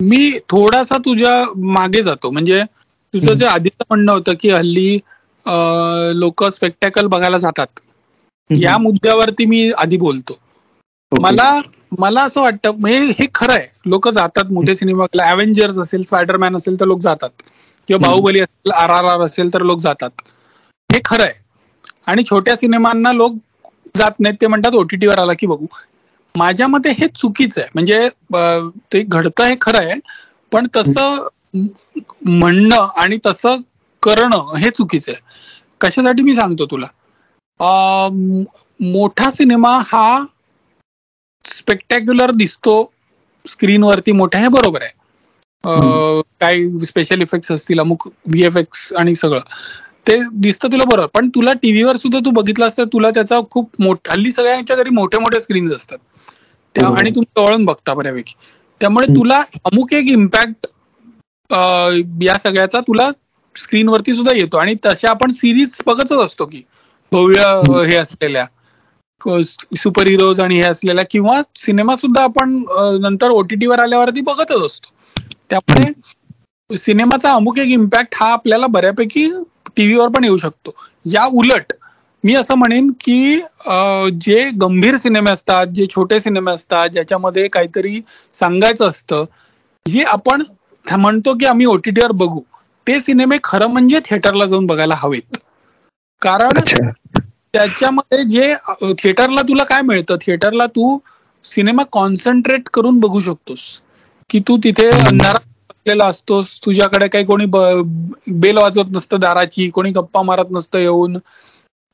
मी 0.00 0.30
थोडासा 0.48 0.96
तुझ्या 0.98 1.44
मागे 1.68 2.02
जातो. 2.02 2.30
म्हणजे 2.30 2.62
तुझं 3.14 3.34
जे 3.34 3.46
आधीचं 3.46 3.84
म्हणणं 3.88 4.12
होतं 4.12 4.34
की 4.40 4.50
हल्ली 4.50 4.98
लोक 6.16 6.44
स्पेक्टॅकल 6.46 7.06
बघायला 7.06 7.38
जातात. 7.38 7.80
या 8.50 8.76
मुद्द्यावरती 8.78 9.44
मी 9.46 9.70
आधी 9.78 9.96
बोलतो. 9.98 10.38
मला 11.12 11.50
मला 11.98 12.22
असं 12.22 12.40
वाटतं 12.40 12.76
म्हणजे 12.78 13.12
हे 13.18 13.26
खरं 13.34 13.52
आहे. 13.52 13.66
लोक 13.86 14.08
जातात 14.08 14.52
मोठे 14.52 14.74
सिनेमा 14.74 15.04
अव्हेंजर्स 15.22 15.78
असेल 15.78 16.02
स्पायडरमॅन 16.02 16.56
असेल 16.56 16.78
तर 16.80 16.86
लोक 16.86 17.00
जातात. 17.00 17.30
किंवा 17.88 18.06
बाहुबली 18.06 18.40
असेल 18.40 18.70
आर 18.72 18.90
आर 18.90 19.04
आर 19.04 19.20
असेल 19.20 19.52
तर 19.54 19.62
लोक 19.62 19.80
जातात. 19.80 20.10
हे 20.90 21.00
खरं 21.04 21.24
आहे. 21.24 21.38
आणि 22.06 22.22
छोट्या 22.22 22.56
सिनेमांना 22.56 23.12
लोक 23.12 23.34
जात 23.96 24.20
नाहीत 24.20 24.36
ते 24.40 24.46
म्हणतात 24.46 24.74
ओटीटीवर 24.74 25.18
आला 25.18 25.32
की 25.38 25.46
बघू. 25.46 25.66
माझ्या 26.34 26.66
मते 26.68 26.90
हे 26.98 27.06
चुकीचं 27.08 27.60
आहे. 27.60 27.70
म्हणजे 27.74 28.08
ते 28.92 29.02
घडतं 29.02 29.44
हे 29.44 29.54
खरं 29.60 29.78
आहे 29.78 29.98
पण 30.52 30.66
तसं 30.76 31.26
म्हणणं 31.56 32.86
आणि 32.96 33.18
तसं 33.26 33.60
करणं 34.02 34.56
हे 34.56 34.70
चुकीचं 34.70 35.12
आहे. 35.12 35.20
कशासाठी 35.80 36.22
मी 36.22 36.34
सांगतो 36.34 36.66
तुला? 36.66 36.86
मोठा 38.80 39.30
सिनेमा 39.30 39.78
हा 39.86 40.24
स्पेक्टॅक्युलर 41.44 42.30
दिसतो 42.34 42.74
स्क्रीनवरती 43.44 44.12
मोठ्या 44.12 44.40
हे 44.40 44.48
बरोबर 44.48 44.82
आहे. 44.82 44.98
काही 46.40 46.84
स्पेशल 46.86 47.22
इफेक्ट्स 47.22 47.52
असतील 47.52 47.80
अमुक 47.80 48.06
व्हीएफएक्स 48.08 48.92
आणि 48.98 49.14
सगळं. 49.14 49.40
ते 50.06 50.16
दिसतं 50.34 50.68
तुला 50.72 50.84
बरोबर 50.84 51.06
पण 51.14 51.28
तुला 51.34 51.52
टीव्हीवर 51.62 51.96
सुद्धा 51.96 52.18
तू 52.18 52.30
बघितलं 52.30 52.66
असतं 52.66 52.84
तुला 52.92 53.10
त्याचा 53.10 53.40
खूप 53.50 53.70
मोठ 53.80 54.08
हल्ली 54.10 54.32
सगळ्यांच्या 54.32 54.76
घरी 54.76 54.90
मोठे 54.90 55.18
मोठे 55.18 55.40
स्क्रीन्स 55.40 55.72
असतात. 55.72 55.98
त्या 56.76 56.88
आणि 56.98 57.10
तुम्ही 57.10 57.40
जवळून 57.40 57.64
बघता 57.64 57.94
बऱ्यापैकी. 57.94 58.34
त्यामुळे 58.80 59.14
तुला 59.16 59.38
अमुक 59.64 59.92
एक 59.94 60.10
इम्पॅक्ट 60.10 60.66
या 62.22 62.38
सगळ्याचा 62.40 62.80
तुला 62.80 63.10
स्क्रीनवरती 63.56 64.14
सुद्धा 64.14 64.34
येतो. 64.36 64.56
आणि 64.58 64.74
तसे 64.86 65.06
आपण 65.08 65.30
सिरीज 65.32 65.80
बघतच 65.86 66.12
असतो 66.14 66.46
की 66.46 66.62
भव्य 67.12 67.84
हे 67.86 67.96
असलेल्या 67.96 68.46
सुपर 69.76 70.06
हिरोज 70.08 70.40
आणि 70.40 70.56
हे 70.56 70.68
असलेल्या 70.68 71.04
किंवा 71.10 71.40
सिनेमा 71.58 71.96
सुद्धा 71.96 72.22
आपण 72.24 72.62
नंतर 73.02 73.30
ओटीटीवर 73.30 73.78
आल्यावरती 73.80 74.20
बघतच 74.20 74.64
असतो. 74.66 74.88
त्यामुळे 75.50 76.76
सिनेमाचा 76.76 77.32
अमुक 77.34 77.58
एक 77.58 77.68
इम्पॅक्ट 77.70 78.14
हा 78.14 78.32
आपल्याला 78.32 78.66
बऱ्यापैकी 78.68 79.26
टीव्हीवर 79.76 80.08
पण 80.14 80.24
येऊ 80.24 80.36
शकतो. 80.38 80.74
या 81.06 81.24
उलट 81.34 81.72
मी 82.24 82.34
असं 82.34 82.54
म्हणेन 82.54 82.86
की 83.00 83.40
जे 84.20 84.48
गंभीर 84.60 84.96
सिनेमे 84.96 85.30
असतात 85.32 85.66
जे 85.74 85.86
छोटे 85.90 86.18
सिनेमे 86.20 86.52
असतात 86.52 86.88
ज्याच्यामध्ये 86.88 87.46
काहीतरी 87.48 88.00
सांगायचं 88.34 88.88
असतं 88.88 89.24
जे 89.86 90.02
आपण 90.04 90.42
म्हणतो 90.86 91.34
की 91.34 91.46
आम्ही 91.46 91.66
ओटीटीवर 91.66 92.12
बघू 92.14 92.40
ते 92.86 93.00
सिनेमे 93.00 93.36
खरं 93.44 93.66
म्हणजे 93.68 93.98
थिएटरला 94.04 94.46
जाऊन 94.46 94.66
बघायला 94.66 94.94
हवेत. 94.98 95.36
कारण 96.22 96.58
त्याच्यामध्ये 97.54 98.22
जे 98.24 98.54
थिएटरला 98.98 99.42
तुला 99.42 99.64
काय 99.64 99.82
मिळतं? 99.82 100.16
थिएटरला 100.20 100.66
तू 100.68 100.98
सिनेमा 101.44 101.82
कॉन्सन्ट्रेट 101.92 102.68
करून 102.74 102.98
बघू 103.00 103.20
शकतोस. 103.20 103.60
की 104.30 104.40
तू 104.48 104.56
तिथे 104.64 104.88
अंधारात 104.88 105.40
बसलेला 105.70 106.04
असतोस 106.06 106.58
तुझ्याकडे 106.64 107.08
काही 107.08 107.24
कोणी 107.24 107.44
बेल 107.46 108.58
वाजवत 108.58 108.90
नसतं 108.92 109.20
दाराची 109.20 109.68
कोणी 109.70 109.90
गप्पा 109.92 110.22
मारत 110.22 110.50
नसतं 110.50 110.78
येऊन. 110.78 111.16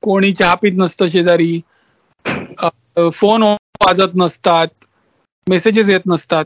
कोणी 0.03 0.33
चहा 0.33 0.55
पित 0.57 0.73
नसतं 0.77 1.07
शेजारी. 1.09 1.61
फोन 3.13 3.43
वाजत 3.81 4.13
नसतात. 4.17 4.69
मेसेजेस 5.47 5.89
येत 5.91 6.07
नसतात. 6.07 6.45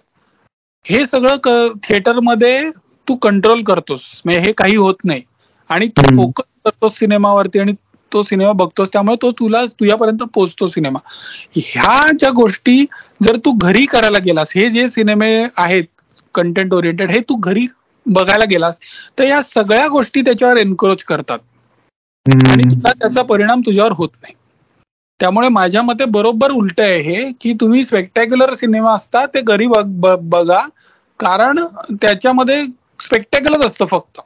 हे 0.87 1.05
सगळं 1.07 1.69
थिएटरमध्ये 1.85 2.71
तू 3.09 3.15
कंट्रोल 3.23 3.63
करतोस. 3.65 4.05
म्हणजे 4.25 4.41
हे 4.41 4.53
काही 4.53 4.77
होत 4.77 5.05
नाही. 5.05 5.23
आणि 5.71 5.87
तू 5.89 6.03
फोकस 6.17 6.45
करतोस 6.65 6.99
सिनेमावरती 6.99 7.59
आणि 7.59 7.73
तो 8.13 8.23
सिनेमा 8.23 8.53
बघतोस. 8.55 8.89
त्यामुळे 8.93 9.17
तो 9.23 9.31
तुला 9.33 9.65
तुझ्यापर्यंत 9.81 10.23
पोहोचतो 10.35 10.67
सिनेमा. 10.69 10.99
ह्या 11.57 12.11
ज्या 12.19 12.31
गोष्टी 12.35 12.85
जर 13.21 13.37
तू 13.45 13.53
घरी 13.59 13.85
करायला 13.87 14.19
गेलास 14.25 14.53
हे 14.57 14.69
जे 14.71 14.89
सिनेमे 14.89 15.33
आहेत 15.57 15.85
कंटेंट 16.35 16.73
ओरिएंटेड 16.75 17.11
हे 17.11 17.21
तू 17.29 17.35
घरी 17.39 17.67
बघायला 18.07 18.45
गेलास 18.51 18.79
तर 19.19 19.25
या 19.25 19.43
सगळ्या 19.43 19.87
गोष्टी 19.89 20.21
त्याच्यावर 20.23 20.57
एनक्रोच 20.57 21.05
करतात. 21.05 21.39
आणि 22.27 22.65
तुला 22.65 22.93
त्याचा 22.93 23.23
परिणाम 23.23 23.61
तुझ्यावर 23.61 23.93
होत 23.93 24.09
नाही. 24.23 24.35
त्यामुळे 25.21 25.49
माझ्या 25.49 25.83
मते 25.83 26.05
बरोबर 26.05 26.51
उलट 26.51 26.81
आहे 26.81 27.01
हे 27.03 27.31
की 27.41 27.53
तुम्ही 27.61 27.83
स्पेक्टॅक्युलर 27.85 28.55
सिनेमा 28.55 28.95
असता 28.95 29.25
ते 29.27 29.41
घरी 29.41 29.67
बघा 29.67 30.61
कारण 31.21 31.59
त्याच्यामध्ये 31.93 32.63
स्पेक्टॅक्युलरच 33.01 33.67
असतं 33.67 33.87
फक्त. 33.87 34.21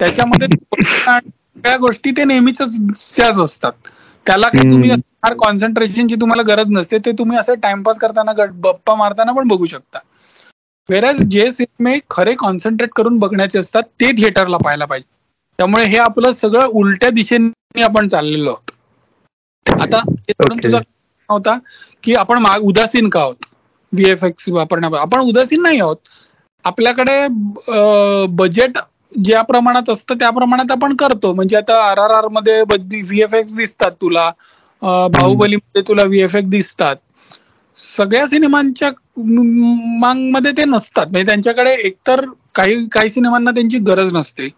त्याच्यामध्ये 0.00 0.48
सगळ्या 0.82 1.76
गोष्टी 1.76 2.10
ते 2.10 2.24
नेहमीच 2.24 2.62
असतात. 3.40 3.72
त्याला 4.26 4.48
काही 4.48 4.70
तुम्ही 4.70 4.90
फार 5.22 5.34
कॉन्सन्ट्रेशनची 5.34 6.14
तुम्हाला 6.14 6.42
गरज 6.42 6.68
नसते 6.68 6.98
ते 6.98 7.12
तुम्ही 7.12 7.38
असं 7.38 7.54
टाइमपास 7.54 7.98
करताना 7.98 8.32
गप्पा 8.36 8.94
मारताना 8.94 9.32
पण 9.32 9.48
बघू 9.48 9.66
शकता. 9.66 9.98
वेरॅज 10.88 11.20
जे 11.22 11.50
सिनेमे 11.52 11.98
खरे 12.10 12.34
कॉन्सन्ट्रेट 12.34 12.90
करून 12.96 13.18
बघण्याचे 13.18 13.58
असतात 13.58 13.82
ते 14.00 14.10
थिएटरला 14.12 14.56
पाहायला 14.56 14.84
पाहिजे. 14.84 15.08
त्यामुळे 15.60 15.86
हे 15.88 15.96
आपलं 15.98 16.32
सगळं 16.32 16.66
उलट्या 16.80 17.08
दिशेने 17.14 17.82
आपण 17.84 18.08
चाललेलो 18.08 18.50
आहोत. 18.50 18.70
आता 19.66 20.00
तुझा 20.62 20.78
होता 21.28 21.56
की 22.04 22.14
आपण 22.14 22.44
उदासीन 22.62 23.08
का 23.08 23.20
आहोत? 23.20 23.36
व्हीएफएक्स 23.92 24.48
वापरण्या 24.50 25.00
आपण 25.00 25.20
उदासीन 25.20 25.62
नाही 25.62 25.80
आहोत. 25.80 25.96
आपल्याकडे 26.64 27.26
बजेट 28.38 28.78
ज्या 29.24 29.42
प्रमाणात 29.42 29.88
असतं 29.90 30.14
त्या 30.18 30.30
प्रमाणात 30.30 30.72
आपण 30.72 30.94
करतो. 30.96 31.32
म्हणजे 31.34 31.56
आता 31.56 31.80
आर 31.90 31.98
आर 31.98 32.10
आरमध्ये 32.14 32.60
व्हीएफएक्स 32.62 33.54
दिसतात 33.54 33.90
तुला. 34.00 34.30
बाहुबलीमध्ये 34.82 35.82
तुला 35.88 36.04
व्हीएफएक्स 36.06 36.48
दिसतात. 36.50 36.96
सगळ्या 37.78 38.26
सिनेमांच्या 38.28 38.90
मध्ये 40.30 40.52
ते 40.56 40.64
नसतात. 40.66 41.06
म्हणजे 41.06 41.26
त्यांच्याकडे 41.26 41.74
एकतर 41.76 42.24
काही 42.54 42.84
काही 42.92 43.10
सिनेमांना 43.10 43.50
त्यांची 43.50 43.78
गरज 43.86 44.12
नसते. 44.12 44.48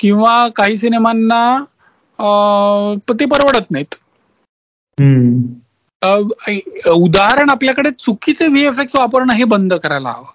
किंवा 0.00 0.48
काही 0.48 0.76
सिनेमांना 0.76 1.64
ते 3.12 3.24
परवडत 3.24 3.70
नाहीत. 3.70 3.94
उदाहरण 6.92 7.50
आपल्याकडे 7.50 7.90
चुकीचे 7.98 8.46
व्हीएफएक्स 8.46 8.96
वापरणं 8.96 9.32
हे 9.32 9.44
बंद 9.44 9.74
करायला 9.74 10.08
हवं. 10.08 10.26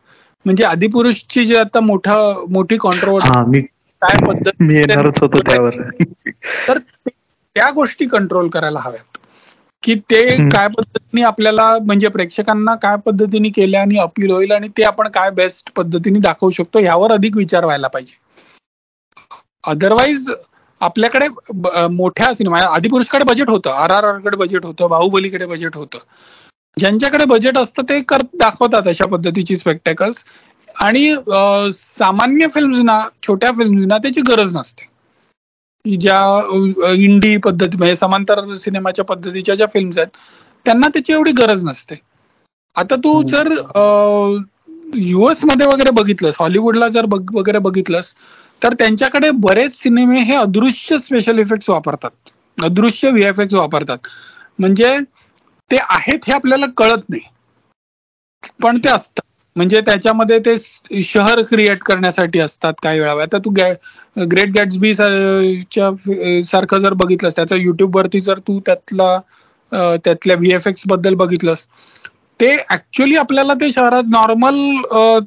म्हणजे 0.45 0.63
आदिपुरुषची 0.63 1.45
जे 1.45 1.57
आता 1.57 1.79
मोठा 1.79 2.15
मोठी 2.49 2.77
कॉन्ट्रोवर्सी 2.77 3.61
काय 4.01 4.25
पद्धत 4.27 4.61
त्यावर. 5.47 5.75
तर 6.67 6.77
त्या 6.77 7.69
गोष्टी 7.71 8.05
कंट्रोल 8.05 8.47
करायला 8.49 8.79
हव्यात. 8.79 9.17
की 9.83 9.95
ते 9.95 10.49
काय 10.49 10.67
पद्धतीने 10.67 11.21
आपल्याला 11.21 11.77
म्हणजे 11.79 12.07
प्रेक्षकांना 12.07 12.75
काय 12.75 12.95
पद्धतीने 13.05 13.49
केल्या 13.49 13.81
आणि 13.81 13.97
अपील 13.97 14.31
होईल 14.31 14.51
आणि 14.51 14.67
ते 14.67 14.83
आपण 14.83 15.07
काय 15.07 15.29
बेस्ट 15.31 15.71
पद्धतीने 15.75 16.19
दाखवू 16.19 16.49
शकतो 16.49 16.79
यावर 16.79 17.11
अधिक 17.11 17.37
विचार 17.37 17.65
व्हायला 17.65 17.87
पाहिजे. 17.87 18.24
अदरवाईज 19.67 20.29
आपल्याकडे 20.81 21.27
मोठ्या 21.91 22.33
सिनेमा 22.35 22.59
आदिपुरुषकडे 22.65 23.25
बजेट 23.25 23.49
होतं 23.49 23.69
आर 23.73 23.91
आर 23.91 24.03
आरकडे 24.03 24.37
बजेट 24.37 24.65
होतं 24.65 24.89
बाहुबलीकडे 24.89 25.45
बजेट 25.45 25.75
होतं. 25.75 25.97
ज्यांच्याकडे 26.77 27.25
बजेट 27.25 27.57
असतं 27.57 27.83
ते 27.89 27.99
कर 28.07 28.21
दाखवतात 28.39 28.87
अशा 28.87 29.05
पद्धतीची 29.11 29.57
स्पेक्टेकल्स 29.57 30.23
आणि 30.75 31.13
सामान्य 31.73 32.47
फिल्म्सना 32.53 32.99
छोट्या 33.27 33.51
फिल्म्सना 33.57 33.97
त्याची 33.97 34.21
गरज 34.29 34.55
नसते. 34.55 34.89
ज्या 35.85 36.91
इंडी 36.93 37.35
पद्धती 37.45 37.77
म्हणजे 37.77 37.95
समांतर 37.95 38.53
सिनेमाच्या 38.55 39.05
पद्धतीच्या 39.05 39.55
ज्या 39.55 39.67
फिल्म्स 39.73 39.97
आहेत 39.97 40.17
त्यांना 40.65 40.87
त्याची 40.93 41.13
एवढी 41.13 41.31
गरज 41.37 41.63
नसते. 41.65 41.95
आता 42.75 42.95
तू 43.03 43.21
जर 43.27 43.51
युएसमध्ये 44.95 45.67
वगैरे 45.67 45.91
बघितलंस 45.93 46.35
हॉलिवूडला 46.39 46.87
जर 46.89 47.05
वगैरे 47.33 47.59
बघितलंस 47.59 48.13
तर 48.61 48.73
त्यांच्याकडे 48.75 49.29
बरेच 49.39 49.73
सिनेमे 49.73 50.19
हे 50.21 50.35
अदृश्य 50.35 50.97
स्पेशल 50.99 51.39
इफेक्ट्स 51.39 51.69
वापरतात. 51.69 52.11
अदृश्य 52.57 53.09
व्हीएफएक्स 53.11 53.53
वापरतात. 53.53 53.97
म्हणजे 54.59 54.97
ते 55.71 55.77
आहेत 55.89 56.27
हे 56.27 56.33
आपल्याला 56.33 56.65
कळत 56.77 57.09
नाही. 57.09 57.21
पण 58.59 58.77
ते 58.79 58.89
असतात. 58.89 59.21
म्हणजे 59.55 59.79
त्याच्यामध्ये 59.81 60.37
ते 60.45 60.55
शहर 61.03 61.41
क्रिएट 61.49 61.83
करण्यासाठी 61.83 62.39
असतात 62.39 62.73
काही 62.83 62.99
वेळा. 62.99 63.13
आता 63.23 63.37
तू 63.39 63.49
ग्रेट 63.51 64.49
गॅट्सबी 64.51 64.93
सारखं 66.45 66.77
जर 66.79 66.93
बघितलंस 66.95 67.35
त्याचा 67.35 67.55
युट्यूबवरती 67.57 68.19
जर 68.21 68.39
तू 68.47 68.59
त्यातला 68.65 69.17
त्यातल्या 69.97 70.35
व्हीएफएक्सबद्दल 70.37 71.13
बघितलंस 71.15 71.65
ते 72.39 72.47
ऍक्च्युली 72.71 73.15
आपल्याला 73.17 73.53
ते 73.61 73.69
शहरात 73.71 74.03
नॉर्मल 74.07 74.55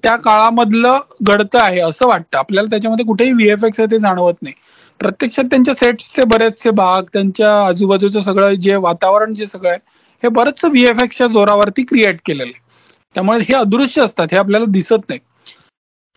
त्या 0.02 0.16
काळामधलं 0.18 0.98
घडतं 1.22 1.58
आहे 1.62 1.80
असं 1.80 2.06
वाटतं. 2.08 2.38
आपल्याला 2.38 2.68
त्याच्यामध्ये 2.70 3.04
कुठेही 3.06 3.32
व्हीएफएक्स 3.32 3.80
आहे 3.80 3.90
ते 3.90 3.98
जाणवत 3.98 4.42
नाही. 4.42 4.54
प्रत्यक्षात 5.00 5.44
त्यांच्या 5.50 5.74
सेट्सचे 5.74 6.22
बरेचसे 6.28 6.70
भाग 6.76 7.02
त्यांच्या 7.12 7.52
आजूबाजूचं 7.66 8.20
सगळं 8.20 8.54
जे 8.60 8.76
वातावरण 8.78 9.34
जे 9.34 9.46
सगळं 9.46 9.70
आहे 9.70 9.78
हे 10.22 10.28
बरंच 10.28 10.64
व्हीएफएक्सच्या 10.64 11.26
जोरावरती 11.28 11.82
क्रिएट 11.84 12.20
केलेलं 12.26 12.50
आहे. 12.54 12.66
त्यामुळे 13.16 13.38
हे 13.40 13.54
अदृश्य 13.54 14.02
असतात 14.04 14.26
हे 14.32 14.38
आपल्याला 14.38 14.66
दिसत 14.70 15.08
नाही. 15.08 15.20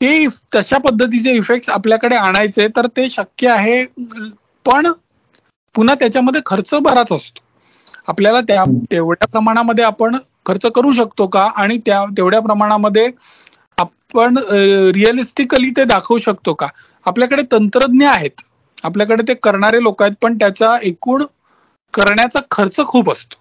ते 0.02 0.26
तशा 0.56 0.78
पद्धतीचे 0.82 1.34
इफेक्ट 1.36 1.70
आपल्याकडे 1.70 2.16
आणायचे 2.16 2.68
तर 2.76 2.88
ते 2.98 3.10
शक्य 3.10 3.50
आहे 3.50 3.84
पण 4.66 4.92
पुन्हा 5.76 5.96
त्याच्यामध्ये 5.96 6.42
खर्च 6.46 6.74
बराच 6.84 7.12
असतो. 7.14 7.42
आपल्याला 8.08 8.40
त्या 8.42 8.64
तेवढ्या 8.92 9.28
प्रमाणामध्ये 9.28 9.84
आपण 9.86 10.16
खर्च 10.52 10.66
करू 10.76 10.92
शकतो 10.92 11.28
का? 11.28 11.44
आणि 11.56 11.78
त्या 11.86 12.04
तेवढ्या 12.18 12.40
प्रमाणामध्ये 12.42 13.10
आपण 13.78 14.38
रिअलिस्टिकली 14.96 15.70
ते 15.78 15.84
दाखवू 15.86 16.18
शकतो 16.18 16.54
का? 16.54 16.68
आपल्याकडे 17.06 17.44
तंत्रज्ञ 17.52 18.06
आहेत. 18.06 18.42
आपल्याकडे 18.84 19.24
ते 19.28 19.34
करणारे 19.44 19.82
लोक 19.84 20.02
आहेत 20.04 20.14
पण 20.22 20.38
त्याचा 20.38 20.78
एकूण 20.84 21.24
करण्याचा 21.94 22.40
खर्च 22.52 22.80
खूप 22.88 23.12
असतो. 23.12 23.36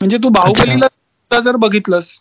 म्हणजे 0.00 0.18
तू 0.24 0.28
बाहुबलीला 0.28 1.40
जर 1.40 1.56
बघितलंस 1.56 2.18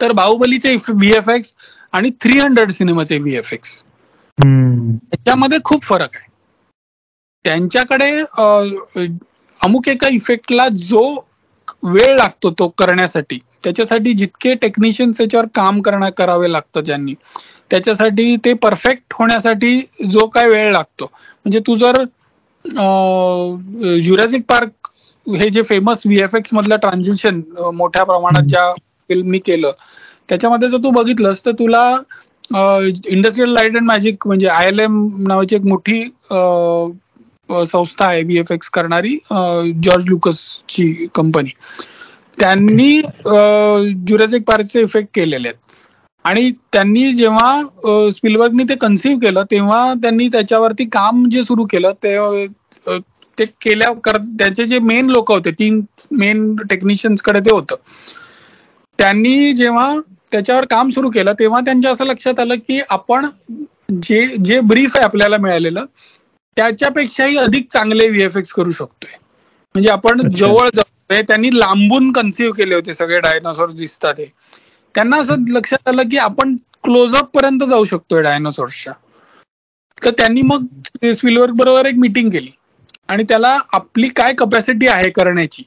तर 0.00 0.12
बाहुबलीचे 0.12 0.74
व्हीएफएक्स 0.88 1.54
आणि 1.94 2.10
थ्री 2.20 2.38
हंड्रेड 2.38 2.70
सिनेमाचे 2.72 3.18
व्हीएफएक्स 3.18 3.82
त्याच्यामध्ये 4.38 5.58
खूप 5.64 5.82
फरक 5.84 6.16
आहे. 6.16 6.28
त्यांच्याकडे 7.44 8.10
अमुक 9.60 9.88
एका 9.88 10.08
इफेक्टला 10.12 10.68
जो 10.80 11.04
वेळ 11.84 12.14
लागतो 12.16 12.50
तो 12.58 12.68
करण्यासाठी. 12.78 13.38
त्याच्यासाठी 13.64 14.12
जितके 14.14 14.54
टेक्निशियन्स 14.62 15.18
त्याच्यावर 15.18 15.46
काम 15.54 15.80
करणं 15.82 16.10
करावे 16.16 16.50
लागतं 16.52 16.80
ज्यांनी 16.82 17.14
त्याच्यासाठी 17.70 18.36
ते 18.44 18.52
परफेक्ट 18.56 19.14
होण्यासाठी 19.14 19.78
जो 20.06 20.26
काय 20.28 20.48
वेळ 20.48 20.70
लागतो. 20.72 21.04
म्हणजे 21.04 21.58
तू 21.66 21.76
जर 21.76 22.02
ज्युरॅसिक 24.00 24.44
पार्क 24.48 24.90
हे 25.26 25.48
जे 25.50 25.62
फेमस 25.62 26.02
व्हीएफएक्स 26.06 26.52
मधलं 26.52 26.76
ट्रान्झिशन 26.78 27.40
मोठ्या 27.74 28.04
प्रमाणात 28.04 28.48
ज्या 28.48 28.72
फिल्मनी 29.10 29.38
केलं 29.40 29.70
त्याच्यामध्ये 30.28 30.68
जर 30.68 30.78
तू 30.84 30.90
बघितलंस 30.92 31.44
तर 31.46 31.50
तुला 31.58 31.84
इंडस्ट्रियल 32.52 33.52
लाइट 33.52 33.76
अँड 33.76 33.84
मॅजिक 33.84 34.26
म्हणजे 34.26 34.46
आय 34.48 34.68
एल 34.68 34.80
एम 34.80 34.96
नावाची 35.28 35.56
एक 35.56 35.62
मोठी 35.64 36.02
संस्था 37.48 38.06
आहे 38.06 38.22
व्ही 38.22 38.38
एफ 38.38 38.52
एक्स 38.52 38.68
करणारी 38.70 39.16
जॉर्ज 39.32 40.08
लुकसची 40.08 40.92
कंपनी. 41.14 41.50
त्यांनी 42.40 43.00
ज्युरेसिक 44.06 44.42
पार्कचे 44.46 44.80
इफेक्ट 44.82 45.08
केलेले 45.14 45.48
आहेत. 45.48 45.58
आणि 46.24 46.50
त्यांनी 46.72 47.12
जेव्हा 47.12 48.10
स्पिलवर्गनी 48.12 48.64
ते 48.68 48.74
कन्सिव्ह 48.80 49.18
केलं 49.22 49.42
तेव्हा 49.50 49.92
त्यांनी 50.02 50.28
त्याच्यावरती 50.32 50.84
काम 50.92 51.24
जे 51.30 51.42
सुरू 51.44 51.64
केलं 51.70 51.92
ते 52.04 52.16
ते 53.38 53.44
केल्या 53.62 53.92
त्याचे 54.38 54.64
जे 54.64 54.78
मेन 54.80 55.08
लोक 55.10 55.32
होते 55.32 55.50
तीन 55.58 55.80
मेन 56.12 56.54
टेक्निशियन्सकडे 56.70 57.40
ते 57.40 57.52
होतं. 57.52 57.74
त्यांनी 58.98 59.52
जेव्हा 59.52 59.94
त्याच्यावर 60.32 60.64
काम 60.70 60.88
सुरू 60.90 61.10
केलं 61.10 61.32
तेव्हा 61.38 61.60
त्यांच्या 61.60 61.90
असं 61.90 62.04
लक्षात 62.06 62.40
आलं 62.40 62.54
की 62.68 62.80
आपण 62.90 63.26
जे 64.02 64.26
जे 64.44 64.60
ब्रीफ 64.62 64.96
आहे 64.96 65.04
आपल्याला 65.04 65.36
मिळालेलं 65.38 65.84
त्याच्यापेक्षाही 66.56 67.36
अधिक 67.36 67.66
चांगले 67.70 68.08
व्हीएफएक्स 68.08 68.52
करू 68.52 68.70
शकतोय. 68.70 69.16
म्हणजे 69.74 69.90
आपण 69.90 70.28
जवळ 70.28 70.68
जातोय 70.74 71.22
त्यांनी 71.22 71.48
लांबून 71.54 72.12
कन्सिव्ह 72.12 72.54
केले 72.54 72.74
होते 72.74 72.94
सगळे 72.94 73.20
डायनोसॉर 73.20 73.70
दिसतात 73.70 74.14
हे. 74.18 74.26
त्यांना 74.94 75.16
असं 75.16 75.44
लक्षात 75.48 75.88
आलं 75.88 76.08
की 76.08 76.16
आपण 76.16 76.56
क्लोजअप 76.82 77.30
पर्यंत 77.36 77.64
जाऊ 77.64 77.84
शकतोय 77.84 78.22
डायनोसॉर्सच्या 78.22 78.92
तर 80.04 80.10
त्यांनी 80.10 80.42
मग 80.42 80.66
स्पिलवर्क 81.12 81.54
बरोबर 81.54 81.86
एक 81.86 81.94
मिटिंग 81.94 82.30
केली. 82.30 82.50
आणि 83.08 83.24
त्याला 83.28 83.58
आपली 83.72 84.08
काय 84.08 84.32
कपॅसिटी 84.32 84.86
आहे 84.86 85.10
करण्याची 85.10 85.62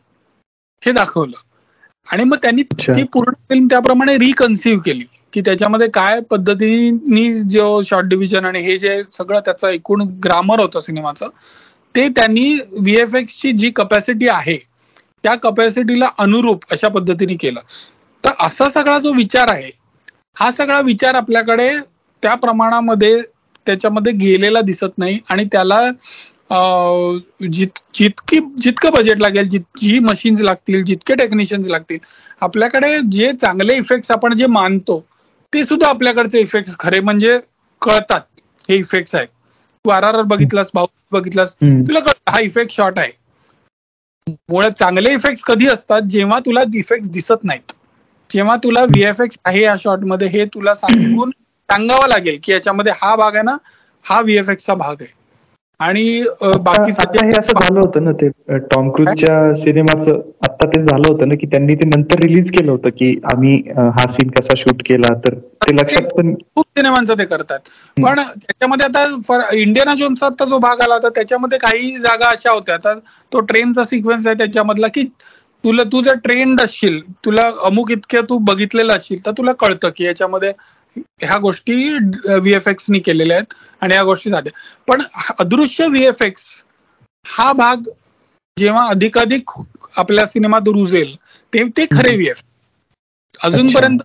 हे 0.84 0.92
दाखवलं. 0.92 1.38
आणि 2.08 2.24
मग 2.24 2.38
त्यांनी 2.38 2.64
ती 2.64 3.04
पूर्ण 3.04 3.34
फिल्म 3.50 3.66
त्याप्रमाणे 3.66 4.18
रिकन्सिव्ह 4.18 4.82
केली. 4.82 5.06
की 5.38 5.42
त्याच्यामध्ये 5.42 5.88
काय 5.94 6.20
पद्धतीने 6.22 7.24
जो 7.50 7.82
शॉर्ट 7.86 8.06
डिव्हिजन 8.06 8.46
आणि 8.46 8.60
हे 8.60 8.78
जे 8.78 9.02
सगळं 9.12 9.40
त्याचं 9.40 9.68
एकूण 9.70 10.02
ग्रामर 10.24 10.60
होतं 10.60 10.80
सिनेमाचं 10.80 11.30
ते 11.96 12.08
त्यांनी 12.10 12.54
व्हीएफएक्स 12.72 13.40
ची 13.42 13.52
जी 13.54 13.70
कपॅसिटी 13.76 14.28
आहे 14.28 14.58
त्या 15.24 15.36
कपॅसिटीला 15.36 16.10
अनुरूप 16.18 16.64
अशा 16.72 16.88
पद्धतीने 16.88 17.36
केलं. 17.36 17.60
तर 18.24 18.32
असा 18.40 18.70
सगळा 18.70 18.98
जो 19.00 19.14
विचार 19.14 19.52
आहे 19.52 19.70
हा 20.38 20.52
सगळा 20.52 20.80
विचार 20.82 21.16
आपल्याकडे 21.16 21.70
त्या 22.24 22.34
प्रमाणामध्ये 22.36 23.22
त्याच्यामध्ये 23.68 24.12
गेलेला 24.14 24.62
दिसत 24.62 24.98
नाही 24.98 25.20
आणि 25.30 25.44
त्याला 25.52 25.80
जित 27.52 27.80
जितकी 27.94 28.40
जितकं 28.62 28.92
बजेट 28.94 29.20
लागेल 29.20 29.48
जी 29.50 30.00
मशीन्स 30.02 30.42
लागतील 30.42 30.84
जितके 30.84 31.16
टेक्निशियन्स 31.16 31.70
लागतील 31.70 31.98
आपल्याकडे 32.42 32.98
जे 33.12 33.32
चांगले 33.34 33.76
इफेक्ट्स 33.78 34.12
आपण 34.12 34.36
जे 34.36 34.46
मानतो 34.48 35.04
ते 35.54 35.64
सुद्धा 35.64 35.90
आपल्याकडचे 35.90 36.40
इफेक्ट्स 36.40 36.76
खरे 36.80 37.00
म्हणजे 37.00 37.38
कळतात. 37.82 38.22
हे 38.70 38.76
इफेक्ट्स 38.76 39.16
आहेत. 39.16 39.28
तू 39.86 39.90
आर 39.90 40.04
आर 40.04 40.22
बघितलास 40.24 40.72
भाऊ 40.74 40.88
बघितलास 41.12 41.56
तुला 41.88 42.00
कळत 42.00 42.30
हा 42.30 42.40
इफेक्ट 42.40 42.72
शॉर्ट 42.72 43.00
आहे. 43.00 43.12
मुळे 44.52 44.70
चांगले 44.72 45.14
इफेक्ट्स 45.14 45.44
कधी 45.44 45.68
असतात? 45.68 46.02
जेव्हा 46.02 46.40
तुला 46.40 46.64
इफेक्ट 46.76 47.06
दिसत 47.12 47.44
नाहीत. 47.44 47.72
जेव्हा 48.30 48.56
तुला 48.56 48.82
व्हीएफएक्स 48.84 49.38
आहे 49.46 49.62
या 49.62 49.76
शॉर्टमध्ये 49.80 50.28
हे 50.28 50.46
तुला 50.46 50.74
सांगून 50.76 51.30
सांगावं 51.72 52.08
लागेल 52.10 52.40
की 52.44 52.52
याच्यामध्ये 52.52 52.92
हा 53.02 53.16
भाग 53.16 53.34
आहे 53.36 53.44
ना 53.44 53.56
हा 54.06 54.20
व्हीएफएक्सचा 54.22 54.74
भाग 54.74 55.02
आहे. 55.02 55.12
आणि 55.80 56.24
बाकी 56.42 56.92
हे 57.18 57.38
असं 57.38 57.60
झालं 57.62 57.80
होतं 57.80 58.04
ना 58.04 58.12
ते 58.22 58.30
टॉम 58.68 58.90
क्रूजच्या 58.92 59.56
सिनेमाचं 59.56 60.20
आता 60.44 60.68
ते 60.68 60.80
झालं 60.80 61.08
होतं 61.08 61.28
ना 61.28 61.36
की 61.36 61.48
त्यांनी 61.48 61.76
ते 61.76 61.88
नंतर 61.88 62.22
रिलीज 62.22 62.50
केलं 62.52 62.72
होतं 62.72 62.90
की 62.98 63.14
आम्ही 63.34 63.56
हा 63.78 64.08
सीन 64.10 64.30
कसा 64.30 64.56
शूट 64.58 64.82
केला 64.86 65.14
तर 65.26 65.36
ते 65.66 65.76
लक्षात 65.76 66.14
पण 66.16 66.34
खूप 66.36 66.66
सिनेमांचं 66.68 67.14
ते 67.20 67.26
करतात. 67.26 67.60
पण 67.98 68.20
त्याच्यामध्ये 68.20 68.86
आता 68.86 69.56
इंडियन 69.56 69.94
जोन्सचा 69.98 70.26
आता 70.26 70.46
जो 70.46 70.58
भाग 70.60 70.82
आला 70.82 70.94
होता 70.94 71.10
त्याच्यामध्ये 71.16 71.58
काही 71.60 71.92
जागा 72.00 72.30
अशा 72.30 72.52
होत्या. 72.52 72.76
आता 72.76 72.94
तो 73.32 73.40
ट्रेनचा 73.42 73.84
सिक्वेन्स 73.86 74.28
आहे 74.28 74.38
त्याच्यामधला 74.38 74.88
की 74.94 75.04
तुला 75.64 75.84
तू 75.92 76.02
जर 76.02 76.16
ट्रेंड 76.24 76.62
असशील 76.62 77.00
तुला 77.26 77.50
अमुक 77.66 77.92
इतक्या 77.92 78.22
तू 78.30 78.38
बघितलेलं 78.48 78.94
असशील 78.94 79.26
तर 79.26 79.32
तुला 79.38 79.52
कळतं 79.60 79.90
की 79.96 80.06
याच्यामध्ये 80.06 80.52
ह्या 81.22 81.38
गोष्टी 81.40 81.76
व्हीएफएक्सनी 82.28 83.00
केलेल्या 83.00 83.38
आहेत 83.38 83.54
आणि 83.82 83.96
या 83.96 84.04
गोष्टी 84.04 84.30
झाल्या. 84.30 84.52
पण 84.88 85.02
अदृश्य 85.40 85.88
व्हीएफएक्स 85.88 86.46
हा 87.26 87.52
भाग 87.54 87.90
जेव्हा 88.58 88.86
अधिकाधिक 88.90 89.50
आपल्या 89.96 90.26
सिनेमात 90.28 90.68
रुजेल 90.74 91.16
ते 91.54 91.64
ते 91.78 91.86
खरे 91.88 92.16
व्हीएफ 92.16 92.42
अजूनपर्यंत 93.42 94.00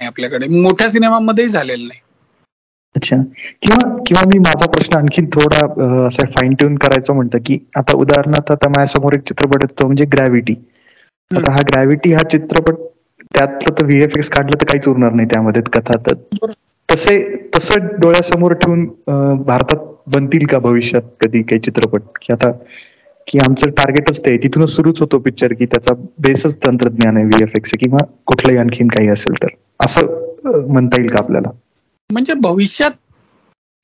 आपल्याकडे. 0.00 0.46
मोठ्या 0.50 0.90
सिनेमामध्येही 0.90 1.50
झालेलं 1.50 1.86
नाही. 1.88 2.00
अच्छा. 2.96 3.16
किंवा 3.62 3.88
किंवा 4.06 4.22
मी 4.28 4.38
माझा 4.38 4.66
प्रश्न 4.72 4.98
आणखी 4.98 5.22
थोडा 5.34 5.64
असा 6.06 6.28
फाईन 6.30 6.54
ट्यून 6.54 6.74
करायचं 6.78 7.14
म्हणतं 7.14 7.38
की 7.46 7.58
आता 7.76 7.96
उदाहरणार्थ 7.96 8.52
आता 8.52 8.68
माझ्यासमोर 8.68 9.14
एक 9.14 9.20
चित्रपट 9.28 9.64
येतो 9.64 9.86
म्हणजे 9.86 10.04
ग्रॅव्हिटी 10.12 10.54
आता 11.30 11.50
हा 11.50 11.60
ग्रॅव्हिटी 11.68 12.12
हा 12.12 12.28
चित्रपट 12.30 12.80
त्यातलं 13.34 13.80
तर 13.80 13.84
व्हीएफएक्स 13.84 14.28
काढलं 14.28 14.62
तर 14.62 14.64
काहीच 14.64 14.88
उरणार 14.88 15.12
नाही 15.12 15.28
त्यामध्ये 15.28 15.62
कथा 15.72 15.96
तर. 16.10 16.14
तसे 16.88 17.36
तसं 17.54 17.86
डोळ्यासमोर 18.00 18.52
ठेवून 18.52 18.84
भारतात 19.42 19.76
बनतील 20.06 20.46
का 20.46 20.58
भविष्यात 20.58 21.02
कधी 21.20 21.42
काही 21.42 21.60
चित्रपट? 21.60 22.02
की 22.22 22.32
आता 22.32 22.50
की 23.28 23.38
आमचं 23.38 23.70
टार्गेटच 23.70 24.20
ते 24.20 24.36
तिथूनच 24.36 24.70
सुरूच 24.70 25.00
होतो 25.00 25.18
पिक्चर 25.18 25.52
की 25.52 25.66
त्याचा 25.66 25.94
बेसच 26.18 26.56
तंत्रज्ञान 26.56 27.16
आहे 27.16 27.24
व्हीएफएक्स 27.24 27.70
किंवा 27.80 28.04
कुठलंही 28.26 28.58
आणखीन 28.58 28.88
काही 28.88 29.08
असेल 29.08 29.42
तर. 29.42 29.48
असं 29.80 30.06
म्हणता 30.72 31.00
येईल 31.00 31.10
का 31.10 31.18
आपल्याला? 31.18 31.50
म्हणजे 32.12 32.34
भविष्यात 32.34 32.90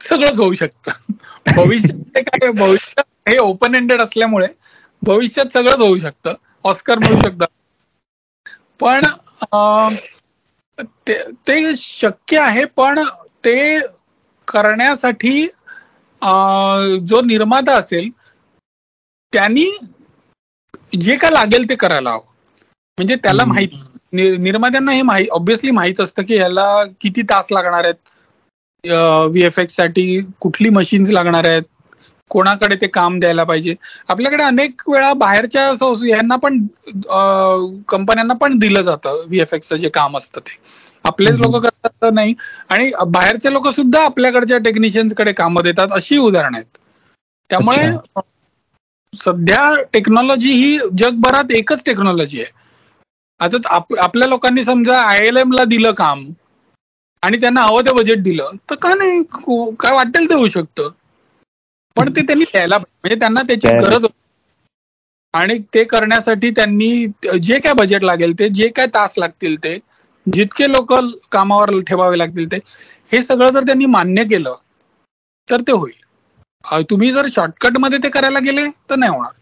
सगळंच 0.02 0.40
होऊ 0.40 0.52
शकतं. 0.52 0.90
भविष्यात 1.56 2.22
काय 2.26 2.50
भविष्यात 2.52 3.28
हे 3.28 3.38
ओपन 3.38 3.74
एंडेड 3.74 4.00
असल्यामुळे 4.00 4.46
भविष्यात 5.02 5.52
सगळंच 5.52 5.78
होऊ 5.78 5.96
शकतं. 5.96 6.32
ऑस्कर 6.64 6.98
मिळू 6.98 7.18
शकतं. 7.18 7.44
पण 8.80 9.00
ते 11.06 11.76
शक्य 11.76 12.38
आहे 12.38 12.64
पण 12.76 12.98
ते 13.44 13.56
करण्यासाठी 14.48 15.42
जो 17.02 17.20
निर्माता 17.24 17.78
असेल 17.78 18.08
त्यांनी 19.32 19.64
जे 20.98 21.16
काय 21.16 21.30
लागेल 21.30 21.68
ते 21.68 21.74
करायला 21.76 22.10
हवं. 22.10 22.24
म्हणजे 22.98 23.16
त्याला 23.16 23.44
माहीत 23.44 23.68
निर्मात्यांना 24.12 24.92
हे 24.92 25.02
माहीत 25.02 25.28
ऑब्विसली 25.32 25.70
माहीत 25.70 26.00
असतं 26.00 26.22
की 26.22 26.36
ह्याला 26.36 26.64
किती 27.00 27.22
तास 27.22 27.48
लागणार 27.52 27.84
आहेत. 27.84 27.94
व्हीएफएक्ससाठी 28.84 30.20
कुठली 30.40 30.68
मशीन्स 30.70 31.10
लागणार 31.10 31.44
आहेत. 31.44 31.62
कोणाकडे 32.30 32.76
ते 32.76 32.86
काम 32.88 33.18
द्यायला 33.20 33.44
पाहिजे? 33.44 33.74
आपल्याकडे 34.08 34.42
अनेक 34.44 34.88
वेळा 34.88 35.12
बाहेरच्या 35.16 35.62
यांना 36.06 36.36
पण 36.36 36.58
कंपन्यांना 37.88 38.34
पण 38.36 38.58
दिलं 38.58 38.82
जातं 38.82 39.24
व्हीएफएक्सचं 39.26 39.76
जे 39.76 39.88
काम 39.94 40.16
असतं 40.16 40.40
ते. 40.40 40.56
आपलेच 41.04 41.38
लोक 41.38 41.56
करतात 41.56 42.12
नाही. 42.12 42.34
आणि 42.68 42.90
बाहेरचे 43.08 43.52
लोक 43.52 43.68
सुद्धा 43.70 44.02
आपल्याकडच्या 44.04 44.58
टेक्निशियन्सकडे 44.64 45.32
कामं 45.34 45.62
देतात 45.64 45.92
अशी 45.92 46.16
उदाहरणं 46.18 46.56
आहेत. 46.56 46.66
त्यामुळे 47.50 47.86
सध्या 49.12 49.62
टेक्नॉलॉजी 49.92 50.52
ही 50.54 50.78
जगभरात 50.94 51.50
एकच 51.52 51.82
टेक्नॉलॉजी 51.86 52.40
आहे. 52.40 52.50
आता 53.40 53.76
आपल्या 54.00 54.28
लोकांनी 54.28 54.62
समजा 54.64 55.00
आय 55.02 55.26
एल 55.26 55.36
एम 55.36 55.52
ला 55.52 55.64
दिलं 55.66 55.92
काम 55.96 56.24
आणि 57.22 57.40
त्यांना 57.40 57.62
हवं 57.62 57.82
ते 57.82 57.92
बजेट 57.94 58.22
दिलं 58.22 58.56
तर 58.70 58.74
का 58.82 58.94
नाही? 58.94 59.22
काय 59.80 59.92
वाटेल 59.92 60.28
ते 60.30 60.34
होऊ 60.34 60.48
शकतं? 60.50 60.88
पण 61.96 62.10
ते 62.10 62.22
त्यांनी 62.22 62.44
द्यायला 62.44 62.78
म्हणजे 62.78 63.18
त्यांना 63.18 63.42
त्याची 63.48 63.68
गरज 63.76 64.06
आणि 65.34 65.58
ते 65.74 65.82
करण्यासाठी 65.84 66.50
त्यांनी 66.50 67.06
जे 67.42 67.58
काय 67.60 67.72
बजेट 67.76 68.04
लागेल 68.04 68.32
ते 68.38 68.48
जे 68.50 68.68
काय 68.76 68.86
तास 68.94 69.14
लागतील 69.18 69.56
ते 69.64 69.78
जितके 70.26 70.68
लोक 70.68 70.92
कामावर 71.32 71.70
ठेवावे 71.88 72.18
लागतील 72.18 72.50
ते 72.52 72.56
हे 73.10 73.20
सगळं 73.22 73.50
जर 73.50 73.64
त्यांनी 73.66 73.86
मान्य 73.88 74.24
केलं 74.24 74.54
तर 75.48 75.60
ते 75.60 75.72
होईल. 75.72 75.94
तुम्ही 76.90 77.10
जर 77.12 77.26
शॉर्टकटमध्ये 77.32 77.98
ते 78.02 78.08
करायला 78.10 78.38
गेले 78.40 78.66
तर 78.90 78.96
नाही 78.96 79.12
होणार. 79.12 79.32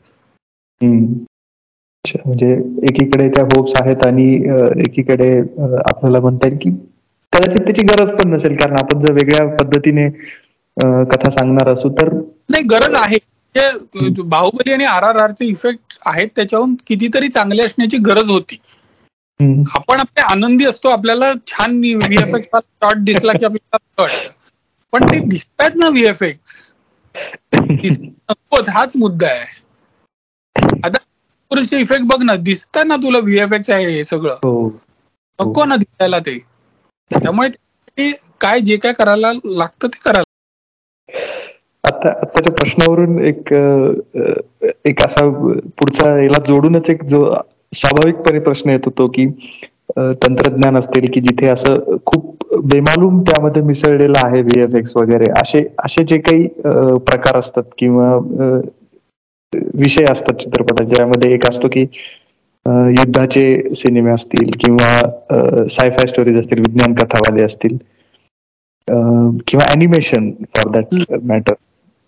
म्हणजे 2.26 2.50
एकीकडे 2.88 3.28
त्या 3.30 3.44
होप्स 3.46 3.72
आहेत 3.80 4.06
आणि 4.06 4.26
एकीकडे 4.80 5.28
आपल्याला 5.84 6.20
म्हणता 6.20 6.48
येईल 6.48 6.58
की 6.62 6.70
कदाचित 7.32 7.60
त्याची 7.62 7.82
गरज 7.84 8.10
पण 8.12 8.30
नसेल. 8.32 8.56
कारण 8.56 8.76
आपण 8.78 9.00
जर 9.00 9.12
वेगळ्या 9.14 9.46
पद्धतीने 9.56 10.08
कथा 11.06 11.30
सांगणार 11.30 11.72
असू 11.72 11.88
तर 11.92 12.08
नाही 12.48 12.64
गरज 12.64 12.94
आहे. 12.94 13.18
बाहुबली 14.22 14.72
आणि 14.72 14.84
आर 14.84 15.02
आर 15.02 15.16
आरचे 15.16 15.44
इफेक्ट 15.44 15.98
आहेत 16.06 16.28
त्याच्याहून 16.36 16.74
कितीतरी 16.86 17.28
चांगले 17.28 17.62
असण्याची 17.62 17.98
गरज 17.98 18.30
होती. 18.30 18.60
आपण 19.74 19.98
आपले 20.00 20.20
आनंदी 20.20 20.66
असतो 20.66 20.88
आपल्याला 20.88 21.32
छान 21.46 21.78
व्हीएफएक्स 21.78 22.48
शॉर्ट 22.52 22.98
दिसला 22.98 23.32
की 23.32 23.44
आपल्याला 23.44 24.06
पण 24.92 25.04
ते 25.04 25.18
दिसतात 25.28 25.70
ना 25.74 25.88
व्हीएफएक्स 25.88 26.72
हाच 28.68 28.96
मुद्दा 28.96 29.26
आहे. 29.26 29.46
आता 30.84 30.98
इफेक्ट 31.76 32.04
बघ 32.04 32.22
ना 32.22 32.34
दिसतात 32.36 32.84
ना 32.84 32.96
तुला 32.96 33.18
व्हीएफएक्स 33.18 33.70
आहे 33.70 33.90
हे 33.90 34.04
सगळं. 34.04 34.34
हो. 34.34 34.68
नको 35.38 35.64
ना 35.64 35.76
दिसायला 35.76 36.18
ते. 36.18 36.38
त्यामुळे 37.10 38.10
काय 38.40 38.60
जे 38.60 38.76
काय 38.76 38.92
करायला 38.92 39.32
लागतं 39.44 39.88
ते 39.88 39.98
करायला 40.04 40.27
आता 41.88 42.08
आताच्या 42.10 42.52
प्रश्नावरून 42.52 43.18
एक 43.24 43.52
एक 44.86 45.04
असा 45.04 45.28
पुढचा 45.28 46.10
याला 46.22 46.42
जोडूनच 46.48 46.90
एक 46.90 47.04
जो 47.04 47.24
स्वाभाविकपणे 47.72 48.38
प्रश्न 48.38 48.70
येत 48.70 48.86
होतो 48.86 49.06
की 49.08 49.26
तंत्रज्ञान 49.96 50.76
असतील 50.76 51.10
की 51.12 51.20
जिथे 51.20 51.46
असं 51.48 51.96
खूप 52.06 52.56
बेमालूम 52.64 53.20
त्यामध्ये 53.20 53.62
मिसळलेलं 53.62 54.18
आहे 54.18 54.40
व्हीएफएक्स 54.42 54.96
वगैरे 54.96 55.30
असे 55.32 55.64
असे 55.84 56.04
जे 56.04 56.18
काही 56.18 56.46
प्रकार 57.06 57.38
असतात 57.38 57.64
किंवा 57.78 58.14
विषय 59.74 60.04
असतात 60.10 60.42
चित्रपटात 60.42 60.86
ज्यामध्ये 60.86 61.32
एक 61.34 61.48
असतो 61.48 61.68
की 61.68 61.86
युद्धाचे 62.94 63.74
सिनेमे 63.74 64.10
असतील 64.10 64.50
किंवा 64.60 65.66
सायफाय 65.68 66.06
स्टोरीज 66.06 66.38
असतील 66.38 66.58
विज्ञान 66.58 66.94
कथावाले 66.94 67.44
असतील 67.44 67.76
किंवा 68.88 69.64
अॅनिमेशन 69.64 70.30
फॉर 70.56 70.70
दॅट 70.70 70.94
मॅटर 71.22 71.54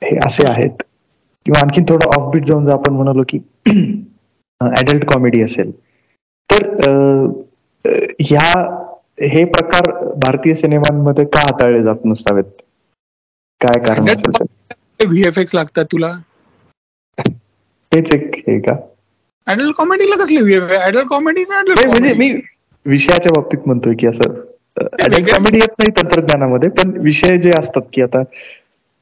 हे 0.03 0.17
असे 0.27 0.51
आहेत. 0.51 0.83
किंवा 1.47 1.61
आणखी 1.61 1.81
थोडं 1.89 2.09
ऑफबीट 2.17 2.45
जाऊन 2.47 2.65
जर 2.67 2.73
आपण 2.73 2.93
म्हणालो 2.95 3.23
की 3.29 3.39
ऍडल्ट 4.61 5.05
कॉमेडी 5.13 5.43
असेल. 5.43 5.71
तर 6.51 6.67
ह्या 8.21 8.49
हे 9.33 9.45
प्रकार 9.45 9.91
भारतीय 10.17 10.55
सिनेमांमध्ये 10.55 11.25
का 11.25 11.41
हाताळले 11.41 11.83
जात 11.83 12.05
नसावेत? 12.05 12.45
काय 13.61 13.79
कारण 13.87 14.07
व्हीएफएक्स 15.07 15.55
लागतात 15.55 15.85
तुला? 15.93 16.13
हेच 17.93 18.15
एक 18.15 18.35
हे 18.49 18.59
का? 18.61 18.77
ऍडल्ट 19.47 19.75
कॉमेडीला 19.77 20.17
कसले 20.25 20.57
ऍडल्ट 20.79 21.09
कॉमेडी 21.09 21.45
म्हणजे 21.45 22.13
मी 22.19 22.31
विषयाच्या 22.87 23.33
बाबतीत 23.35 23.67
म्हणतोय 23.67 23.95
की 24.01 24.07
असं 24.07 24.35
ऍडल्ट 25.05 25.31
कॉमेडी 25.31 25.59
येत 25.59 25.75
नाही 25.79 25.91
तंत्रज्ञानामध्ये 25.97 26.69
पण 26.79 26.91
विषय 27.03 27.39
जे 27.39 27.51
असतात 27.59 27.83
की 27.93 28.03
आता 28.03 28.23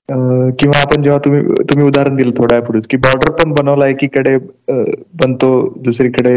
किंवा 0.08 0.78
आपण 0.80 1.02
जेव्हा 1.02 1.18
तुम्ही 1.24 1.40
तुम्ही 1.62 1.86
उदाहरण 1.86 2.16
दिलं 2.16 2.30
थोड्या 2.36 2.60
पुढेच 2.62 2.86
की 2.86 2.96
बॉर्डर 2.98 3.30
पण 3.34 3.52
बनवला 3.54 3.88
एकीकडे 3.88 4.36
बनतो 5.18 5.50
दुसरीकडे 5.82 6.34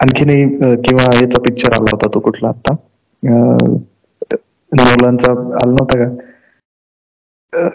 आणखीनही 0.00 0.44
किंवा 0.82 1.04
याचा 1.14 1.40
पिक्चर 1.42 1.72
आला 1.74 1.90
होता 1.92 2.08
तो 2.14 2.20
कुठला 2.20 2.48
आता? 2.48 2.74
नोलांचा 4.72 5.32
आला 5.32 5.70
नव्हता 5.70 5.98
का? 5.98 6.08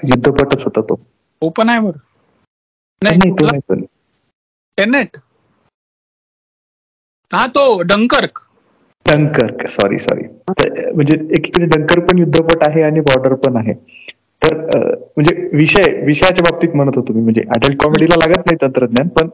युद्धपटच 0.06 0.64
होता 0.64 0.82
तो. 0.82 1.00
ओपन 1.42 1.70
आहे 1.70 1.80
बर. 1.80 1.98
नाही 3.02 3.30
तो 3.32 3.46
नाही 3.46 3.82
टेनेट 4.78 5.18
हा 7.32 7.46
तो 7.56 7.66
डंकर्क 7.84 8.40
डंकर्क 9.06 9.66
सॉरी 9.70 9.98
सॉरी 10.00 10.24
म्हणजे 10.50 11.18
एकीकडे 11.38 11.66
डंकर 11.68 12.00
पण 12.06 12.18
युद्धपट 12.20 12.68
आहे 12.68 12.82
आणि 12.82 13.00
बॉर्डर 13.02 13.34
पण 13.36 13.58
आहे. 13.58 13.74
तर 14.44 14.56
म्हणजे 15.18 15.36
विषय 15.54 15.92
विषयाच्या 16.06 16.44
बाबतीत 16.50 16.76
म्हणत 16.76 16.98
होतो 16.98 17.14
मी. 17.14 17.22
म्हणजे 17.22 17.42
अडल्ट 17.56 17.78
कॉमेडीला 17.84 18.16
लागत 18.18 18.46
नाही 18.46 18.58
तंत्रज्ञान 18.62 19.08
पण 19.18 19.30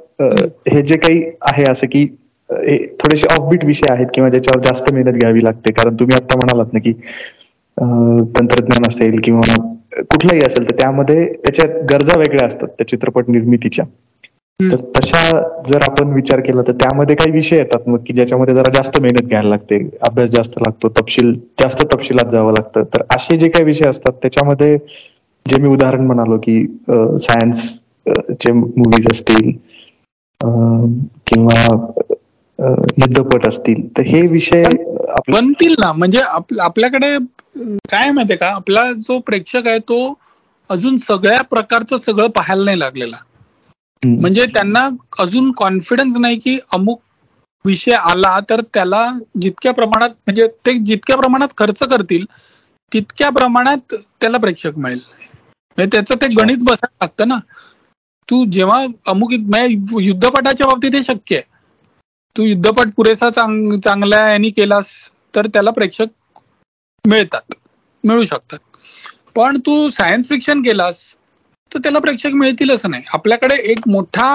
हे 0.71 0.81
जे 0.81 0.97
काही 0.97 1.23
आहे 1.49 1.63
असं 1.71 1.87
की 1.91 2.05
थोडेसे 2.99 3.27
ऑफबीट 3.31 3.65
विषय 3.65 3.91
आहेत 3.91 4.07
किंवा 4.13 4.29
ज्याच्यावर 4.29 4.63
जास्त 4.65 4.93
मेहनत 4.93 5.19
घ्यावी 5.19 5.43
लागते. 5.43 5.71
कारण 5.71 5.95
तुम्ही 5.95 6.15
आता 6.15 6.37
म्हणालात 6.37 6.73
ना 6.73 6.79
की 6.79 6.93
तंत्रज्ञान 8.37 8.87
असेल 8.87 9.19
किंवा 9.23 9.55
कुठलंही 10.01 10.41
असेल 10.45 10.69
तर 10.69 10.75
त्यामध्ये 10.79 11.25
त्याच्या 11.35 11.65
गरजा 11.91 12.17
वेगळ्या 12.17 12.45
असतात 12.47 12.67
त्या 12.67 12.87
चित्रपट 12.87 13.29
निर्मितीच्या. 13.29 13.85
तर 14.59 14.75
तशा 14.95 15.19
जर 15.67 15.83
आपण 15.83 16.11
विचार 16.13 16.39
केला 16.41 16.61
तर 16.61 16.71
त्यामध्ये 16.79 17.15
काही 17.15 17.31
विषय 17.31 17.57
येतात 17.57 17.87
मग 17.89 17.97
की 18.07 18.13
ज्याच्यामध्ये 18.13 18.55
जरा 18.55 18.69
जास्त 18.73 18.99
मेहनत 19.01 19.27
घ्यायला 19.27 19.49
लागते 19.49 19.77
अभ्यास 20.07 20.29
जास्त 20.29 20.57
लागतो 20.57 20.89
तपशील 20.99 21.31
जास्त 21.61 21.83
तपशिलात 21.93 22.31
जावं 22.31 22.51
लागतं. 22.51 22.83
तर 22.85 23.01
असे 23.15 23.37
जे 23.37 23.49
काही 23.49 23.65
विषय 23.65 23.89
असतात 23.89 24.13
त्याच्यामध्ये 24.21 24.77
जे 25.45 25.61
मी 25.61 25.69
उदाहरण 25.69 26.05
म्हणालो 26.07 26.37
की 26.43 26.65
सायन्स 27.19 27.61
चे 28.33 28.51
मुव्हीज 28.51 29.05
असतील 29.11 29.51
किंवा 31.27 31.63
युद्धपट 32.99 33.47
असतील 33.47 33.87
तर 33.97 34.03
हे 34.05 34.25
विषय 34.31 34.63
बनतील 35.29 35.75
ना. 35.79 35.91
म्हणजे 35.93 36.19
आपल्याकडे 36.61 37.17
काय 37.89 38.11
माहितीये 38.11 38.37
का? 38.37 38.47
आपला 38.49 38.91
जो 38.99 39.19
प्रेक्षक 39.27 39.67
आहे 39.67 39.79
तो 39.79 40.13
अजून 40.69 40.97
सगळ्या 40.99 41.41
प्रकारचं 41.51 41.97
सगळं 41.97 42.27
पाहायला 42.35 42.63
नाही 42.63 42.79
लागलेला. 42.79 43.17
म्हणजे 44.03 44.45
त्यांना 44.45 44.87
अजून 45.19 45.51
कॉन्फिडन्स 45.51 46.17
नाही 46.17 46.37
की 46.39 46.57
अमुक 46.73 47.01
विषय 47.65 47.91
आला 47.93 48.39
तर 48.49 48.61
त्याला 48.73 49.05
जितक्या 49.41 49.73
प्रमाणात 49.73 50.09
म्हणजे 50.09 50.47
ते 50.65 50.73
जितक्या 50.85 51.17
प्रमाणात 51.17 51.47
खर्च 51.57 51.83
करतील 51.83 52.25
तितक्या 52.91 53.29
प्रमाणात 53.29 53.93
त्याला 53.93 54.37
प्रेक्षक 54.37 54.77
मिळेल. 54.77 54.99
म्हणजे 55.77 55.89
त्याचं 55.91 56.15
ते 56.21 56.27
गणित 56.33 56.57
बसायला 56.61 57.05
लागतं 57.05 57.27
ना. 57.27 57.37
तू 58.29 58.43
जेव्हा 58.51 58.79
अमुक 59.07 59.31
म्हणजे 59.33 60.03
युद्धपटाच्या 60.03 60.67
बाबतीत 60.67 60.95
हे 60.95 61.03
शक्य 61.03 61.35
आहे. 61.35 61.43
तू 62.35 62.43
युद्धपट 62.43 62.91
पुरेसा 62.95 63.29
चांग 63.29 63.79
चांगल्या 63.79 64.29
यांनी 64.29 64.49
केलास 64.51 64.91
तर 65.35 65.47
त्याला 65.47 65.71
प्रेक्षक 65.71 66.37
मिळतात 67.05 67.53
मिळू 68.03 68.23
शकतात. 68.25 68.59
पण 69.35 69.59
तू 69.65 69.89
सायन्स 69.89 70.29
फिक्शन 70.29 70.61
केलास 70.61 71.03
तर 71.71 71.79
त्याला 71.83 71.99
प्रेक्षक 71.99 72.33
मिळतीलच 72.33 72.85
नाही. 72.85 73.03
आपल्याकडे 73.13 73.55
एक 73.71 73.87
मोठा 73.87 74.33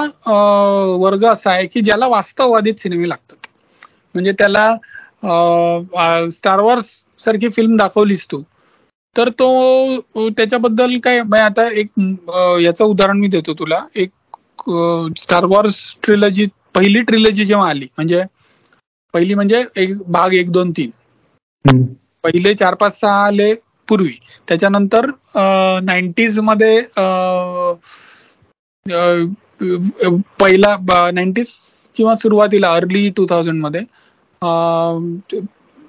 वर्ग 1.01 1.25
असा 1.27 1.51
आहे 1.53 1.67
की 1.67 1.81
ज्याला 1.81 2.07
वास्तववादित 2.09 2.81
सिनेमे 2.81 3.09
लागतात. 3.09 3.37
म्हणजे 4.15 4.33
त्याला 4.39 4.75
स्टार 6.33 6.61
वॉर्स 6.61 6.91
सारखी 7.25 7.49
फिल्म 7.57 7.77
दाखवलीस 7.77 8.27
तू 8.31 8.43
तर 9.17 9.29
तो 9.39 10.29
त्याच्याबद्दल 10.37 10.97
काय 11.05 11.19
आता 11.41 11.69
एक 11.73 11.89
याचं 12.63 12.85
उदाहरण 12.85 13.19
मी 13.19 13.29
देतो 13.29 13.53
तुला. 13.59 13.79
एक 13.95 14.11
स्टार 15.19 15.45
वॉर्स 15.45 15.77
ट्रिलॉजी 16.03 16.47
पहिली 16.75 17.01
ट्रिलॉजी 17.03 17.45
जेव्हा 17.45 17.69
आली 17.71 17.87
म्हणजे 17.97 18.23
पहिली 19.15 19.35
म्हणजे 19.35 19.63
एक 19.77 19.97
भाग 20.13 20.33
एक 20.35 20.51
दोन 20.53 20.71
तीन. 20.77 20.91
पहिले 22.25 22.55
चार 22.55 22.75
पाच 22.75 22.99
सहा 23.01 23.25
आले 23.27 23.53
पूर्वी. 23.89 24.15
त्याच्यानंतर 24.49 25.07
नाईन्टीजमध्ये 25.85 26.81
पहिला 30.41 30.77
नाईन्टीज 31.15 31.53
किंवा 31.97 32.15
सुरुवातीला 32.17 32.73
अर्ली 32.75 33.09
टू 33.17 33.27
थाउजंडमध्ये 33.31 33.81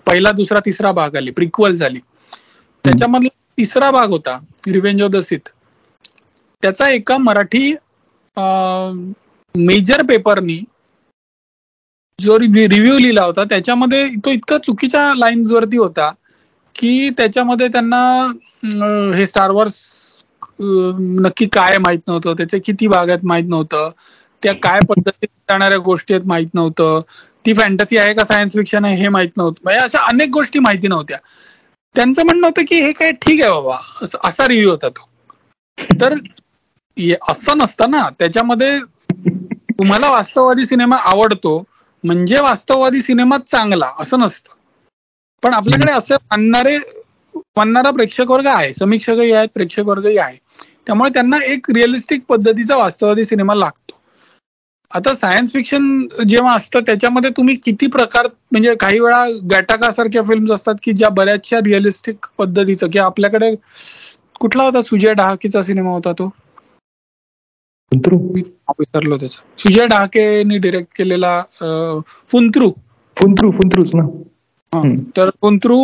पहिला 0.08 0.32
दुसरा 0.32 0.60
तिसरा 0.66 0.92
भाग 0.92 1.16
आली 1.16 1.32
प्रिक्वल 1.32 1.76
झाली. 1.76 2.00
त्याच्यामधला 2.86 3.28
तिसरा 3.58 3.90
भाग 3.92 4.10
होता 4.10 4.38
रिव्हेंज 4.68 5.02
ऑफ 5.04 5.10
द 5.12 5.20
सिथ 5.24 5.50
त्याचा 6.64 6.90
एका 6.92 7.18
मराठी 7.18 7.74
मेजर 9.56 10.04
पेपरनी 10.10 10.60
जो 12.20 12.38
रिव्ह्यू 12.40 12.98
लिहिला 13.00 13.24
होता 13.24 13.44
त्याच्यामध्ये 13.44 14.08
तो 14.26 14.32
इतका 14.32 14.58
चुकीच्या 14.58 15.14
लाईन्स 15.16 15.52
वरती 15.52 15.78
होता 15.78 16.12
की 16.76 17.10
त्याच्यामध्ये 17.10 17.68
त्यांना 17.68 18.32
हे 19.16 19.26
स्टार 19.28 19.52
वॉर्स 19.52 19.76
नक्की 20.60 21.46
काय 21.46 21.78
माहीत 21.78 22.00
नव्हतं 22.08 22.34
त्याचे 22.34 22.60
किती 22.60 22.88
भाग 22.88 23.10
आहेत 23.10 23.26
माहीत 23.26 23.46
नव्हतं 23.48 23.90
त्या 24.44 24.54
काय 24.54 24.80
पद्धतीत 24.80 25.28
जाणाऱ्या 25.50 25.78
गोष्टी 25.78 26.14
आहेत 26.14 26.26
माहीत 26.26 26.48
नव्हतं 26.54 27.02
ती 27.46 27.54
फॅन्टसी 27.54 27.98
आहे 27.98 28.14
का 28.14 28.24
सायन्स 28.24 28.54
फिक्शन 28.54 28.86
आहे 28.86 28.96
हे 28.96 29.10
माहीत 29.10 29.38
नव्हतं 29.38 29.62
म्हणजे 29.64 29.80
अशा 29.80 30.00
अनेक 30.00 30.30
गोष्टी 30.30 30.60
माहिती 30.60 30.88
नव्हत्या. 30.88 31.18
त्यांचं 31.96 32.26
म्हणणं 32.26 32.48
होतं 32.48 32.62
की 32.70 32.82
हे 32.82 32.92
काय 32.92 33.12
ठीक 33.12 33.42
आहे 33.42 33.52
बाबा 33.52 33.78
असा 34.28 34.48
रिव्ह्यू 34.48 34.70
होता 34.70 34.90
तो. 34.90 35.08
तर 36.02 36.14
असं 37.32 37.58
नसतं 37.58 37.90
ना 37.92 38.10
त्याच्यामध्ये 38.20 38.78
तुम्हाला 39.80 40.12
वास्तववादी 40.12 40.66
सिनेमा 40.66 40.98
आवडतो 41.12 41.58
म्हणजे 42.04 42.42
वास्तववादी 42.42 43.02
सिनेमा 43.02 43.38
चांगला 43.38 43.90
असं 44.00 44.20
नसतं. 44.20 44.54
पण 45.46 45.54
आपल्याकडे 45.54 45.92
असे 45.92 46.14
मानणारे 46.14 46.78
मानणारा 47.36 47.92
प्रेक्षक 47.92 48.32
वर्ग 48.32 48.46
आहे 48.48 48.74
समीक्षकही 48.74 49.32
आहेत 49.32 49.50
प्रेक्षक 49.54 49.84
वर्गही 49.86 50.18
आहे. 50.18 50.38
त्यामुळे 50.86 51.10
त्यांना 51.10 51.38
एक 51.46 51.72
रिअलिस्टिक 51.72 52.22
पद्धतीचा 52.30 52.78
वास्तववादी 52.78 53.26
सिनेमा 53.26 53.56
लागतो. 53.56 53.94
आता 54.94 55.14
सायन्स 55.16 55.54
फिक्शन 55.54 56.08
जेव्हा 56.30 56.56
असतं 56.56 56.80
त्याच्यामध्ये 56.80 57.30
तुम्ही 57.30 57.56
किती 57.56 57.88
प्रकार 57.88 58.28
म्हणजे 58.52 58.76
काही 58.76 59.00
वेळा 59.00 59.26
गॅटाका 59.52 59.92
सारख्या 59.92 60.24
फिल्म्स 60.24 60.52
असतात 60.52 60.76
की 60.84 60.92
ज्या 60.92 61.10
बऱ्याचशा 61.10 61.58
रिअलिस्टिक 61.58 62.26
पद्धतीचं 62.38 62.88
की 62.90 63.00
आपल्याकडे 63.00 63.54
कुठला 64.40 64.64
होता? 64.64 64.82
सुजय 64.82 65.14
डहाकेचा 65.14 65.62
सिनेमा 65.64 65.90
होता 65.90 66.12
तो. 66.12 66.34
विसरलो 68.80 69.18
त्याचा. 69.18 69.42
सुजय 69.58 69.88
डहाकेनी 69.88 70.58
डिरेक्ट 70.58 70.98
केलेला 70.98 71.42
फुंत्रू. 72.28 72.72
फुंत्रू 73.18 73.52
फुंत्रूच 73.52 73.96
ना. 73.96 74.24
तर 75.18 75.30
कुंत्रू 75.42 75.78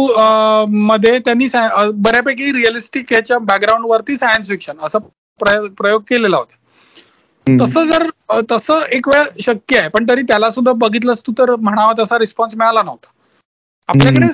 मध्ये 0.87 1.17
त्यांनी 1.25 1.47
बऱ्यापैकी 1.93 2.51
रिअलिस्टिक 2.53 3.13
याच्या 3.13 3.37
बॅकग्राऊंड 3.39 3.85
वरती 3.89 4.17
सायन्स 4.17 4.49
फिक्शन 4.49 4.79
असा 4.85 4.97
प्रयोग 5.39 6.01
केलेला 6.09 6.37
होता. 6.37 6.55
तसं 7.47 7.83
जर 7.87 8.07
तसं 8.51 8.83
एक 8.95 9.07
वेळ 9.09 9.23
शक्य 9.41 9.79
आहे 9.79 9.89
पण 9.89 10.05
तरी 10.09 10.21
त्याला 10.27 10.49
सुद्धा 10.51 10.71
बघितलंस 10.77 11.21
तू 11.27 11.31
तर 11.37 11.55
म्हणावा 11.55 11.93
तसा 11.99 12.19
रिस्पॉन्स 12.19 12.55
मिळाला 12.55 12.81
नव्हता. 12.83 13.09
आपल्याकडे 13.89 14.27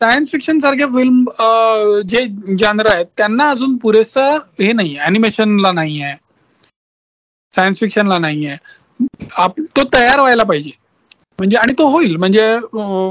सायन्स 0.00 0.30
फिक्शन 0.30 0.58
सारख्या 0.58 0.86
फिल्म 0.94 2.00
जे 2.08 2.26
जानर 2.58 2.86
आहेत 2.92 3.06
त्यांना 3.16 3.48
अजून 3.50 3.76
पुरेसं 3.82 4.38
हे 4.60 4.72
नाही 4.72 4.96
अॅनिमेशनला 4.96 5.72
नाही 5.72 6.00
आहे 6.02 6.16
सायन्स 7.54 7.80
फिक्शनला 7.80 8.18
नाही 8.18 8.46
आहे 8.46 9.48
तो 9.76 9.82
तयार 9.94 10.20
व्हायला 10.20 10.42
पाहिजे. 10.44 10.70
म्हणजे 11.38 11.56
आणि 11.56 11.72
तो 11.78 11.86
होईल. 11.90 12.16
म्हणजे 12.16 12.42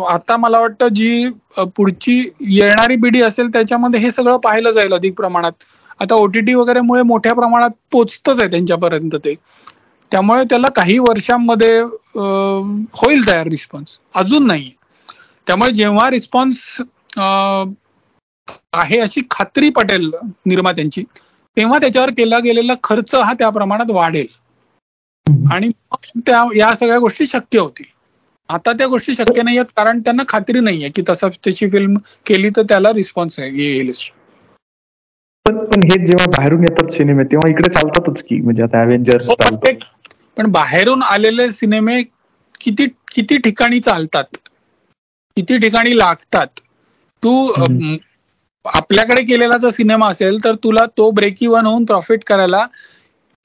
आता 0.09 0.37
मला 0.37 0.59
वाटतं 0.59 0.87
जी 0.95 1.29
पुढची 1.77 2.17
येणारी 2.49 2.95
पिढी 3.01 3.21
असेल 3.23 3.47
त्याच्यामध्ये 3.53 3.99
हे 3.99 4.11
सगळं 4.11 4.37
पाहिलं 4.43 4.71
जाईल 4.71 4.93
अधिक 4.93 5.15
प्रमाणात. 5.15 5.51
आता 6.01 6.15
ओटीटी 6.15 6.53
वगैरेमुळे 6.55 7.01
मोठ्या 7.03 7.33
प्रमाणात 7.33 7.69
पोचतच 7.91 8.39
आहे 8.39 8.49
त्यांच्यापर्यंत 8.51 9.15
ते. 9.25 9.33
त्यामुळे 10.11 10.43
त्याला 10.49 10.69
काही 10.75 10.97
वर्षांमध्ये 10.99 11.79
होईल 12.95 13.27
तयार 13.27 13.47
रिस्पॉन्स. 13.47 13.97
अजून 14.15 14.47
नाही. 14.47 14.69
त्यामुळे 15.47 15.71
जेव्हा 15.73 16.09
रिस्पॉन्स 16.09 16.65
आहे 18.73 18.99
अशी 18.99 19.21
खात्री 19.31 19.69
पटेल 19.71 20.09
निर्मात्यांची 20.45 21.03
तेव्हा 21.57 21.77
त्याच्यावर 21.79 22.09
केला 22.17 22.39
गेलेला 22.39 22.73
खर्च 22.83 23.15
हा 23.15 23.33
त्या 23.39 23.49
प्रमाणात 23.49 23.91
वाढेल. 23.91 24.27
आणि 25.51 25.69
त्या 26.19 26.43
या 26.55 26.73
सगळ्या 26.75 26.99
गोष्टी 26.99 27.25
शक्य 27.27 27.59
होतील. 27.59 27.85
आता 28.49 28.71
त्या 28.77 28.87
गोष्टी 28.87 29.13
शक्य 29.15 29.41
नाही 29.41 29.57
आहेत 29.57 29.71
कारण 29.77 29.99
त्यांना 29.99 30.23
खात्री 30.27 30.59
नाहीये 30.59 30.89
की 30.95 31.01
तसं 31.09 31.29
त्याची 31.43 31.69
फिल्म 31.69 31.97
केली 32.25 32.49
तर 32.49 32.61
त्याला 32.69 32.91
रिस्पॉन्स 32.93 33.39
येईल. 33.39 33.91
पण 35.45 35.57
पण 35.65 35.83
हे 35.83 35.97
जेव्हा 36.05 36.25
बाहेरून 36.35 36.63
येतात 36.63 36.91
सिनेमे 36.93 37.23
तेव्हा 37.23 37.49
इकडे 37.49 37.69
चालतातच 37.73 38.21
की 38.23 38.39
म्हणजे 38.41 38.63
आता 38.63 38.81
अव्हेंजर्स 38.81 39.29
हो, 39.29 39.35
पण 40.37 40.51
बाहेरून 40.51 41.01
आलेले 41.03 41.51
सिनेमे 41.51 42.01
किती 42.61 42.85
किती 43.11 43.37
ठिकाणी 43.37 43.79
चालतात? 43.79 44.37
किती 45.37 45.57
ठिकाणी 45.59 45.97
लागतात? 45.97 46.47
तू 47.23 47.51
आपल्याकडे 48.65 49.21
केलेला 49.25 49.57
जर 49.57 49.69
सिनेमा 49.69 50.07
असेल 50.09 50.43
तर 50.43 50.55
तुला 50.63 50.85
तो 50.97 51.09
ब्रेक 51.11 51.43
इव्हन 51.43 51.65
होऊन 51.65 51.85
प्रॉफिट 51.85 52.23
करायला 52.27 52.65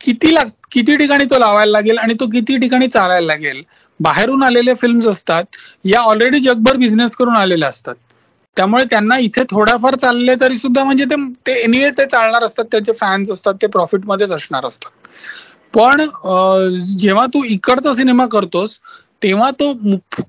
किती 0.01 0.35
लाग 0.35 0.49
किती 0.71 0.97
ठिकाणी 0.97 1.25
तो 1.25 1.39
लावायला 1.39 1.73
लागेल 1.73 1.99
आणि 1.99 2.15
तो 2.21 2.27
किती 2.33 2.57
ठिकाणी 2.61 2.87
चालायला 2.89 3.27
लागेल? 3.27 3.63
बाहेरून 4.01 4.43
आलेले 4.43 4.75
फिल्म्स 4.77 5.07
असतात 5.07 5.57
या 5.85 6.01
ऑलरेडी 6.03 6.41
जगभर 6.41 6.77
बिझनेस 6.77 7.17
करून 7.17 7.37
आलेल्या 7.37 7.69
असतात. 7.69 7.95
त्यामुळे 8.57 8.85
त्यांना 8.91 9.17
इथे 9.21 9.43
थोडाफार 9.51 9.95
चालले 9.97 10.35
तरी 10.41 10.57
सुद्धा 10.59 10.85
म्हणजे 10.85 11.05
ते 11.47 11.53
एनिवे 11.55 11.91
ते 11.93 12.05
चालणार 12.07 12.43
असतात 12.43 12.65
त्याचे 12.71 12.93
फॅन्स 13.01 13.31
असतात 13.31 13.55
ते 13.63 13.67
प्रॉफिटमध्येच 13.69 14.31
असणार 14.33 14.65
असतात. 14.67 14.91
पण 15.75 16.01
जेव्हा 16.99 17.27
तू 17.29 17.43
इकडचा 17.47 17.93
सिनेमा 17.95 18.27
करतोस 18.29 18.79
तेव्हा 19.23 19.51
तो 19.53 19.73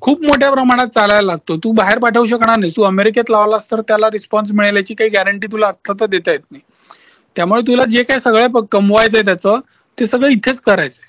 खूप 0.02 0.22
मोठ्या 0.24 0.50
प्रमाणात 0.52 0.88
चालायला 0.90 1.22
लागतो. 1.24 1.58
तू 1.58 1.72
बाहेर 1.74 2.00
पाठवू 2.00 2.26
शकणार 2.28 2.58
नाही 2.58 2.72
तू 2.76 2.84
अमेरिकेत 2.84 3.30
लावलास 3.30 3.70
तर 3.72 3.82
त्याला 3.84 4.10
रिस्पॉन्स 4.12 4.52
मिळेल 4.52 4.76
याची 4.78 4.94
काही 4.94 5.10
गॅरंटी 5.10 5.48
तुला 5.52 5.68
आत्ता 5.68 5.94
तर 6.00 6.06
देता 6.08 6.32
येत 6.32 6.40
नाही. 6.52 6.62
त्यामुळे 7.36 7.62
तुला 7.64 7.84
जे 7.88 8.04
काही 8.04 8.20
सगळं 8.20 8.66
कमवायचंय 8.72 9.22
त्याचं 9.24 9.60
ते 9.98 10.06
सगळं 10.08 10.30
इथेच 10.30 10.62
करायचंय. 10.62 11.08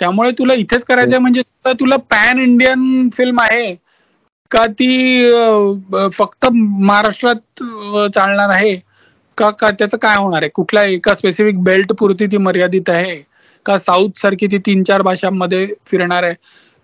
त्यामुळे 0.00 0.30
तुला 0.38 0.54
इथेच 0.54 0.84
करायचंय 0.84 1.18
म्हणजे 1.18 1.42
तुला 1.80 1.96
पॅन 2.10 2.38
इंडियन 2.42 3.08
फिल्म 3.14 3.40
आहे. 3.40 3.74
का 4.50 4.64
ती 4.78 4.88
फक्त 6.14 6.46
महाराष्ट्रात 6.52 7.62
चालणार 8.14 8.50
आहे? 8.50 8.74
का 9.38 9.50
का 9.50 9.70
त्याचं 9.70 9.96
काय 10.02 10.16
होणार 10.16 10.42
आहे? 10.42 10.48
कुठल्या 10.54 10.84
एका 10.84 11.14
स्पेसिफिक 11.14 11.62
बेल्ट 11.64 11.92
पुरती 11.92 12.26
ती 12.26 12.36
मर्यादित 12.38 12.90
आहे? 12.90 13.16
का 13.66 13.78
साऊथ 13.78 14.18
सारखी 14.18 14.46
ती 14.46 14.58
तीन 14.66 14.82
चार 14.84 15.02
भाषांमध्ये 15.02 15.66
फिरणार 15.86 16.22
आहे? 16.22 16.34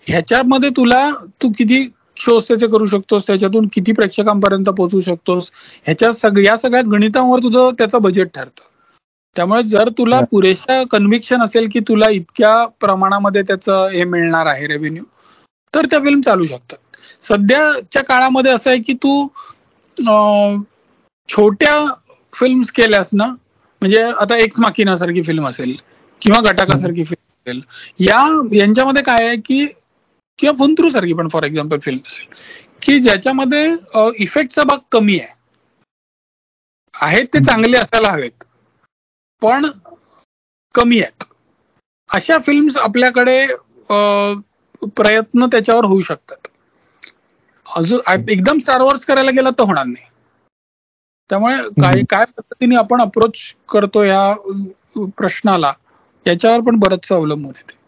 ह्याच्यामध्ये 0.06 0.70
तुला 0.76 1.09
तू 1.43 1.51
किती 1.59 1.82
शोज 2.20 2.48
त्याचे 2.48 2.66
करू 2.66 2.86
शकतोस? 2.86 3.26
त्याच्यातून 3.26 3.68
किती 3.72 3.93
प्रेक्षकांपर्यंत 3.93 4.68
पोहोचू 4.68 5.01
शकतोस? 5.01 5.51
ह्याच्या 5.84 6.12
सगळ्या 6.12 6.51
या 6.51 6.56
सगळ्या 6.59 6.82
गणितांवर 6.93 7.43
तुझं 7.43 7.70
त्याचं 7.78 8.02
बजेट 8.02 8.28
ठरतं. 8.34 8.64
त्यामुळे 9.36 9.62
जर 9.62 9.88
तुला 9.98 10.20
पुरेशा 10.30 10.82
कन्व्हिक्शन 10.90 11.42
असेल 11.42 11.68
की 11.72 11.80
तुला 11.88 12.09
इतक्या 12.10 12.54
प्रमाणामध्ये 12.80 13.42
त्याचं 13.42 13.86
हे 13.92 14.04
मिळणार 14.04 14.46
आहे 14.46 14.66
रेव्हेन्यू 14.66 15.04
तर 15.74 15.86
त्या 15.90 15.98
फिल्म 16.00 16.20
चालू 16.20 16.44
शकतात. 16.46 16.78
सध्याच्या 17.22 18.02
काळामध्ये 18.04 18.52
असं 18.52 18.70
आहे 18.70 18.78
की 18.82 18.92
तू 19.02 19.26
छोट्या 21.28 21.74
फिल्म्स 22.34 22.70
केल्यास 22.72 23.10
ना 23.14 23.26
म्हणजे 23.26 24.02
आता 24.02 24.36
एक्स 24.36 24.60
माकिनासारखी 24.60 25.22
फिल्म 25.22 25.46
असेल 25.48 25.74
किंवा 26.22 26.40
घटाकासारखी 26.40 27.04
फिल्म 27.04 27.50
असेल 27.50 27.60
या 28.00 28.20
यांच्यामध्ये 28.54 29.02
काय 29.02 29.26
आहे 29.26 29.36
की 29.46 29.64
किंवा 30.38 30.54
फुंत्रू 30.59 30.90
सारखी 30.90 31.12
पण 31.14 31.28
फॉर 31.28 31.42
एक्झाम्पल 31.44 31.78
फिल्म 31.82 31.98
असेल 32.06 32.26
की 32.82 32.98
ज्याच्यामध्ये 32.98 33.64
इफेक्टचा 34.24 34.62
भाग 34.68 34.78
कमी 34.92 35.18
आहे. 35.18 35.34
आहेत 36.94 37.26
ते 37.34 37.38
चांगले 37.44 37.76
असायला 37.76 38.10
हवेत. 38.12 38.44
पण 39.43 39.66
कमी 40.74 41.01
आहेत. 41.01 41.24
अशा 42.10 42.39
फिल्म्स 42.39 42.77
आपल्याकडे 42.77 43.44
प्रयत्न 44.97 45.47
त्याच्यावर 45.47 45.85
होऊ 45.85 46.01
शकतात. 46.01 46.48
अजून 47.66 48.01
एकदम 48.28 48.59
स्टारवर्स 48.59 49.05
करायला 49.06 49.31
गेला 49.31 49.51
तर 49.51 49.64
होणार 49.64 49.85
नाही. 49.86 50.06
त्यामुळे 51.31 51.56
काय 51.81 52.02
काय 52.10 52.24
पद्धतीने 52.28 52.77
आपण 52.77 53.01
अप्रोच 53.01 53.39
करतो 53.69 54.02
या 54.05 54.32
प्रश्नाला 55.19 55.73
याच्यावर 56.27 56.60
पण 56.60 56.78
बरंच 56.78 57.10
अवलंबून 57.12 57.52
येते 57.59 57.81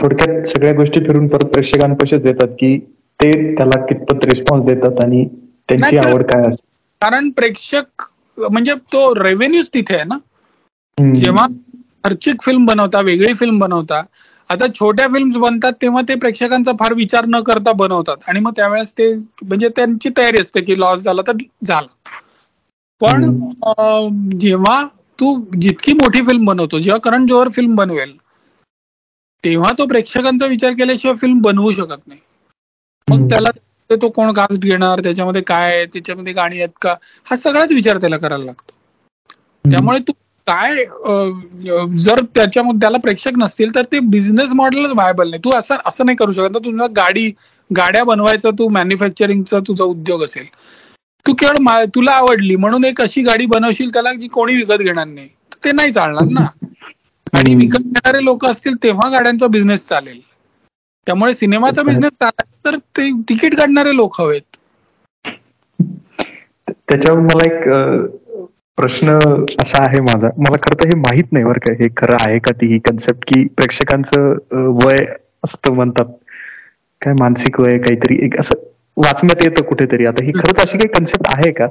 थोडक्यात 0.00 0.46
सगळ्या 0.48 0.72
गोष्टी 0.74 1.00
फिरून 1.00 1.26
परत 1.28 1.46
प्रेक्षकांपाशीच 1.46 2.22
देतात 2.22 2.54
की 2.60 2.76
ते 3.20 3.30
त्याला 3.54 3.84
कितपत 3.86 4.26
रिस्पॉन्स 4.26 4.64
देतात 4.66 5.02
आणि 5.04 5.24
त्यांची 5.68 5.96
आवड 5.98 6.22
काय 6.24 6.48
असते 6.48 6.66
कारण 7.02 7.28
प्रेक्षक 7.30 8.02
म्हणजे 8.38 8.74
तो 8.92 9.14
रेव्हेन्यूच 9.14 9.68
तिथे 9.74 9.94
आहे 9.94 10.04
ना? 10.04 10.16
जेव्हा 10.98 11.46
खर्चिक 12.04 12.42
फिल्म 12.42 12.64
बनवता 12.64 13.00
वेगळी 13.02 13.32
फिल्म 13.34 13.58
बनवता 13.58 14.02
आता 14.50 14.66
छोट्या 14.70 15.06
फिल्म्स 15.08 15.36
बनतात 15.38 15.72
तेव्हा 15.82 16.02
ते 16.02 16.14
प्रेक्षकांचा 16.18 16.72
फार 16.80 16.92
विचार 16.94 17.24
न 17.26 17.40
करता 17.42 17.72
बनवतात. 17.74 18.16
आणि 18.22 18.40
मग 18.40 18.52
त्यावेळेस 18.56 18.92
ते 18.94 19.12
म्हणजे 19.14 19.68
त्यांची 19.76 20.08
तयारी 20.16 20.40
असते 20.40 20.60
की 20.62 20.78
लॉस 20.80 21.00
झाला 21.02 21.22
तर 21.26 21.36
झाला. 21.64 21.86
पण 23.00 24.38
जेव्हा 24.38 24.82
तू 25.18 25.34
जितकी 25.58 25.92
मोठी 25.94 26.22
फिल्म 26.26 26.44
बनवतो 26.44 26.78
जेव्हा 26.78 26.98
करण 27.02 27.26
जोहर 27.26 27.48
फिल्म 27.52 27.74
बनवेल 27.76 28.16
तेव्हा 29.44 29.72
तो 29.78 29.86
प्रेक्षकांचा 29.86 30.46
विचार 30.46 30.72
केल्याशिवाय 30.74 31.16
फिल्म 31.16 31.40
बनवू 31.42 31.70
शकत 31.72 32.06
नाही. 32.06 32.20
मग 33.08 33.28
त्याला 33.30 33.50
तो 33.90 34.08
कोण 34.10 34.32
कास्ट 34.32 34.62
घेणार 34.62 35.00
त्याच्यामध्ये 35.00 35.42
काय 35.46 35.84
त्याच्यामध्ये 35.86 36.32
गाणी 36.32 36.58
आहेत 36.58 36.68
का 36.82 36.94
हा 37.26 37.36
सगळाच 37.36 37.72
विचार 37.72 37.98
त्याला 38.00 38.16
करायला 38.18 38.44
लागतो. 38.44 38.72
त्यामुळे 39.64 39.98
तू 40.00 40.12
काय 40.46 40.84
जर 41.98 42.20
त्याच्यामध्ये 42.34 42.80
त्याला 42.80 42.98
प्रेक्षक 42.98 43.38
नसतील 43.38 43.74
तर 43.74 43.82
ते 43.92 43.98
बिझनेस 44.06 44.52
मॉडेलच 44.54 44.92
व्हायबल 44.92 45.28
नाही. 45.30 45.40
तू 45.44 45.50
असं 45.50 45.76
असं 45.86 46.06
नाही 46.06 46.16
करू 46.16 46.32
शकत 46.32 46.56
तुझा 46.64 46.86
गाडी 46.96 47.28
गाड्या 47.70 48.04
बनवायचा 48.04 48.50
तू 48.58 48.68
मॅन्युफॅक्चरिंगचा 48.70 49.58
तुझा 49.68 49.84
उद्योग 49.84 50.24
असेल. 50.24 50.46
तू 51.26 51.32
केवळ 51.34 51.84
तुला 51.94 52.12
आवडली 52.12 52.56
म्हणून 52.56 52.84
एक 52.84 53.00
अशी 53.02 53.22
गाडी 53.22 53.46
बनवशील 53.46 53.92
त्याला 53.92 54.12
जी 54.14 54.28
कोणी 54.28 54.54
विकत 54.56 54.78
घेणार 54.80 55.06
नाही. 55.06 55.28
ते 55.64 55.72
नाही 55.72 55.92
चालणार 55.92 56.28
ना. 56.30 56.46
आणि 57.32 57.54
विकत 57.56 57.82
घेणारे 57.84 58.24
लोक 58.24 58.44
असतील 58.46 58.74
तेव्हा 58.82 59.08
गाड्यांचा 59.10 59.46
बिझनेस 59.48 59.86
चालेल. 59.88 60.20
त्यामुळे 61.06 61.34
सिनेमाचा 61.34 61.82
बिझनेस 61.82 62.10
चालेल 62.20 62.50
तर 62.64 62.76
ते 62.96 63.10
तिकीट 63.28 63.56
काढणारे 63.56 63.94
लोक 63.96 64.20
हवेत. 64.20 64.58
त्याच्यावर 66.68 67.20
मला 67.20 67.44
एक 67.46 67.68
प्रश्न 68.78 69.18
असा 69.62 69.82
आहे 69.82 70.00
माझा. 70.02 70.28
मला 70.38 70.56
खरं 70.62 70.82
तर 70.82 70.86
हे 70.86 70.98
माहीत 71.00 71.32
नाही 71.32 71.44
बरं 71.44 71.58
का. 71.66 71.72
हे 71.80 71.88
खरं 71.96 72.16
आहे 72.20 72.38
का 72.38 72.52
ती 72.60 72.66
ही 72.72 72.78
कन्सेप्ट 72.88 73.24
की 73.28 73.46
प्रेक्षकांचं 73.56 74.68
वय 74.78 75.04
असतं 75.44 75.74
म्हणतात. 75.74 76.04
काय 77.02 77.14
मानसिक 77.20 77.60
वय 77.60 77.78
काहीतरी 77.78 78.16
एक 78.24 78.38
असं 78.40 78.62
वाचण्यात 78.96 79.42
येतं 79.44 79.64
कुठेतरी. 79.68 80.06
आता 80.06 80.24
ही 80.24 80.32
खरंच 80.38 80.60
अशी 80.60 80.78
काही 80.78 80.88
कन्सेप्ट 80.98 81.26
आहे 81.28 81.52
का? 81.52 81.66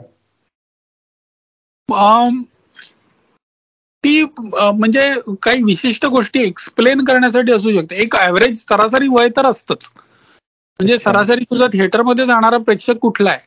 ती 4.04 4.24
म्हणजे 4.54 5.02
काही 5.42 5.62
विशिष्ट 5.64 6.06
गोष्टी 6.06 6.42
एक्सप्लेन 6.44 7.04
करण्यासाठी 7.06 7.52
असू 7.54 7.72
शकते. 7.72 7.96
एक 8.04 8.16
ऍव्हरेज 8.16 8.66
सरासरी 8.68 9.08
वय 9.12 9.30
तर 9.38 9.46
असतच. 9.46 9.90
म्हणजे 10.80 10.98
सरासरी 11.00 11.44
तुझा 11.52 11.68
थिएटरमध्ये 11.74 12.26
जाणारा 12.26 12.58
प्रेक्षक 12.58 12.98
कुठला 13.02 13.30
आहे? 13.30 13.46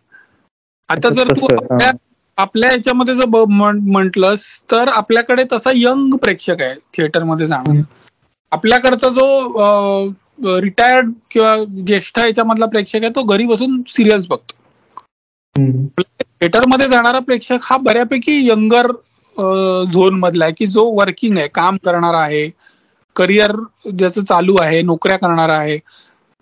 आता 0.89 1.11
जर 1.11 1.31
तू 1.37 1.47
आपल्या 1.55 1.91
आपल्या 2.39 2.71
याच्यामध्ये 2.73 3.15
जर 3.15 3.45
म्हंटलस 3.49 4.45
तर 4.71 4.89
आपल्याकडे 4.89 5.45
तसा 5.53 5.71
यंग 5.75 6.15
प्रेक्षक 6.15 6.63
आहे 6.63 6.75
थिएटरमध्ये 6.97 7.47
जाणार 7.47 7.83
आपल्याकडचा 8.53 9.09
जो 9.09 10.61
रिटायर्ड 10.61 11.11
किंवा 11.31 11.57
ज्येष्ठ 11.87 12.19
याच्यामधला 12.19 12.67
प्रेक्षक 12.67 13.03
आहे 13.03 13.09
तो 13.09 13.23
घरी 13.23 13.47
बसून 13.47 13.81
सिरियल्स 13.89 14.27
बघतो. 14.29 14.55
थिएटरमध्ये 15.57 16.87
जाणारा 16.89 17.19
प्रेक्षक 17.19 17.59
हा 17.63 17.77
बऱ्यापैकी 17.77 18.49
यंगर 18.49 18.91
झोन 19.85 20.15
मधला 20.15 20.45
आहे 20.45 20.53
की 20.53 20.67
जो 20.67 20.85
वर्किंग 20.95 21.39
आहे 21.39 21.49
काम 21.49 21.77
करणारा 21.85 22.19
आहे 22.19 22.49
करिअर 23.17 23.53
ज्याचं 23.99 24.25
चालू 24.25 24.57
आहे 24.61 24.83
नोकऱ्या 24.83 25.19
करणारा 25.19 25.57
आहे 25.57 25.79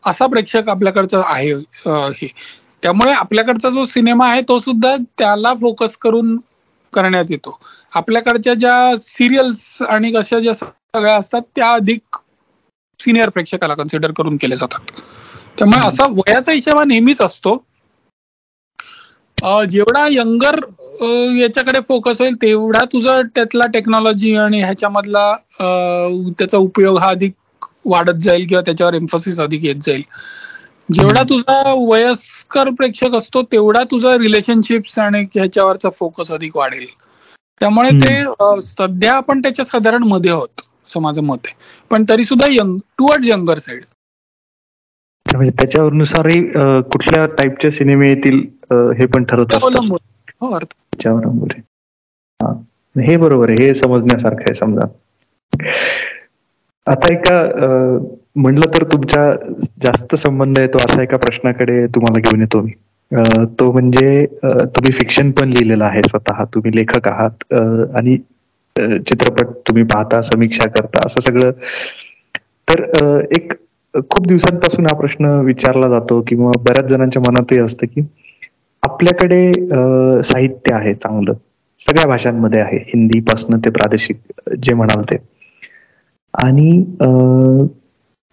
असा 0.04 0.26
प्रेक्षक 0.26 0.68
आपल्याकडचा 0.68 1.22
आहे 1.26 1.52
हे. 1.86 2.26
त्यामुळे 2.82 3.12
आपल्याकडचा 3.12 3.70
जो 3.70 3.84
सिनेमा 3.86 4.26
आहे 4.28 4.40
तो 4.48 4.58
सुद्धा 4.58 4.94
त्याला 5.18 5.52
फोकस 5.54 5.96
करून 5.96 6.36
करण्यात 6.92 7.30
येतो. 7.30 7.58
आपल्याकडच्या 7.92 8.54
ज्या 8.54 8.96
सिरियल्स 9.00 9.80
आणि 9.82 10.12
कशा 10.12 10.38
ज्या 10.40 10.54
सगळ्या 10.54 11.16
असतात 11.16 11.42
त्या 11.56 11.72
अधिक 11.72 12.16
सिनियर 13.00 13.28
प्रेक्षकाला 13.28 13.74
कन्सिडर 13.74 14.12
करून 14.16 14.36
केले 14.36 14.56
जातात. 14.56 15.00
त्यामुळे 15.58 15.86
असा 15.86 16.06
वयाचा 16.10 16.52
हिशेबा 16.52 16.84
नेहमीच 16.84 17.20
असतो. 17.20 17.56
जेवढा 19.70 20.06
यंगर 20.10 20.56
याच्याकडे 21.36 21.80
फोकस 21.88 22.20
होईल 22.20 22.34
तेवढा 22.42 22.84
तुझा 22.92 23.20
त्यातला 23.34 23.66
टेक्नॉलॉजी 23.66 24.34
आणि 24.36 24.60
ह्याच्यामधला 24.62 25.32
त्याचा 26.38 26.56
उपयोग 26.58 26.98
हा 26.98 27.08
अधिक 27.10 27.32
वाढत 27.84 28.18
जाईल 28.20 28.46
किंवा 28.46 28.62
त्याच्यावर 28.62 28.94
एम्फोसिस 28.94 29.40
अधिक 29.40 29.64
येत 29.64 29.76
जाईल. 29.82 30.02
जेवढा 30.88 31.22
तुझा 31.22 31.74
वयस्कर 31.78 32.70
प्रेक्षक 32.78 33.14
असतो 33.14 33.42
तेवढा 33.52 33.82
तुझा 33.90 34.16
रिलेशनशिप्स 34.18 34.98
आणि 34.98 35.22
ह्याच्यावरचा 35.34 35.90
फोकस 35.98 36.32
अधिक 36.32 36.56
वाढेल. 36.56 36.86
त्यामुळे 37.60 37.90
ते 38.00 38.60
सध्या 38.62 39.14
आपण 39.16 39.40
त्याच्या 39.42 39.64
साधारणमध्ये 39.64 40.30
आहोत 40.30 40.60
असं 40.86 41.00
माझं 41.00 41.22
मत 41.22 41.46
आहे. 41.46 41.54
पण 41.90 42.04
तरी 42.08 42.24
सुद्धा 42.24 42.46
यंग 42.50 42.78
टुवर्ड 42.98 43.26
यंगर 43.26 43.58
साईड 43.58 43.84
म्हणजे 45.26 45.52
त्याच्यानुसारही 45.58 46.40
कुठल्या 46.92 47.24
टाईपचे 47.26 47.70
सिनेमे 47.70 48.08
येतील 48.08 48.40
हे 48.98 49.06
पण 49.06 49.24
ठरवत 49.24 49.54
हो, 49.54 49.68
हे. 52.96 53.16
बरोबर 53.16 53.50
आहे 53.50 53.66
हे 53.66 53.74
समजण्यासारखं 53.74 54.40
आहे 54.40 54.54
समजा. 54.54 54.86
आता 56.86 57.12
एका 57.12 57.40
म्हणलं 58.36 58.70
तर 58.74 58.84
तुमच्या 58.92 59.30
जास्त 59.82 60.14
संबंध 60.16 60.58
येतो 60.58 60.78
असा 60.80 61.02
एका 61.02 61.16
प्रश्नाकडे 61.18 61.84
तुम्हाला 61.86 62.18
घेऊन 62.20 62.40
येतो 62.40 62.60
मी. 62.60 62.70
तो 63.50 63.70
म्हणजे 63.72 64.24
तुम्ही 64.36 64.92
फिक्शन 64.94 65.30
पण 65.32 65.48
लिहिलेलं 65.48 65.84
आहे 65.84 66.02
स्वतः. 66.02 66.44
तुम्ही 66.54 66.76
लेखक 66.76 67.08
आहात. 67.08 67.44
आणि 67.96 68.16
चित्रपट 68.76 69.48
तुम्ही 69.68 69.82
पाहता 69.84 70.20
समीक्षा 70.22 70.68
करता 70.70 71.04
असं 71.06 71.20
सगळं. 71.22 71.50
तर 72.68 72.82
एक 73.32 73.52
खूप 74.10 74.26
दिवसांपासून 74.26 74.86
हा 74.86 74.94
प्रश्न 74.96 75.30
विचारला 75.44 75.88
जातो 75.88 76.20
किंवा 76.28 76.52
बऱ्याच 76.60 76.86
जणांच्या 76.86 77.22
मनातही 77.22 77.58
असतं 77.58 77.86
की 77.86 78.02
आपल्याकडे 78.82 79.52
साहित्य 80.22 80.72
आहे 80.72 80.94
चांगलं. 80.94 81.32
सगळ्या 81.86 82.06
भाषांमध्ये 82.06 82.60
आहे. 82.60 82.76
हिंदी 82.86 83.20
पासनं 83.22 83.58
ते 83.64 83.70
प्रादेशिक 83.70 84.16
जे 84.58 84.74
म्हणाल 84.74 85.02
ते. 85.04 85.16
आणि 86.34 86.70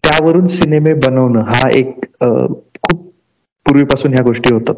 त्यावरून 0.09 0.47
सिनेमे 0.49 0.93
बनवणं 0.99 1.41
हा 1.47 1.69
एक 1.71 2.05
खूप 2.21 3.01
पूर्वीपासून 3.65 4.13
ह्या 4.13 4.23
गोष्टी 4.23 4.53
होतात. 4.53 4.75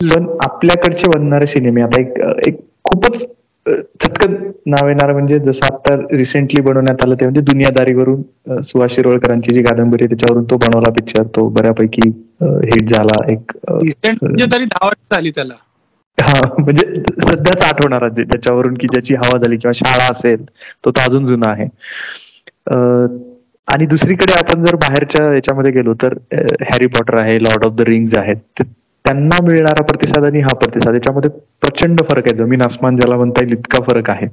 पण 0.00 0.26
आपल्याकडचे 0.42 1.08
बनणारे 1.08 1.46
सिनेमे 1.46 1.82
आता 1.82 2.00
एक 2.00 2.18
एक 2.46 2.60
खूपच 2.84 3.24
चटकन 3.66 4.32
नाव 4.66 4.88
येणार 4.88 5.12
म्हणजे 5.12 5.38
जसं 5.40 5.66
आता 5.66 5.94
रिसेंटली 6.12 6.60
बनवण्यात 6.62 7.04
आलं 7.04 7.14
ते 7.14 7.24
म्हणजे 7.24 7.40
दुनियादारीवरून 7.42 8.60
सुहास 8.62 8.90
शिरोळकरांची 8.90 9.54
जी 9.54 9.62
कादंबरी 9.62 10.06
त्याच्यावरून 10.06 10.44
तो 10.44 10.56
बनवला 10.58 10.90
पिक्चर 10.92 11.22
तो 11.36 11.48
बऱ्यापैकी 11.50 12.08
हिट 12.40 12.88
झाला 12.88 13.22
एक 13.32 13.52
म्हणजे 13.66 14.44
तरी 14.52 14.64
दहा 14.66 14.86
वर्ष 14.86 15.14
झाली 15.14 15.30
त्याला. 15.30 15.54
हा 16.18 16.40
म्हणजे 16.58 16.84
सध्याच 17.20 17.62
आठवणार 17.64 18.08
ज्याच्यावरून 18.10 18.74
की 18.74 18.86
ज्याची 18.88 19.14
हवा 19.16 19.38
झाली 19.38 19.56
किंवा 19.56 19.72
शाळा 19.76 20.08
असेल 20.10 20.44
तो 20.44 20.90
तो 20.90 21.00
अजून 21.00 21.26
जुना 21.26 21.50
आहे. 21.50 21.66
आणि 23.68 23.86
दुसरीकडे 23.86 24.32
आपण 24.38 24.64
जर 24.64 24.76
बाहेरच्या 24.76 25.32
याच्यामध्ये 25.34 25.72
गेलो 25.72 25.92
तर 26.02 26.14
हॅरी 26.32 26.86
पॉटर 26.94 27.18
आहे 27.20 27.38
लॉर्ड 27.42 27.66
ऑफ 27.66 27.74
द 27.76 27.80
रिंग्स 27.88 28.14
आहेत. 28.14 28.62
त्यांना 29.04 29.40
मिळणारा 29.44 29.82
प्रतिसाद 29.82 30.24
आणि 30.24 30.40
हा 30.40 30.54
प्रतिसाद 30.54 30.94
याच्यामध्ये 30.94 31.30
प्रचंड 31.62 32.00
फरक 32.10 32.26
आहे. 32.26 32.36
जमीन 32.38 32.60
आसमान 32.66 32.96
ज्याला 32.96 33.16
म्हणता 33.16 33.44
येईल 33.44 33.52
इतका 33.58 33.82
फरक 33.90 34.10
आहे. 34.10 34.26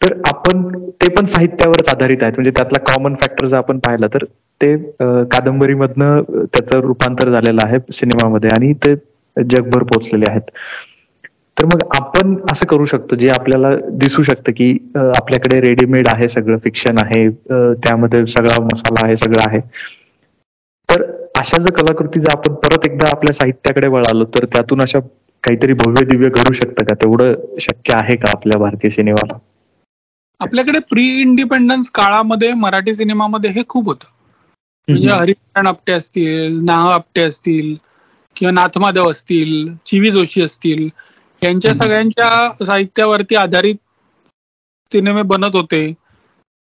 तर 0.00 0.14
आपण 0.28 0.62
ते 1.02 1.08
पण 1.14 1.24
साहित्यावरच 1.26 1.88
आधारित 1.90 2.22
आहेत. 2.22 2.32
म्हणजे 2.36 2.50
त्यातला 2.56 2.82
कॉमन 2.92 3.14
फॅक्टर 3.22 3.46
जर 3.46 3.56
आपण 3.56 3.78
पाहिलं 3.86 4.06
तर 4.14 4.24
ते 4.60 4.76
कादंबरीमधनं 5.32 6.22
त्याचं 6.52 6.80
रूपांतर 6.80 7.30
झालेलं 7.30 7.60
आहे 7.64 7.78
सिनेमामध्ये 7.92 8.50
आणि 8.50 8.72
ते 8.86 8.94
जगभर 9.36 9.82
पोहोचलेले 9.82 10.26
आहेत. 10.26 10.50
तर 11.56 11.64
मग 11.64 11.82
आपण 11.96 12.34
असं 12.52 12.66
करू 12.66 12.84
शकतो 12.84 13.16
जे 13.16 13.28
आपल्याला 13.28 13.70
दिसू 14.00 14.22
शकतं 14.22 14.52
की 14.56 14.70
आपल्याकडे 14.96 15.60
रेडीमेड 15.60 16.08
आहे 16.12 16.28
सगळं 16.28 16.58
फिक्शन 16.64 16.96
आहे 17.02 17.28
त्यामध्ये 17.74 18.26
सगळा 18.26 18.60
मसाला 18.64 19.06
आहे 19.06 19.16
सगळं 19.16 19.42
आहे. 19.48 19.60
तर 20.88 21.02
अशा 21.40 21.58
जर 21.62 21.70
कलाकृती 21.74 22.20
जर 22.20 22.36
आपण 22.36 22.54
परत 22.64 22.86
एकदा 22.86 23.10
आपल्या 23.10 23.32
साहित्याकडे 23.34 23.88
वळालो 23.88 24.24
तर 24.34 24.44
त्यातून 24.52 24.80
अशा 24.82 24.98
काहीतरी 25.44 25.72
भव्य 25.74 26.04
दिव्य 26.04 26.28
घडू 26.28 26.52
शकतं 26.52 26.84
का? 26.84 26.94
तेवढं 26.94 27.34
शक्य 27.60 27.94
आहे 28.00 28.16
का 28.16 28.30
आपल्या 28.30 28.58
भारतीय 28.60 28.90
सिनेमाला? 28.90 29.38
आपल्याकडे 30.40 30.78
प्री 30.90 31.06
इंडिपेंडन्स 31.20 31.90
काळामध्ये 31.94 32.52
मराठी 32.56 32.94
सिनेमामध्ये 32.94 33.50
हे 33.50 33.62
खूप 33.68 33.86
होतं. 33.88 34.06
म्हणजे 34.88 35.08
हरिनारायण 35.08 35.66
आपटे 35.66 35.92
असतील 35.92 36.58
नाह 36.64 36.88
आपटे 36.92 37.22
असतील 37.22 37.74
किंवा 38.36 38.52
नाथमाधव 38.52 39.10
असतील 39.10 39.74
चिवी 39.86 40.10
जोशी 40.10 40.42
असतील 40.42 40.88
यांच्या 41.42 41.72
सगळ्यांच्या 41.74 42.64
साहित्यावरती 42.64 43.34
आधारित 43.36 43.76
सिनेमे 44.92 45.22
बनत 45.26 45.54
होते. 45.54 45.82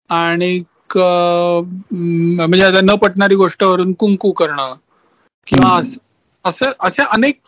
आणि 0.09 0.59
म्हणजे 0.85 2.65
आता 2.65 2.81
न 2.83 2.95
पटणारी 2.97 3.35
गोष्टवरून 3.35 3.93
कुंकू 3.95 4.31
करणं 4.33 4.73
किंवा 5.47 5.79
असं 6.45 6.71
असे 6.79 7.03
अनेक 7.07 7.39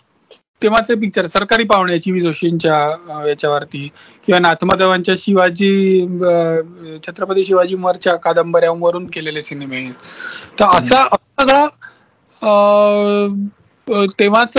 तेव्हाचे 0.61 0.95
पिक्चर 0.95 1.25
सरकारी 1.27 1.63
पाहुण्याची 1.65 2.11
वि 2.11 2.19
जोशींच्या 2.21 2.77
याच्यावरती 3.27 3.87
किंवा 4.27 4.39
नाथमाधवांच्या 4.39 5.15
शिवाजी 5.17 5.71
छत्रपती 7.03 7.43
शिवाजी 7.43 7.75
मरच्या 7.77 8.15
कादंबऱ्यांवरून 8.17 9.07
केलेले 9.07 9.41
सिनेमे. 9.41 9.85
तर 10.53 10.65
असा 10.69 11.03
सगळा 11.37 11.65
तेव्हाच 14.13 14.57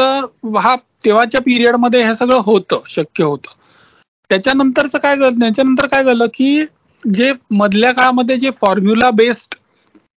हा 0.59 0.75
तेव्हाच्या 1.05 1.41
पिरियडमध्ये 1.43 2.03
हे 2.07 2.15
सगळं 2.15 2.41
होतं 2.45 2.81
शक्य 2.91 3.25
होतं. 3.25 3.51
त्याच्यानंतरच 4.31 4.95
काय 4.97 5.17
झालं 5.17 5.39
त्याच्यानंतर 5.41 5.87
काय 5.87 6.05
झालं 6.05 6.27
की 6.35 6.65
जे 7.03 7.33
मधल्या 7.51 7.93
काळामध्ये 7.93 8.37
जे 8.37 8.51
फॉर्म्युला 8.61 9.11
बेस्ड 9.15 9.55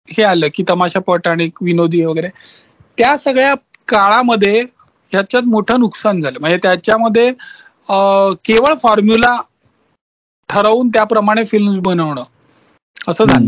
हे 0.07 0.23
आलं 0.23 0.47
की 0.53 0.63
तमाशापट 0.69 1.27
आणि 1.27 1.49
विनोदी 1.61 2.03
वगैरे 2.05 2.29
त्या 2.97 3.17
सगळ्या 3.17 3.53
काळामध्ये 3.87 4.61
ह्याच्यात 5.13 5.43
मोठं 5.43 5.79
नुकसान 5.79 6.21
झालं. 6.21 6.39
म्हणजे 6.39 6.57
त्याच्यामध्ये 6.63 7.31
केवळ 8.45 8.73
फॉर्म्युला 8.83 9.35
ठरवून 10.49 10.89
त्याप्रमाणे 10.89 11.43
फिल्म 11.45 11.79
बनवणं 11.81 12.23
असं 13.07 13.25
झालं. 13.25 13.45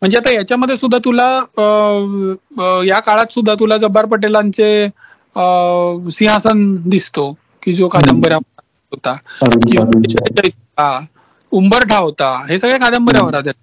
म्हणजे 0.00 0.16
आता 0.18 0.30
याच्यामध्ये 0.30 0.76
सुद्धा 0.76 0.98
तुला 1.04 1.26
या 2.86 2.98
काळात 3.00 3.32
सुद्धा 3.32 3.54
तुला 3.60 3.76
जब्बार 3.78 4.06
पटेलांचे 4.06 4.88
सिंहासन 6.10 6.64
दिसतो 6.88 7.32
की 7.62 7.72
जो 7.72 7.88
कादंबऱ्या 7.88 8.38
होता. 8.92 9.16
उंबरठा 11.52 11.98
होता 11.98 12.30
हे 12.48 12.58
सगळ्या 12.58 12.78
कादंबऱ्यावर 12.78 13.34
आधारित 13.34 13.62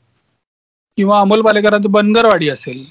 किंवा 0.98 1.20
अमोल 1.20 1.42
पालेकरांचं 1.42 1.92
बनगरवाडी 1.92 2.50
असेल. 2.50 2.86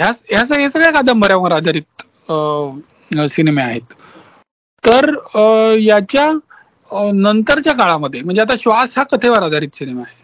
ह्या 0.00 0.12
सगळ्या 0.46 0.90
कादंबऱ्यावर 0.92 1.52
आधारित 1.52 2.02
सिनेमे 3.30 3.62
आहेत. 3.62 3.94
तर 4.84 5.10
याच्या 5.80 6.30
नंतरच्या 7.14 7.72
काळामध्ये 7.72 8.20
म्हणजे 8.22 8.40
आता 8.40 8.54
श्वास 8.58 8.98
हा 8.98 9.04
कथेवर 9.04 9.42
आधारित 9.42 9.74
सिनेमा 9.74 10.02
आहे. 10.02 10.20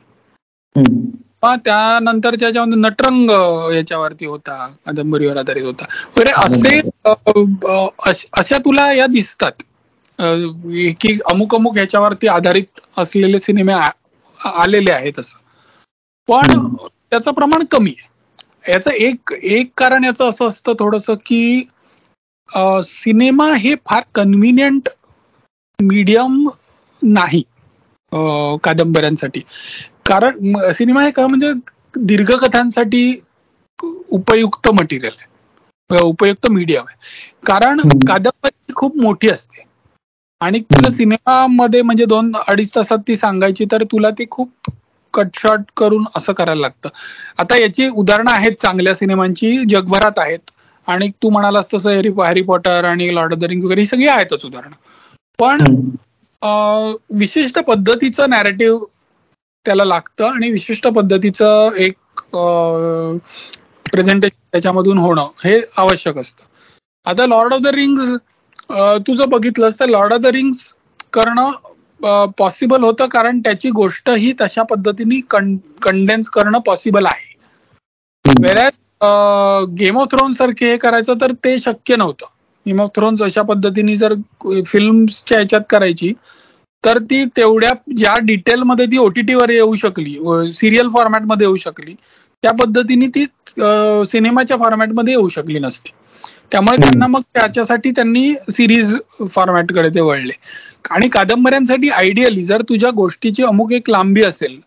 त्यानंतरच्या 1.43 2.39
ज्याच्यामध्ये 2.39 2.79
नटरंग 2.81 3.31
याच्यावरती 3.75 4.27
होता 4.27 4.67
कादंबरीवर 4.87 5.37
आधारित 5.39 5.65
होता. 5.65 5.85
वगैरे 6.17 6.33
असे 6.39 8.27
अशा 8.33 8.59
तुला 8.65 8.93
या 8.93 9.07
दिसतात. 9.07 9.53
की 11.01 11.19
अमुक 11.33 11.55
अमुक 11.55 11.75
ह्याच्यावरती 11.77 12.27
आधारित 12.29 12.81
असलेले 12.99 13.39
सिनेमे 13.41 13.73
आलेले 14.41 14.93
आहेत 14.93 15.19
असं. 15.19 15.37
पण 16.29 16.75
त्याचं 17.11 17.33
प्रमाण 17.33 17.65
कमी 17.73 17.91
आहे. 17.99 18.73
याचं 18.73 18.91
एक 18.91 19.33
एक 19.35 19.71
कारण 19.77 20.05
याचं 20.05 20.29
असं 20.31 20.49
असतं 20.49 20.73
थोडस 20.79 21.07
की 21.27 21.69
सिनेमा 22.85 23.47
हे 23.57 23.75
फार 23.87 24.03
कन्व्हिनियंट 24.15 24.89
मीडियम 25.79 26.49
नाही 27.03 27.43
कादंबऱ्यांसाठी. 28.65 29.41
कारण 30.09 30.73
सिनेमा 30.75 31.03
हे 31.03 31.11
का 31.11 31.27
म्हणजे 31.27 31.53
दीर्घकथांसाठी 31.95 33.03
उपयुक्त 34.13 34.69
मटेरियल 34.81 35.13
आहे. 35.13 35.27
उपयुक्त 36.03 36.47
मीडियम 36.51 36.85
आहे. 36.89 36.97
कारण 37.47 37.81
कादंबरी 38.09 38.73
खूप 38.77 38.97
मोठी 38.97 39.29
असते. 39.31 39.65
आणि 40.41 40.61
तुला 40.63 40.91
सिनेमामध्ये 40.91 41.83
म्हणजे 41.83 42.05
दोन 42.07 42.33
अडीच 42.49 42.75
तासात 42.75 42.99
ती 43.09 43.17
सांगायची 43.17 43.65
तर 43.73 43.83
तुला 43.93 44.11
ती 44.19 44.25
खूप 44.31 44.71
कटशॉट 45.15 45.61
करून 45.77 46.05
असं 46.17 46.33
करायला 46.33 46.61
लागतं. 46.61 46.89
आता 47.39 47.61
याची 47.61 47.89
उदाहरणं 47.89 48.31
आहेत 48.31 48.53
चांगल्या 48.61 48.95
सिनेमांची 48.95 49.57
जगभरात 49.71 50.19
आहेत. 50.19 50.51
आणि 50.89 51.09
तू 51.23 51.31
म्हणालास 51.31 51.73
तसं 51.75 51.91
हॅरी 51.91 52.09
हॅरी 52.19 52.43
पॉटर 52.43 52.85
आणि 52.85 53.15
लॉर्ड 53.15 53.33
ऑफ 53.33 53.39
द 53.39 53.45
रिंग 53.45 53.65
वगैरे 53.65 53.81
ही 53.81 53.87
सगळी 53.87 54.07
आहेतच 54.09 54.45
उदाहरणं. 54.45 54.77
पण 55.39 55.65
विशिष्ट 57.19 57.59
पद्धतीचं 57.61 58.31
नॅरेटिव्ह 58.31 58.85
त्याला 59.67 59.85
लागतं 59.85 60.25
आणि 60.25 60.51
विशिष्ट 60.51 60.87
पद्धतीचं 60.87 61.77
एक 61.77 62.21
प्रेझेंटेशन 63.93 64.37
त्याच्यामधून 64.53 64.99
होणं 64.99 65.27
हे 65.45 65.61
आवश्यक 65.77 66.19
असतं. 66.19 66.45
आता 67.07 67.27
लॉर्ड 67.27 67.53
ऑफ 67.55 67.61
द 67.61 67.67
रिंग्स 67.75 68.09
तू 69.07 69.15
जर 69.15 69.27
बघितलंस 69.29 69.79
तर 69.81 69.89
लॉर्ड 69.89 70.13
ऑफ 70.13 70.21
द 70.21 70.27
रिंग्स 70.27 70.73
करणं 71.13 72.27
पॉसिबल 72.39 72.83
होतं 72.85 73.07
कारण 73.09 73.39
त्याची 73.41 73.71
गोष्ट 73.71 74.11
ही 74.11 74.33
तशा 74.41 74.63
पद्धतीने 74.63 75.21
कंडेन्स 75.83 76.29
करणं 76.31 76.59
पॉसिबल 76.67 77.07
आहे. 77.07 77.37
गेम 79.77 79.99
ऑफ 79.99 80.07
थ्रोन 80.11 80.33
सारखे 80.33 80.71
हे 80.71 80.77
करायचं 80.77 81.21
तर 81.21 81.33
ते 81.45 81.59
शक्य 81.59 81.97
नव्हतं. 81.97 82.27
गेम 82.67 82.81
ऑफ 82.83 82.91
थ्रोन्स 82.95 83.23
अशा 83.23 83.43
पद्धतीने 83.43 83.97
जर 83.97 84.15
फिल्मच्या 84.67 85.39
ह्याच्यात 85.39 85.61
करायची 85.71 86.13
तर 86.85 86.99
ती 87.11 87.25
तेवढ्या 87.37 87.73
ज्या 87.97 88.15
डिटेलमध्ये 88.25 88.87
ती 88.87 88.99
ओटीटीवर 88.99 89.51
येऊ 89.51 89.75
शकली 89.77 90.53
सिरियल 90.55 90.89
फॉर्मॅटमध्ये 90.95 91.47
येऊ 91.47 91.57
शकली 91.57 91.95
त्या 92.45 92.53
पद्धतीने 92.55 93.07
ती 93.15 93.25
सिनेमाच्या 94.07 94.57
फॉर्मॅटमध्ये 94.57 95.15
येऊ 95.15 95.29
शकली 95.29 95.59
नसती. 95.59 95.91
त्यामुळे 96.53 96.77
त्यांना 96.83 97.07
मग 97.07 97.21
त्याच्यासाठी 97.35 97.91
त्यांनी 97.91 98.33
सिरीज 98.53 98.95
फॉर्मॅटकडे 99.31 99.89
ते 99.95 100.01
वळले. 100.01 100.33
आणि 100.91 101.09
कादंबऱ्यांसाठी 101.09 101.89
आयडियली 101.91 102.45
जर 102.45 102.63
तुझ्या 102.69 102.91
गोष्टीची 102.97 103.43
अमुक 103.45 103.73
एक 103.73 103.91
लांबी 103.91 104.23
असेल 104.25 104.59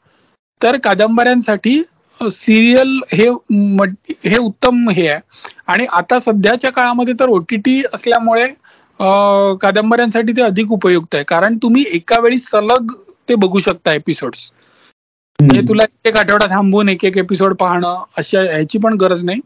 तर 0.61 0.77
कादंबऱ्यांसाठी 0.83 1.81
सिरियल 2.19 2.99
हे 3.11 3.29
हे 4.25 4.37
उत्तम 4.37 4.89
हे 4.89 5.07
आहे. 5.07 5.19
आणि 5.67 5.85
आता 5.93 6.19
सध्याच्या 6.19 6.71
काळामध्ये 6.71 7.13
तर 7.19 7.29
ओटीटी 7.29 7.81
असल्यामुळे 7.93 8.47
कादंबऱ्यांसाठी 9.61 10.33
ते 10.37 10.41
अधिक 10.41 10.71
उपयुक्त 10.71 11.15
आहे. 11.15 11.23
कारण 11.23 11.57
तुम्ही 11.63 11.83
एका 11.93 12.19
वेळी 12.19 12.37
सलग 12.39 12.91
ते 13.29 13.35
बघू 13.35 13.59
शकता 13.59 13.93
एपिसोड्स 13.93 14.51
म्हणजे 15.39 15.61
तुला 15.69 15.83
एक 16.05 16.17
आठवडा 16.17 16.45
थांबून 16.49 16.89
एक 16.89 17.05
एक 17.05 17.17
एपिसोड 17.17 17.55
पाहणं 17.59 18.03
अशा 18.17 18.41
ह्याची 18.41 18.79
पण 18.79 18.93
गरज 19.01 19.23
नाही. 19.25 19.39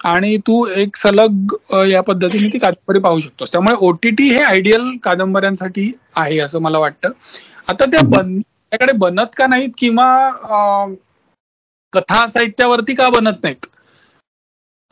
आणि 0.00 0.36
तू 0.46 0.64
एक 0.76 0.96
सलग 0.96 1.54
या 1.88 2.00
पद्धतीने 2.02 2.48
ती 2.52 2.58
कादंबरी 2.58 2.98
पाहू 3.00 3.20
शकतोस. 3.20 3.52
त्यामुळे 3.52 3.76
ओटीटी 3.86 4.28
हे 4.30 4.42
आयडियल 4.42 4.90
कादंबऱ्यांसाठी 5.02 5.90
आहे 6.16 6.38
असं 6.40 6.60
मला 6.62 6.78
वाटतं. 6.78 7.10
आता 7.68 7.84
त्या 7.84 8.00
त्याकडे 8.10 8.92
बनत 8.98 9.34
का 9.36 9.46
नाहीत 9.46 9.70
किंवा 9.78 10.06
कथा 11.92 12.26
साहित्यावरती 12.26 12.94
का 12.94 13.08
बनत 13.10 13.42
नाहीत? 13.42 13.66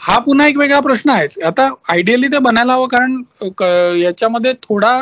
हा 0.01 0.19
पुन्हा 0.21 0.47
एक 0.49 0.57
वेगळा 0.59 0.81
प्रश्न 0.81 1.11
आहे. 1.11 1.27
आता 1.47 1.69
आयडियली 1.89 2.29
ते 2.33 2.39
बनायला 2.39 2.75
हवं 2.75 2.89
कारण 2.89 3.23
याच्यामध्ये 4.01 4.53
थोडा 4.63 4.99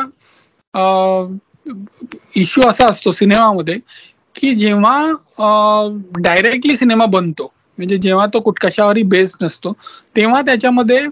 इश्यू 2.37 2.63
असा 2.69 2.87
असतो 2.89 3.11
सिनेमामध्ये 3.11 3.77
की 4.35 4.53
जेव्हा 4.55 4.97
डायरेक्टली 6.23 6.75
सिनेमा 6.77 7.05
बनतो 7.15 7.51
म्हणजे 7.77 7.97
जेव्हा 7.97 8.25
तो 8.33 8.39
कुठ 8.39 8.59
कशावरही 8.61 9.03
बेस्ड 9.13 9.43
नसतो 9.43 9.71
तेव्हा 10.15 10.41
त्याच्यामध्ये 10.41 11.05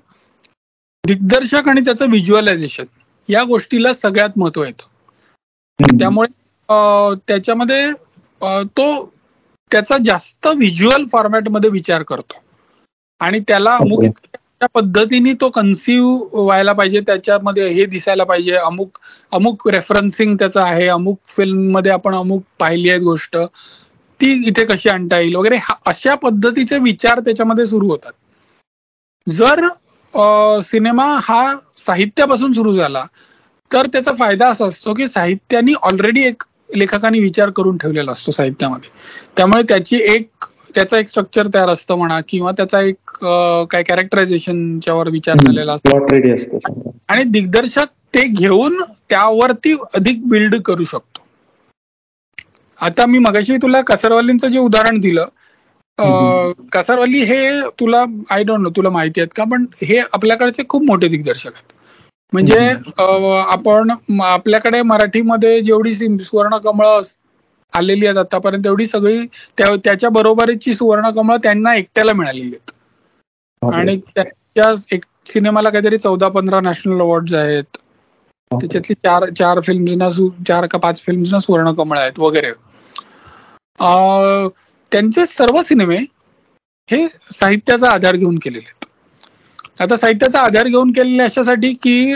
दिग्दर्शक 1.04 1.68
आणि 1.70 1.82
त्याचं 1.86 2.10
व्हिज्युअलायझेशन 2.10 2.86
या 3.30 3.44
गोष्टीला 3.44 3.94
सगळ्यात 3.94 4.38
महत्त्व 4.38 4.64
येतं. 4.64 4.88
त्यामुळे 6.00 6.28
त्याच्यामध्ये 7.28 7.92
तो 8.78 8.86
त्याचा 9.72 9.98
जास्त 10.06 10.48
व्हिज्युअल 10.48 11.06
फॉर्मॅटमध्ये 11.12 11.70
विचार 11.70 12.04
करतो. 12.04 12.43
आणि 13.24 13.40
त्याला 13.48 13.76
अमुक 13.76 14.04
पद्धतीने 14.76 15.32
तो 15.42 15.50
कन्सिव्ह 15.50 16.42
व्हायला 16.42 16.74
पाहिजे 16.74 17.00
त्याच्यामध्ये 17.08 17.68
हे 17.70 17.86
दिसायला 17.86 18.24
पाहिजे. 18.24 18.56
अमुक 18.58 18.98
अमुक 19.32 19.68
रेफरन्सिंग 19.70 20.36
त्याचं 20.40 20.62
आहे 20.62 20.88
अमुक 20.90 21.18
फिल्ममध्ये 21.28 21.92
आपण 21.92 22.16
अमुक 22.16 22.44
पाहिली 22.60 22.90
आहे 22.90 23.00
गोष्ट. 23.00 23.38
ती 24.20 24.32
इथे 24.48 24.66
कशी 24.66 24.90
आणता 24.90 25.20
येईल 25.20 25.36
वगैरे 25.36 25.58
अशा 25.88 26.16
पद्धतीचे 26.16 26.78
विचार 26.80 27.20
त्याच्यामध्ये 27.20 27.66
सुरू 27.68 27.90
होतात. 27.90 28.12
जर 29.28 29.68
सिनेमा 30.64 31.06
हा 31.24 31.56
साहित्यापासून 31.78 32.54
सुरू 32.54 32.74
झाला 32.74 33.06
तर 33.72 33.86
त्याचा 33.94 34.12
फायदा 34.20 34.48
असा 34.50 34.66
असतो 34.68 34.94
की 34.94 35.08
साहित्याने 35.08 35.74
ऑलरेडी 35.84 36.24
एक 36.24 36.44
लेखकांनी 36.76 37.20
विचार 37.20 37.50
करून 37.50 37.78
ठेवलेला 37.78 38.12
असतो 38.12 38.32
साहित्यामध्ये. 38.32 38.90
त्यामुळे 39.38 39.64
त्याची 39.64 40.00
एक 40.06 40.46
त्याचा 40.76 40.98
एक 41.00 41.08
स्ट्रक्चर 41.08 41.48
तयार 41.54 41.70
असतं 41.70 41.96
म्हणा 41.98 42.20
किंवा 42.30 42.52
त्याचा 42.52 42.82
एक 42.82 43.24
काय 43.72 43.84
कॅरेक्टरायझेशनच्या 43.84 44.94
वर 44.94 45.10
विचार 45.10 45.38
झालेला 45.46 45.74
असतो. 45.74 45.98
आणि 47.10 47.24
दिग्दर्शक 47.24 47.88
ते 48.16 48.28
घेऊन 48.30 48.82
त्यावरती 49.10 49.76
अधिक 49.94 50.28
बिल्ड 50.30 50.56
करू 50.66 50.84
शकतो. 50.84 51.22
आता 52.80 53.06
मी 53.06 53.20
मगाशी 53.20 53.58
तुला 53.58 53.82
कसरवालींचं 53.88 54.50
जे 54.50 54.60
उदाहरण 54.60 55.00
दिलं 55.00 55.26
कसरवाली 56.74 57.20
हे 57.24 57.40
तुला 57.80 58.04
आय 58.32 58.44
डोंट 58.44 58.60
नो 58.60 58.70
तुला 58.76 58.90
माहिती 58.90 59.22
आहेत 59.22 59.34
का 59.36 59.44
पण 59.52 59.66
हे 59.82 59.98
आपल्याकडचे 60.14 60.64
खूप 60.70 60.84
मोठे 60.84 61.08
दिग्दर्शक 61.08 61.48
आहेत. 61.48 61.74
म्हणजे 62.34 62.60
आपण 63.52 63.92
आपल्याकडे 64.24 64.82
मराठीमध्ये 64.84 65.60
जेवढी 65.62 65.94
सुवर्ण 65.94 66.58
कमळ 66.60 66.86
आलेली 67.74 68.06
आहेत 68.06 68.18
आतापर्यंत. 68.18 68.68
एवढी 68.68 68.86
सगळी 68.88 69.20
त्याच्या 69.58 70.10
बरोबरीची 70.12 70.74
सुवर्ण 70.74 71.10
कमळ 71.16 71.36
त्यांना 71.44 71.76
एकट्याला 71.76 72.14
मिळालेली 72.16 72.48
आहेत. 72.48 72.72
आणि 73.62 73.98
त्याच्या 74.16 74.74
एक 74.92 75.06
सिनेमाला 75.28 75.70
काहीतरी 75.70 75.98
चौदा 75.98 76.28
पंधरा 76.30 76.60
नॅशनल 76.62 77.00
अवॉर्ड 77.02 77.34
आहेत. 77.36 77.78
त्याच्यातली 78.52 78.94
चार 78.96 79.30
चार 79.32 79.60
फिल्म्सना 79.62 80.10
चार 80.48 80.66
का 80.68 80.78
पाच 80.80 81.02
फिल्म्सना 81.02 81.40
सुवर्ण 81.40 81.72
कमळ 81.74 81.98
आहेत 82.00 82.20
वगैरे. 82.20 82.52
त्यांचे 84.92 85.26
सर्व 85.26 85.62
सिनेमे 85.62 85.98
हे 86.90 87.06
साहित्याचा 87.32 87.90
आधार 87.90 88.16
घेऊन 88.16 88.38
केलेले 88.38 88.66
आहेत. 88.66 88.86
आता 89.80 89.96
साहित्याचा 89.96 90.40
आधार 90.42 90.68
घेऊन 90.68 90.92
केलेले 90.92 91.24
अशासाठी 91.24 91.74
की 91.84 92.14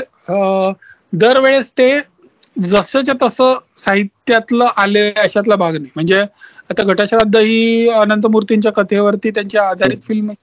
दरवेळेस 1.13 1.71
ते 1.71 1.89
जसंच्या 2.57 3.13
तसं 3.21 3.57
साहित्यातलं 3.77 4.65
आले 4.77 5.09
अशातला 5.13 5.55
भाग 5.55 5.73
नाही. 5.73 5.91
म्हणजे 5.95 6.19
आता 6.69 6.83
घटाश्राद्ध 6.83 7.35
ही 7.37 7.89
अनंत 7.91 8.25
मूर्तींच्या 8.27 8.71
कथेवरती 8.73 9.29
त्यांची 9.31 9.57
आधारित 9.59 10.01
फिल्म 10.03 10.33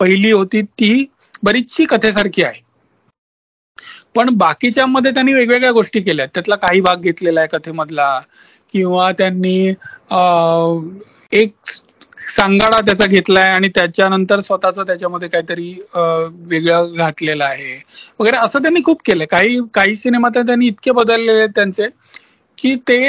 पहिली 0.00 0.30
होती 0.32 0.62
ती 0.62 1.04
बरीचशी 1.42 1.84
कथेसारखी 1.86 2.42
आहे. 2.42 2.60
पण 4.14 4.28
बाकीच्या 4.38 4.86
मध्ये 4.86 5.10
त्यांनी 5.12 5.32
वेगवेगळ्या 5.34 5.72
गोष्टी 5.72 6.00
केल्या. 6.02 6.26
त्यातला 6.26 6.56
काही 6.58 6.80
भाग 6.80 7.00
घेतलेला 7.02 7.40
आहे 7.40 7.48
कथेमधला 7.52 8.18
किंवा 8.74 9.10
त्यांनी 9.18 9.56
एक 11.32 11.52
सांगाडा 12.18 12.80
त्याचा 12.80 13.06
घेतलाय 13.06 13.50
आणि 13.50 13.68
त्याच्यानंतर 13.74 14.40
स्वतःचा 14.40 14.82
त्याच्यामध्ये 14.84 15.28
काहीतरी 15.28 15.72
वेगळं 15.94 16.92
घातलेलं 16.96 17.44
आहे. 17.44 17.74
वगैरे 18.20 18.36
असं 18.36 18.62
त्यांनी 18.62 18.80
खूप 18.84 19.02
केलंय. 19.06 19.26
काही 19.26 19.58
काही 19.74 19.96
सिनेमा 19.96 20.28
तर 20.34 20.42
त्यांनी 20.46 20.66
इतके 20.66 20.90
बदललेले 20.92 21.38
आहेत 21.38 21.50
त्यांचे 21.54 21.86
की 22.58 22.74
ते 22.88 23.00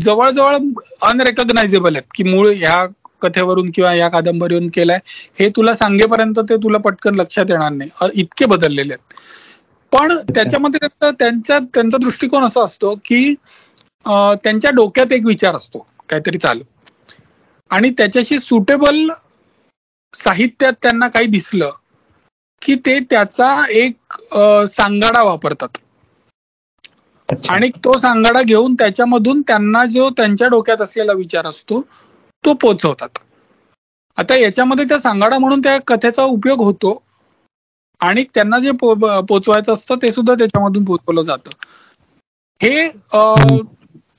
जवळजवळ 0.00 0.56
अनरेकग्नायझेबल 1.02 1.96
आहेत. 1.96 2.06
की 2.14 2.24
मूळ 2.24 2.48
ह्या 2.52 2.84
कथेवरून 3.22 3.70
किंवा 3.74 3.92
या 3.94 4.08
कादंबरीवरून 4.08 4.68
केलाय. 4.74 4.98
हे 5.40 5.48
तुला 5.56 5.74
सांगेपर्यंत 5.74 6.38
ते 6.48 6.56
तुला 6.62 6.78
पटकन 6.80 7.14
लक्षात 7.14 7.46
येणार 7.50 7.70
नाही. 7.72 7.90
इतके 8.14 8.46
बदललेले 8.46 8.92
आहेत. 8.92 9.14
पण 9.92 10.16
त्याच्यामध्ये 10.34 10.86
त्यांचा 11.10 11.58
त्यांचा 11.74 11.96
दृष्टिकोन 11.98 12.44
असा 12.44 12.62
असतो 12.64 12.94
की 13.04 13.34
त्यांच्या 14.06 14.70
डोक्यात 14.72 15.12
एक 15.12 15.26
विचार 15.26 15.56
असतो. 15.56 15.86
काहीतरी 16.08 16.38
चालू. 16.38 16.62
आणि 17.70 17.90
त्याच्याशी 17.90 18.38
सुटेबल 18.40 19.08
साहित्यात 20.14 20.72
त्यांना 20.82 21.08
काही 21.08 21.26
दिसलं 21.28 21.70
की 22.62 22.74
ते 22.86 22.98
त्याचा 23.10 23.50
एक 23.70 24.16
सांगाडा 24.68 25.22
वापरतात. 25.22 25.78
आणि 27.48 27.68
तो 27.84 27.96
सांगाडा 27.98 28.42
घेऊन 28.42 28.74
त्याच्यामधून 28.74 29.40
त्यांना 29.46 29.84
जो 29.86 30.08
त्यांच्या 30.10 30.48
डोक्यात 30.48 30.80
असलेला 30.82 31.12
विचार 31.12 31.46
असतो 31.46 31.80
तो 32.44 32.54
पोचवतात. 32.54 33.18
आता 34.18 34.36
याच्यामध्ये 34.36 34.84
त्या 34.84 34.98
सांगाडा 35.00 35.38
म्हणून 35.38 35.60
त्या 35.60 35.78
कथेचा 35.86 36.22
उपयोग 36.24 36.62
होतो 36.62 37.02
आणि 38.00 38.24
त्यांना 38.34 38.58
जे 38.58 38.70
पोचवायचं 38.80 39.72
असतं 39.72 40.02
ते 40.02 40.10
सुद्धा 40.12 40.34
त्याच्यामधून 40.34 40.84
पोचवलं 40.84 41.22
जातं. 41.22 41.50
हे 42.60 42.88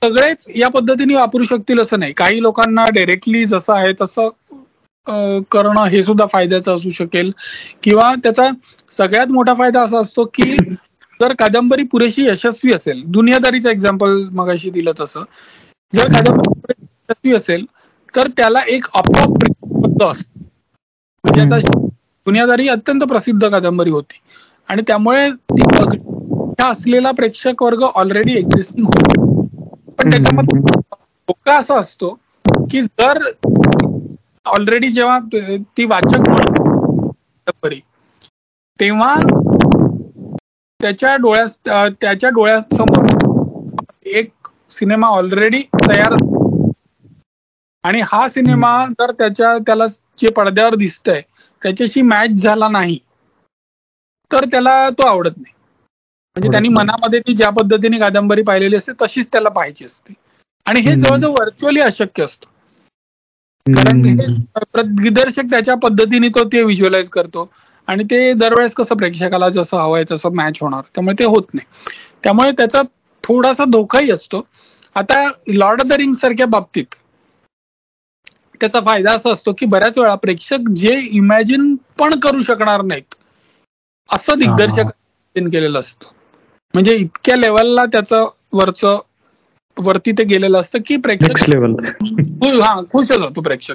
सगळेच 0.02 0.46
या 0.56 0.68
पद्धतीने 0.70 1.14
वापरू 1.14 1.44
शकतील 1.44 1.80
असं 1.80 1.98
नाही. 2.00 2.12
काही 2.12 2.42
लोकांना 2.42 2.84
डायरेक्टली 2.94 3.44
जसं 3.44 3.72
आहे 3.72 3.92
तसं 4.00 4.28
करणं 5.50 5.84
हे 5.86 6.02
सुद्धा 6.02 6.26
फायद्याचं 6.32 6.76
असू 6.76 6.90
शकेल. 6.90 7.30
किंवा 7.82 8.12
त्याचा 8.22 8.48
सगळ्यात 8.90 9.32
मोठा 9.32 9.54
फायदा 9.54 9.82
असा 9.82 10.00
असतो 10.00 10.24
की 10.34 10.56
जर 11.20 11.32
कादंबरी 11.38 11.84
पुरेशी 11.92 12.26
यशस्वी 12.26 12.72
असेल 12.72 13.02
दुनियादारीचं 13.08 13.70
एक्झाम्पल 13.70 14.22
मगाशी 14.32 14.70
दिलं 14.70 14.92
तसं 15.00 15.24
जर 15.92 16.12
कादंबरी 16.12 16.72
यशस्वी 16.74 17.34
असेल 17.34 17.64
तर 18.14 18.28
त्याला 18.36 18.60
एक 18.68 18.84
आपोआप 18.94 20.02
असत. 20.02 20.24
म्हणजे 21.24 21.40
आता 21.42 21.58
दुनियादारी 22.26 22.68
अत्यंत 22.68 23.02
प्रसिद्ध 23.08 23.48
कादंबरी 23.48 23.90
होती. 23.90 24.20
आणि 24.68 24.82
त्यामुळे 24.86 25.28
ती 25.30 25.62
असलेला 26.62 27.10
प्रेक्षक 27.10 27.62
वर्ग 27.62 27.82
ऑलरेडी 27.84 28.36
एक्झिस्टिंग 28.38 28.86
होतो. 28.86 29.39
पण 30.00 30.10
त्याच्यामध्ये 30.10 30.60
धोका 31.28 31.56
असा 31.56 31.78
असतो 31.78 32.08
की 32.70 32.82
जर 32.82 33.18
ऑलरेडी 34.46 34.90
जेव्हा 34.90 35.18
ती 35.76 35.84
वाचक 35.84 36.28
तेव्हा 38.80 39.14
त्याच्या 40.80 41.14
डोळ्या 41.16 41.88
त्याच्या 42.00 42.30
डोळ्यासमोर 42.30 43.06
एक 44.14 44.48
सिनेमा 44.70 45.08
ऑलरेडी 45.08 45.62
तयार 45.80 46.12
आणि 47.84 48.00
हा 48.04 48.28
सिनेमा 48.28 48.72
जर 48.90 49.10
त्याच्या 49.10 49.56
त्याला 49.58 49.86
जे 50.18 50.32
पडद्यावर 50.32 50.74
दिसतंय 50.74 51.20
त्याच्याशी 51.62 52.02
मॅच 52.02 52.42
झाला 52.42 52.68
नाही 52.68 52.98
तर 54.30 54.44
त्याला 54.44 54.88
तो 54.90 55.06
आवडत 55.06 55.36
नाही. 55.36 55.52
म्हणजे 56.40 56.50
त्यांनी 56.50 56.68
मनामध्ये 56.70 57.20
ती 57.20 57.32
ज्या 57.34 57.50
पद्धतीने 57.50 57.98
कादंबरी 57.98 58.42
पाहिलेली 58.42 58.76
असते 58.76 58.92
तशीच 59.00 59.28
त्याला 59.32 59.48
पाहायची 59.48 59.84
असते. 59.84 60.12
आणि 60.66 60.80
हे 60.80 60.94
जवळजवळ 60.96 61.30
व्हर्च्युअली 61.32 61.80
अशक्य 61.80 62.24
असतं. 62.24 62.46
कारण 63.66 64.94
दिग्दर्शक 64.94 65.50
त्याच्या 65.50 65.74
पद्धतीने 65.76 66.28
तो 66.28 66.44
ते 66.44 66.62
व्हिज्युअलाइज 66.62 67.08
करतो. 67.08 67.48
आणि 67.88 68.04
ते 68.04 68.32
दरवेळेस 68.32 68.74
कसं 68.74 68.96
प्रेक्षकाला 68.96 69.48
जसं 69.48 69.78
हवंय 69.78 70.04
तसं 70.10 70.34
मॅच 70.34 70.58
होणार. 70.60 70.82
त्यामुळे 70.94 71.14
ते 71.18 71.24
होत 71.26 71.54
नाही. 71.54 71.66
त्यामुळे 72.24 72.50
त्याचा 72.52 72.82
थोडासा 73.24 73.64
धोकाही 73.64 74.10
असतो. 74.10 74.42
आता 74.96 75.22
लॉर्ड 75.48 75.80
ऑफ 75.80 75.86
द 75.86 75.92
रिंग 75.92 76.12
सारख्या 76.12 76.46
बाबतीत 76.48 76.94
त्याचा 78.60 78.80
फायदा 78.80 79.12
असा 79.12 79.30
असतो 79.32 79.52
की 79.52 79.66
बऱ्याच 79.66 79.98
वेळा 79.98 80.14
प्रेक्षक 80.14 80.68
जे 80.76 80.94
इमॅजिन 81.12 81.74
पण 81.98 82.18
करू 82.20 82.40
शकणार 82.40 82.82
नाहीत 82.82 83.14
असं 84.08 84.38
दिग्दर्शक 84.38 84.90
केलेलं 85.36 85.78
असतं. 85.80 86.08
म्हणजे 86.74 86.94
इतक्या 86.96 87.36
लेवलला 87.36 87.84
त्याचं 87.84 88.26
वरच 88.52 88.84
वरती 89.76 90.12
ते 90.12 90.24
गेलेलं 90.24 90.60
असतं 90.60 90.78
की 90.86 90.96
प्रेक्षक 90.96 91.48
लेवल 91.50 92.60
हा 92.60 92.80
खुशच 92.92 93.18
होतो 93.18 93.40
प्रेक्षक. 93.40 93.74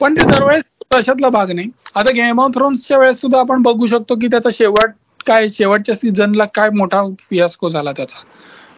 पण 0.00 0.14
ते 0.14 0.24
दरवेळेस 0.24 0.62
अशातला 0.96 1.28
भाग 1.28 1.50
नाही. 1.52 1.68
आता 1.94 2.10
गेम 2.10 2.40
ऑफ 2.40 2.50
थ्रोन्सच्या 2.54 2.98
वेळेस 2.98 3.20
सुद्धा 3.20 3.40
आपण 3.40 3.62
बघू 3.62 3.86
शकतो 3.86 4.14
की 4.14 4.26
त्याचा 4.26 4.50
शेवट 4.52 4.90
काय 5.26 5.48
शेवटच्या 5.48 5.94
सीझनला 5.94 6.44
काय 6.44 6.70
मोठा 6.70 7.02
फियास्को 7.20 7.68
झाला 7.68 7.92
त्याचा. 7.92 8.22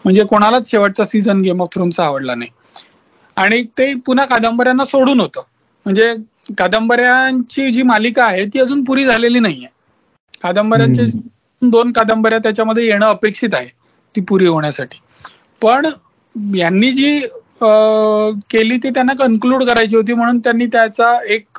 म्हणजे 0.04 0.24
कोणालाच 0.24 0.70
शेवटचा 0.70 1.04
सीझन 1.04 1.40
गेम 1.40 1.62
ऑफ 1.62 1.68
थ्रोनचा 1.72 2.04
आवडला 2.04 2.34
नाही. 2.34 2.50
आणि 3.36 3.62
ते 3.78 3.94
पुन्हा 4.06 4.24
कादंबऱ्यांना 4.26 4.84
सोडून 4.84 5.20
होतं. 5.20 5.40
म्हणजे 5.86 6.12
कादंबऱ्यांची 6.58 7.70
जी 7.70 7.82
मालिका 7.82 8.24
आहे 8.24 8.44
ती 8.44 8.60
अजून 8.60 8.84
पुरी 8.84 9.04
झालेली 9.04 9.38
नाहीये. 9.38 9.66
कादंबऱ्यांचे 10.42 11.06
दोन 11.62 11.92
कादंबऱ्या 11.92 12.38
त्याच्यामध्ये 12.38 12.86
येणं 12.86 13.06
अपेक्षित 13.06 13.54
आहे 13.54 13.68
ती 14.14 14.20
पुरी 14.20 14.46
होण्यासाठी. 14.46 15.00
पण 15.62 15.86
यांनी 16.54 16.92
जी 16.92 17.18
केली 18.50 18.76
ती 18.82 18.90
त्यांना 18.90 19.12
कन्क्लूड 19.18 19.64
करायची 19.64 19.96
होती 19.96 20.14
म्हणून 20.14 20.38
त्यांनी 20.38 20.66
त्याचा 20.66 21.12
एक 21.28 21.58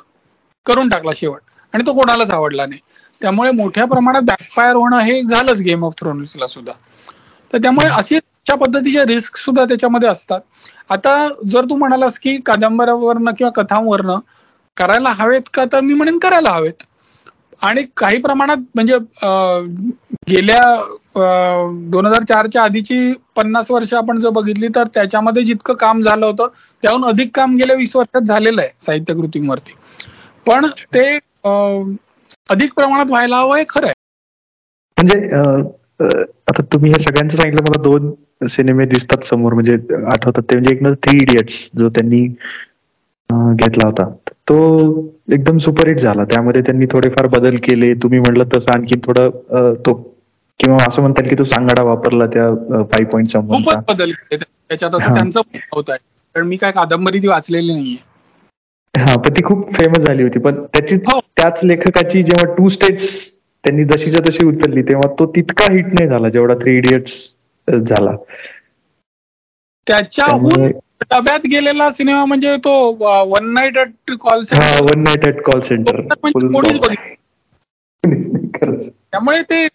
करून 0.66 0.88
टाकला 0.88 1.12
शेवट. 1.16 1.40
आणि 1.74 1.86
तो 1.86 1.92
कोणालाच 1.94 2.30
आवडला 2.30 2.66
नाही. 2.66 2.80
त्यामुळे 3.20 3.50
मोठ्या 3.52 3.84
प्रमाणात 3.86 4.22
बॅकफायर 4.22 4.74
होणं 4.76 4.98
हे 5.00 5.20
झालंच 5.22 5.60
गेम 5.62 5.84
ऑफ 5.84 5.94
थ्रोन्सला 5.98 6.46
सुद्धा. 6.46 6.72
तर 7.52 7.58
त्यामुळे 7.58 7.88
अशी 7.88 8.16
अशा 8.16 8.54
पद्धतीचे 8.56 9.04
रिस्क 9.06 9.36
सुद्धा 9.36 9.64
त्याच्यामध्ये 9.64 10.08
असतात. 10.08 10.40
आता 10.90 11.28
जर 11.50 11.64
तू 11.64 11.76
म्हणालास 11.76 12.18
की 12.18 12.36
कादंबऱ्यावरनं 12.46 13.30
किंवा 13.38 13.50
कथांवरनं 13.62 14.18
करायला 14.76 15.10
हवेत 15.12 15.48
का 15.54 15.64
तर 15.72 15.80
मी 15.80 15.94
म्हणेन 15.94 16.18
करायला 16.18 16.50
हवेत. 16.50 16.82
आणि 17.62 17.82
काही 17.96 18.20
प्रमाणात 18.22 18.56
म्हणजे 18.74 18.96
गेल्या 20.28 20.62
दोन 21.90 22.06
हजार 22.06 22.22
चारच्या 22.22 22.62
आधीची 22.62 23.12
पन्नास 23.36 23.70
वर्ष 23.70 23.92
आपण 23.94 24.18
जर 24.20 24.30
बघितली 24.30 24.68
तर 24.74 24.86
त्याच्यामध्ये 24.94 25.42
जितकं 25.44 25.74
काम 25.74 26.00
झालं 26.00 26.26
होतं 26.26 26.48
त्याहून 26.82 27.04
अधिक 27.04 27.30
काम 27.34 27.54
गेल्या 27.54 27.76
वीस 27.76 27.96
वर्षात 27.96 28.22
झालेलं 28.22 28.60
आहे 28.62 28.70
साहित्य 28.80 29.14
कृतींवरती 29.14 29.74
पण 30.46 30.66
ते 30.94 31.06
अधिक 32.50 32.72
प्रमाणात 32.74 33.10
व्हायला 33.10 33.36
हवं 33.36 33.56
हे 33.56 33.64
खरं 33.68 33.86
आहे. 33.86 33.94
म्हणजे 34.96 35.18
आता 36.48 36.62
तुम्ही 36.72 36.90
हे 36.92 36.98
सगळ्यांचं 36.98 37.36
सांगितलं 37.36 37.62
मला 37.62 37.82
दोन 37.82 38.12
सिनेमे 38.48 38.84
दिसतात 38.86 39.24
समोर 39.26 39.52
म्हणजे 39.54 39.74
आठवतात 40.06 40.42
ते. 40.42 40.56
म्हणजे 40.56 40.74
एक 40.74 40.82
म्हणजे 40.82 41.00
थ्री 41.02 41.16
इडियट्स 41.22 41.68
जो 41.78 41.88
त्यांनी 41.88 42.26
घेतला 43.56 43.86
होता. 43.86 44.08
तो 44.48 44.56
एकदम 45.32 45.58
सुपरहिट 45.58 45.98
झाला. 45.98 46.24
त्यामध्ये 46.24 46.62
त्यांनी 46.62 46.86
थोडेफार 46.92 47.26
बदल 47.36 47.56
केले. 47.64 47.92
तुम्ही 48.02 48.18
म्हटलं 48.20 48.44
तसं 48.54 48.72
आणखी 48.74 48.98
थोडं 49.04 49.74
तो 49.86 49.94
किंवा 50.60 50.78
असं 50.86 51.02
म्हणता 51.02 51.22
की 51.28 51.36
तो 51.38 51.44
सांगाडा 51.44 51.82
वापरला 51.82 52.26
त्या 52.26 52.46
फाईव्ह 52.84 53.10
पॉईंट 53.10 53.32
खूपच 53.32 53.84
बदल 53.88 54.10
त्याच्यात 54.30 54.94
असं 54.94 55.14
त्यांचं 55.14 55.40
होत 55.72 55.90
आहे. 55.90 55.98
कारण 56.34 56.46
मी 56.46 56.56
काय 56.56 56.72
कादंबरी 56.72 57.18
ती 57.22 57.26
वाचलेली 57.28 57.72
नाहीये. 57.72 57.96
हा 58.94 59.16
पण 59.16 59.34
ती 59.36 59.42
खूप 59.44 59.72
फेमस 59.74 60.04
झाली 60.06 60.22
होती. 60.22 60.38
पण 60.38 60.62
त्याची 60.64 60.94
हो. 61.06 61.18
त्याच 61.36 61.64
लेखकाची 61.64 62.22
जेव्हा 62.22 62.54
टू 62.54 62.68
स्टेट्स 62.68 63.08
त्यांनी 63.64 63.84
जशीच्या 63.84 64.20
तशी 64.28 64.44
उचलली 64.46 64.82
तेव्हा 64.82 65.12
तो 65.18 65.26
तितका 65.36 65.70
हिट 65.72 65.86
नाही 65.88 66.08
झाला 66.08 66.28
जेवढा 66.28 66.54
थ्री 66.60 66.76
इडियट्स 66.78 67.14
झाला. 67.68 68.16
त्याच्याहून 69.86 70.70
डब्यात 71.10 71.46
गेलेला 71.50 71.90
सिनेमा 71.92 72.24
म्हणजे 72.24 72.56
तो 72.64 72.72
one 73.28 73.52
night 73.52 73.78
at 73.78 74.12
call 74.20 74.42
centre 74.42 74.84
one 74.84 75.02
night 75.02 75.26
at 75.26 75.40
call 75.46 75.60
centre 75.68 76.00
कोणीच 76.24 76.78
त्यामुळे 79.12 79.42
ते 79.50 79.66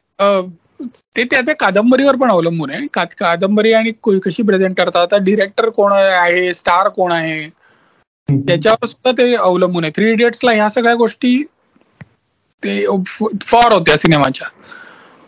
ते 1.16 1.24
त्या 1.24 1.42
त्या 1.42 1.56
कादंबरीवर 1.60 2.16
पण 2.16 2.30
अवलंबून 2.32 2.72
आहे. 2.72 2.88
कादंबरी 3.20 3.72
आणि 3.74 3.92
कशी 4.24 4.44
प्रेझेंट 4.44 4.76
करतात 4.78 5.02
आता 5.02 5.18
डिरेक्टर 5.24 5.70
कोण 5.76 5.94
आहे 5.94 6.54
स्टार 6.54 6.88
कोण 6.96 7.12
आहे? 7.12 7.48
त्याच्यावर 8.30 8.88
सुद्धा 8.88 9.12
ते 9.18 9.34
अवलंबून 9.36 9.84
आहे. 9.84 9.92
थ्री 9.96 10.12
इडियट्सला 10.12 10.52
ह्या 10.52 10.70
सगळ्या 10.70 10.96
गोष्टी 10.96 11.42
ते 12.64 12.86
फॉर 13.46 13.74
होत्या 13.74 13.98
सिनेमाच्या. 13.98 14.48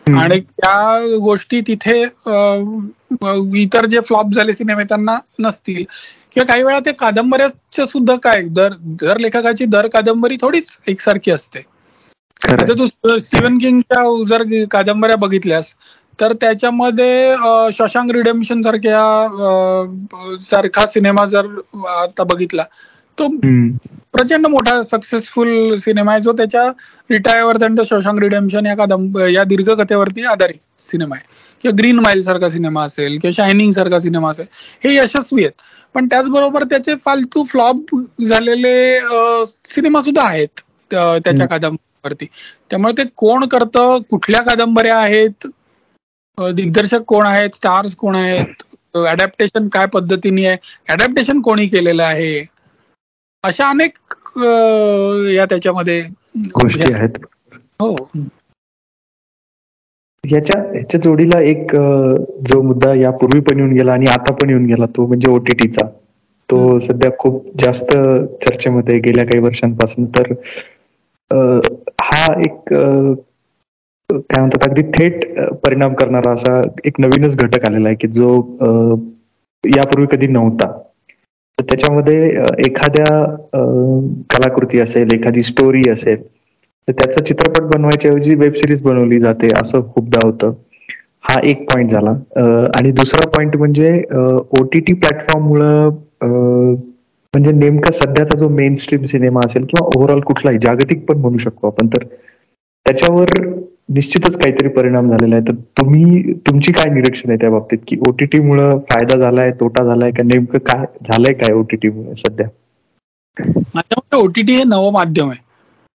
आणि 0.06 0.40
त्या 0.40 1.18
गोष्टी 1.24 1.62
तिथे 1.68 2.04
इतर 3.56 3.86
जे 3.88 3.99
फ्लॉप 4.02 4.34
झाले 4.34 4.53
सिनेमे 4.53 4.84
त्यांना 4.86 5.18
नसतील. 5.40 5.84
किंवा 6.31 6.45
काही 6.45 6.64
वेळा 6.64 6.80
ते 6.80 6.91
कादंबऱ्याच्या 6.99 7.86
सुद्धा 7.88 8.15
काय 8.23 8.41
दर 8.52 8.73
दर 9.02 9.18
लेखकाची 9.19 9.65
दर 9.68 9.88
कादंबरी 9.90 10.38
थोडीच 10.41 10.77
एकसारखी 10.88 11.31
असते. 11.31 11.60
आता 12.41 12.73
तू 12.73 12.86
स्टीव्हन 13.19 13.57
किंगच्या 13.57 14.03
जर 14.27 14.44
कादंबऱ्या 14.72 15.15
बघितल्यास 15.19 15.73
तर 16.19 16.34
त्याच्यामध्ये 16.41 17.36
शशांक 17.73 18.11
रिडेम्शन 18.11 18.61
सारख्या 18.61 20.38
सारखा 20.41 20.86
सिनेमा 20.88 21.26
जर 21.26 21.45
आता 21.90 22.23
बघितला 22.26 22.64
तो 23.20 23.28
प्रचंड 24.14 24.48
मोठा 24.48 24.82
सक्सेसफुल 24.84 25.76
सिनेमा 25.80 26.12
आहे. 26.12 26.22
जो 26.22 26.32
त्याच्या 26.38 26.68
रिटायरवर 27.10 27.58
दंड 27.58 27.82
शशांक 27.90 28.20
रिडेम्शन 28.20 28.66
या 28.66 28.76
कादंब 28.78 29.18
या 29.30 29.44
दीर्घकथेवरती 29.44 30.24
आधारित 30.26 30.82
सिनेमा 30.82 31.16
आहे. 31.16 31.26
किंवा 31.62 31.76
ग्रीन 31.78 32.00
माइल 32.00 32.22
सारखा 32.22 32.50
सिनेमा 32.50 32.84
असेल 32.84 33.18
किंवा 33.20 33.32
शायनिंग 33.36 33.72
सारखा 33.72 34.00
सिनेमा 34.00 34.32
असेल 34.32 34.46
हे 34.84 34.96
यशस्वी 34.96 35.44
आहेत. 35.44 35.54
पण 35.96 36.08
त्याचबरोबर 36.08 36.64
त्याचे 36.64 36.96
फालतू 37.06 37.44
फ्लॉप 37.44 37.96
झालेले 38.24 39.00
सिनेमा 39.66 40.02
सुद्धा 40.02 40.24
आहेत 40.24 40.62
त्याच्या 40.91 41.48
कादंबरीवरती 41.48 42.26
त्यामुळे 42.70 42.94
ते 42.98 43.04
कोण 43.18 43.46
करतं 43.48 43.98
कुठल्या 44.10 44.41
कादंबऱ्या 44.41 44.98
आहेत 44.98 45.48
दिग्दर्शक 46.38 47.02
कोण 47.08 47.26
आहेत 47.28 47.56
स्टार्स 47.56 47.96
कोण 47.96 48.16
आहेत 48.16 48.64
अडॅप्टेशन 48.98 49.68
काय 49.68 49.86
पद्धतीने 49.86 50.46
आहे 50.46 50.58
अडॅप्टेशन 50.90 51.41
कोणी 51.41 51.68
केलेलं 51.68 52.04
आहे 52.04 52.40
अशा 53.44 53.70
अनेक 53.70 53.98
या 55.34 55.45
त्याच्यामध्ये 55.45 56.02
गोष्टी 56.53 56.94
आहेत. 56.94 57.18
हो. 57.82 57.95
याच्या 60.24 60.60
ह्याच्या 60.64 60.99
जोडीला 61.02 61.40
एक 61.41 61.72
जो 62.49 62.61
मुद्दा 62.61 62.94
यापूर्वी 62.95 63.40
पण 63.41 63.60
येऊन 63.60 63.72
गेला 63.74 63.94
आणि 63.94 64.06
आता 64.11 64.34
पण 64.34 64.49
येऊन 64.49 64.66
गेला 64.66 64.86
तो 64.98 65.06
म्हणजे 65.07 65.32
ओटीटीचा 65.32 65.88
तो 66.49 66.78
सध्या 66.80 67.10
खूप 67.20 67.45
जास्त 67.61 67.91
चर्चेमध्ये 68.44 68.98
गेल्या 68.99 69.26
काही 69.26 69.44
वर्षांपासून. 69.44 70.06
तर 70.07 70.34
हा 72.02 72.26
एक 72.41 72.74
काय 74.10 74.40
म्हणतात 74.40 74.68
अगदी 74.70 74.82
थेट 74.94 75.26
परिणाम 75.64 75.94
करणारा 75.94 76.32
असा 76.34 76.61
एक 76.86 76.99
नवीनच 76.99 77.36
घटक 77.36 77.68
आलेला 77.68 77.90
आहे 77.90 77.95
की 77.95 78.07
जो 78.10 78.30
यापूर्वी 79.64 80.07
कधी 80.11 80.28
नव्हता. 80.28 80.72
त्याच्यामध्ये 81.61 82.30
एखाद्या 82.65 83.23
कलाकृती 84.34 84.80
असेल 84.80 85.14
एखादी 85.14 85.44
स्टोरी 85.44 85.90
असेल 85.90 86.22
तर 86.88 86.94
त्याचा 86.99 87.23
चित्रपट 87.26 87.64
बनवायच्या 87.73 88.11
ऐवजी 88.11 88.36
वेब 88.36 88.53
सिरीज 88.53 88.81
बनवली 88.81 89.19
जाते 89.19 89.48
असं 89.61 89.81
खूपदा 89.94 90.26
होतं. 90.26 90.53
हा 91.23 91.40
एक 91.44 91.64
पॉइंट 91.72 91.91
झाला. 91.91 92.11
आणि 92.77 92.91
दुसरा 92.91 93.27
पॉइंट 93.30 93.56
म्हणजे 93.57 93.91
ओ 94.11 94.64
टी 94.73 94.80
टी 94.80 94.94
प्लॅटफॉर्ममुळं 94.95 95.90
म्हणजे 97.34 97.52
नेमका 97.52 97.91
सध्याचा 97.91 98.38
जो 98.40 98.48
मेन 98.49 98.76
स्ट्रीम 98.76 99.03
सिनेमा 99.06 99.40
असेल 99.45 99.64
किंवा 99.64 99.86
ओव्हरऑल 99.95 100.19
कुठलाही 100.26 100.57
जागतिक 100.64 101.06
पण 101.06 101.18
म्हणू 101.18 101.38
शकतो 101.38 101.68
आपण. 101.68 101.88
तर 101.88 102.03
त्याच्यावर 102.86 103.34
निश्चितच 103.90 104.36
काहीतरी 104.38 104.68
परिणाम 104.70 105.10
झालेला 105.10 105.36
आहे. 105.36 105.44
तर 105.48 105.56
तुम्ही 105.80 106.34
तुमची 106.48 106.72
काय 106.74 106.90
निरीक्षण 106.94 107.30
आहे 107.30 107.40
त्या 107.41 107.49
बाबतीत? 107.49 107.78
की 107.88 107.98
ओटीटी 108.07 108.40
मुळे 108.40 108.70
फायदा 108.90 109.18
झालाय 109.20 109.52
तोटा 109.60 109.84
झालाय 109.84 110.11
का? 110.11 110.24
नेमकं 110.24 110.60
काय 110.68 110.86
झालंय 111.06 111.34
काय 111.36 111.53
ओटीटी 111.56 111.90
मुळे 111.90 112.16
सध्या? 112.18 112.48
माझ्या 113.38 113.98
मते 113.98 114.18
ओटीटी 114.18 114.56
हे 114.56 114.64
नवं 114.64 114.91
माध्यम 114.94 115.30
आहे. 115.30 115.40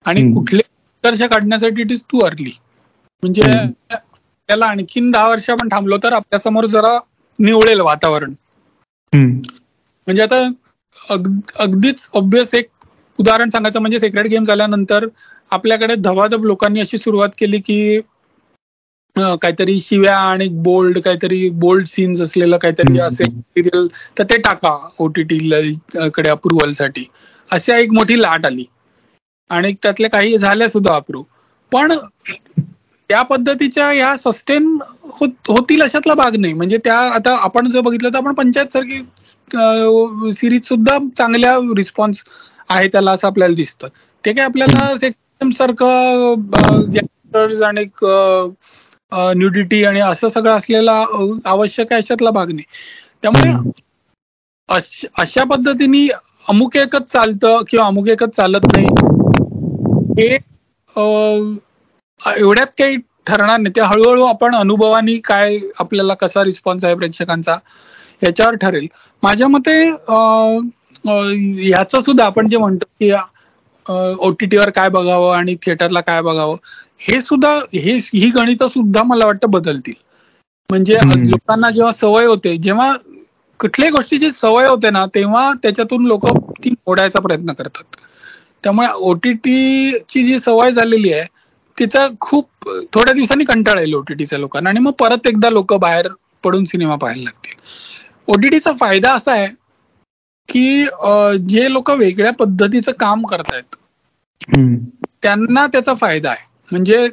आणि 0.05 0.23
कुठले 0.35 0.59
उत्कर्ष 0.59 1.23
काढण्यासाठी 1.31 1.83
इट 1.83 1.93
इज 1.93 2.03
टू 2.11 2.19
अर्ली 2.25 2.51
म्हणजे 3.23 3.43
त्याला 3.93 4.67
आणखीन 4.67 5.11
दहा 5.11 5.29
वर्ष 5.29 5.49
आपण 5.51 5.69
थांबलो 5.73 5.97
तर 6.03 6.13
आपल्यासमोर 6.13 6.67
जरा 6.67 6.99
निवळेल 7.39 7.81
वातावरण. 7.81 8.33
म्हणजे 9.13 10.23
आता 10.23 10.47
अगदीच 11.61 12.09
ऑब्विस 12.15 12.55
एक 12.55 12.69
उदाहरण 13.19 13.49
सांगायचं 13.51 13.81
म्हणजे 13.81 13.99
सेक्रेट 14.01 14.27
गेम 14.27 14.45
झाल्यानंतर 14.45 15.07
आपल्याकडे 15.53 15.95
धबाधब 15.99 16.45
लोकांनी 16.45 16.81
अशी 16.81 16.99
सुरुवात 16.99 17.29
केली 17.39 17.59
की 17.61 18.01
काहीतरी 19.17 19.79
शिव्या 19.81 20.17
आणि 20.19 20.49
बोल्ड 20.63 20.99
काहीतरी 20.99 21.49
बोल्ड 21.61 21.87
सीन्स 21.87 22.21
असलेलं 22.23 22.59
काहीतरी 22.59 22.99
असेल 23.01 23.29
मटेरियल 23.29 23.87
तर 24.19 24.25
ते 24.31 24.37
टाका 24.43 24.77
ओटीटी 25.01 25.39
कडे 26.07 26.31
अप्रुव्हलसाठी 26.31 27.05
अशी 27.51 27.73
एक 27.73 27.91
मोठी 27.93 28.21
लाट 28.21 28.47
आली. 28.47 28.65
आणि 29.51 29.73
त्यातले 29.83 30.09
काही 30.09 30.37
झाल्या 30.39 30.69
सुद्धा 30.71 30.95
अप्रूव्ह 30.97 31.25
पण 31.73 31.93
त्या 33.11 33.23
पद्धतीच्या 33.25 33.89
ह्या 33.91 34.17
सस्टेन 34.19 34.77
होतील 35.49 35.83
अशातला 35.83 36.15
भाग 36.15 36.37
नाही. 36.37 36.53
म्हणजे 36.55 36.77
त्या 36.85 36.99
आता 37.09 37.35
आपण 37.45 37.71
जर 37.71 37.81
बघितलं 37.81 38.09
तर 38.09 38.17
आपण 38.19 38.35
पंचायत 38.35 38.73
सारखी 38.73 40.33
सिरीज 40.35 40.67
सुद्धा 40.69 40.99
चांगल्या 41.19 41.57
रिस्पॉन्स 41.77 42.23
आहे 42.71 42.89
त्याला 42.89 43.13
असं 43.13 43.27
आपल्याला 43.27 43.55
दिसतं. 43.55 43.89
ते 44.25 44.33
काय 44.33 44.45
आपल्याला 44.45 44.97
सारखं 45.41 46.35
आणि 47.65 47.85
न्यूडिटी 49.39 49.83
आणि 49.85 50.01
असं 50.01 50.29
सगळं 50.29 50.57
असलेला 50.57 50.93
आवश्यक 51.45 51.93
आहे 51.93 52.01
अशातला 52.03 52.31
भाग 52.31 52.51
नाही. 52.51 52.65
त्यामुळे 53.23 53.53
अशा 55.19 55.45
पद्धतीने 55.45 56.07
अमुक 56.49 56.77
एकच 56.77 57.11
चालतं 57.13 57.63
किंवा 57.69 57.87
अमुक 57.87 58.09
एकच 58.09 58.35
चालत 58.37 58.67
नाही 58.73 58.87
हे 60.19 60.37
एवढ्यात 62.21 62.67
काही 62.79 62.97
ठरणार 63.27 63.59
नाही. 63.59 63.73
ते 63.77 63.81
हळूहळू 63.81 64.23
आपण 64.25 64.55
अनुभवानी 64.55 65.17
काय 65.25 65.59
आपल्याला 65.81 66.15
कसा 66.21 66.45
रिस्पॉन्स 66.45 66.85
आहे 66.85 66.95
प्रेक्षकांचा 66.95 67.57
याच्यावर 68.23 68.55
ठरेल. 68.63 68.87
माझ्या 69.23 69.49
मते 69.49 69.77
ह्याच 71.05 71.97
सुद्धा 72.05 72.25
आपण 72.27 72.49
जे 72.49 72.57
म्हणतो 72.59 72.87
की 73.01 73.11
ओटीटीवर 73.87 74.71
काय 74.71 74.89
बघावं 74.89 75.35
आणि 75.37 75.55
थिएटरला 75.63 76.01
काय 76.01 76.21
बघावं 76.23 76.57
हे 77.01 77.21
सुद्धा 77.21 77.55
हे 77.75 77.97
ही 78.15 78.31
गणित 78.31 78.63
सुद्धा 78.65 79.03
मला 79.03 79.27
वाटतं 79.27 79.51
बदलतील. 79.51 79.95
म्हणजे 80.71 80.95
लोकांना 81.23 81.71
जेव्हा 81.71 81.93
सवय 81.93 82.27
होते 82.27 82.57
जेव्हा 82.57 82.93
कुठल्याही 83.61 83.93
गोष्टीची 83.93 84.31
सवय 84.33 84.67
होते 84.67 84.91
ना 84.91 85.05
तेव्हा 85.15 85.53
त्याच्यातून 85.63 86.07
लोक 86.07 86.27
ती 86.65 86.71
मोडायचा 86.71 87.21
प्रयत्न 87.21 87.53
करतात. 87.53 87.85
त्यामुळे 88.65 88.89
ओटीटीची 89.01 90.23
जी 90.25 90.39
सवय 90.39 90.71
झालेली 90.73 91.13
आहे 91.13 91.25
तिचा 91.79 92.07
खूप 92.21 92.69
थोड्या 92.93 93.15
दिवसांनी 93.15 93.45
कंटाळा 93.45 93.81
येईल 93.81 93.95
ओटीटीच्या 93.95 94.39
लोकांना. 94.39 94.71
आणि 94.71 94.81
मग 94.81 94.93
परत 94.99 95.27
एकदा 95.27 95.51
लोक 95.51 95.75
बाहेर 95.75 96.09
पडून 96.45 96.65
सिनेमा 96.65 96.97
पाहायला 96.97 97.23
लागतील. 97.23 97.57
ओटीटीचा 98.29 98.73
फायदा 98.81 99.13
असा 99.15 99.33
आहे 99.33 99.47
की 100.49 100.85
जे 101.49 101.73
लोक 101.73 101.91
वेगळ्या 101.91 102.33
पद्धतीचं 102.35 102.93
काम 103.01 103.25
करतायत 103.27 103.77
त्यांना 105.23 105.67
त्याचा 105.67 105.95
फायदा 105.95 106.31
आहे. 106.31 106.47
म्हणजे 106.71 107.09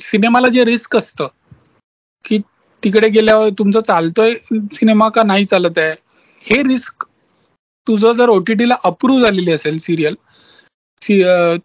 सिनेमाला 0.00 0.48
जे 0.48 0.64
रिस्क 0.64 0.96
असतं 0.96 1.26
की 2.24 2.38
तिकडे 2.82 3.08
गेल्यावर 3.08 3.48
तुमचं 3.58 3.80
चालतोय 3.80 4.34
सिनेमा 4.72 5.08
का 5.08 5.22
नाही 5.22 5.44
चालत 5.44 5.78
आहे 5.78 5.94
हे 6.44 6.62
रिस्क 6.62 7.04
तुझं 7.86 8.12
जर 8.12 8.28
ओटीटीला 8.28 8.76
अप्रूव्ह 8.84 9.24
झालेली 9.24 9.52
असेल 9.52 9.78
सिरियल 9.78 10.14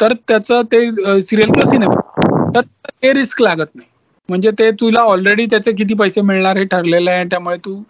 तर 0.02 0.14
त्याचं 0.28 0.62
ते 0.72 0.82
सिरियल 1.22 1.50
किंवा 1.50 1.70
सिनेमा 1.70 2.50
तर 2.56 2.62
ते 2.94 3.14
रिस्क 3.14 3.42
लागत 3.42 3.76
नाही. 3.76 3.88
म्हणजे 4.30 4.52
ते 4.60 4.70
तुला 4.72 5.00
ऑलरेडी 5.04 5.46
त्याचे 5.46 5.72
किती 5.72 5.94
पैसे 5.96 6.22
मिळणार 6.22 6.58
हे 6.58 6.64
ठरलेलं 6.66 7.12
आहे 7.12 7.24
त्यामुळे 7.26 7.58
तू 7.58 7.82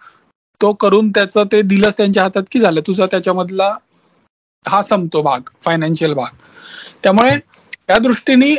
तो 0.61 0.73
करून 0.75 1.11
त्याचं 1.11 1.43
ते 1.51 1.61
दिलंस 1.63 1.97
त्यांच्या 1.97 2.23
हातात 2.23 2.43
की 2.51 2.59
झालं? 2.59 2.81
तुझा 2.87 3.05
त्याच्यामधला 3.05 3.77
हा 4.65 4.81
संपतो 4.83 5.21
भाग 5.21 5.49
फायनान्शियल 5.65 6.13
भाग. 6.13 6.31
त्यामुळे 7.03 7.37
त्या 7.37 7.97
दृष्टीने 7.99 8.55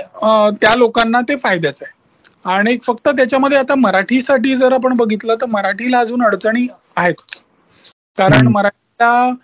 त्या 0.61 0.75
लोकांना 0.77 1.21
ते 1.29 1.37
फायद्याचं 1.39 1.85
आहे. 1.85 2.01
आणि 2.47 2.79
फक्त 2.83 3.09
त्याच्यामध्ये 3.09 3.59
आता 3.59 3.75
मराठीसाठी 3.77 4.55
जर 4.57 4.73
आपण 4.73 4.97
बघितलं 4.97 5.35
तर 5.41 5.47
मराठीला 5.49 5.99
अजून 5.99 6.23
अडचणी 6.25 6.67
आहेतच. 6.97 7.43
कारण 8.19 8.47
मराठीला 8.49 9.35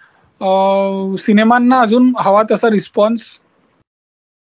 सिनेमांना 1.19 1.81
अजून 1.81 2.13
हवा 2.19 2.43
तसा 2.51 2.71
रिस्पॉन्स 2.71 3.39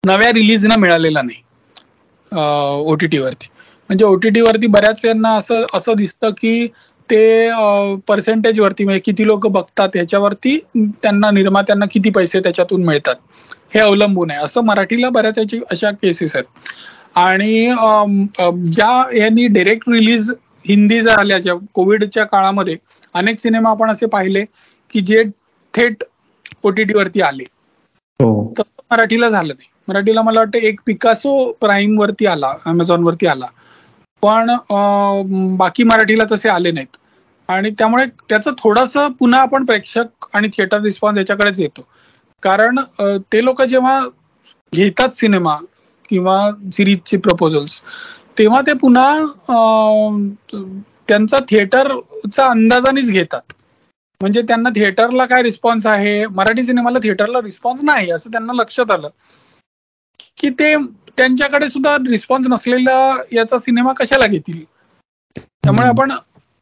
नव्या 0.04 0.32
रिलीजनं 0.34 0.80
मिळालेला 0.80 1.22
नाही. 1.22 1.42
ओटीटी 2.86 3.18
वरती. 3.18 3.48
म्हणजे 3.90 4.06
ओटीटी 4.06 4.42
वरती 4.42 4.68
बऱ्याच 4.68 5.06
यांना 5.06 5.36
असं 5.36 5.66
असं 5.74 5.96
दिसतं 5.96 6.32
की 6.32 6.68
ते 7.12 7.52
पर्सेंटेज 8.08 8.60
वरती 8.60 8.84
म्हणजे 8.84 9.00
किती 9.02 9.26
लोक 9.28 9.48
बघतात 9.50 9.90
ह्याच्यावरती 9.96 10.58
त्यांना 10.76 11.32
निर्मात्यांना 11.32 11.86
किती 11.92 12.10
पैसे 12.12 12.40
त्याच्यातून 12.40 12.84
मिळतात. 12.84 13.16
हे 13.74 13.80
अवलंबून 13.80 14.32
आहे. 14.32 14.40
असं 14.42 14.64
मराठीला 14.66 15.10
बऱ्याच 15.12 15.40
अशा 15.72 15.92
केसेस 15.94 16.36
आहेत. 16.36 16.46
आणि 17.18 17.68
ज्या 18.72 19.04
यांनी 19.14 19.48
डायरेक्ट 19.50 19.90
रिलीज 19.90 20.30
हिंदी 20.66 21.02
जर 21.02 21.20
आल्याच्या 21.20 21.54
कोविडच्या 21.74 22.24
काळामध्ये 22.26 22.76
अनेक 23.16 23.40
सिनेमा 23.40 23.70
आपण 23.72 23.92
असे 23.92 24.06
पाहिले 24.08 24.44
की 24.94 25.02
जे 25.02 25.22
थेट 25.74 26.04
ओटीटी 26.64 26.94
वरती 26.94 27.22
आले. 27.22 27.44
हो. 28.20 28.54
तर 28.58 28.64
मराठीला 28.92 29.30
झालं 29.30 29.48
नाही. 29.50 29.70
मराठीला 29.88 30.22
मला 30.22 30.40
वाटतं 30.40 30.60
एक 30.60 30.80
पिकासो 30.86 31.52
प्राईम 31.62 31.98
वरती 32.00 32.26
आला 32.28 32.54
अमेझॉन 32.66 33.04
वरती 33.04 33.28
आला. 33.28 33.46
पण 34.24 34.56
बाकी 35.58 35.84
मराठीला 35.86 36.24
तसे 36.32 36.50
आले 36.50 36.72
नाहीत. 36.72 36.98
आणि 37.50 37.70
त्यामुळे 37.80 38.06
त्याचं 38.30 38.52
थोडस 38.58 38.94
पुन्हा 39.20 39.42
आपण 39.42 39.66
प्रेक्षक 39.66 40.26
आणि 40.34 40.48
थिएटर 40.54 40.82
रिस्पॉन्स 40.82 41.18
याच्याकडेच 41.20 41.60
येतो. 41.60 41.88
कारण 42.44 42.80
ते 43.32 43.44
लोक 43.46 43.62
जेव्हा 43.64 44.00
घेतात 44.74 45.16
सिनेमा 45.16 45.58
किंवा 46.10 46.38
सिरीजचे 46.74 47.18
प्रपोजल्स 47.20 47.82
तेव्हा 48.38 48.62
ते 48.62 48.74
पुन्हा 48.82 49.08
त्यांचा 51.08 51.38
थिएटरचा 51.50 52.46
अंदाजानेच 52.46 53.12
घेतात. 53.12 53.54
म्हणजे 54.22 54.42
त्यांना 54.48 54.70
थिएटरला 54.70 55.26
काय 55.26 55.42
रिस्पॉन्स 55.44 55.86
आहे? 55.88 56.26
मराठी 56.28 56.64
सिनेमाला 56.64 57.00
थिएटरला 57.04 57.40
रिस्पॉन्स 57.44 57.84
नाही 57.84 58.12
असं 58.12 58.32
त्यांना 58.32 58.54
लक्षात 58.54 58.92
आलं. 58.92 59.10
की 60.38 60.50
ते 60.60 60.76
त्यांच्याकडे 61.18 61.70
सुद्धा 61.70 61.96
रिस्पॉन्स 62.10 62.48
नसलेला 62.50 62.98
याचा 63.34 63.58
सिनेमा 63.60 63.94
कशाला 63.94 64.26
घेतील? 64.28 64.64
त्यामुळे 65.36 65.88
आपण 65.88 66.12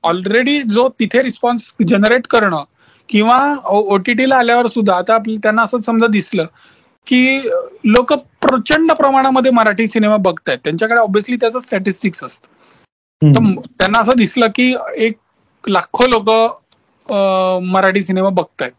ऑलरेडी 0.04 0.62
जो 0.64 0.88
तिथे 1.00 1.22
रिस्पॉन्स 1.22 1.72
जनरेट 1.88 2.28
करणं 2.28 2.64
किंवा 3.10 3.38
ओटीटीला 3.68 4.36
आल्यावर 4.38 4.68
सुद्धा 4.68 4.96
आता 4.96 5.18
त्यांना 5.28 5.64
असं 5.64 5.82
समजा 5.82 6.08
दिसलं 6.08 6.46
की 7.08 7.40
लोक 7.86 8.14
प्रचंड 8.42 8.92
प्रमाणामध्ये 8.92 9.52
मराठी 9.52 9.88
सिनेमा 9.88 10.18
बघतायत. 10.18 10.58
त्यांच्याकडे 10.64 11.00
ऑब्व्हियसली 11.00 11.36
त्याचं 11.36 11.60
स्टॅटिस्टिक्स 11.60 12.24
असतं. 12.24 12.48
तर 13.22 13.62
त्यांना 13.70 14.00
असं 14.00 14.16
दिसलं 14.18 14.48
की 14.56 14.74
एक 14.98 15.18
लाखो 15.64 16.06
लोक 16.08 16.30
मराठी 17.64 18.02
सिनेमा 18.02 18.30
बघतायत. 18.30 18.72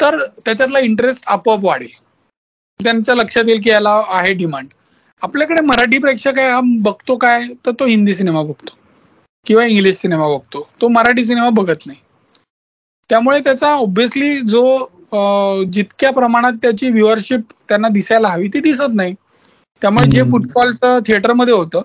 तर 0.00 0.16
त्याच्यातला 0.46 0.78
इंटरेस्ट 0.78 1.28
आपोआप 1.28 1.64
वाढेल. 1.64 1.88
त्यांच्या 2.80 3.14
लक्षात 3.14 3.44
येईल 3.48 3.60
की 3.64 3.70
याला 3.70 3.90
आहे 4.08 4.32
डिमांड 4.34 4.68
आपल्याकडे 5.22 5.60
मराठी 5.66 5.98
प्रेक्षक 5.98 6.38
आहे 6.38 6.50
हा 6.50 6.60
बघतो 6.82 7.16
काय? 7.16 7.46
तर 7.66 7.70
तो 7.80 7.86
हिंदी 7.86 8.14
सिनेमा 8.14 8.42
बघतो. 8.42 8.76
किंवा 9.46 9.64
इंग्लिश 9.64 9.96
सिनेमा 9.96 10.28
बघतो. 10.28 10.68
तो 10.80 10.88
मराठी 10.88 11.24
सिनेमा 11.24 11.48
बघत 11.52 11.86
नाही. 11.86 11.98
त्यामुळे 13.10 13.38
त्याचा 13.40 13.68
ऑब्व्हियसली 13.74 14.36
जो 14.40 14.64
जितक्या 15.72 16.10
प्रमाणात 16.12 16.52
त्याची 16.62 16.88
व्ह्युअरशिप 16.90 17.52
त्यांना 17.68 17.88
दिसायला 17.88 18.28
हवी 18.28 18.48
ती 18.54 18.60
दिसत 18.60 18.94
नाही. 18.94 19.14
त्यामुळे 19.82 20.10
जे 20.10 20.22
फुटफॉलचं 20.30 20.98
थिएटरमध्ये 21.06 21.54
होतं 21.54 21.82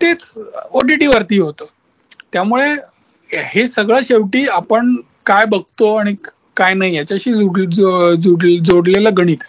तेच 0.00 0.32
ओटीटी 0.70 1.06
वरती 1.06 1.38
होतं. 1.38 1.64
त्यामुळे 2.32 2.72
हे 3.30 3.66
सगळं 3.66 4.00
शेवटी 4.02 4.46
आपण 4.48 4.94
काय 5.26 5.44
बघतो 5.44 5.94
आणि 5.96 6.14
काय 6.56 6.74
नाही 6.74 6.96
याच्याशी 6.96 7.32
जोडलेलं 8.62 9.10
गणित. 9.18 9.44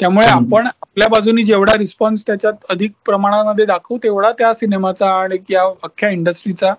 त्यामुळे 0.00 0.28
आपण 0.30 0.66
आपल्या 0.66 1.08
बाजूनी 1.08 1.42
जेवढा 1.42 1.76
रिस्पॉन्स 1.78 2.26
त्याच्यात 2.26 2.64
अधिक 2.68 2.92
प्रमाणामध्ये 3.04 3.64
दाखवू 3.66 3.98
तेवढा 3.98 4.30
त्या 4.32 4.52
सिनेमाचा 4.54 5.10
आणि 5.14 5.36
या 5.50 5.62
अख्ख्या 5.82 6.10
इंडस्ट्रीचा 6.10 6.72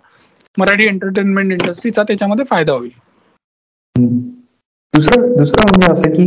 मराठी 0.58 0.88
एंटरटेनमेंट 0.88 1.52
इंडस्ट्रीचा 1.52 2.04
त्याच्यामध्ये 2.04 2.46
फायदा 2.46 2.74
होईल. 2.74 2.90
दुसरं 4.94 5.34
दुसरं 5.38 5.66
म्हणजे 5.70 5.92
असं 5.92 6.16
की 6.16 6.26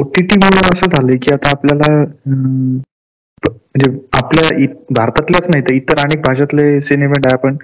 ओटीटी 0.00 0.36
मुळे 0.36 0.68
असं 0.72 0.86
झालंय 0.86 1.16
की 1.16 1.32
आता 1.32 1.50
आपल्याला 1.50 1.92
म्हणजे 2.26 3.90
आपल्या 4.12 4.66
भारतातल्याच 4.90 5.48
नाही 5.48 5.64
तर 5.64 5.74
इतर 5.74 5.98
अनेक 5.98 6.20
भाषेतले 6.20 6.80
सिनेमे 6.80 7.32
आपण 7.32 7.56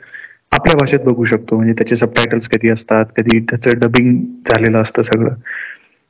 आपल्या 0.52 0.74
भाषेत 0.76 1.00
बघू 1.00 1.24
शकतो. 1.24 1.56
म्हणजे 1.56 1.72
त्याचे 1.72 1.96
सबटायटल्स 1.96 2.48
कधी 2.48 2.70
असतात 2.70 3.04
कधी 3.16 3.40
त्याचं 3.40 3.78
डबिंग 3.78 4.16
झालेलं 4.46 4.82
असतं 4.82 5.02
सगळं. 5.02 5.34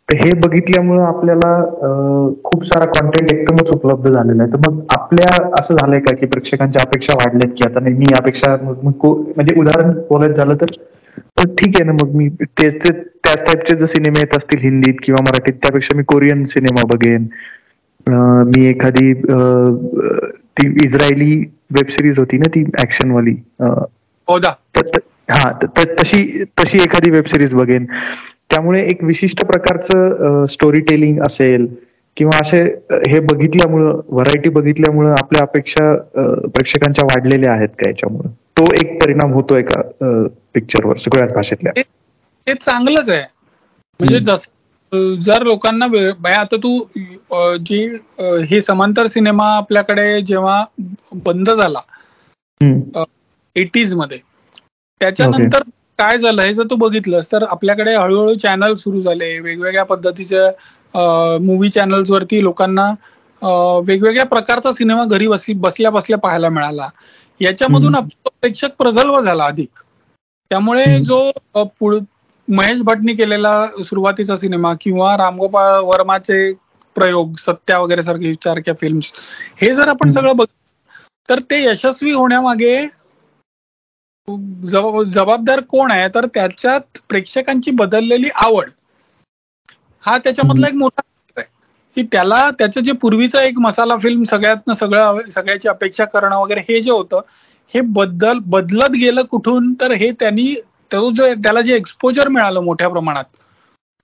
तर 0.09 0.17
हे 0.17 0.33
बघितल्यामुळं 0.41 1.03
आपल्याला 1.05 1.53
खूप 2.45 2.65
सारा 2.67 2.85
कॉन्टेंट 2.91 3.33
एकदमच 3.33 3.71
उपलब्ध 3.75 4.09
झालेला 4.11 4.43
आहे. 4.43 4.53
तर 4.53 4.71
मग 4.71 4.81
आपल्या 4.97 5.37
असं 5.61 5.75
झालंय 5.77 6.01
का 6.01 6.15
की 6.17 6.27
प्रेक्षकांच्या 6.27 6.83
अपेक्षा 6.87 7.15
वाढल्यात 7.21 7.55
की 7.57 7.65
आता 7.69 7.81
नाही 7.81 7.95
मी 7.95 8.13
अपेक्षा 8.19 8.55
म्हणजे 8.63 9.59
उदाहरण 9.61 9.91
बोलायचं 10.11 10.35
झालं 10.35 10.55
तर? 10.61 10.67
ठीक 11.39 11.77
आहे 11.77 11.85
ना 11.85 11.93
मग 11.93 12.15
मी 12.17 12.29
तेच 12.61 12.87
त्याच 12.87 13.43
टाईपचे 13.47 13.75
जर 13.77 13.87
सिनेमे 13.87 14.21
येत 14.21 14.37
असतील 14.37 14.61
हिंदीत 14.63 14.95
किंवा 15.03 15.23
मराठीत 15.23 15.55
त्यापेक्षा 15.63 15.97
मी 15.97 16.03
कोरियन 16.09 16.45
सिनेमा 16.55 16.87
बघेन. 16.95 17.27
मी 18.07 18.67
एखादी 18.67 19.13
ती 20.59 20.67
इस्रायली 20.85 21.35
वेब 21.75 21.89
सिरीज 21.91 22.19
होती 22.19 22.39
ना 22.39 22.49
ती 22.55 22.65
ऍक्शन 22.83 23.11
वाली 23.11 23.35
हा 25.31 25.51
तशी 26.01 26.45
तशी 26.61 26.79
एखादी 26.83 27.11
वेब 27.11 27.25
सिरीज 27.25 27.55
बघेन. 27.55 27.87
त्यामुळे 28.51 28.83
एक 28.89 29.03
विशिष्ट 29.05 29.43
प्रकारचं 29.45 30.45
स्टोरी 30.51 30.81
टेलिंग 30.81 31.21
असेल 31.27 31.67
किंवा 32.17 32.39
असे 32.41 32.63
हे 33.09 33.19
बघितल्यामुळं 33.21 34.01
व्हरायटी 34.09 34.49
बघितल्यामुळं 34.49 35.11
आपल्या 35.13 35.43
अपेक्षा 35.43 35.93
प्रेक्षकांच्या 36.47 37.05
वाढलेल्या 37.05 37.53
आहेत 37.53 37.69
का 37.81 37.89
याच्यामुळे? 37.89 38.29
तो 38.59 38.65
एक 38.75 39.03
परिणाम 39.03 39.33
होतोय 39.33 39.63
का 39.63 39.81
पिक्चरवर 40.55 40.97
सगळ्याच 40.99 41.33
भाषेतल्या. 41.33 41.73
ते 42.47 42.55
चांगलंच 42.55 43.11
आहे. 43.11 43.23
म्हणजे 44.01 44.19
जस 44.25 44.49
जर 45.21 45.43
लोकांना 45.43 45.87
वेळ 45.91 46.35
आता 46.35 46.57
तू 46.57 46.79
जे 47.67 47.83
हे 48.51 48.61
समांतर 48.61 49.07
सिनेमा 49.07 49.47
आपल्याकडे 49.57 50.21
जेव्हा 50.21 50.65
बंद 51.25 51.51
झाला 51.51 51.81
एटीजमध्ये 53.57 54.19
त्याच्यानंतर 55.01 55.63
काय 55.99 56.17
झालं 56.19 56.43
हे 56.43 56.53
जर 56.55 56.63
तू 56.71 56.77
बघितलंस 56.77 57.31
तर 57.33 57.45
आपल्याकडे 57.45 57.95
हळूहळू 57.95 58.35
चॅनल 58.37 58.75
सुरू 58.77 59.01
झाले. 59.03 59.39
वेगवेगळ्या 59.41 59.85
पद्धतीच्या 59.85 61.39
मूवी 61.41 61.69
चॅनल्स 61.71 62.11
वरती 62.11 62.43
लोकांना 62.43 62.91
वेगवेगळ्या 63.83 64.25
प्रकारचा 64.27 64.73
सिनेमा 64.73 65.05
घरी 65.07 65.27
बसली 65.29 65.55
बसल्या 65.57 65.91
बसल्या 65.91 66.19
पाहायला 66.19 66.49
मिळाला. 66.51 66.89
याच्यामधून 67.41 67.95
प्रेक्षक 68.25 68.77
प्रगल्भ 68.79 69.19
झाला 69.21 69.45
अधिक. 69.47 69.83
त्यामुळे 70.51 70.85
जो 71.03 71.19
महेश 72.49 72.81
भटनी 72.85 73.15
केलेला 73.17 73.53
सुरुवातीचा 73.85 74.37
सिनेमा 74.37 74.73
किंवा 74.81 75.17
रामगोपाळ 75.17 75.81
वर्माचे 75.85 76.53
प्रयोग 76.97 77.37
सत्या 77.39 77.79
वगैरे 77.79 78.03
सारखे 78.03 78.33
सारख्या 78.35 78.75
फिल्म्स 78.81 79.13
हे 79.61 79.73
जर 79.75 79.89
आपण 79.89 80.11
सगळं 80.11 80.37
बघ 80.37 80.47
तर 81.29 81.39
ते 81.51 81.63
यशस्वी 81.63 82.13
होण्यामागे 82.13 82.77
जबाबदार 84.29 85.61
कोण 85.71 85.91
आहे 85.91 86.09
तर 86.15 86.27
त्याच्यात 86.35 86.99
प्रेक्षकांची 87.09 87.71
बदललेली 87.73 88.29
आवड. 88.37 88.71
हा 90.03 90.17
त्याच्यामधला 90.19 90.67
एक 90.67 90.75
मोठा 90.75 91.03
आहे. 91.37 91.45
की 91.97 92.03
त्याला 92.13 92.49
त्याचं 92.59 92.81
जे 92.81 92.93
पूर्वीचा 93.03 93.43
एक 93.45 93.59
मसाला 93.59 93.97
फिल्म 93.99 94.25
सगळ्यातनं 94.25 94.75
सगळं 94.75 95.19
सगळ्याची 95.31 95.69
अपेक्षा 95.69 96.05
करणं 96.07 96.37
वगैरे 96.37 96.61
हे 96.69 96.81
जे 96.83 96.91
होतं 96.91 97.21
हे 97.75 97.81
बदल 97.93 98.39
बदलत 98.47 98.91
गेलं 98.93 99.23
कुठून 99.31 99.73
तर 99.75 99.93
हे 99.93 100.11
त्यांनी 100.21 100.55
त्याला 100.91 101.61
जे 101.61 101.75
एक्सपोजर 101.77 102.29
मिळालं 102.29 102.61
मोठ्या 102.61 102.89
प्रमाणात 102.89 103.25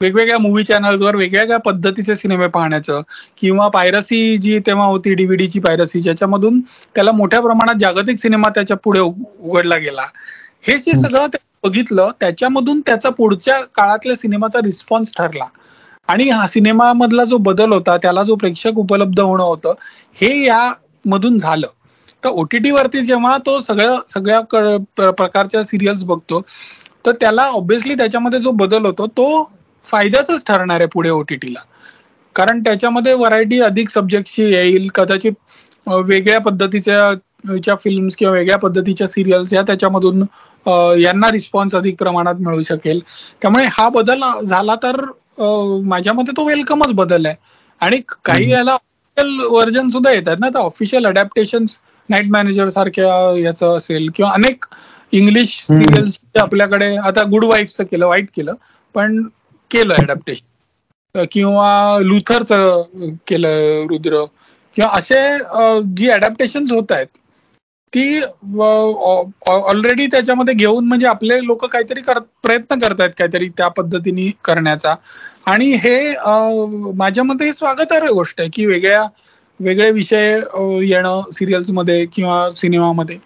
वेगवेगळ्या 0.02 0.38
मूवी 0.38 0.62
चॅनल्सवर 0.64 1.16
वेगवेगळ्या 1.16 1.58
पद्धतीचे 1.60 2.14
सिनेमे 2.16 2.46
पाहण्याचं 2.48 3.00
किंवा 3.38 3.68
पायरसी 3.70 4.36
जी 4.38 4.58
तेव्हा 4.66 4.86
होती 4.86 5.14
डीव्हीडीची 5.14 5.60
पायरसी 5.60 6.00
ज्याच्यामधून 6.02 6.60
त्याला 6.94 7.12
मोठ्या 7.12 7.40
प्रमाणात 7.40 7.80
जागतिक 7.80 8.18
सिनेमा 8.18 8.48
त्याच्या 8.48 8.76
पुढे 8.76 9.00
उघडला 9.00 9.76
गेला. 9.76 10.06
हे 10.62 10.78
जे 10.78 10.94
सगळं 10.96 11.26
बघितलं 11.64 12.10
त्याच्यामधून 12.20 12.80
त्याचा 12.80 13.10
पुढच्या 13.10 13.58
काळातल्या 13.74 14.16
सिनेमाचा 14.16 14.60
रिस्पॉन्स 14.64 15.12
ठरला. 15.16 15.44
आणि 16.08 16.28
हा 16.30 16.46
सिनेमामधला 16.46 17.24
जो 17.24 17.36
बदल 17.40 17.72
होता 17.72 17.96
त्याला 17.96 18.22
जो 18.22 18.34
प्रेक्षक 18.36 18.78
उपलब्ध 18.78 19.20
होणं 19.20 19.42
होतं 19.44 19.74
हे 20.16 20.32
या 20.44 20.72
मधून 21.04 21.38
झालं. 21.38 21.66
तर 22.22 22.28
ओटीटी 22.30 22.70
वरती 22.70 23.00
जेव्हा 23.02 23.36
तो 23.46 23.60
सगळं 23.60 23.98
सगळ्या 24.10 24.40
प्रकारच्या 25.12 25.62
सिरियल्स 25.64 26.04
बघतो 26.04 26.40
तर 27.06 27.12
त्याला 27.20 27.42
ऑब्विसली 27.50 27.94
त्याच्यामध्ये 27.94 28.38
जो 28.40 28.50
बदल 28.56 28.86
होतो 28.86 29.06
तो 29.08 29.26
फायद्याच 29.84 30.42
ठरणार 30.46 30.80
आहे 30.80 30.88
पुढे 30.92 31.10
ओटीटीला 31.10 31.60
कारण 32.36 32.60
त्याच्यामध्ये 32.64 33.12
व्हरायटी 33.14 33.60
अधिक 33.60 33.88
सब्जेक्टची 33.90 34.42
येईल. 34.44 34.86
कदाचित 34.94 35.32
वेगळ्या 35.86 36.38
पद्धतीच्या 36.40 37.74
फिल्म्स 37.76 38.16
किंवा 38.16 38.32
वेगळ्या 38.34 38.58
पद्धतीच्या 38.58 39.06
सिरियल्स 39.08 39.52
या 39.52 39.62
त्याच्यामधून 39.66 40.22
यांना 41.00 41.30
रिस्पॉन्स 41.32 41.74
अधिक 41.74 41.96
प्रमाणात 41.98 42.34
मिळू 42.40 42.62
शकेल. 42.62 43.00
त्यामुळे 43.42 43.64
हा 43.72 43.88
बदल 43.94 44.22
झाला 44.46 44.74
तर 44.82 45.00
माझ्या 45.84 46.12
मते 46.12 46.32
तो 46.36 46.44
वेलकमच 46.46 46.92
बदल 46.94 47.26
आहे. 47.26 47.34
आणि 47.80 48.00
काही 48.24 48.50
याला 48.50 48.76
व्हर्जन 49.16 49.88
सुद्धा 49.88 50.10
येतात 50.12 50.36
ना. 50.40 50.48
तर 50.48 50.58
ऑफिशियल 50.58 51.06
अडॅप्टेशन 51.06 51.64
नाईट 52.08 52.30
मॅनेजर 52.30 52.68
सारख्या 52.68 53.06
याचं 53.38 53.76
असेल 53.76 54.08
किंवा 54.16 54.30
अनेक 54.32 54.64
इंग्लिश 55.12 55.56
सिरियल्स 55.60 56.18
आपल्याकडे 56.40 56.94
आता 56.98 57.22
गुड 57.30 57.44
वाईफचं 57.44 57.84
केलं 57.84 58.06
वाईट 58.06 58.28
केलं. 58.36 58.54
पण 58.94 59.22
केलं 59.72 59.94
अडॅप्टेशन 59.94 61.24
किंवा 61.32 61.98
लुथरचं 62.02 62.82
केलं 63.26 63.86
रुद्र. 63.88 64.24
किंवा 64.76 64.90
असे 64.98 65.20
जी 65.96 66.08
अडॅप्टेशन 66.10 66.66
होत 66.70 66.92
आहेत 66.92 67.06
ती 67.92 68.20
ऑलरेडी 69.48 70.06
त्याच्यामध्ये 70.06 70.54
घेऊन 70.54 70.86
म्हणजे 70.88 71.06
आपले 71.06 71.38
लोक 71.44 71.64
काहीतरी 71.64 72.00
प्रयत्न 72.44 72.78
करतायत 72.78 73.10
काहीतरी 73.18 73.48
त्या 73.56 73.68
पद्धतीने 73.70 74.30
करण्याचा. 74.44 74.94
आणि 75.46 75.66
हे 75.74 76.14
माझ्या 76.94 77.24
मते 77.24 77.44
हे 77.44 77.52
आहे 77.52 78.12
गोष्ट 78.12 78.40
आहे 78.40 78.48
की 78.52 78.66
वेगळ्या 78.66 79.04
वेगळे 79.60 79.90
विषय 79.92 80.30
येणं 80.82 81.30
सिरियल्समध्ये 81.32 82.04
किंवा 82.12 82.48
सिनेमामध्ये 82.56 83.18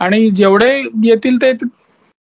आणि 0.00 0.28
जेवढे 0.30 0.72
येतील 1.04 1.36
ते 1.42 1.52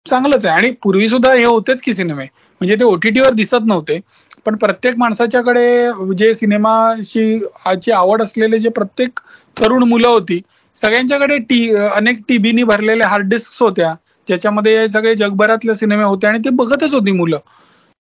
चांगलंच 0.07 0.45
आहे. 0.45 0.55
आणि 0.55 0.71
पूर्वी 0.84 1.07
सुद्धा 1.09 1.34
हे 1.34 1.43
होतेच 1.45 1.81
की 1.81 1.93
सिनेमे. 1.93 2.25
म्हणजे 2.61 2.75
ते 2.75 2.84
ओटीटीवर 2.85 3.34
दिसत 3.34 3.65
नव्हते. 3.65 3.99
पण 4.45 4.55
प्रत्येक 4.57 4.97
माणसाच्याकडे 4.97 6.15
जे 6.17 6.34
सिनेमाची 6.34 7.39
ची 7.77 7.91
आवड 7.93 8.21
असलेले 8.21 8.59
जे 8.59 8.69
प्रत्येक 8.71 9.19
तरुण 9.57 9.84
मुलं 9.84 10.07
होती 10.07 10.39
सगळ्यांच्याकडे 10.75 11.38
टी 11.39 11.59
अनेक 11.75 12.19
टीबीनी 12.27 12.63
भरलेल्या 12.63 13.07
हार्ड 13.07 13.29
डिस्क 13.29 13.61
होत्या. 13.61 13.93
ज्याच्यामध्ये 14.27 14.88
सगळे 14.89 15.13
जगभरातले 15.15 15.75
सिनेमे 15.75 16.03
होते 16.03 16.27
आणि 16.27 16.39
ते 16.39 16.49
बघतच 16.53 16.93
होती 16.93 17.11
मुलं. 17.13 17.38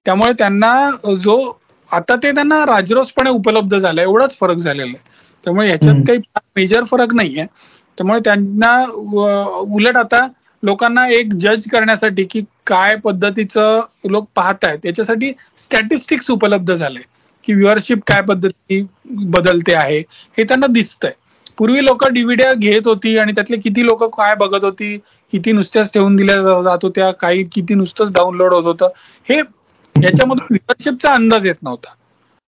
त्यामुळे 0.05 0.33
त्यांना 0.33 0.73
जो 1.21 1.37
आता 1.89 2.15
ते 2.15 2.31
त्यांना 2.31 2.63
राजरोसपणे 2.65 3.29
उपलब्ध 3.31 3.75
झालं 3.77 4.01
एवढाच 4.01 4.37
फरक 4.37 4.57
झालेला 4.57 4.85
आहे. 4.87 4.97
त्यामुळे 5.45 5.67
ह्याच्यात 5.67 5.95
काही 6.07 6.19
मेजर 6.55 6.83
फरक 6.85 7.13
नाहीये. 7.13 7.45
त्यामुळे 7.97 8.19
त्यांना 8.21 8.71
उलट 9.69 9.97
आता 9.97 10.25
लोकांना 10.63 11.07
एक 11.09 11.33
जज 11.35 11.67
करण्यासाठी 11.71 12.23
की 12.23 12.41
काय 12.67 12.95
पद्धतीचं 12.95 13.81
लोक 14.09 14.27
पाहत 14.35 14.65
आहेत 14.65 14.85
याच्यासाठी 14.85 15.31
स्टॅटिस्टिक्स 15.57 16.31
उपलब्ध 16.31 16.73
झाले 16.73 16.99
की 17.45 17.53
व्ह्युअरशिप 17.53 17.99
काय 18.07 18.21
पद्धती 18.21 18.81
बदलते 19.27 19.75
आहे 19.75 19.99
हे 20.37 20.43
त्यांना 20.43 20.67
दिसतंय. 20.67 21.11
पूर्वी 21.57 21.83
लोक 21.85 22.05
डिव्हिड्या 22.07 22.53
घेत 22.53 22.87
होती 22.87 23.17
आणि 23.17 23.31
त्यातले 23.31 23.57
किती 23.57 23.85
लोक 23.85 24.03
काय 24.17 24.35
बघत 24.35 24.63
होती 24.63 24.97
किती 25.33 25.51
नुसत्याच 25.51 25.91
ठेवून 25.93 26.15
दिल्या 26.15 26.61
जात 26.63 26.83
होत्या 26.83 27.11
काही 27.11 27.43
किती 27.53 27.73
नुसतंच 27.73 28.11
डाउनलोड 28.11 28.53
होत 28.53 28.63
होतं 28.65 28.89
हे 29.29 29.37
याच्यामधून 29.37 30.45
व्ह्युअरशिपचा 30.51 31.13
अंदाज 31.13 31.45
येत 31.45 31.55
नव्हता. 31.63 31.93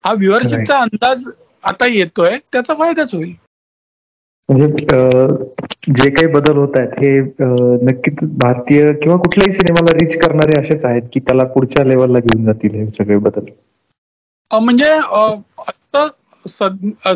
हा 0.05 0.13
व्ह्युअरशिपचा 0.13 0.79
अंदाज 0.79 1.29
आता 1.65 1.87
येतोय 1.89 2.37
त्याचा 2.53 2.75
फायदाच 2.75 3.15
होईल. 3.15 3.33
म्हणजे 4.49 4.87
जे 5.95 6.11
काही 6.11 6.27
बदल 6.33 6.57
होत 6.57 6.77
आहेत 6.77 7.01
हे 7.01 7.19
नक्कीच 7.87 8.25
भारतीय 8.39 8.87
किंवा 9.03 9.17
कुठल्याही 9.19 9.53
सिनेमाला 9.53 9.93
रीच 9.99 10.17
करणारे 10.23 10.59
असेच 10.61 10.85
आहेत 10.85 11.03
की 11.13 11.21
त्याला 11.21 11.45
पुढच्या 11.55 11.85
लेवलला 11.85 12.19
घेऊन 12.19 12.45
जातील 12.47 12.75
हे 12.75 12.91
सगळे 12.99 13.17
बदल. 13.19 13.45
म्हणजे 14.51 14.91
आता 14.91 16.07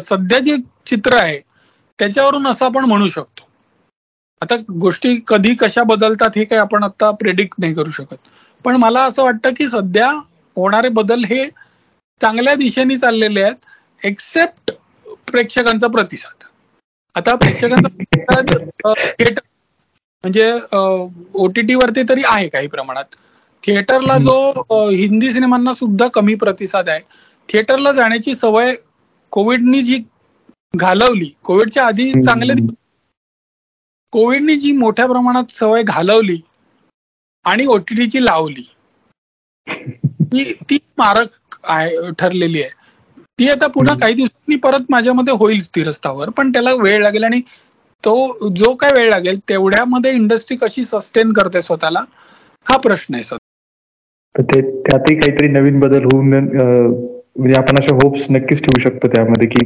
सध्या 0.00 0.38
जे 0.38 0.56
चित्र 0.86 1.16
आहे 1.20 1.38
त्याच्यावरून 1.98 2.46
असं 2.46 2.64
आपण 2.64 2.84
म्हणू 2.84 3.06
शकतो. 3.08 3.48
आता 4.42 4.56
गोष्टी 4.80 5.18
कधी 5.26 5.54
कशा 5.60 5.82
बदलतात 5.82 6.36
हे 6.36 6.44
काही 6.44 6.60
आपण 6.60 6.82
आता 6.84 7.10
प्रेडिक्ट 7.20 7.54
नाही 7.58 7.74
करू 7.74 7.90
शकत. 7.90 8.16
पण 8.64 8.76
मला 8.76 9.02
असं 9.04 9.22
वाटतं 9.24 9.50
की 9.56 9.68
सध्या 9.68 10.10
होणारे 10.56 10.88
बदल 10.88 11.24
हे 11.24 11.46
चांगल्या 12.20 12.54
दिशेने 12.54 12.96
चाललेले 12.96 13.42
आहेत 13.42 14.06
एक्सेप्ट 14.06 14.72
प्रेक्षकांचा 15.30 15.86
प्रतिसाद. 15.86 16.44
आता 17.16 17.34
प्रेक्षकांचा 17.36 17.88
थिएटर 19.12 19.40
म्हणजे 20.24 20.50
ओटीटी 21.36 21.74
वरती 21.74 22.02
तरी 22.08 22.22
आहे 22.26 22.48
काही 22.48 22.66
प्रमाणात. 22.68 23.04
थिएटरला 23.64 24.16
जो 24.18 24.88
हिंदी 24.90 25.30
सिनेमांना 25.32 25.72
सुद्धा 25.74 26.06
कमी 26.14 26.34
प्रतिसाद 26.36 26.88
आहे. 26.88 27.00
थिएटरला 27.48 27.92
जाण्याची 27.92 28.34
सवय 28.34 28.74
कोविडनी 29.32 29.82
जी 29.82 29.98
घालवली 30.74 31.30
कोविडच्या 31.44 31.86
आधी 31.86 32.12
चांगले 32.14 32.54
कोविडनी 34.12 34.56
जी 34.56 34.72
मोठ्या 34.74 35.06
प्रमाणात 35.06 35.50
सवय 35.50 35.82
घालवली 35.84 36.40
आणि 37.44 37.66
ओटीटीची 37.66 38.24
लावली 38.24 38.64
ती 40.22 40.52
ती 40.70 40.78
मारक 40.98 41.58
आहे 41.66 42.10
ठरलेली 42.18 42.62
आहे. 42.62 42.70
ती 43.38 43.48
आता 43.48 43.66
पुन्हा 43.66 43.94
काही 43.98 44.14
दिवसांनी 44.14 44.56
परत 44.56 44.84
माझ्यामध्ये 44.90 45.34
होईल 45.38 45.60
स्थिरस्थावर 45.60 46.30
पण 46.30 46.52
त्याला 46.52 46.72
वेळ 46.74 47.02
लागेल 47.02 47.24
आणि 47.24 47.40
तो 48.04 48.48
जो 48.56 48.74
काय 48.74 48.90
वेळ 48.96 49.08
लागेल 49.10 49.38
तेवढ्यामध्ये 49.48 50.12
इंडस्ट्री 50.12 50.56
कशी 50.56 50.84
सस्टेन 50.84 51.32
करते 51.32 51.62
स्वतःला 51.62 52.04
हा 52.66 52.76
प्रश्न 52.76 53.14
आहे 53.14 53.24
सर 53.24 53.36
त्यातही 54.34 55.14
काहीतरी 55.14 55.48
नवीन 55.48 55.78
बदल 55.80 56.04
होऊन 56.04 56.28
म्हणजे 56.28 57.60
आपण 57.60 57.78
अशा 57.78 57.94
होप्स 57.94 58.26
नक्कीच 58.30 58.62
ठेवू 58.62 58.78
शकतो 58.80 59.08
त्यामध्ये 59.08 59.48
की 59.48 59.64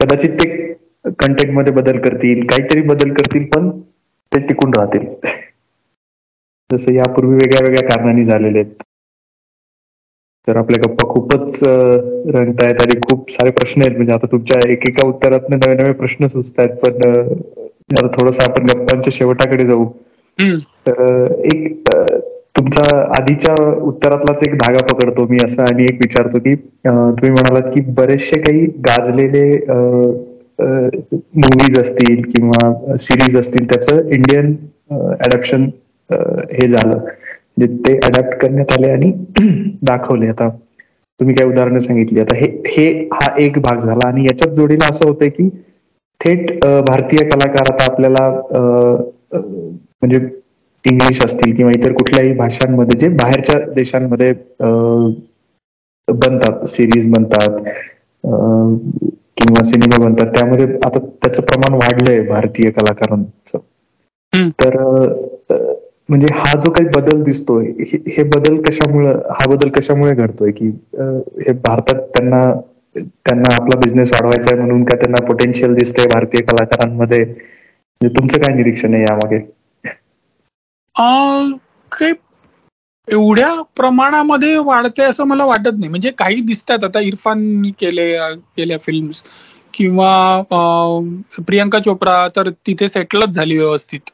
कदाचित 0.00 0.30
ते 0.34 0.48
कंटेंटमध्ये 1.04 1.72
बदल 1.72 1.98
करतील 2.00 2.46
काहीतरी 2.46 2.82
बदल 2.82 3.12
करतील 3.14 3.44
पण 3.46 3.70
ते 4.32 4.46
टिकून 4.46 4.74
राहतील. 4.74 5.06
जसं 6.70 6.92
यापूर्वी 6.92 7.34
वेगळ्या 7.34 7.62
वेगळ्या 7.62 7.88
कारणांनी 7.88 8.24
झालेले 8.24 8.58
आहेत. 8.58 8.82
तर 10.46 10.56
आपल्या 10.56 10.80
गप्पा 10.86 11.08
खूपच 11.08 11.58
रंगतायत 11.64 12.80
आणि 12.82 13.00
खूप 13.02 13.30
सारे 13.32 13.50
प्रश्न 13.50 13.82
आहेत. 13.82 13.96
म्हणजे 13.96 14.12
आता 14.12 14.26
तुमच्या 14.32 14.58
एकेका 14.72 15.06
उत्तरात 15.08 15.48
नवे 15.50 15.74
नवे 15.74 15.92
प्रश्न 15.92 16.26
सुचत 16.26 16.60
आहेत 16.60 16.76
पण 16.80 18.06
थोडस 18.14 18.40
आपण 18.40 18.66
गप्पांच्या 18.66 19.12
शेवटाकडे 19.12 19.64
जाऊ. 19.66 19.86
तर 20.86 21.32
एक 21.54 21.88
तुमचा 22.56 22.96
आधीच्या 23.16 23.54
उत्तरातलाच 23.82 24.42
एक 24.42 24.54
धागा 24.58 24.84
पकडतो 24.92 25.26
मी 25.30 25.36
असं 25.44 25.62
आणि 25.62 25.84
एक 25.84 25.98
विचारतो 26.00 26.38
की 26.38 26.54
तुम्ही 26.54 27.30
म्हणालात 27.30 27.70
की 27.74 27.80
बरेचसे 27.96 28.40
काही 28.40 28.64
गाजलेले 28.88 29.44
मूवीज 31.36 31.78
असतील 31.78 32.22
किंवा 32.26 32.94
सिरीज 32.98 33.36
असतील 33.36 33.64
त्याचं 33.70 34.08
इंडियन 34.08 34.54
अडॅप्शन 34.92 35.64
हे 36.10 36.68
झालं. 36.68 36.98
ते 37.56 37.96
अडॅप्ट 37.98 38.34
करण्यात 38.38 38.72
आले 38.72 38.90
आणि 38.90 39.12
दाखवले. 39.82 40.28
आता 40.28 40.48
तुम्ही 41.20 41.34
काय 41.34 41.46
उदाहरणं 41.46 41.78
सांगितली. 41.80 42.20
आता 42.20 42.34
हे 42.34 42.46
हे 42.68 42.88
हा 43.14 43.28
एक 43.38 43.58
भाग 43.60 43.80
झाला 43.80 44.06
आणि 44.06 44.24
याच्यात 44.26 44.54
जोडीला 44.54 44.86
असं 44.90 45.06
होतंय 45.06 45.28
की 45.30 45.48
थेट 46.20 46.50
भारतीय 46.64 47.28
कलाकार 47.30 47.72
आता 47.72 47.84
आपल्याला 47.84 48.28
म्हणजे 49.32 50.18
इंग्लिश 50.84 51.20
असतील 51.24 51.54
किंवा 51.56 51.72
इतर 51.72 51.92
कुठल्याही 51.94 52.32
भाषांमध्ये 52.34 52.98
जे 53.00 53.08
बाहेरच्या 53.14 53.58
देशांमध्ये 53.74 54.32
बनतात 56.08 56.64
सिरीज 56.68 57.06
बनतात 57.08 57.58
किंवा 59.36 59.62
सिनेमा 59.64 60.04
बनतात 60.04 60.26
त्यामध्ये 60.34 60.66
आता 60.86 60.98
त्याचं 60.98 61.42
प्रमाण 61.42 61.74
वाढलंय 61.74 62.20
भारतीय 62.26 62.70
कलाकारांचं. 62.70 63.58
तर 64.54 64.76
म्हणजे 66.08 66.26
हा 66.34 66.58
जो 66.58 66.70
काही 66.70 66.88
बदल 66.94 67.22
दिसतोय 67.22 67.66
हे 68.08 68.22
बदल 68.28 68.60
कशामुळे 68.62 69.12
हा 69.30 69.46
बदल 69.48 69.68
कशामुळे 69.68 70.14
घडतोय 70.14 70.50
की 70.52 70.68
हे 71.46 71.52
भारतात 71.64 72.00
त्यांना 72.14 72.44
त्यांना 72.96 73.54
आपला 73.54 73.78
बिझनेस 73.78 74.10
वाढवायचा 74.12 74.50
आहे 74.50 74.60
म्हणून 74.60 74.84
का 74.84 74.94
त्यांना 74.94 75.24
पोटेन्शियल 75.26 75.74
दिसतंय 75.74 76.06
भारतीय 76.06 76.42
कलाकारांमध्ये? 76.42 77.24
म्हणजे 77.24 78.16
तुमचं 78.16 78.40
काय 78.40 78.54
निरीक्षण 78.54 78.94
आहे 78.94 79.02
यामागे? 79.02 79.38
काही 81.92 82.12
एवढ्या 83.08 83.50
प्रमाणामध्ये 83.76 84.56
वाढते 84.56 85.02
असं 85.02 85.24
मला 85.24 85.44
वाटत 85.44 85.72
नाही. 85.72 85.88
म्हणजे 85.88 86.10
काही 86.18 86.40
दिसतात. 86.46 86.84
आता 86.84 87.00
इरफान 87.00 87.70
केले 87.80 88.12
केल्या 88.56 88.78
फिल्म 88.82 89.10
किंवा 89.74 90.40
प्रियंका 91.38 91.78
चोप्रा 91.78 92.26
तर 92.36 92.50
तिथे 92.66 92.88
सेटलच 92.88 93.34
झाली 93.34 93.56
व्यवस्थित. 93.58 94.10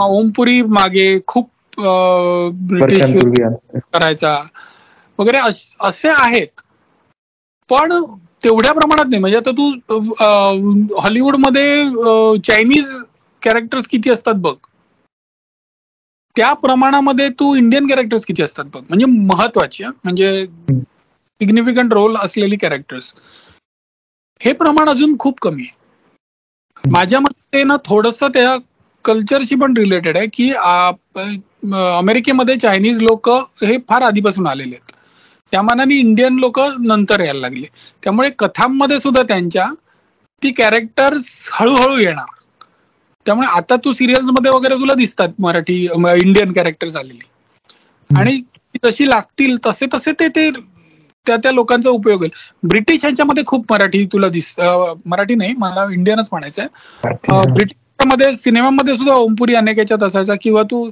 ओमपुरी 0.00 0.60
मागे 0.62 1.06
खूप 1.26 1.50
ब्रिटिश 2.68 3.00
करायचा 3.92 4.36
वगैरे 5.18 5.38
असे 5.80 6.08
आहेत. 6.08 6.60
पण 7.70 7.92
तेवढ्या 8.44 8.72
प्रमाणात 8.72 9.04
नाही. 9.08 9.20
म्हणजे 9.20 9.36
आता 9.36 9.50
तू 9.50 9.70
हॉलिवूडमध्ये 11.00 12.38
चायनीज 12.46 12.94
कॅरेक्टर्स 13.42 13.88
किती 13.88 14.10
असतात 14.10 14.34
बघ. 14.38 14.54
त्या 16.36 16.52
प्रमाणामध्ये 16.52 17.28
तू 17.40 17.54
इंडियन 17.56 17.86
कॅरेक्टर्स 17.86 18.24
किती 18.26 18.42
असतात 18.42 18.64
बघ. 18.64 18.80
म्हणजे 18.88 19.06
महत्वाची 19.06 19.84
म्हणजे 19.84 20.46
सिग्निफिकंट 21.40 21.92
रोल 21.92 22.16
असलेली 22.16 22.56
कॅरेक्टर्स 22.56 23.12
हे 24.40 24.52
प्रमाण 24.52 24.88
अजून 24.88 25.16
खूप 25.18 25.40
कमी 25.42 25.62
आहे. 25.62 26.90
माझ्या 26.90 27.20
मते 27.20 27.62
ना 27.64 27.76
थोडस 27.84 28.22
त्या 28.24 28.56
कल्चरशी 29.04 29.54
पण 29.56 29.76
रिलेटेड 29.76 30.16
आहे 30.16 30.26
की 30.32 30.50
अमेरिकेमध्ये 31.72 32.56
चायनीज 32.56 33.02
लोक 33.02 33.28
हे 33.62 33.76
फार 33.88 34.02
आधीपासून 34.02 34.46
आलेले 34.46 34.74
आहेत. 34.74 34.92
त्या 35.52 35.62
मानाने 35.62 35.94
इंडियन 35.94 36.38
लोक 36.38 36.60
नंतर 36.80 37.20
यायला 37.20 37.40
लागले. 37.40 37.66
त्यामुळे 38.02 38.30
कथांमध्ये 38.38 39.00
सुद्धा 39.00 39.22
त्यांच्या 39.22 39.66
ती 40.42 40.50
कॅरेक्टर्स 40.52 41.28
हळूहळू 41.52 41.96
येणार. 41.98 42.26
त्यामुळे 43.26 43.46
आता 43.58 43.76
तू 43.84 43.92
सिरियल्समध्ये 43.92 44.50
वगैरे 44.52 44.74
तुला 44.74 44.94
दिसतात 44.94 45.28
मराठी 45.40 45.76
इंडियन 45.84 46.52
कॅरेक्टर्स 46.52 46.96
आलेली. 46.96 47.18
आणि 48.10 48.40
जशी 48.84 49.08
लागतील 49.08 49.56
तसे 49.66 49.86
तसे 49.94 50.12
ते 50.20 50.28
ते 50.28 50.50
त्या 51.26 51.36
त्या 51.36 51.52
लोकांचा 51.52 51.90
उपयोग 51.90 52.18
होईल. 52.20 52.30
ब्रिटिश 52.68 53.04
ह्याच्यामध्ये 53.04 53.44
खूप 53.46 53.72
मराठी 53.72 54.04
तुला 54.12 54.28
दिस 54.28 54.54
मराठी 54.58 55.34
नाही 55.34 55.54
मला 55.58 55.86
इंडियनच 55.92 56.28
म्हणायचंय. 56.32 56.66
ब्रिटिशमध्ये 57.98 58.36
सिनेमामध्ये 58.36 58.94
सुद्धा 58.96 59.14
ओमपुरी 59.14 59.54
अनेक 59.54 59.78
याच्यात 59.78 60.02
असायचा. 60.02 60.34
किंवा 60.42 60.62
तू 60.70 60.84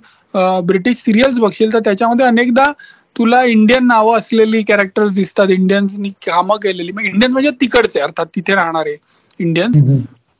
ब्रिटिश 0.66 0.97
सिरियल्स 0.97 1.39
बघशील 1.41 1.73
तर 1.73 1.79
त्याच्यामध्ये 1.85 2.27
अनेकदा 2.27 2.70
तुला 3.16 3.43
इंडियन 3.45 3.87
नावं 3.87 4.19
असलेली 4.19 4.62
कॅरेक्टर्स 4.69 5.11
दिसतात. 5.15 5.49
इंडियन्सनी 5.51 6.09
कामं 6.27 6.57
केलेली. 6.62 6.93
मग 6.93 7.03
इंडियन्स 7.05 7.33
म्हणजे 7.33 7.51
तिकडचे 7.61 8.01
अर्थात 8.01 8.27
तिथे 8.37 8.55
राहणारे 8.55 8.97
इंडियन्स 9.41 9.83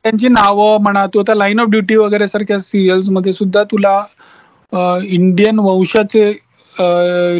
त्यांची 0.05 0.27
नावं 0.27 0.81
म्हणा 0.83 1.05
तू 1.13 1.19
आता 1.19 1.33
लाईन 1.35 1.59
ऑफ 1.59 1.67
ड्युटी 1.69 1.95
वगैरे 1.95 2.27
सारख्या 2.27 2.59
सिरियल्समध्ये 2.59 3.33
सुद्धा 3.33 3.63
तुला 3.71 3.99
इंडियन 5.07 5.59
वंशाचे 5.59 6.31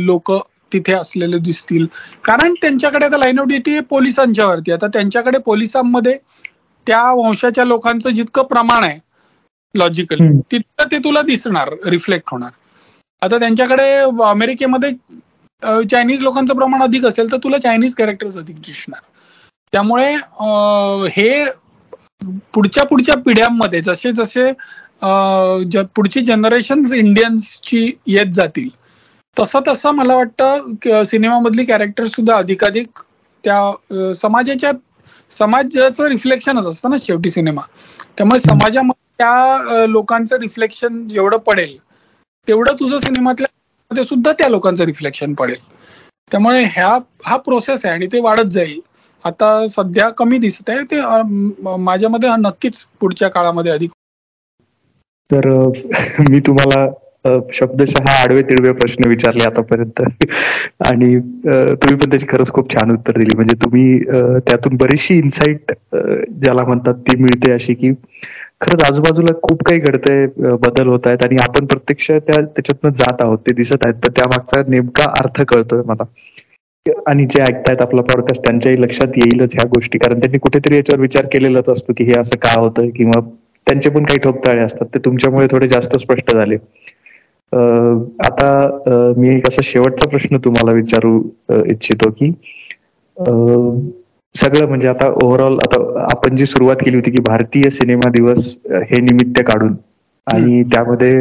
लोक 0.05 0.31
तिथे 0.73 0.93
असलेले 0.93 1.37
दिसतील. 1.37 1.85
कारण 2.23 2.53
त्यांच्याकडे 2.61 3.05
आता 3.05 3.17
लाईन 3.17 3.39
ऑफ 3.39 3.47
ड्युटी 3.47 3.79
पोलिसांच्या 3.89 4.45
वरती. 4.47 4.71
आता 4.71 4.87
त्यांच्याकडे 4.93 5.37
पोलिसांमध्ये 5.45 6.17
त्या 6.87 7.01
वंशाच्या 7.15 7.65
लोकांचं 7.65 8.09
जितकं 8.09 8.43
प्रमाण 8.43 8.83
आहे 8.83 8.97
लॉजिकल 9.75 10.17
तितकं 10.51 10.91
ते 10.91 10.97
तुला 11.03 11.21
दिसणार 11.21 11.69
रिफ्लेक्ट 11.89 12.29
होणार. 12.31 12.49
आता 13.21 13.37
त्यांच्याकडे 13.39 13.89
अमेरिकेमध्ये 14.25 14.91
चायनीज 15.89 16.21
लोकांचं 16.21 16.55
प्रमाण 16.55 16.81
अधिक 16.83 17.05
असेल 17.05 17.31
तर 17.31 17.37
तुला 17.43 17.57
चायनीज 17.57 17.95
कॅरेक्टर्स 17.95 18.37
अधिक 18.37 18.55
दिसणार. 18.65 18.99
त्यामुळे 19.73 20.13
हे 21.15 21.43
पुढच्या 22.53 22.83
पुढच्या 22.87 23.15
पिढ्यांमध्ये 23.25 23.81
जसे 23.81 24.11
जसे 24.15 24.51
पुढची 25.95 26.21
जनरेशन 26.25 26.83
इंडियन्सची 26.95 27.91
येत 28.07 28.33
जातील 28.33 28.67
तसं 29.37 29.59
तसं 29.67 29.91
मला 29.95 30.15
वाटतं 30.15 31.03
सिनेमामधली 31.05 31.65
कॅरेक्टर 31.65 32.05
सुद्धा 32.05 32.35
अधिकाधिक 32.37 32.99
त्या 33.43 34.13
समाजाच्या 34.15 34.71
समाजाचं 35.37 36.07
रिफ्लेक्शनच 36.09 36.65
असतं 36.65 36.89
ना 36.89 36.97
शेवटी 37.01 37.29
सिनेमा. 37.29 37.61
त्यामुळे 38.17 38.39
समाजामध्ये 38.39 39.01
त्या 39.19 39.85
लोकांचं 39.89 40.37
रिफ्लेक्शन 40.41 41.07
जेवढं 41.07 41.37
पडेल 41.47 41.77
तेवढं 42.47 42.75
तुझं 42.79 42.99
सिनेमातल्या 42.99 44.03
सुद्धा 44.03 44.31
त्या 44.37 44.47
लोकांचं 44.49 44.85
रिफ्लेक्शन 44.85 45.33
पडेल. 45.33 45.57
त्यामुळे 46.31 46.63
ह्या 46.65 46.97
हा 47.25 47.37
प्रोसेस 47.37 47.85
आहे 47.85 47.93
आणि 47.93 48.07
ते 48.13 48.19
वाढत 48.21 48.49
जाईल. 48.51 48.79
आता 49.23 49.67
सध्या 49.69 50.09
कमी 50.17 50.37
दिसत 50.37 50.69
आहे 50.69 50.83
ते 50.91 51.01
माझ्या 51.79 52.09
मध्ये 52.09 52.29
नक्कीच 52.39 52.83
पुढच्या 53.01 53.29
काळामध्ये 53.29 53.71
अधिक 53.71 53.89
तर 55.29 55.47
मी 56.29 56.39
तुम्हाला 56.47 56.85
शब्दशः 57.53 58.09
आडवे 58.13 58.41
तिडवे 58.43 58.71
प्रश्न 58.73 59.07
विचारले 59.07 59.43
आतापर्यंत. 59.43 60.01
आणि 60.89 61.09
तुम्ही 61.19 61.95
पण 61.95 62.09
त्याची 62.09 62.25
खरंच 62.29 62.51
खूप 62.53 62.73
छान 62.73 62.91
उत्तर 62.91 63.17
दिली. 63.17 63.35
म्हणजे 63.35 63.55
तुम्ही 63.61 63.99
त्यातून 64.47 64.75
बरीचशी 64.81 65.17
इन्साइट 65.17 65.71
ज्याला 65.95 66.63
म्हणतात 66.63 66.93
ती 67.07 67.15
मिळते 67.21 67.51
अशी 67.53 67.73
की 67.73 67.91
खरंच 68.63 68.83
आजूबाजूला 68.83 69.33
खूप 69.43 69.63
काही 69.67 69.79
घडतंय 69.79 70.25
बदल 70.57 70.87
होत 70.87 71.07
आहेत 71.07 71.23
आणि 71.25 71.35
आपण 71.43 71.65
प्रत्यक्ष 71.65 72.09
त्या 72.11 72.41
त्याच्यातनं 72.41 72.91
जात 72.97 73.21
आहोत 73.21 73.37
ते 73.47 73.53
दिसत 73.55 73.83
आहेत. 73.83 73.95
तर 73.95 74.11
त्या 74.17 74.27
मागचा 74.27 74.61
नेमका 74.67 75.11
अर्थ 75.21 75.41
कळतोय 75.47 75.81
मला. 75.85 76.03
आणि 77.07 77.25
जे 77.25 77.41
ऐकतायत 77.41 77.81
आपला 77.81 78.01
पॉडकास्ट 78.03 78.43
त्यांच्याही 78.45 78.81
लक्षात 78.81 79.17
येईलच 79.17 79.53
ह्या 79.55 79.67
गोष्टी. 79.75 79.97
कारण 79.97 80.19
त्यांनी 80.19 80.37
कुठेतरी 80.37 80.75
याच्यावर 80.75 81.01
विचार 81.01 81.25
केलेलाच 81.33 81.69
असतो 81.69 81.93
की 81.97 82.03
हे 82.03 82.19
असं 82.19 82.37
का 82.41 82.59
होतं 82.59 82.89
किंवा 82.95 83.19
त्यांचे 83.67 83.89
पण 83.89 84.03
काही 84.05 84.19
ठोकताळे 84.23 84.61
असतात. 84.61 84.85
ते 84.85 84.99
तुमच्यामुळे 85.05 85.47
थोडे 85.51 85.67
जास्त 85.67 85.97
स्पष्ट 85.97 86.31
झाले. 86.33 86.55
आता 88.25 89.13
मी 89.17 89.35
एक 89.35 89.47
असा 89.47 89.61
शेवटचा 89.63 90.09
प्रश्न 90.09 90.37
तुम्हाला 90.45 90.75
विचारू 90.75 91.21
इच्छितो 91.65 92.09
की 92.11 92.31
सगळं 94.35 94.67
म्हणजे 94.67 94.87
आता 94.87 95.07
ओव्हरऑल 95.23 95.57
आता 95.59 95.81
आपण 96.03 96.35
जी 96.35 96.45
सुरुवात 96.45 96.75
केली 96.75 96.95
होती 96.95 97.11
की 97.11 97.19
भारतीय 97.25 97.69
सिनेमा 97.71 98.09
दिवस 98.11 98.55
हे 98.83 99.01
निमित्त 99.01 99.41
काढून 99.43 99.73
आणि 100.27 100.61
त्यामध्ये 100.73 101.13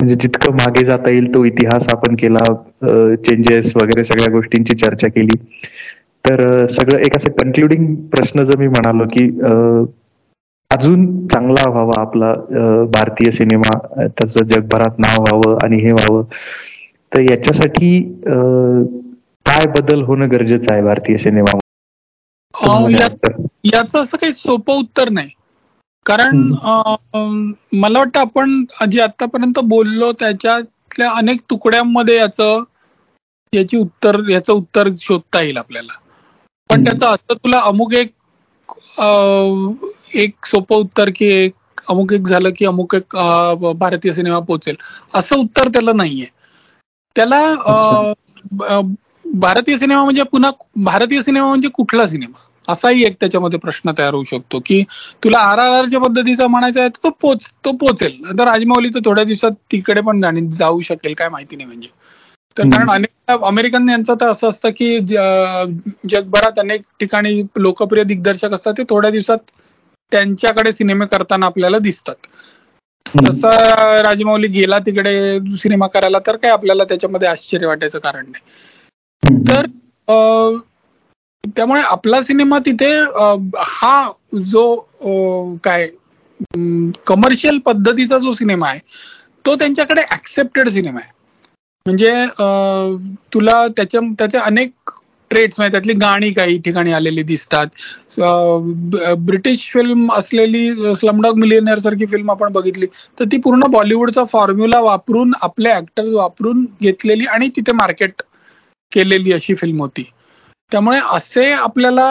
म्हणजे 0.00 0.14
जितकं 0.16 0.52
मागे 0.54 0.84
जाता 0.86 1.10
येईल 1.10 1.32
तो 1.34 1.44
इतिहास 1.44 1.86
आपण 1.92 2.14
केला 2.16 2.42
चेंजेस 3.24 3.72
वगैरे 3.76 4.04
सगळ्या 4.04 4.32
गोष्टींची 4.32 4.74
चर्चा 4.76 5.08
केली. 5.08 5.36
तर 6.24 6.66
सगळं 6.68 6.98
एक 6.98 7.16
असं 7.16 7.30
कन्क्लुडिंग 7.32 7.94
प्रश्न 8.08 8.42
जर 8.44 8.58
मी 8.58 8.66
म्हणालो 8.68 9.04
की 9.12 9.24
अजून 10.70 11.06
चांगला 11.28 11.68
व्हावा 11.70 12.00
आपला 12.00 12.32
भारतीय 12.92 13.30
सिनेमा 13.30 13.78
त्याचं 13.98 14.44
जगभरात 14.44 14.98
नाव 14.98 15.22
व्हावं 15.22 15.56
आणि 15.64 15.80
हे 15.82 15.92
व्हावं 15.92 16.22
तर 17.12 17.20
याच्यासाठी 17.20 17.90
काय 19.52 19.66
बदल 19.72 20.02
होणं 20.04 20.30
गरजेचं 20.30 20.72
आहे 20.72 20.82
भारतीय 20.82 21.16
सिनेमा? 21.16 21.58
याचं 23.66 24.00
असं 24.02 24.16
काही 24.16 24.32
सोपं 24.34 24.78
उत्तर 24.78 25.08
नाही. 25.10 25.30
कारण 26.06 26.36
मला 27.74 27.98
वाटतं 27.98 28.20
आपण 28.20 28.64
जे 28.90 29.00
आतापर्यंत 29.00 29.58
बोललो 29.64 30.10
त्याच्यातल्या 30.20 31.10
अनेक 31.12 31.40
तुकड्यांमध्ये 31.50 32.16
याचं 32.16 32.62
याची 33.52 33.76
उत्तर 33.76 34.18
याचं 34.30 34.52
उत्तर 34.52 34.88
शोधता 34.98 35.40
येईल 35.42 35.56
आपल्याला. 35.58 35.92
पण 36.70 36.84
त्याचं 36.84 37.06
असं 37.06 37.34
तुला 37.34 37.60
अमुक 37.64 37.94
एक 37.94 38.12
एक 40.16 40.46
सोपं 40.46 40.76
उत्तर 40.76 41.10
की 41.16 41.26
एक 41.34 41.80
अमुक 41.90 42.12
एक 42.12 42.26
झालं 42.26 42.50
की 42.56 42.64
अमुक 42.66 42.94
एक 42.94 43.16
भारतीय 43.76 44.12
सिनेमा 44.12 44.38
पोचेल 44.48 44.76
असं 45.14 45.40
उत्तर 45.40 45.68
त्याला 45.68 45.92
नाहीये. 45.92 46.26
त्याला 47.16 48.12
भारतीय 49.24 49.76
सिनेमा 49.76 50.02
म्हणजे 50.04 50.22
पुन्हा 50.32 50.50
भारतीय 50.84 51.22
सिनेमा 51.22 51.46
म्हणजे 51.46 51.68
कुठला 51.74 52.06
सिनेमा? 52.08 52.48
असाही 52.68 53.04
एक 53.04 53.14
त्याच्यामध्ये 53.20 53.58
प्रश्न 53.58 53.90
तयार 53.98 54.14
होऊ 54.14 54.24
शकतो 54.24 54.58
की 54.66 54.82
तुला 55.24 55.38
आर 55.42 55.58
आर 55.58 55.72
आरच्या 55.74 56.00
पद्धतीचा 56.00 56.46
म्हणायचा 56.46 56.80
आहे 56.80 56.88
तो 56.96 57.10
पोच 57.20 57.50
तो 57.64 57.72
पोचेल. 57.76 58.12
आता 58.26 58.44
राजमौली 58.44 58.88
तर 58.88 59.00
थोड्या 59.04 59.24
दिवसात 59.24 59.52
तिकडे 59.72 60.00
पण 60.02 60.48
जाऊ 60.50 60.80
शकेल 60.82 61.14
काय 61.14 61.28
माहिती 61.28 61.56
नाही 61.56 61.66
म्हणजे. 61.66 61.88
तर 62.56 62.68
कारण 62.68 62.90
अनेक 62.90 63.30
अमेरिकन 63.44 63.88
यांचं 63.88 64.14
तर 64.16 64.30
असं 64.30 64.48
असतं 64.48 64.70
की 64.72 64.98
जगभरात 65.06 66.58
अनेक 66.58 66.82
ठिकाणी 67.00 67.40
लोकप्रिय 67.58 68.04
दिग्दर्शक 68.04 68.52
असतात 68.54 68.74
ते 68.78 68.82
थोड्या 68.90 69.10
दिवसात 69.10 69.50
त्यांच्याकडे 70.12 70.72
सिनेमे 70.72 71.06
करताना 71.06 71.46
आपल्याला 71.46 71.78
दिसतात. 71.80 72.14
तसं 73.18 73.48
राजमौली 74.02 74.46
गेला 74.50 74.78
तिकडे 74.80 75.12
सिनेमा 75.58 75.86
करायला 75.88 76.18
तर 76.26 76.36
काय 76.36 76.50
आपल्याला 76.50 76.84
त्याच्यामध्ये 76.84 77.28
आश्चर्य 77.28 77.66
वाटायचं 77.66 77.98
कारण 78.00 78.24
नाही. 78.26 78.42
तर 79.22 79.66
त्यामुळे 81.56 81.80
आपला 81.82 82.22
सिनेमा 82.22 82.58
तिथे 82.66 82.90
हा 83.56 84.10
जो 84.44 84.64
काय 85.64 85.86
कमर्शियल 87.06 87.58
पद्धतीचा 87.66 88.18
जो 88.18 88.32
सिनेमा 88.32 88.68
आहे 88.68 88.78
तो 89.44 89.54
त्यांच्याकडे 89.56 90.02
ऍक्सेप्टेड 90.12 90.68
सिनेमा 90.68 91.00
आहे. 91.00 91.10
म्हणजे 91.86 92.10
तुला 93.34 93.66
त्याच्या 93.76 94.00
त्याचे 94.18 94.38
अनेक 94.38 94.90
ट्रेड्स 95.30 95.58
म्हणजे 95.58 95.72
त्यातली 95.72 95.92
गाणी 95.98 96.30
काही 96.32 96.58
ठिकाणी 96.64 96.92
आलेली 96.92 97.22
दिसतात. 97.22 97.66
ब्रिटिश 99.18 99.70
फिल्म 99.72 100.12
असलेली 100.14 100.94
स्लमडॉग 100.96 101.38
मिलियनर 101.38 101.78
सारखी 101.78 102.06
फिल्म 102.06 102.30
आपण 102.30 102.52
बघितली. 102.52 102.86
तर 103.18 103.24
ती 103.32 103.38
पूर्ण 103.44 103.70
बॉलिवूडचा 103.70 104.24
फॉर्म्युला 104.32 104.80
वापरून 104.80 105.32
आपले 105.42 105.72
ऍक्टर्स 105.72 106.12
वापरून 106.14 106.64
घेतलेली 106.82 107.26
आणि 107.26 107.48
तिथे 107.56 107.72
मार्केट 107.76 108.22
केलेली 108.92 109.32
अशी 109.32 109.54
फिल्म 109.54 109.80
होती. 109.80 110.04
त्यामुळे 110.72 110.98
असे 111.10 111.50
आपल्याला 111.52 112.06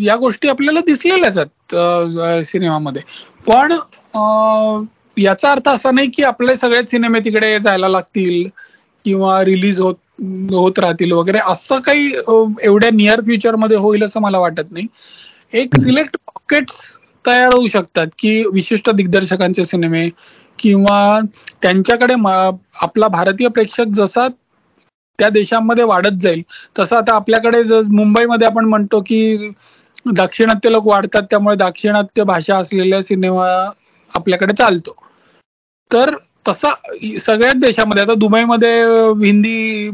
या 0.00 0.16
गोष्टी 0.16 0.48
आपल्याला 0.48 0.80
दिसलेल्याच 0.86 1.36
आहेत 1.38 2.44
सिनेमामध्ये. 2.46 3.02
पण 3.46 3.72
याचा 5.16 5.50
अर्थ 5.50 5.68
असा 5.68 5.90
नाही 5.90 6.10
की 6.10 6.22
आपले 6.24 6.56
सगळेच 6.56 6.90
सिनेमे 6.90 7.20
तिकडे 7.20 7.58
जायला 7.60 7.88
लागतील 7.88 8.48
किंवा 9.04 9.42
रिलीज 9.44 9.80
होत 9.80 9.94
होत 10.50 10.78
राहतील 10.78 11.12
वगैरे. 11.12 11.38
असं 11.46 11.80
काही 11.80 12.10
एवढ्या 12.60 12.90
नियर 12.92 13.20
फ्युचरमध्ये 13.20 13.76
होईल 13.78 14.04
असं 14.04 14.20
मला 14.20 14.38
वाटत 14.38 14.70
नाही. 14.70 14.86
एक 15.54 15.76
सिलेक्ट 15.76 16.16
पॉकेट्स 16.26 16.78
तयार 17.24 17.54
होऊ 17.54 17.66
शकतात 17.68 18.06
की 18.18 18.42
विशिष्ट 18.52 18.90
दिग्दर्शकांचे 18.92 19.64
सिनेमे 19.64 20.08
किंवा 20.58 21.18
त्यांच्याकडे 21.62 22.14
आपला 22.76 23.08
भारतीय 23.08 23.48
प्रेक्षक 23.48 23.88
जसा 23.94 24.26
त्या 25.18 25.28
देशांमध्ये 25.30 25.84
वाढत 25.84 26.18
जाईल. 26.20 26.42
तसं 26.78 26.96
आता 26.96 27.14
आपल्याकडे 27.16 27.62
मुंबईमध्ये 27.90 28.46
आपण 28.46 28.64
म्हणतो 28.66 29.00
की 29.02 29.50
दाक्षिणात्य 30.12 30.70
लोक 30.70 30.86
वाढतात 30.86 31.22
त्यामुळे 31.30 31.56
दाक्षिणात्य 31.56 32.24
भाषा 32.24 32.56
असलेल्या 32.58 33.02
सिनेमा 33.02 33.46
आपल्याकडे 34.10 34.52
चालतो. 34.54 34.96
तर 35.90 36.16
तसा 36.46 36.72
सगळ्याच 37.20 37.56
देशामध्ये 37.56 38.02
आता 38.02 38.14
दुबईमध्ये 38.16 38.72
हिंदी 39.20 39.90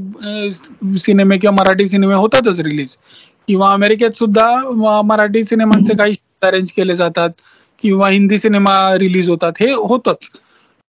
सिनेमे 0.99 1.39
किंवा 1.39 1.55
मराठी 1.55 1.87
सिनेमे 1.89 2.15
होतातच 2.17 2.61
रिलीज 2.61 2.97
किंवा 3.49 3.73
अमेरिकेत 3.73 4.17
सुद्धा 4.17 5.01
मराठी 5.05 5.43
सिनेमांचे 5.45 5.97
काही 5.97 6.15
अरेंज 6.43 6.73
केले 6.73 6.97
जातात 6.97 7.31
किंवा 7.83 8.09
हिंदी 8.11 8.39
सिनेमा 8.39 8.75
रिलीज 8.99 9.29
होतात 9.31 9.53
हे 9.57 9.73
होतच. 9.73 10.31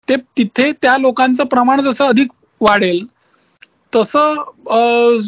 ते 0.08 0.16
तिथे 0.36 0.70
त्या 0.72 0.96
लोकांचं 0.98 1.44
प्रमाण 1.46 1.80
जसं 1.82 2.04
अधिक 2.06 2.28
वाढेल 2.60 3.04
तसं 3.92 5.18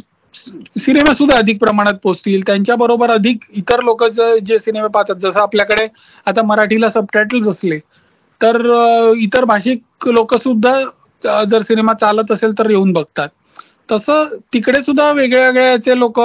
सिनेमा 0.77 1.13
सुद्धा 1.15 1.37
अधिक 1.39 1.59
प्रमाणात 1.61 1.95
पोचतील. 2.03 2.41
त्यांच्या 2.43 2.77
बरोबर 2.77 3.11
अधिक 3.11 3.45
इतर 3.53 3.81
लोक 3.83 4.05
जे 4.43 4.59
सिनेमे 4.59 4.89
पाहतात 4.91 5.17
जसं 5.21 5.41
आपल्याकडे 5.41 5.87
आता 6.27 6.43
मराठीला 6.45 6.89
सबटायटल्स 6.91 7.49
असले 7.49 7.79
तर 8.41 8.57
इतर 9.21 9.45
भाषिक 9.45 10.09
लोक 10.09 10.35
सुद्धा 10.39 10.81
जर 11.45 11.63
सिनेमा 11.63 11.93
चालत 11.95 12.33
असेल 12.33 12.59
तर 12.59 12.71
येऊन 12.71 12.93
बघतात. 12.93 13.29
तसं 13.89 14.37
तिकडे 14.53 14.83
सुद्धा 14.83 15.11
वेगळ्या 15.13 15.47
वेगळ्याचे 15.47 15.99
लोक 15.99 16.21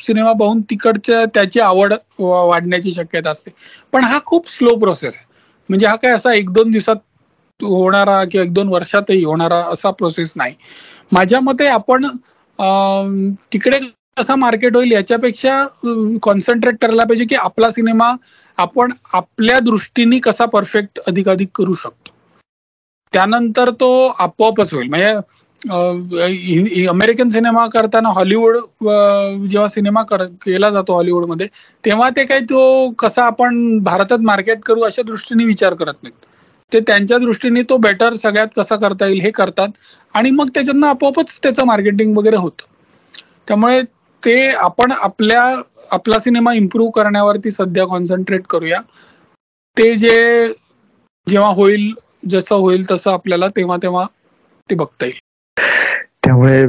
सिनेमा 0.00 0.32
पाहून 0.34 0.60
तिकडच्या 0.70 1.24
त्याची 1.34 1.60
आवड 1.60 1.94
वाढण्याची 2.18 2.92
शक्यता 2.92 3.30
असते. 3.30 3.50
पण 3.92 4.04
हा 4.04 4.18
खूप 4.26 4.50
स्लो 4.50 4.76
प्रोसेस 4.78 5.16
आहे. 5.16 5.26
म्हणजे 5.68 5.86
हा 5.86 5.94
काय 5.96 6.12
असा 6.12 6.34
एक 6.34 6.50
दोन 6.52 6.70
दिवसात 6.70 6.96
होणारा 7.60 8.22
किंवा 8.24 8.44
एक 8.44 8.52
दोन 8.52 8.68
वर्षातही 8.68 9.22
होणारा 9.24 9.56
असा 9.72 9.90
प्रोसेस 9.92 10.32
नाही. 10.36 10.54
माझ्या 11.12 11.40
मते 11.40 11.66
आपण 11.68 12.06
तिकडे 13.52 13.78
कसा 14.16 14.34
मार्केट 14.36 14.76
होईल 14.76 14.92
याच्यापेक्षा 14.92 15.62
कॉन्सन्ट्रेट 16.22 16.76
करायला 16.82 17.04
पाहिजे 17.04 17.24
की 17.24 17.34
आपला 17.34 17.70
सिनेमा 17.70 18.12
आपण 18.58 18.92
आपल्या 19.14 19.58
दृष्टीने 19.64 20.18
कसा 20.24 20.44
परफेक्ट 20.46 20.98
अधिकाधिक 21.08 21.48
करू 21.54 21.72
शकतो. 21.74 22.12
त्यानंतर 23.12 23.70
तो 23.80 23.90
आपोआपच 24.18 24.72
होईल. 24.74 24.88
म्हणजे 24.88 26.86
अमेरिकन 26.88 27.28
सिनेमा 27.30 27.66
करताना 27.72 28.08
हॉलिवूड 28.14 28.56
जेव्हा 29.48 29.66
सिनेमा 29.68 30.02
केला 30.12 30.70
जातो 30.70 30.94
हॉलिवूडमध्ये 30.94 31.46
तेव्हा 31.84 32.08
ते 32.16 32.24
काही 32.24 32.44
तो 32.50 32.90
कसा 32.98 33.24
आपण 33.24 33.78
भारतात 33.84 34.18
मार्केट 34.24 34.60
करू 34.66 34.80
अशा 34.84 35.02
दृष्टीने 35.06 35.44
विचार 35.44 35.74
करत 35.74 36.02
नाहीत. 36.02 36.26
ते 36.72 36.80
त्यांच्या 36.80 37.18
दृष्टीने 37.18 37.62
तो 37.70 37.76
बेटर 37.78 38.14
सगळ्यात 38.14 38.48
कसा 38.56 38.76
करता 38.76 39.06
येईल 39.06 39.20
हे 39.20 39.30
करतात. 39.30 39.68
आणि 40.14 40.30
मग 40.30 40.48
त्याच्यातनं 40.54 40.86
आपोआपच 40.86 41.38
त्याचं 41.42 41.66
मार्केटिंग 41.66 42.16
वगैरे 42.16 42.36
होतं. 42.36 42.64
त्यामुळे 43.48 43.80
ते 44.22 44.48
आपण 44.50 44.92
आपल्या 44.92 45.42
आपला 45.92 46.18
सिनेमा 46.18 46.52
इम्प्रूव्ह 46.54 46.90
करण्यावरती 46.94 47.50
सध्या 47.50 47.86
कॉन्सन्ट्रेट 47.86 48.42
करूया. 48.50 48.80
ते 49.76 49.94
जे 49.96 50.52
जेव्हा 51.26 51.50
होईल 51.54 51.92
जसं 52.28 52.54
होईल 52.54 52.90
तसं 52.90 53.10
आपल्याला 53.10 53.48
तेव्हा 53.56 53.76
तेव्हा 53.82 54.06
ते 54.68 54.74
बघता 54.74 55.06
येईल. 55.06 55.18
त्यामुळे 56.24 56.66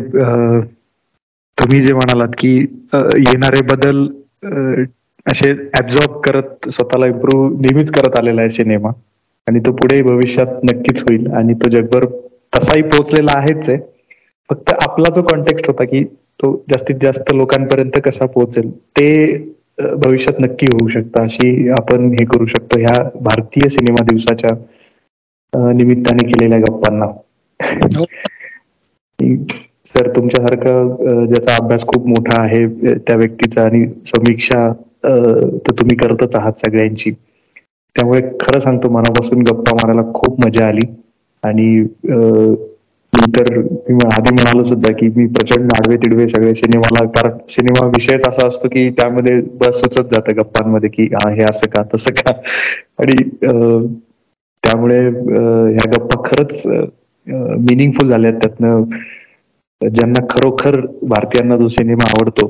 तुम्ही 1.58 1.82
जे 1.82 1.94
म्हणालात 1.94 2.36
की 2.38 2.56
येणारे 2.94 3.62
बदल 3.66 4.06
असे 5.26 5.50
ऍब्झॉर्ब 5.80 6.20
करत 6.22 6.70
स्वतःला 6.70 7.08
इम्प्रूव्ह 7.08 7.60
नेहमीच 7.62 7.92
करत 7.92 8.18
आलेला 8.20 8.42
आहे 8.42 8.50
सिनेमा 8.50 8.90
आणि 9.48 9.60
तो 9.60 9.72
पुढे 9.74 10.02
भविष्यात 10.04 10.48
नक्कीच 10.64 11.00
होईल. 11.02 11.28
आणि 11.34 11.54
तो 11.64 11.70
जगभर 11.70 12.06
तसाही 12.54 12.82
पोहोचलेला 12.84 13.38
आहेच 13.38 13.70
आहे. 13.70 13.78
फक्त 14.50 14.72
आपला 14.74 15.14
जो 15.16 15.22
कॉन्टेक्स्ट 15.24 15.68
होता 15.68 15.84
की 15.86 16.04
तो 16.40 16.52
जास्तीत 16.70 16.96
जास्त 17.02 17.34
लोकांपर्यंत 17.36 18.00
कसा 18.06 18.26
पोहोचेल 18.28 18.70
ते 18.98 19.10
भविष्यात 19.96 20.40
नक्की 20.42 20.66
होऊ 20.74 20.88
शकतं. 20.90 21.22
अशी 21.24 21.70
आपण 21.72 22.12
हे 22.14 22.26
करू 22.26 22.46
शकतो 22.46 22.80
ह्या 22.80 23.02
भारतीय 23.22 23.70
सिनेमा 23.70 24.04
दिवसाच्या 24.06 24.56
निमित्ताने 25.74 26.28
केलेल्या 26.28 26.60
गप्पांना. 26.60 27.06
हो. 27.98 28.06
सर 29.86 30.08
तुमच्यासारखा 30.16 30.72
ज्याचा 31.26 31.56
अभ्यास 31.56 31.86
खूप 31.86 32.06
मोठा 32.08 32.42
आहे 32.42 32.66
त्या 32.98 33.16
व्यक्तीचा 33.16 33.64
आणि 33.64 33.86
समीक्षा 34.08 34.68
तर 35.04 35.72
तुम्ही 35.72 35.96
करतच 35.98 36.36
आहात 36.36 36.60
सगळ्यांची. 36.60 37.12
त्यामुळे 37.96 38.22
खरं 38.42 38.60
सांगतो 38.60 38.90
मनापासून 38.90 39.42
गप्पा 39.50 39.74
मारायला 39.76 40.02
खूप 40.14 40.46
मजा 40.46 40.68
आली. 40.68 40.86
आणि 41.44 41.66
मी 43.14 43.32
तर 43.38 43.58
मी 43.58 44.06
आधी 44.16 44.34
म्हणालो 44.34 44.64
सुद्धा 44.64 44.92
की 44.98 45.08
मी 45.16 45.26
प्रचंड 45.28 45.72
आडवे 45.76 45.96
तिडवे 46.04 46.28
सगळे 46.30 46.54
सिनेमाला 46.56 47.06
कारण 47.16 47.38
सिनेमा 47.50 47.86
विषयच 47.88 48.28
असा 48.28 48.48
असतो 48.48 48.68
की 48.70 48.90
त्यामध्ये 49.00 49.40
बस 49.62 49.80
सुचत 49.80 50.14
जातं 50.14 50.38
गप्पांमध्ये 50.38 50.90
की 50.90 51.08
हा 51.14 51.30
हे 51.32 51.44
असं 51.50 51.70
का 51.70 51.84
तसं 51.94 52.12
का? 52.18 52.34
आणि 53.00 53.16
त्यामुळे 54.64 55.00
ह्या 55.00 55.90
गप्पा 55.96 56.22
खरंच 56.26 56.62
मिनिंगफुल 56.68 58.10
झाल्यात. 58.10 58.34
त्यातनं 58.34 58.84
ज्यांना 59.82 60.26
खरोखर 60.30 60.80
भारतीयांना 61.10 61.58
जो 61.58 61.68
सिनेमा 61.68 62.10
आवडतो 62.10 62.48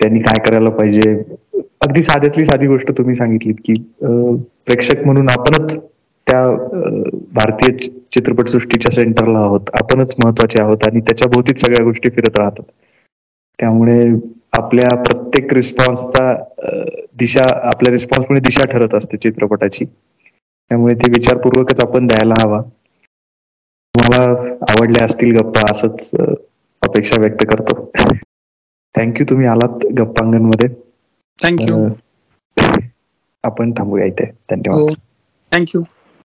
त्यांनी 0.00 0.20
काय 0.20 0.40
करायला 0.46 0.70
पाहिजे? 0.70 1.12
अगदी 1.82 2.02
साध्यातली 2.02 2.44
साधी 2.44 2.66
गोष्ट 2.66 2.90
तुम्ही 2.90 3.14
सांगितलीत 3.14 3.54
की 3.64 3.74
प्रेक्षक 4.66 5.04
म्हणून 5.04 5.28
आपणच 5.28 5.76
त्या 6.26 6.42
भारतीय 7.32 7.76
चित्रपट 8.12 8.48
सृष्टीच्या 8.48 8.92
सेंटरला 8.92 9.38
आहोत. 9.38 9.70
आपणच 9.74 10.14
महत्त्वाचे 10.24 10.62
आहोत 10.62 10.86
आणि 10.86 11.00
त्याच्या 11.00 11.30
भोवतीच 11.30 11.60
सगळ्या 11.60 11.84
गोष्टी 11.84 12.10
फिरत 12.10 12.36
राहतात. 12.36 12.64
त्यामुळे 13.58 14.04
आपल्या 14.52 14.96
प्रत्येक 14.96 15.52
रिस्पॉन्सचा 15.52 16.34
दिशा 17.18 17.42
आपल्या 17.68 17.92
रिस्पॉन्समुळे 17.92 18.40
दिशा 18.40 18.66
ठरत 18.66 18.94
असते 18.94 19.16
चित्रपटाची. 19.16 19.84
त्यामुळे 19.84 20.94
ते 20.94 21.10
विचारपूर्वकच 21.10 21.80
आपण 21.80 22.06
द्यायला 22.06 22.34
हवा. 22.42 22.62
मला 23.94 24.22
आवडल्या 24.70 25.04
असतील 25.04 25.36
गप्पा 25.36 25.70
असंच 25.70 26.10
अपेक्षा 26.82 27.20
व्यक्त 27.20 27.44
करतो. 27.44 27.90
थँक्यू 28.94 29.26
तुम्ही 29.30 29.46
आलात 29.46 29.86
गप्पांगणमध्ये 29.98 30.68
थँक्यू 31.44 31.88
आपण 33.44 33.72
थांबूया 33.72 34.06
इथे. 34.06 34.26
धन्यवाद. 34.50 34.94
थँक्यू 35.52 35.82